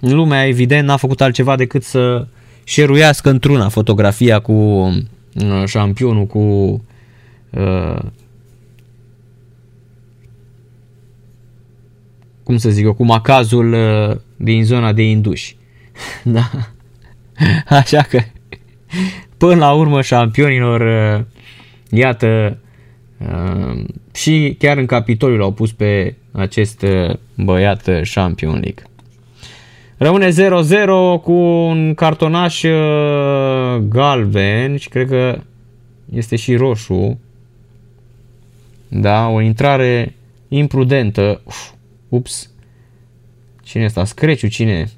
lumea, 0.00 0.46
evident, 0.46 0.86
n-a 0.86 0.96
făcut 0.96 1.20
altceva 1.20 1.56
decât 1.56 1.82
să 1.82 2.26
șeruiască 2.64 3.30
într-una 3.30 3.68
fotografia 3.68 4.38
cu 4.38 4.52
uh, 4.52 5.64
șampionul, 5.66 6.26
cu 6.26 6.38
uh, 7.50 7.98
cum 12.48 12.56
să 12.56 12.70
zic 12.70 12.84
eu, 12.84 12.94
cu 12.94 13.04
macazul 13.04 13.72
uh, 13.72 14.16
din 14.36 14.64
zona 14.64 14.92
de 14.92 15.02
induși. 15.02 15.56
da. 16.22 16.50
Așa 17.68 18.02
că, 18.02 18.20
până 19.36 19.54
la 19.54 19.72
urmă, 19.72 20.02
șampionilor, 20.02 20.80
uh, 20.80 21.24
iată, 21.90 22.58
uh, 23.18 23.84
și 24.14 24.56
chiar 24.58 24.76
în 24.76 24.86
Capitoliu 24.86 25.36
l-au 25.36 25.52
pus 25.52 25.72
pe 25.72 26.14
acest 26.32 26.84
băiat 27.34 27.88
Champion 28.14 28.52
League. 28.52 28.87
Rămâne 29.98 30.28
0-0 30.28 30.34
cu 31.22 31.32
un 31.32 31.94
cartonaș 31.94 32.64
galben 33.88 34.76
și 34.76 34.88
cred 34.88 35.08
că 35.08 35.38
este 36.12 36.36
și 36.36 36.56
roșu. 36.56 37.18
Da, 38.88 39.26
o 39.26 39.40
intrare 39.40 40.14
imprudentă. 40.48 41.40
Uf, 41.44 41.70
Ups. 42.08 42.50
Cine 43.62 43.84
asta? 43.84 44.04
Screciu, 44.04 44.46
cine? 44.46 44.90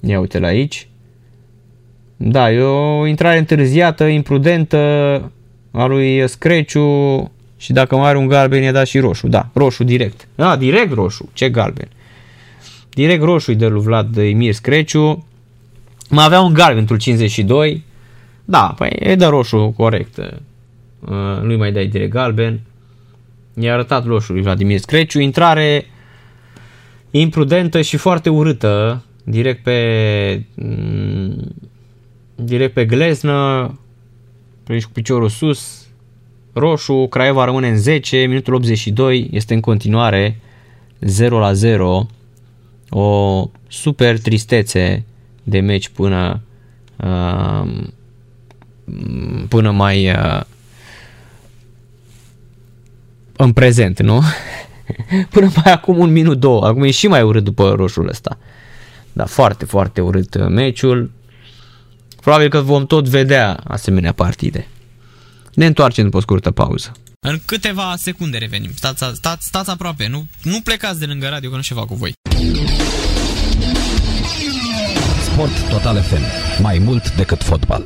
Ia 0.00 0.20
uite 0.20 0.38
la 0.38 0.46
aici. 0.46 0.88
Da, 2.16 2.52
e 2.52 2.60
o 2.60 3.06
intrare 3.06 3.38
întârziată, 3.38 4.04
imprudentă 4.04 4.76
a 5.70 5.86
lui 5.86 6.28
Screciu 6.28 7.30
și 7.56 7.72
dacă 7.72 7.96
mai 7.96 8.08
are 8.08 8.18
un 8.18 8.26
galben 8.26 8.62
i-a 8.62 8.72
dat 8.72 8.86
și 8.86 8.98
roșu. 8.98 9.28
Da, 9.28 9.48
roșu 9.52 9.84
direct. 9.84 10.28
Da, 10.34 10.56
direct 10.56 10.92
roșu. 10.92 11.30
Ce 11.32 11.50
galben? 11.50 11.88
Direct 12.96 13.22
roșu 13.22 13.52
de 13.52 13.66
lui 13.66 13.82
Vlad 13.82 14.16
Emir 14.16 14.52
Screciu. 14.52 15.26
Mai 16.10 16.24
avea 16.24 16.40
un 16.40 16.52
galben 16.52 16.76
pentru 16.76 16.96
52. 16.96 17.84
Da, 18.44 18.74
păi 18.76 18.96
e 18.98 19.14
de 19.14 19.24
roșu 19.26 19.74
corect. 19.76 20.16
Uh, 20.16 21.40
nu 21.42 21.56
mai 21.56 21.72
dai 21.72 21.86
direct 21.86 22.10
galben. 22.10 22.60
I-a 23.54 23.72
arătat 23.72 24.04
lui 24.04 24.42
Vladimir 24.42 24.78
Screciu, 24.78 25.18
intrare 25.20 25.86
imprudentă 27.10 27.80
și 27.80 27.96
foarte 27.96 28.30
urâtă, 28.30 29.04
direct 29.24 29.62
pe 29.62 30.42
mm, 30.54 31.54
direct 32.34 32.74
pe 32.74 32.84
gleznă, 32.84 33.70
prins 34.64 34.84
cu 34.84 34.90
piciorul 34.92 35.28
sus, 35.28 35.86
roșu, 36.52 37.06
Craiova 37.10 37.44
rămâne 37.44 37.68
în 37.68 37.76
10, 37.76 38.16
minutul 38.16 38.54
82, 38.54 39.28
este 39.32 39.54
în 39.54 39.60
continuare 39.60 40.40
0 41.00 41.38
la 41.38 41.52
0, 41.52 42.06
o 42.88 43.50
super 43.68 44.20
tristețe 44.20 45.04
de 45.42 45.60
meci 45.60 45.88
până 45.88 46.40
uh, 46.96 47.86
până 49.48 49.70
mai 49.70 50.10
uh, 50.10 50.40
în 53.36 53.52
prezent, 53.52 54.00
nu? 54.00 54.22
Până 55.30 55.50
mai 55.54 55.72
acum 55.72 55.98
un 55.98 56.12
minut, 56.12 56.38
două. 56.38 56.66
Acum 56.66 56.82
e 56.82 56.90
și 56.90 57.06
mai 57.06 57.22
urât 57.22 57.44
după 57.44 57.74
roșul 57.76 58.08
ăsta. 58.08 58.38
Da, 59.12 59.24
foarte, 59.24 59.64
foarte 59.64 60.00
urât 60.00 60.34
uh, 60.34 60.46
meciul. 60.48 61.10
Probabil 62.20 62.48
că 62.48 62.60
vom 62.60 62.86
tot 62.86 63.08
vedea 63.08 63.60
asemenea 63.64 64.12
partide. 64.12 64.66
Ne 65.54 65.66
întoarcem 65.66 66.04
după 66.04 66.16
o 66.16 66.20
scurtă 66.20 66.50
pauză. 66.50 66.92
În 67.20 67.40
câteva 67.44 67.94
secunde 67.96 68.38
revenim. 68.38 68.70
Stați, 68.74 69.04
stați, 69.14 69.46
stați 69.46 69.70
aproape, 69.70 70.08
nu, 70.08 70.26
nu 70.42 70.60
plecați 70.60 70.98
de 70.98 71.06
lângă 71.06 71.28
radio 71.28 71.50
că 71.50 71.56
nu 71.56 71.62
ceva 71.62 71.84
cu 71.84 71.94
voi. 71.94 72.12
Sport 75.36 75.68
Total 75.70 76.02
FM. 76.02 76.22
Mai 76.62 76.78
mult 76.84 77.14
decât 77.16 77.42
fotbal. 77.42 77.84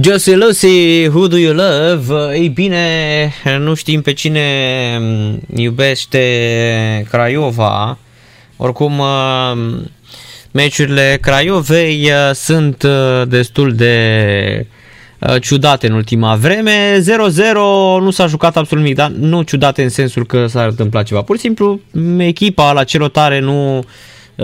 Josie 0.00 0.36
Lucy, 0.36 1.06
Who 1.06 1.26
Do 1.26 1.36
You 1.36 1.54
Love? 1.54 2.34
Ei 2.36 2.48
bine, 2.48 3.32
nu 3.58 3.74
știm 3.74 4.02
pe 4.02 4.12
cine 4.12 4.40
iubește 5.54 6.22
Craiova. 7.10 7.98
Oricum, 8.56 8.98
uh, 8.98 9.78
meciurile 10.50 11.18
Craiovei 11.20 12.10
uh, 12.10 12.34
sunt 12.34 12.82
uh, 12.82 13.22
destul 13.26 13.74
de 13.74 14.66
ciudate 15.40 15.86
în 15.86 15.92
ultima 15.92 16.36
vreme. 16.36 16.98
0-0 17.00 17.02
nu 18.00 18.10
s-a 18.10 18.26
jucat 18.26 18.56
absolut 18.56 18.84
nimic, 18.84 18.98
dar 18.98 19.10
nu 19.10 19.42
ciudate 19.42 19.82
în 19.82 19.88
sensul 19.88 20.26
că 20.26 20.46
s-a 20.46 20.64
întâmplat 20.64 21.04
ceva. 21.04 21.22
Pur 21.22 21.36
și 21.36 21.42
simplu, 21.42 21.80
echipa 22.18 22.72
la 22.72 22.84
celotare 22.84 23.40
nu 23.40 23.76
Uh, 23.78 23.84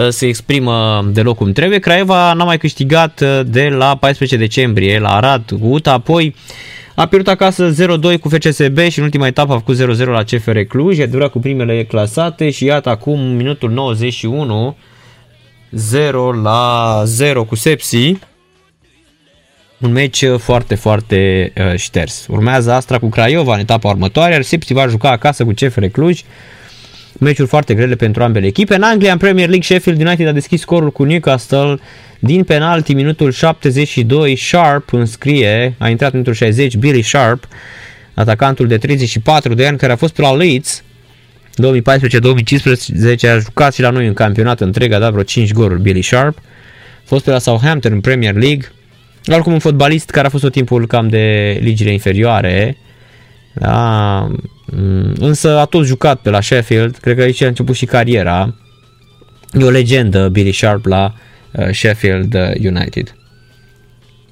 se 0.08 0.26
exprimă 0.26 1.04
deloc 1.12 1.36
cum 1.36 1.52
trebuie. 1.52 1.78
Craiova 1.78 2.32
n-a 2.32 2.44
mai 2.44 2.58
câștigat 2.58 3.20
uh, 3.20 3.40
de 3.46 3.68
la 3.68 3.96
14 3.96 4.36
decembrie 4.36 4.98
la 4.98 5.16
Arad 5.16 5.44
cu 5.60 5.66
UTA, 5.66 5.92
apoi 5.92 6.34
a 6.94 7.06
pierdut 7.06 7.32
acasă 7.32 7.74
0-2 8.14 8.20
cu 8.20 8.28
FCSB 8.28 8.78
și 8.78 8.98
în 8.98 9.04
ultima 9.04 9.26
etapă 9.26 9.52
a 9.52 9.56
făcut 9.56 9.76
0-0 9.76 10.04
la 10.04 10.22
CFR 10.22 10.58
Cluj, 10.58 11.00
a 11.00 11.06
durat 11.06 11.30
cu 11.30 11.38
primele 11.38 11.84
clasate 11.84 12.50
și 12.50 12.64
iată 12.64 12.88
acum 12.88 13.20
minutul 13.20 13.70
91 13.70 14.76
0 15.70 16.32
la 16.42 17.02
0 17.04 17.44
cu 17.44 17.54
Sepsi. 17.54 18.16
Un 19.80 19.92
meci 19.92 20.24
foarte, 20.38 20.74
foarte 20.74 21.52
uh, 21.56 21.74
șters. 21.76 22.26
Urmează 22.28 22.72
Astra 22.72 22.98
cu 22.98 23.08
Craiova 23.08 23.54
în 23.54 23.60
etapa 23.60 23.88
următoare, 23.88 24.32
iar 24.32 24.42
Sepsi 24.42 24.72
va 24.72 24.86
juca 24.86 25.10
acasă 25.10 25.44
cu 25.44 25.52
CFR 25.52 25.84
Cluj 25.84 26.22
meciuri 27.18 27.48
foarte 27.48 27.74
grele 27.74 27.94
pentru 27.94 28.22
ambele 28.22 28.46
echipe. 28.46 28.74
În 28.74 28.82
Anglia, 28.82 29.12
în 29.12 29.18
Premier 29.18 29.48
League, 29.48 29.64
Sheffield 29.64 30.00
United 30.00 30.26
a 30.26 30.32
deschis 30.32 30.60
scorul 30.60 30.92
cu 30.92 31.04
Newcastle 31.04 31.78
din 32.18 32.44
penalti, 32.44 32.94
minutul 32.94 33.32
72, 33.32 34.36
Sharp 34.36 34.92
înscrie, 34.92 35.74
a 35.78 35.88
intrat 35.88 36.12
minutul 36.12 36.32
60, 36.32 36.76
Billy 36.76 37.02
Sharp, 37.02 37.48
atacantul 38.14 38.66
de 38.66 38.78
34 38.78 39.54
de 39.54 39.66
ani 39.66 39.78
care 39.78 39.92
a 39.92 39.96
fost 39.96 40.14
pe 40.14 40.20
la 40.20 40.34
Leeds 40.34 40.82
2014-2015 41.54 43.30
a 43.30 43.38
jucat 43.38 43.74
și 43.74 43.80
la 43.80 43.90
noi 43.90 44.06
în 44.06 44.12
campionat 44.12 44.60
întreg, 44.60 44.92
a 44.92 44.98
dat 44.98 45.10
vreo 45.10 45.22
5 45.22 45.52
goluri 45.52 45.80
Billy 45.80 46.02
Sharp. 46.02 46.38
A 46.38 46.42
fost 47.04 47.24
pe 47.24 47.30
la 47.30 47.38
Southampton 47.38 47.92
în 47.92 48.00
Premier 48.00 48.34
League. 48.34 48.72
Oricum 49.26 49.52
un 49.52 49.58
fotbalist 49.58 50.10
care 50.10 50.26
a 50.26 50.30
fost 50.30 50.42
tot 50.42 50.52
timpul 50.52 50.86
cam 50.86 51.08
de 51.08 51.58
ligile 51.60 51.92
inferioare. 51.92 52.76
Da, 53.54 54.28
Mm, 54.76 55.12
însă 55.18 55.58
a 55.58 55.64
tot 55.64 55.84
jucat 55.84 56.20
pe 56.20 56.30
la 56.30 56.40
Sheffield, 56.40 56.96
cred 56.96 57.16
că 57.16 57.22
aici 57.22 57.42
a 57.42 57.46
început 57.46 57.74
și 57.74 57.84
cariera. 57.84 58.54
E 59.52 59.64
o 59.64 59.70
legendă 59.70 60.28
Billy 60.28 60.52
Sharp 60.52 60.84
la 60.84 61.14
uh, 61.52 61.68
Sheffield 61.70 62.34
uh, 62.34 62.50
United. 62.64 63.14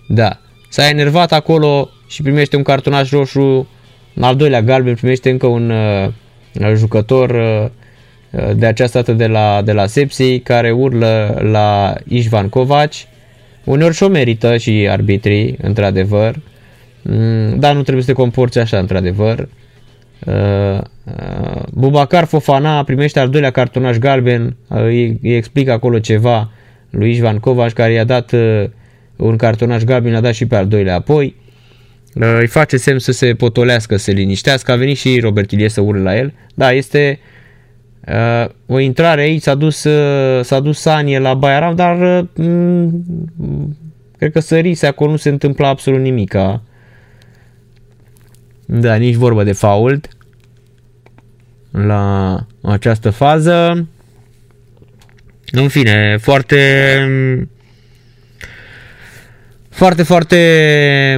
Da. 0.08 0.38
S-a 0.68 0.88
enervat 0.88 1.32
acolo 1.32 1.90
și 2.08 2.22
primește 2.22 2.56
un 2.56 2.62
cartonaș 2.62 3.10
roșu, 3.10 3.68
în 4.14 4.22
al 4.22 4.36
doilea 4.36 4.62
galben 4.62 4.94
primește 4.94 5.30
încă 5.30 5.46
un 5.46 5.70
uh, 5.70 6.74
jucător 6.74 7.30
uh, 7.30 8.50
de 8.56 8.66
această 8.66 8.98
dată 8.98 9.12
de 9.12 9.26
la, 9.26 9.62
de 9.62 9.72
la 9.72 9.86
Sepsi, 9.86 10.38
care 10.38 10.70
urlă 10.70 11.38
la 11.42 11.94
Ișvan 12.08 12.48
Kovac. 12.48 12.92
Uneori 13.64 13.94
și-o 13.94 14.08
merită 14.08 14.56
și 14.56 14.86
arbitrii, 14.90 15.56
într-adevăr, 15.62 16.34
mm, 16.34 16.51
dar 17.56 17.74
nu 17.74 17.82
trebuie 17.82 18.04
să 18.04 18.10
te 18.10 18.16
comporți 18.16 18.58
așa, 18.58 18.78
într-adevăr. 18.78 19.48
Uh, 20.26 20.80
uh, 21.04 21.62
Bubacar 21.72 22.24
Fofana 22.24 22.84
primește 22.84 23.20
al 23.20 23.28
doilea 23.28 23.50
cartonaș 23.50 23.96
galben, 23.96 24.56
îi, 24.68 25.18
îi 25.22 25.36
explică 25.36 25.72
acolo 25.72 25.98
ceva 25.98 26.50
lui 26.90 27.10
Ișvan 27.10 27.38
Kovac, 27.38 27.72
care 27.72 27.92
i-a 27.92 28.04
dat 28.04 28.34
un 29.16 29.36
cartonaș 29.36 29.82
galben, 29.82 30.12
l-a 30.12 30.20
dat 30.20 30.34
și 30.34 30.46
pe 30.46 30.56
al 30.56 30.66
doilea 30.66 30.94
apoi. 30.94 31.36
Îi 32.14 32.46
face 32.46 32.76
semn 32.76 32.98
să 32.98 33.12
se 33.12 33.34
potolească, 33.34 33.96
să 33.96 34.02
se 34.02 34.12
liniștească. 34.12 34.72
A 34.72 34.76
venit 34.76 34.96
și 34.96 35.20
Robert 35.20 35.50
Ilie 35.50 35.68
să 35.68 35.80
urle 35.80 36.02
la 36.02 36.16
el. 36.16 36.32
Da, 36.54 36.72
este 36.72 37.18
uh, 38.08 38.48
o 38.66 38.78
intrare 38.78 39.20
aici, 39.20 39.42
s-a 39.42 39.54
dus, 39.54 39.84
uh, 39.84 40.44
s-a 40.44 40.60
dus 40.60 40.80
Sanie 40.80 41.18
la 41.18 41.34
Bayaram, 41.34 41.74
dar 41.74 42.26
uh, 42.36 42.88
cred 44.18 44.32
că 44.32 44.40
sărise 44.40 44.86
acolo, 44.86 45.10
nu 45.10 45.16
se 45.16 45.28
întâmpla 45.28 45.68
absolut 45.68 46.00
nimic. 46.00 46.34
Da, 48.74 48.94
nici 48.94 49.14
vorba 49.14 49.44
de 49.44 49.52
fault 49.52 50.08
la 51.70 52.36
această 52.62 53.10
fază. 53.10 53.86
În 55.50 55.68
fine, 55.68 56.16
foarte 56.20 56.56
foarte, 59.68 60.02
foarte 60.02 60.36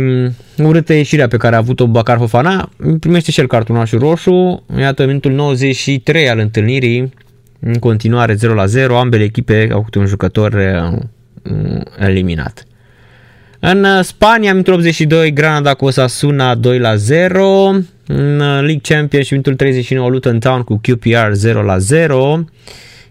mm, 0.00 0.34
urâtă 0.66 0.92
ieșirea 0.92 1.28
pe 1.28 1.36
care 1.36 1.54
a 1.54 1.58
avut-o 1.58 1.86
Bacar 1.86 2.18
Fofana. 2.18 2.70
Primește 3.00 3.30
și 3.30 3.40
el 3.40 3.46
cartonașul 3.46 3.98
roșu. 3.98 4.64
Iată 4.78 5.06
minutul 5.06 5.32
93 5.32 6.28
al 6.28 6.38
întâlnirii. 6.38 7.12
În 7.60 7.78
continuare 7.78 8.34
0 8.34 8.54
la 8.54 8.66
0. 8.66 8.98
Ambele 8.98 9.24
echipe 9.24 9.68
au 9.72 9.78
avut 9.78 9.94
un 9.94 10.06
jucător 10.06 10.54
mm, 11.42 11.82
eliminat. 11.98 12.64
În 13.66 14.02
Spania, 14.02 14.50
minutul 14.50 14.72
82, 14.72 15.32
Granada 15.32 15.74
cu 15.74 15.84
Osasuna 15.84 16.54
2 16.54 16.78
la 16.78 16.96
0. 16.96 17.70
În 18.06 18.36
League 18.36 18.80
Championship, 18.82 19.30
minutul 19.30 19.54
39, 19.54 20.08
Luton 20.08 20.38
Town 20.38 20.62
cu 20.62 20.80
QPR 20.82 21.32
0 21.32 21.62
la 21.62 21.78
0. 21.78 22.44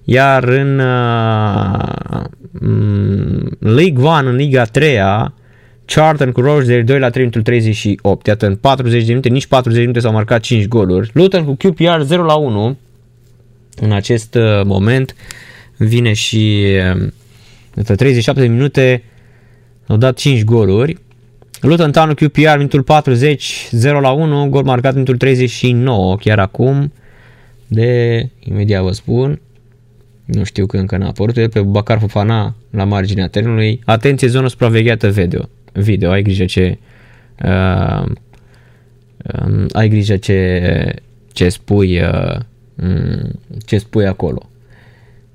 Iar 0.03 0.43
în 0.43 0.79
uh, 0.79 2.23
League 3.59 4.03
1, 4.03 4.09
în 4.09 4.35
Liga 4.35 4.63
3 4.63 4.97
Charlton 5.85 6.31
cu 6.31 6.41
Rochdale 6.41 6.81
2 6.81 6.99
la 6.99 7.09
3 7.09 7.29
în 7.33 7.41
38. 7.41 8.27
Iată, 8.27 8.45
în 8.45 8.55
40 8.55 9.01
de 9.01 9.07
minute, 9.07 9.29
nici 9.29 9.47
40 9.47 9.77
de 9.77 9.85
minute 9.85 9.99
s-au 9.99 10.11
marcat 10.11 10.41
5 10.41 10.67
goluri. 10.67 11.09
Luton 11.13 11.43
cu 11.45 11.55
QPR 11.55 12.01
0 12.01 12.23
la 12.23 12.35
1. 12.35 12.77
În 13.81 13.91
acest 13.91 14.35
uh, 14.35 14.61
moment 14.65 15.15
vine 15.77 16.13
și 16.13 16.65
uh, 17.75 17.85
37 17.95 18.41
de 18.41 18.47
minute 18.47 19.03
au 19.93 19.99
dat 19.99 20.17
5 20.17 20.43
goluri. 20.43 20.97
Luton 21.61 21.91
Town 21.91 22.13
QPR 22.13 22.55
minutul 22.55 22.81
40 22.83 23.67
0 23.71 23.99
la 23.99 24.11
1, 24.11 24.49
gol 24.49 24.63
marcat 24.63 24.93
minutul 24.93 25.17
39 25.17 26.15
chiar 26.15 26.39
acum. 26.39 26.93
De 27.67 28.29
imediat 28.39 28.83
vă 28.83 28.91
spun 28.91 29.39
nu 30.25 30.43
știu 30.43 30.65
că 30.65 30.77
încă 30.77 30.97
n-a 30.97 31.07
apărut, 31.07 31.51
pe 31.51 31.61
Bacar 31.61 31.99
Fofana 31.99 32.55
la 32.69 32.83
marginea 32.83 33.27
terenului. 33.27 33.81
Atenție, 33.85 34.27
zonă 34.27 34.47
supravegheată 34.47 35.09
video. 35.09 35.49
Video, 35.73 36.09
ai 36.09 36.21
grijă 36.21 36.45
ce 36.45 36.77
uh, 37.45 38.05
uh, 39.33 39.65
ai 39.71 39.89
grijă 39.89 40.17
ce 40.17 40.95
ce 41.31 41.49
spui 41.49 41.99
uh, 42.01 42.39
ce 43.65 43.77
spui 43.77 44.05
acolo. 44.05 44.49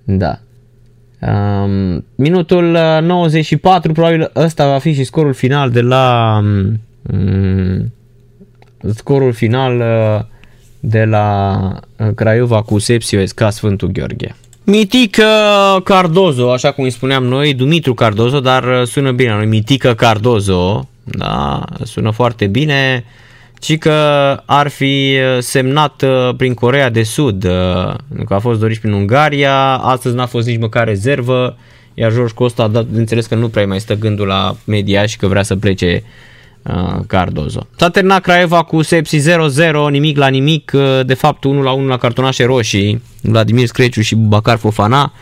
Da. 0.04 0.40
Um, 1.20 2.04
minutul 2.14 2.78
94, 3.02 3.92
probabil 3.92 4.30
ăsta 4.36 4.66
va 4.66 4.78
fi 4.78 4.92
și 4.92 5.04
scorul 5.04 5.32
final 5.32 5.70
de 5.70 5.80
la 5.80 6.38
um, 7.12 7.92
scorul 8.94 9.32
final 9.32 9.78
uh, 9.78 10.24
de 10.80 11.04
la 11.04 11.58
uh, 11.96 12.08
Craiova 12.14 12.62
cu 12.62 12.78
Sepsio 12.78 13.26
SK 13.26 13.40
Sfântul 13.50 13.88
Gheorghe. 13.88 14.34
Mitică 14.64 15.24
Cardozo, 15.84 16.52
așa 16.52 16.72
cum 16.72 16.84
îi 16.84 16.90
spuneam 16.90 17.24
noi, 17.24 17.54
Dumitru 17.54 17.94
Cardozo, 17.94 18.40
dar 18.40 18.64
uh, 18.64 18.86
sună 18.86 19.12
bine 19.12 19.34
noi, 19.34 19.46
Mitică 19.46 19.94
Cardozo, 19.94 20.88
da, 21.04 21.64
sună 21.82 22.10
foarte 22.10 22.46
bine, 22.46 23.04
ci 23.58 23.78
că 23.78 23.92
ar 24.44 24.68
fi 24.68 25.16
uh, 25.16 25.42
semnat 25.42 26.02
uh, 26.02 26.34
prin 26.36 26.54
Corea 26.54 26.90
de 26.90 27.02
Sud, 27.02 27.42
că 28.26 28.34
a 28.34 28.38
fost 28.38 28.60
dorit 28.60 28.78
prin 28.78 28.92
Ungaria, 28.92 29.76
astăzi 29.76 30.14
n-a 30.14 30.26
fost 30.26 30.46
nici 30.46 30.60
măcar 30.60 30.86
rezervă, 30.86 31.56
iar 31.94 32.12
George 32.12 32.34
Costa 32.34 32.62
a 32.62 32.68
dat 32.68 32.86
înțeles 32.92 33.26
că 33.26 33.34
nu 33.34 33.48
prea 33.48 33.66
mai 33.66 33.80
stă 33.80 33.94
gândul 33.94 34.26
la 34.26 34.56
media 34.64 35.06
și 35.06 35.16
că 35.16 35.26
vrea 35.26 35.42
să 35.42 35.56
plece 35.56 36.02
Uh, 36.62 37.00
Cardozo. 37.06 37.66
S-a 37.76 37.88
terminat 37.88 38.22
Craiova 38.22 38.62
cu 38.62 38.82
Sepsi 38.82 39.18
0-0, 39.18 39.90
nimic 39.90 40.16
la 40.16 40.28
nimic, 40.28 40.72
uh, 40.74 41.00
de 41.06 41.14
fapt 41.14 41.44
1 41.44 41.62
la 41.62 41.72
1 41.72 41.86
la 41.86 41.96
cartonașe 41.96 42.44
roșii, 42.44 43.02
Vladimir 43.22 43.66
Screciu 43.66 44.00
și 44.00 44.14
Bacar 44.14 44.56
Fofana 44.56 45.12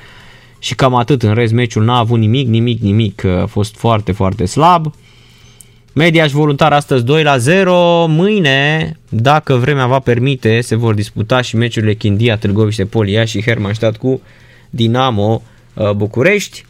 și 0.59 0.75
cam 0.75 0.95
atât, 0.95 1.23
în 1.23 1.35
rest 1.35 1.53
meciul 1.53 1.85
n-a 1.85 1.99
avut 1.99 2.19
nimic, 2.19 2.49
nimic, 2.49 2.81
nimic, 2.81 3.23
uh, 3.25 3.43
a 3.43 3.47
fost 3.47 3.77
foarte, 3.77 4.13
foarte 4.13 4.45
slab. 4.45 4.95
Mediaș 5.99 6.33
voluntar 6.33 6.73
astăzi 6.73 7.05
2 7.05 7.23
la 7.23 7.37
0, 7.37 8.07
mâine, 8.07 8.93
dacă 9.09 9.55
vremea 9.55 9.87
va 9.87 9.99
permite, 9.99 10.61
se 10.61 10.75
vor 10.75 10.95
disputa 10.95 11.41
și 11.41 11.57
meciurile 11.57 11.95
Chindia, 11.95 12.37
Târgoviște, 12.37 12.85
Polia 12.85 13.25
și 13.25 13.43
Hermannstadt 13.43 13.97
cu 13.97 14.23
Dinamo 14.71 15.43
București. 15.97 16.65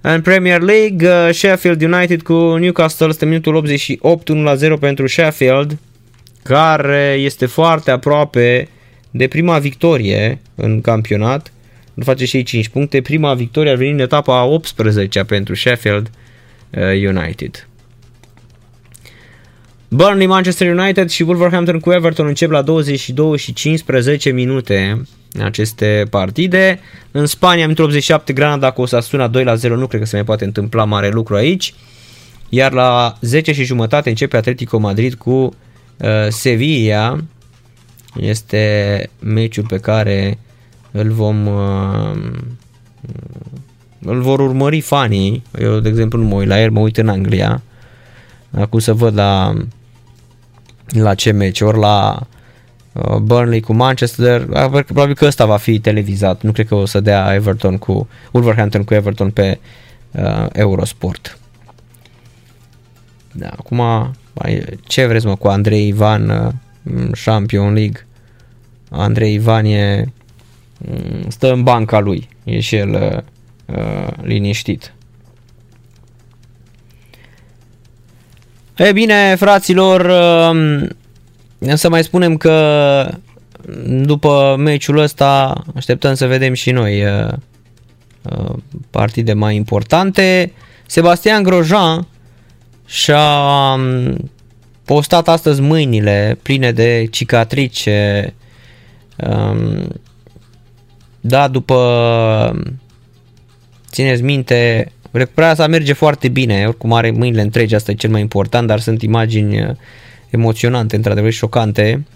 În 0.00 0.22
Premier 0.22 0.60
League, 0.60 1.08
uh, 1.08 1.34
Sheffield 1.34 1.82
United 1.82 2.22
cu 2.22 2.32
Newcastle 2.32 3.06
este 3.06 3.24
minutul 3.24 3.54
88, 3.54 4.28
1 4.28 4.42
la 4.42 4.54
0 4.54 4.76
pentru 4.76 5.06
Sheffield, 5.06 5.78
care 6.42 7.16
este 7.18 7.46
foarte 7.46 7.90
aproape 7.90 8.68
de 9.10 9.26
prima 9.28 9.58
victorie 9.58 10.40
în 10.54 10.80
campionat. 10.80 11.52
Nu 11.94 12.02
face 12.02 12.24
și 12.24 12.36
ei 12.36 12.42
5 12.42 12.68
puncte. 12.68 13.00
Prima 13.00 13.34
victorie 13.34 13.72
a 13.72 13.76
venit 13.76 13.92
în 13.92 14.00
etapa 14.00 14.44
18 14.44 15.24
pentru 15.24 15.54
Sheffield 15.54 16.10
uh, 16.70 16.82
United. 17.08 17.66
Burnley, 19.88 20.26
Manchester 20.26 20.78
United 20.78 21.08
și 21.08 21.22
Wolverhampton 21.22 21.80
cu 21.80 21.92
Everton 21.92 22.26
încep 22.26 22.50
la 22.50 22.62
22 22.62 23.38
și 23.38 23.52
15 23.52 24.30
minute 24.30 25.02
aceste 25.42 26.06
partide. 26.10 26.80
În 27.10 27.26
Spania, 27.26 27.64
în 27.64 27.70
87, 27.70 28.32
Granada 28.32 28.70
cu 28.70 28.82
Osasuna 28.82 29.28
2 29.28 29.44
la 29.44 29.54
0, 29.54 29.76
nu 29.76 29.86
cred 29.86 30.00
că 30.00 30.06
se 30.06 30.16
mai 30.16 30.24
poate 30.24 30.44
întâmpla 30.44 30.84
mare 30.84 31.08
lucru 31.08 31.34
aici. 31.34 31.74
Iar 32.48 32.72
la 32.72 33.16
10 33.20 33.52
și 33.52 33.64
jumătate 33.64 34.08
începe 34.08 34.36
Atletico 34.36 34.78
Madrid 34.78 35.14
cu 35.14 35.30
uh, 35.30 36.26
Sevilla. 36.28 37.18
Este 38.16 39.10
meciul 39.18 39.64
pe 39.66 39.78
care 39.78 40.38
îl 40.90 41.10
vom 41.10 41.46
uh, 41.46 42.16
îl 44.00 44.20
vor 44.20 44.40
urmări 44.40 44.80
fanii. 44.80 45.42
Eu, 45.58 45.78
de 45.78 45.88
exemplu, 45.88 46.18
nu 46.18 46.28
mă 46.28 46.34
uit 46.34 46.48
la 46.48 46.62
el, 46.62 46.70
mă 46.70 46.80
uit 46.80 46.96
în 46.96 47.08
Anglia. 47.08 47.62
Acum 48.50 48.78
să 48.78 48.92
văd 48.92 49.14
la 49.14 49.54
la 50.88 51.14
ce 51.14 51.30
meci, 51.30 51.60
ori 51.60 51.78
la 51.78 52.26
Uh, 52.96 53.16
Burnley 53.16 53.60
cu 53.60 53.72
Manchester, 53.72 54.44
probabil 54.86 55.14
că 55.14 55.24
ăsta 55.24 55.46
va 55.46 55.56
fi 55.56 55.80
televizat, 55.80 56.42
nu 56.42 56.52
cred 56.52 56.66
că 56.66 56.74
o 56.74 56.84
să 56.84 57.00
dea 57.00 57.34
Everton 57.34 57.78
cu 57.78 58.08
Wolverhampton 58.30 58.84
cu 58.84 58.94
Everton 58.94 59.30
pe 59.30 59.58
uh, 60.10 60.46
Eurosport. 60.52 61.38
Da, 63.32 63.48
acum 63.48 63.82
ce 64.82 65.06
vreți 65.06 65.26
mă 65.26 65.36
cu 65.36 65.48
Andrei 65.48 65.86
Ivan 65.86 66.28
uh, 66.28 67.08
Champion 67.24 67.72
League 67.72 68.06
Andrei 68.90 69.34
Ivan 69.34 69.64
e 69.64 70.12
mm, 70.78 71.28
stă 71.28 71.52
în 71.52 71.62
banca 71.62 71.98
lui, 71.98 72.28
e 72.44 72.60
și 72.60 72.76
el 72.76 72.90
uh, 72.90 73.76
uh 73.76 74.08
liniștit. 74.22 74.94
E 78.76 78.92
bine, 78.92 79.34
fraților, 79.38 80.00
uh, 81.58 81.74
să 81.74 81.88
mai 81.88 82.04
spunem 82.04 82.36
că 82.36 83.08
după 83.86 84.54
meciul 84.58 84.98
ăsta 84.98 85.64
așteptăm 85.74 86.14
să 86.14 86.26
vedem 86.26 86.52
și 86.52 86.70
noi 86.70 87.04
uh, 87.04 87.32
uh, 88.22 88.54
partide 88.90 89.32
mai 89.32 89.56
importante. 89.56 90.52
Sebastian 90.86 91.42
Grosjean 91.42 92.06
și-a 92.86 93.40
um, 93.74 94.30
postat 94.84 95.28
astăzi 95.28 95.60
mâinile 95.60 96.38
pline 96.42 96.72
de 96.72 97.06
cicatrice. 97.10 98.34
Da, 101.20 101.48
după 101.48 102.60
țineți 103.90 104.22
minte 104.22 104.92
recuperarea 105.16 105.56
sa 105.56 105.66
merge 105.66 105.92
foarte 105.92 106.28
bine, 106.28 106.64
oricum 106.66 106.92
are 106.92 107.10
mâinile 107.10 107.42
întregi, 107.42 107.74
asta 107.74 107.90
e 107.90 107.94
cel 107.94 108.10
mai 108.10 108.20
important, 108.20 108.66
dar 108.66 108.80
sunt 108.80 109.02
imagini 109.02 109.62
uh, 109.62 109.70
emoționante, 110.30 110.96
într-adevăr 110.96 111.30
șocante. 111.30 112.06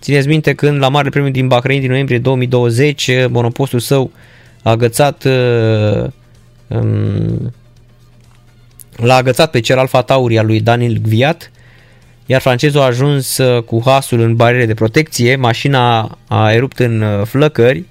Țineți 0.00 0.28
minte 0.28 0.54
când 0.54 0.78
la 0.78 0.88
Marele 0.88 1.10
Premiu 1.10 1.30
din 1.30 1.48
Bahrain 1.48 1.80
din 1.80 1.90
noiembrie 1.90 2.18
2020 2.18 3.06
uh, 3.06 3.24
monopostul 3.28 3.78
său 3.78 4.10
a 4.62 4.70
agățat 4.70 5.24
uh, 5.24 6.10
um, 6.68 7.52
l-a 8.96 9.14
agățat 9.14 9.50
pe 9.50 9.60
cel 9.60 9.78
Alfa 9.78 10.02
Tauri 10.02 10.38
al 10.38 10.46
lui 10.46 10.60
Daniel 10.60 10.98
Gviat, 11.02 11.50
iar 12.26 12.40
francezul 12.40 12.80
a 12.80 12.84
ajuns 12.84 13.38
uh, 13.38 13.62
cu 13.62 13.82
hasul 13.84 14.20
în 14.20 14.36
bariere 14.36 14.66
de 14.66 14.74
protecție, 14.74 15.36
mașina 15.36 16.18
a 16.28 16.52
erupt 16.52 16.78
în 16.78 17.00
uh, 17.00 17.26
flăcări, 17.26 17.84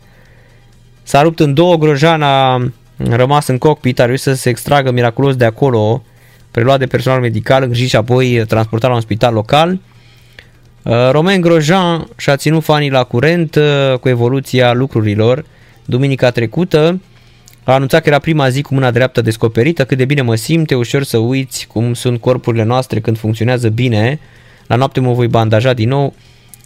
s-a 1.04 1.22
rupt 1.22 1.40
în 1.40 1.54
două, 1.54 1.78
Grosjean 1.78 2.22
a 2.22 2.72
rămas 3.10 3.48
în 3.48 3.58
cockpit, 3.58 4.00
a 4.00 4.06
reușit 4.06 4.24
să 4.24 4.34
se 4.34 4.50
extragă 4.50 4.92
miraculos 4.92 5.36
de 5.36 5.46
acolo, 5.46 6.04
preluat 6.52 6.80
de 6.80 6.86
personal 6.86 7.20
medical, 7.20 7.64
îngrijit 7.64 7.90
și 7.90 7.96
apoi 7.96 8.46
transportat 8.48 8.90
la 8.90 8.96
un 8.96 9.02
spital 9.02 9.34
local. 9.34 9.80
Uh, 10.84 11.10
Romain 11.12 11.42
Grosjean 11.42 12.08
și-a 12.18 12.36
ținut 12.36 12.64
fanii 12.64 12.90
la 12.90 13.04
curent 13.04 13.58
cu 14.00 14.10
evoluția 14.10 14.74
lucrurilor. 14.74 15.46
Duminica 15.86 16.30
trecută, 16.30 17.00
a 17.64 17.74
anunțat 17.74 18.02
că 18.02 18.10
era 18.10 18.20
prima 18.20 18.50
zi 18.50 18.62
cu 18.62 18.74
mâna 18.74 18.92
dreaptă 18.92 19.22
descoperită, 19.22 19.86
cât 19.86 19.98
de 19.98 20.06
bine 20.06 20.22
mă 20.22 20.36
simt, 20.36 20.72
e 20.72 20.76
ușor 20.76 21.04
să 21.04 21.18
uiți 21.18 21.68
cum 21.68 21.94
sunt 21.94 22.20
corpurile 22.20 22.64
noastre 22.64 23.00
când 23.00 23.18
funcționează 23.18 23.70
bine. 23.70 24.20
La 24.68 24.76
noapte 24.76 25.00
mă 25.00 25.14
voi 25.14 25.28
bandaja 25.28 25.74
din 25.74 25.90
nou 25.90 26.14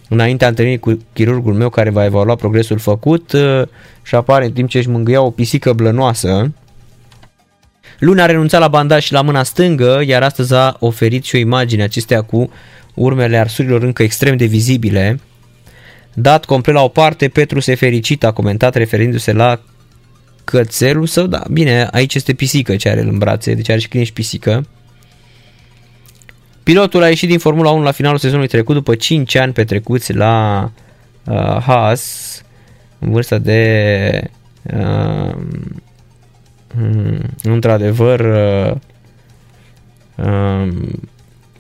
înaintea 0.10 0.48
întâlnirii 0.48 0.80
cu 0.80 0.98
chirurgul 1.14 1.54
meu 1.54 1.70
care 1.70 1.90
va 1.90 2.06
evalua 2.06 2.36
progresul 2.36 2.78
făcut 2.78 3.32
uh, 3.32 3.62
și 4.04 4.16
apare 4.16 4.46
în 4.46 4.52
timp 4.52 4.70
ce 4.70 4.78
își 4.78 4.90
mângâia 4.90 5.22
o 5.22 5.30
pisică 5.30 5.74
blănoasă. 5.74 6.52
Luna 8.00 8.24
a 8.24 8.26
renunțat 8.26 8.60
la 8.60 8.68
bandaj 8.68 9.04
și 9.04 9.12
la 9.12 9.22
mâna 9.22 9.44
stângă, 9.44 10.02
iar 10.06 10.24
astăzi 10.24 10.54
a 10.54 10.76
oferit 10.80 11.24
și 11.24 11.36
o 11.36 11.40
imagine 11.40 11.84
acestea 11.84 12.22
cu 12.22 12.52
urmele 12.94 13.38
arsurilor 13.38 13.84
încă 13.84 14.04
extrem 14.04 14.38
de 14.38 14.46
vizibile. 14.46 15.20
Dat 16.14 16.46
complet 16.46 16.76
la 16.76 16.84
o 16.84 16.88
parte, 16.88 17.28
Petru 17.28 17.60
se 17.60 17.76
fericit, 17.76 18.24
a 18.24 18.32
comentat 18.32 18.76
referindu-se 18.76 19.34
la 19.34 19.60
cățelul 20.44 21.06
său, 21.06 21.28
da, 21.28 21.44
bine, 21.52 21.88
aici 21.92 22.16
este 22.16 22.34
pisică 22.34 22.76
ce 22.76 22.90
are 22.90 23.02
în 23.02 23.18
brațe, 23.18 23.54
deci 23.54 23.70
are 23.70 23.80
și 23.80 23.88
câine 23.88 24.06
și 24.06 24.14
pisică. 24.14 24.66
Pilotul 26.68 27.04
a 27.04 27.08
ieșit 27.08 27.30
din 27.30 27.40
Formula 27.40 27.70
1 27.70 27.84
la 27.84 27.92
finalul 27.92 28.18
sezonului 28.18 28.48
trecut 28.48 28.76
după 28.76 28.96
5 28.96 29.36
ani 29.36 29.54
petrecuți 29.54 30.14
la 30.14 30.72
uh, 31.26 31.58
Haas, 31.62 32.44
în 33.00 33.12
vârstă 33.12 33.38
de 33.38 34.32
uh, 34.64 35.34
um, 36.82 37.22
într-adevăr 37.44 38.20
uh, 38.20 38.76
uh, 40.16 40.68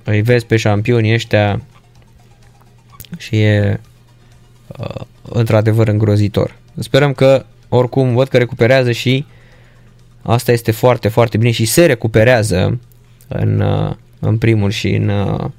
îi 0.03 0.22
vezi 0.22 0.45
pe 0.45 0.58
șampionii 0.58 1.14
ăștia 1.14 1.61
și 3.18 3.42
e 3.42 3.80
uh, 4.77 5.02
într-adevăr 5.22 5.88
îngrozitor. 5.88 6.56
Sperăm 6.80 7.14
că 7.14 7.45
oricum 7.69 8.14
văd 8.14 8.27
că 8.27 8.38
recuperează 8.38 8.92
și 8.92 9.26
asta 10.22 10.52
este 10.52 10.72
foarte, 10.72 11.08
foarte 11.08 11.38
bine 11.38 11.52
și 11.52 11.66
se 11.66 11.86
recuperează 11.86 12.80
în, 13.27 13.60
uh, 13.60 13.95
în 14.20 14.38
primul 14.38 14.70
și 14.70 14.90
în, 14.90 15.10
uh, 15.10 15.50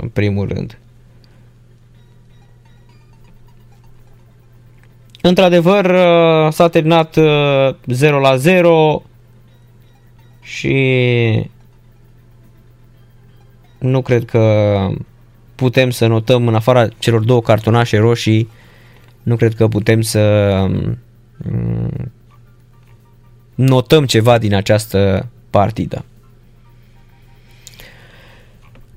în 0.00 0.08
primul 0.08 0.48
rând. 0.48 0.78
Într-adevăr, 5.20 5.84
uh, 5.84 6.52
s-a 6.52 6.68
terminat 6.68 7.16
0 7.86 8.18
la 8.18 8.36
0 8.36 9.02
și 10.40 11.50
nu 13.78 14.02
cred 14.02 14.24
că 14.24 14.76
putem 15.54 15.90
să 15.90 16.06
notăm 16.06 16.48
în 16.48 16.54
afara 16.54 16.88
celor 16.98 17.20
două 17.20 17.40
cartonașe 17.40 17.98
roșii, 17.98 18.48
nu 19.22 19.36
cred 19.36 19.54
că 19.54 19.68
putem 19.68 20.00
să 20.00 20.20
um, 20.62 20.98
Mm, 21.50 22.12
notăm 23.54 24.06
ceva 24.06 24.38
din 24.38 24.54
această 24.54 25.28
partidă. 25.50 26.04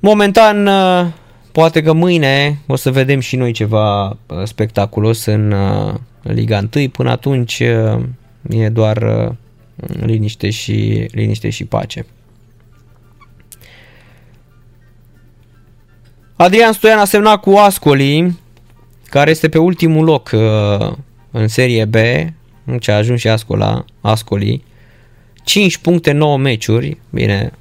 Momentan, 0.06 0.68
uh, 0.68 1.06
poate 1.52 1.82
că 1.82 1.94
mâine 1.94 2.60
o 2.68 2.76
să 2.76 2.92
vedem 2.92 3.20
și 3.20 3.36
noi 3.36 3.52
ceva 3.52 4.06
uh, 4.06 4.16
spectaculos 4.44 5.26
în 5.26 5.52
uh, 5.52 5.94
Liga 6.22 6.70
1. 6.76 6.90
Până 6.90 7.10
atunci 7.10 7.60
e 8.50 8.70
doar 8.72 9.32
liniște 10.00 10.50
și, 10.50 11.08
liniște 11.12 11.50
și 11.50 11.66
pace. 11.66 12.06
Adrian 16.36 16.74
Stoian 16.74 17.00
a 17.00 17.06
semnat 17.06 17.40
cu 17.40 17.50
Ascoli, 17.50 18.40
care 19.10 19.30
este 19.30 19.50
pe 19.50 19.58
ultimul 19.58 20.04
loc 20.04 20.32
în 21.32 21.48
Serie 21.48 21.86
B, 21.86 21.96
ce 22.80 22.92
a 22.92 22.96
ajuns 22.96 23.20
și 23.20 23.28
Ascola, 23.28 23.86
Ascoli, 24.02 24.64
5 25.44 25.78
puncte, 25.78 26.12
9 26.12 26.38
meciuri, 26.38 26.98
bine, 27.10 27.52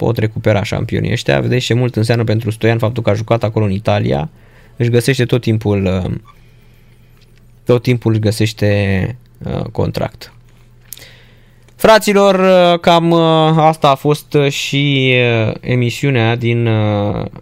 pot 0.00 0.18
recupera 0.18 0.62
șampionii 0.62 1.12
ăștia, 1.12 1.40
vedeți 1.40 1.64
ce 1.64 1.74
mult 1.74 1.96
înseamnă 1.96 2.24
pentru 2.24 2.50
Stoian 2.50 2.78
faptul 2.78 3.02
că 3.02 3.10
a 3.10 3.14
jucat 3.14 3.42
acolo 3.42 3.64
în 3.64 3.70
Italia, 3.70 4.30
își 4.76 4.90
găsește 4.90 5.24
tot 5.24 5.40
timpul 5.40 5.84
uh, 5.84 6.14
tot 7.64 7.82
timpul 7.82 8.12
își 8.12 8.20
găsește 8.20 8.70
uh, 9.38 9.62
contract. 9.62 10.32
Fraților, 11.74 12.34
uh, 12.34 12.80
cam 12.80 13.12
asta 13.58 13.90
a 13.90 13.94
fost 13.94 14.36
și 14.48 15.14
emisiunea 15.60 16.36
din 16.36 16.68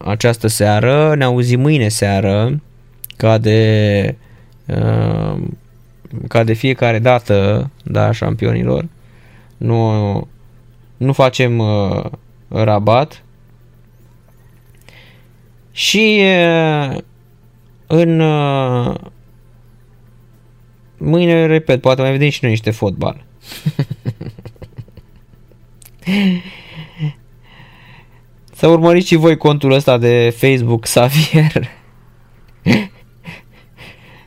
această 0.05 0.47
seară. 0.47 1.15
Ne 1.17 1.25
auzim 1.25 1.61
mâine 1.61 1.89
seară, 1.89 2.61
ca 3.17 3.39
de 3.39 4.15
ca 6.29 6.45
de 6.45 6.53
fiecare 6.53 6.99
dată, 6.99 7.71
da, 7.83 8.13
șampionilor, 8.13 8.87
nu, 9.57 10.29
nu 10.97 11.13
facem 11.13 11.59
uh, 11.59 12.05
rabat 12.49 13.25
și 15.73 16.21
uh, 16.23 16.97
în 17.87 18.21
uh, 18.21 18.95
mâine, 20.97 21.47
repet, 21.47 21.81
poate 21.81 22.01
mai 22.01 22.11
vedem 22.11 22.29
și 22.29 22.39
noi 22.43 22.51
niște 22.51 22.71
fotbal. 22.71 23.25
Să 28.53 28.67
urmăriți 28.67 29.07
și 29.07 29.15
voi 29.17 29.37
contul 29.37 29.73
ăsta 29.73 29.99
de 29.99 30.35
Facebook 30.37 30.81
Xavier 30.81 31.69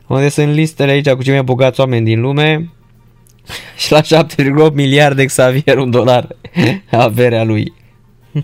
unde 0.08 0.30
sunt 0.30 0.54
listele 0.54 0.92
aici 0.92 1.10
cu 1.10 1.24
cei 1.24 1.34
mai 1.34 1.44
bogați 1.44 1.80
oameni 1.80 2.06
din 2.06 2.22
lume 2.22 2.70
și 3.78 3.92
la 3.92 4.02
7,8 4.02 4.74
miliarde 4.74 5.26
Xavier 5.26 5.78
un 5.78 5.90
dolar 5.90 6.28
averea 6.92 7.44
lui. 7.44 7.74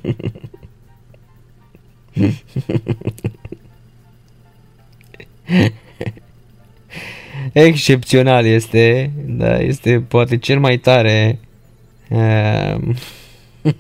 Excepțional 7.52 8.46
este, 8.46 9.12
da, 9.26 9.60
este 9.60 10.00
poate 10.00 10.38
cel 10.38 10.60
mai 10.60 10.78
tare 10.78 11.40
um, 12.10 12.96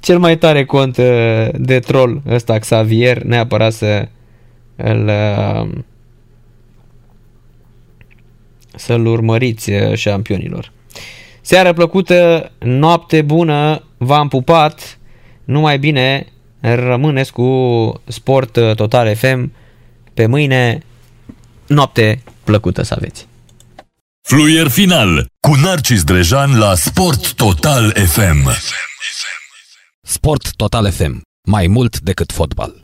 cel 0.00 0.18
mai 0.18 0.38
tare 0.38 0.64
cont 0.64 0.96
uh, 0.96 1.48
de 1.54 1.78
troll 1.78 2.22
ăsta 2.28 2.58
Xavier, 2.58 3.22
neapărat 3.22 3.72
să 3.72 4.08
îl 4.76 5.08
uh, 5.08 5.68
să-l 8.76 9.06
urmăriți 9.06 9.70
uh, 9.70 9.94
șampionilor. 9.94 10.72
Seară 11.40 11.72
plăcută, 11.72 12.50
noapte 12.58 13.22
bună, 13.22 13.82
v-am 13.96 14.28
pupat, 14.28 14.98
numai 15.44 15.78
bine, 15.78 16.26
rămâneți 16.60 17.32
cu 17.32 18.00
Sport 18.06 18.58
Total 18.76 19.16
FM 19.16 19.52
pe 20.14 20.26
mâine, 20.26 20.82
noapte 21.66 22.22
plăcută 22.44 22.82
să 22.82 22.94
aveți. 22.96 23.26
Fluier 24.22 24.68
final 24.68 25.26
cu 25.40 25.54
Narcis 25.54 26.04
Drejan 26.04 26.58
la 26.58 26.74
Sport 26.74 27.32
Total 27.34 27.92
FM. 28.06 28.50
Sport 30.02 30.52
Total 30.56 30.90
FM. 30.90 31.20
Mai 31.48 31.66
mult 31.66 32.00
decât 32.00 32.32
fotbal. 32.32 32.82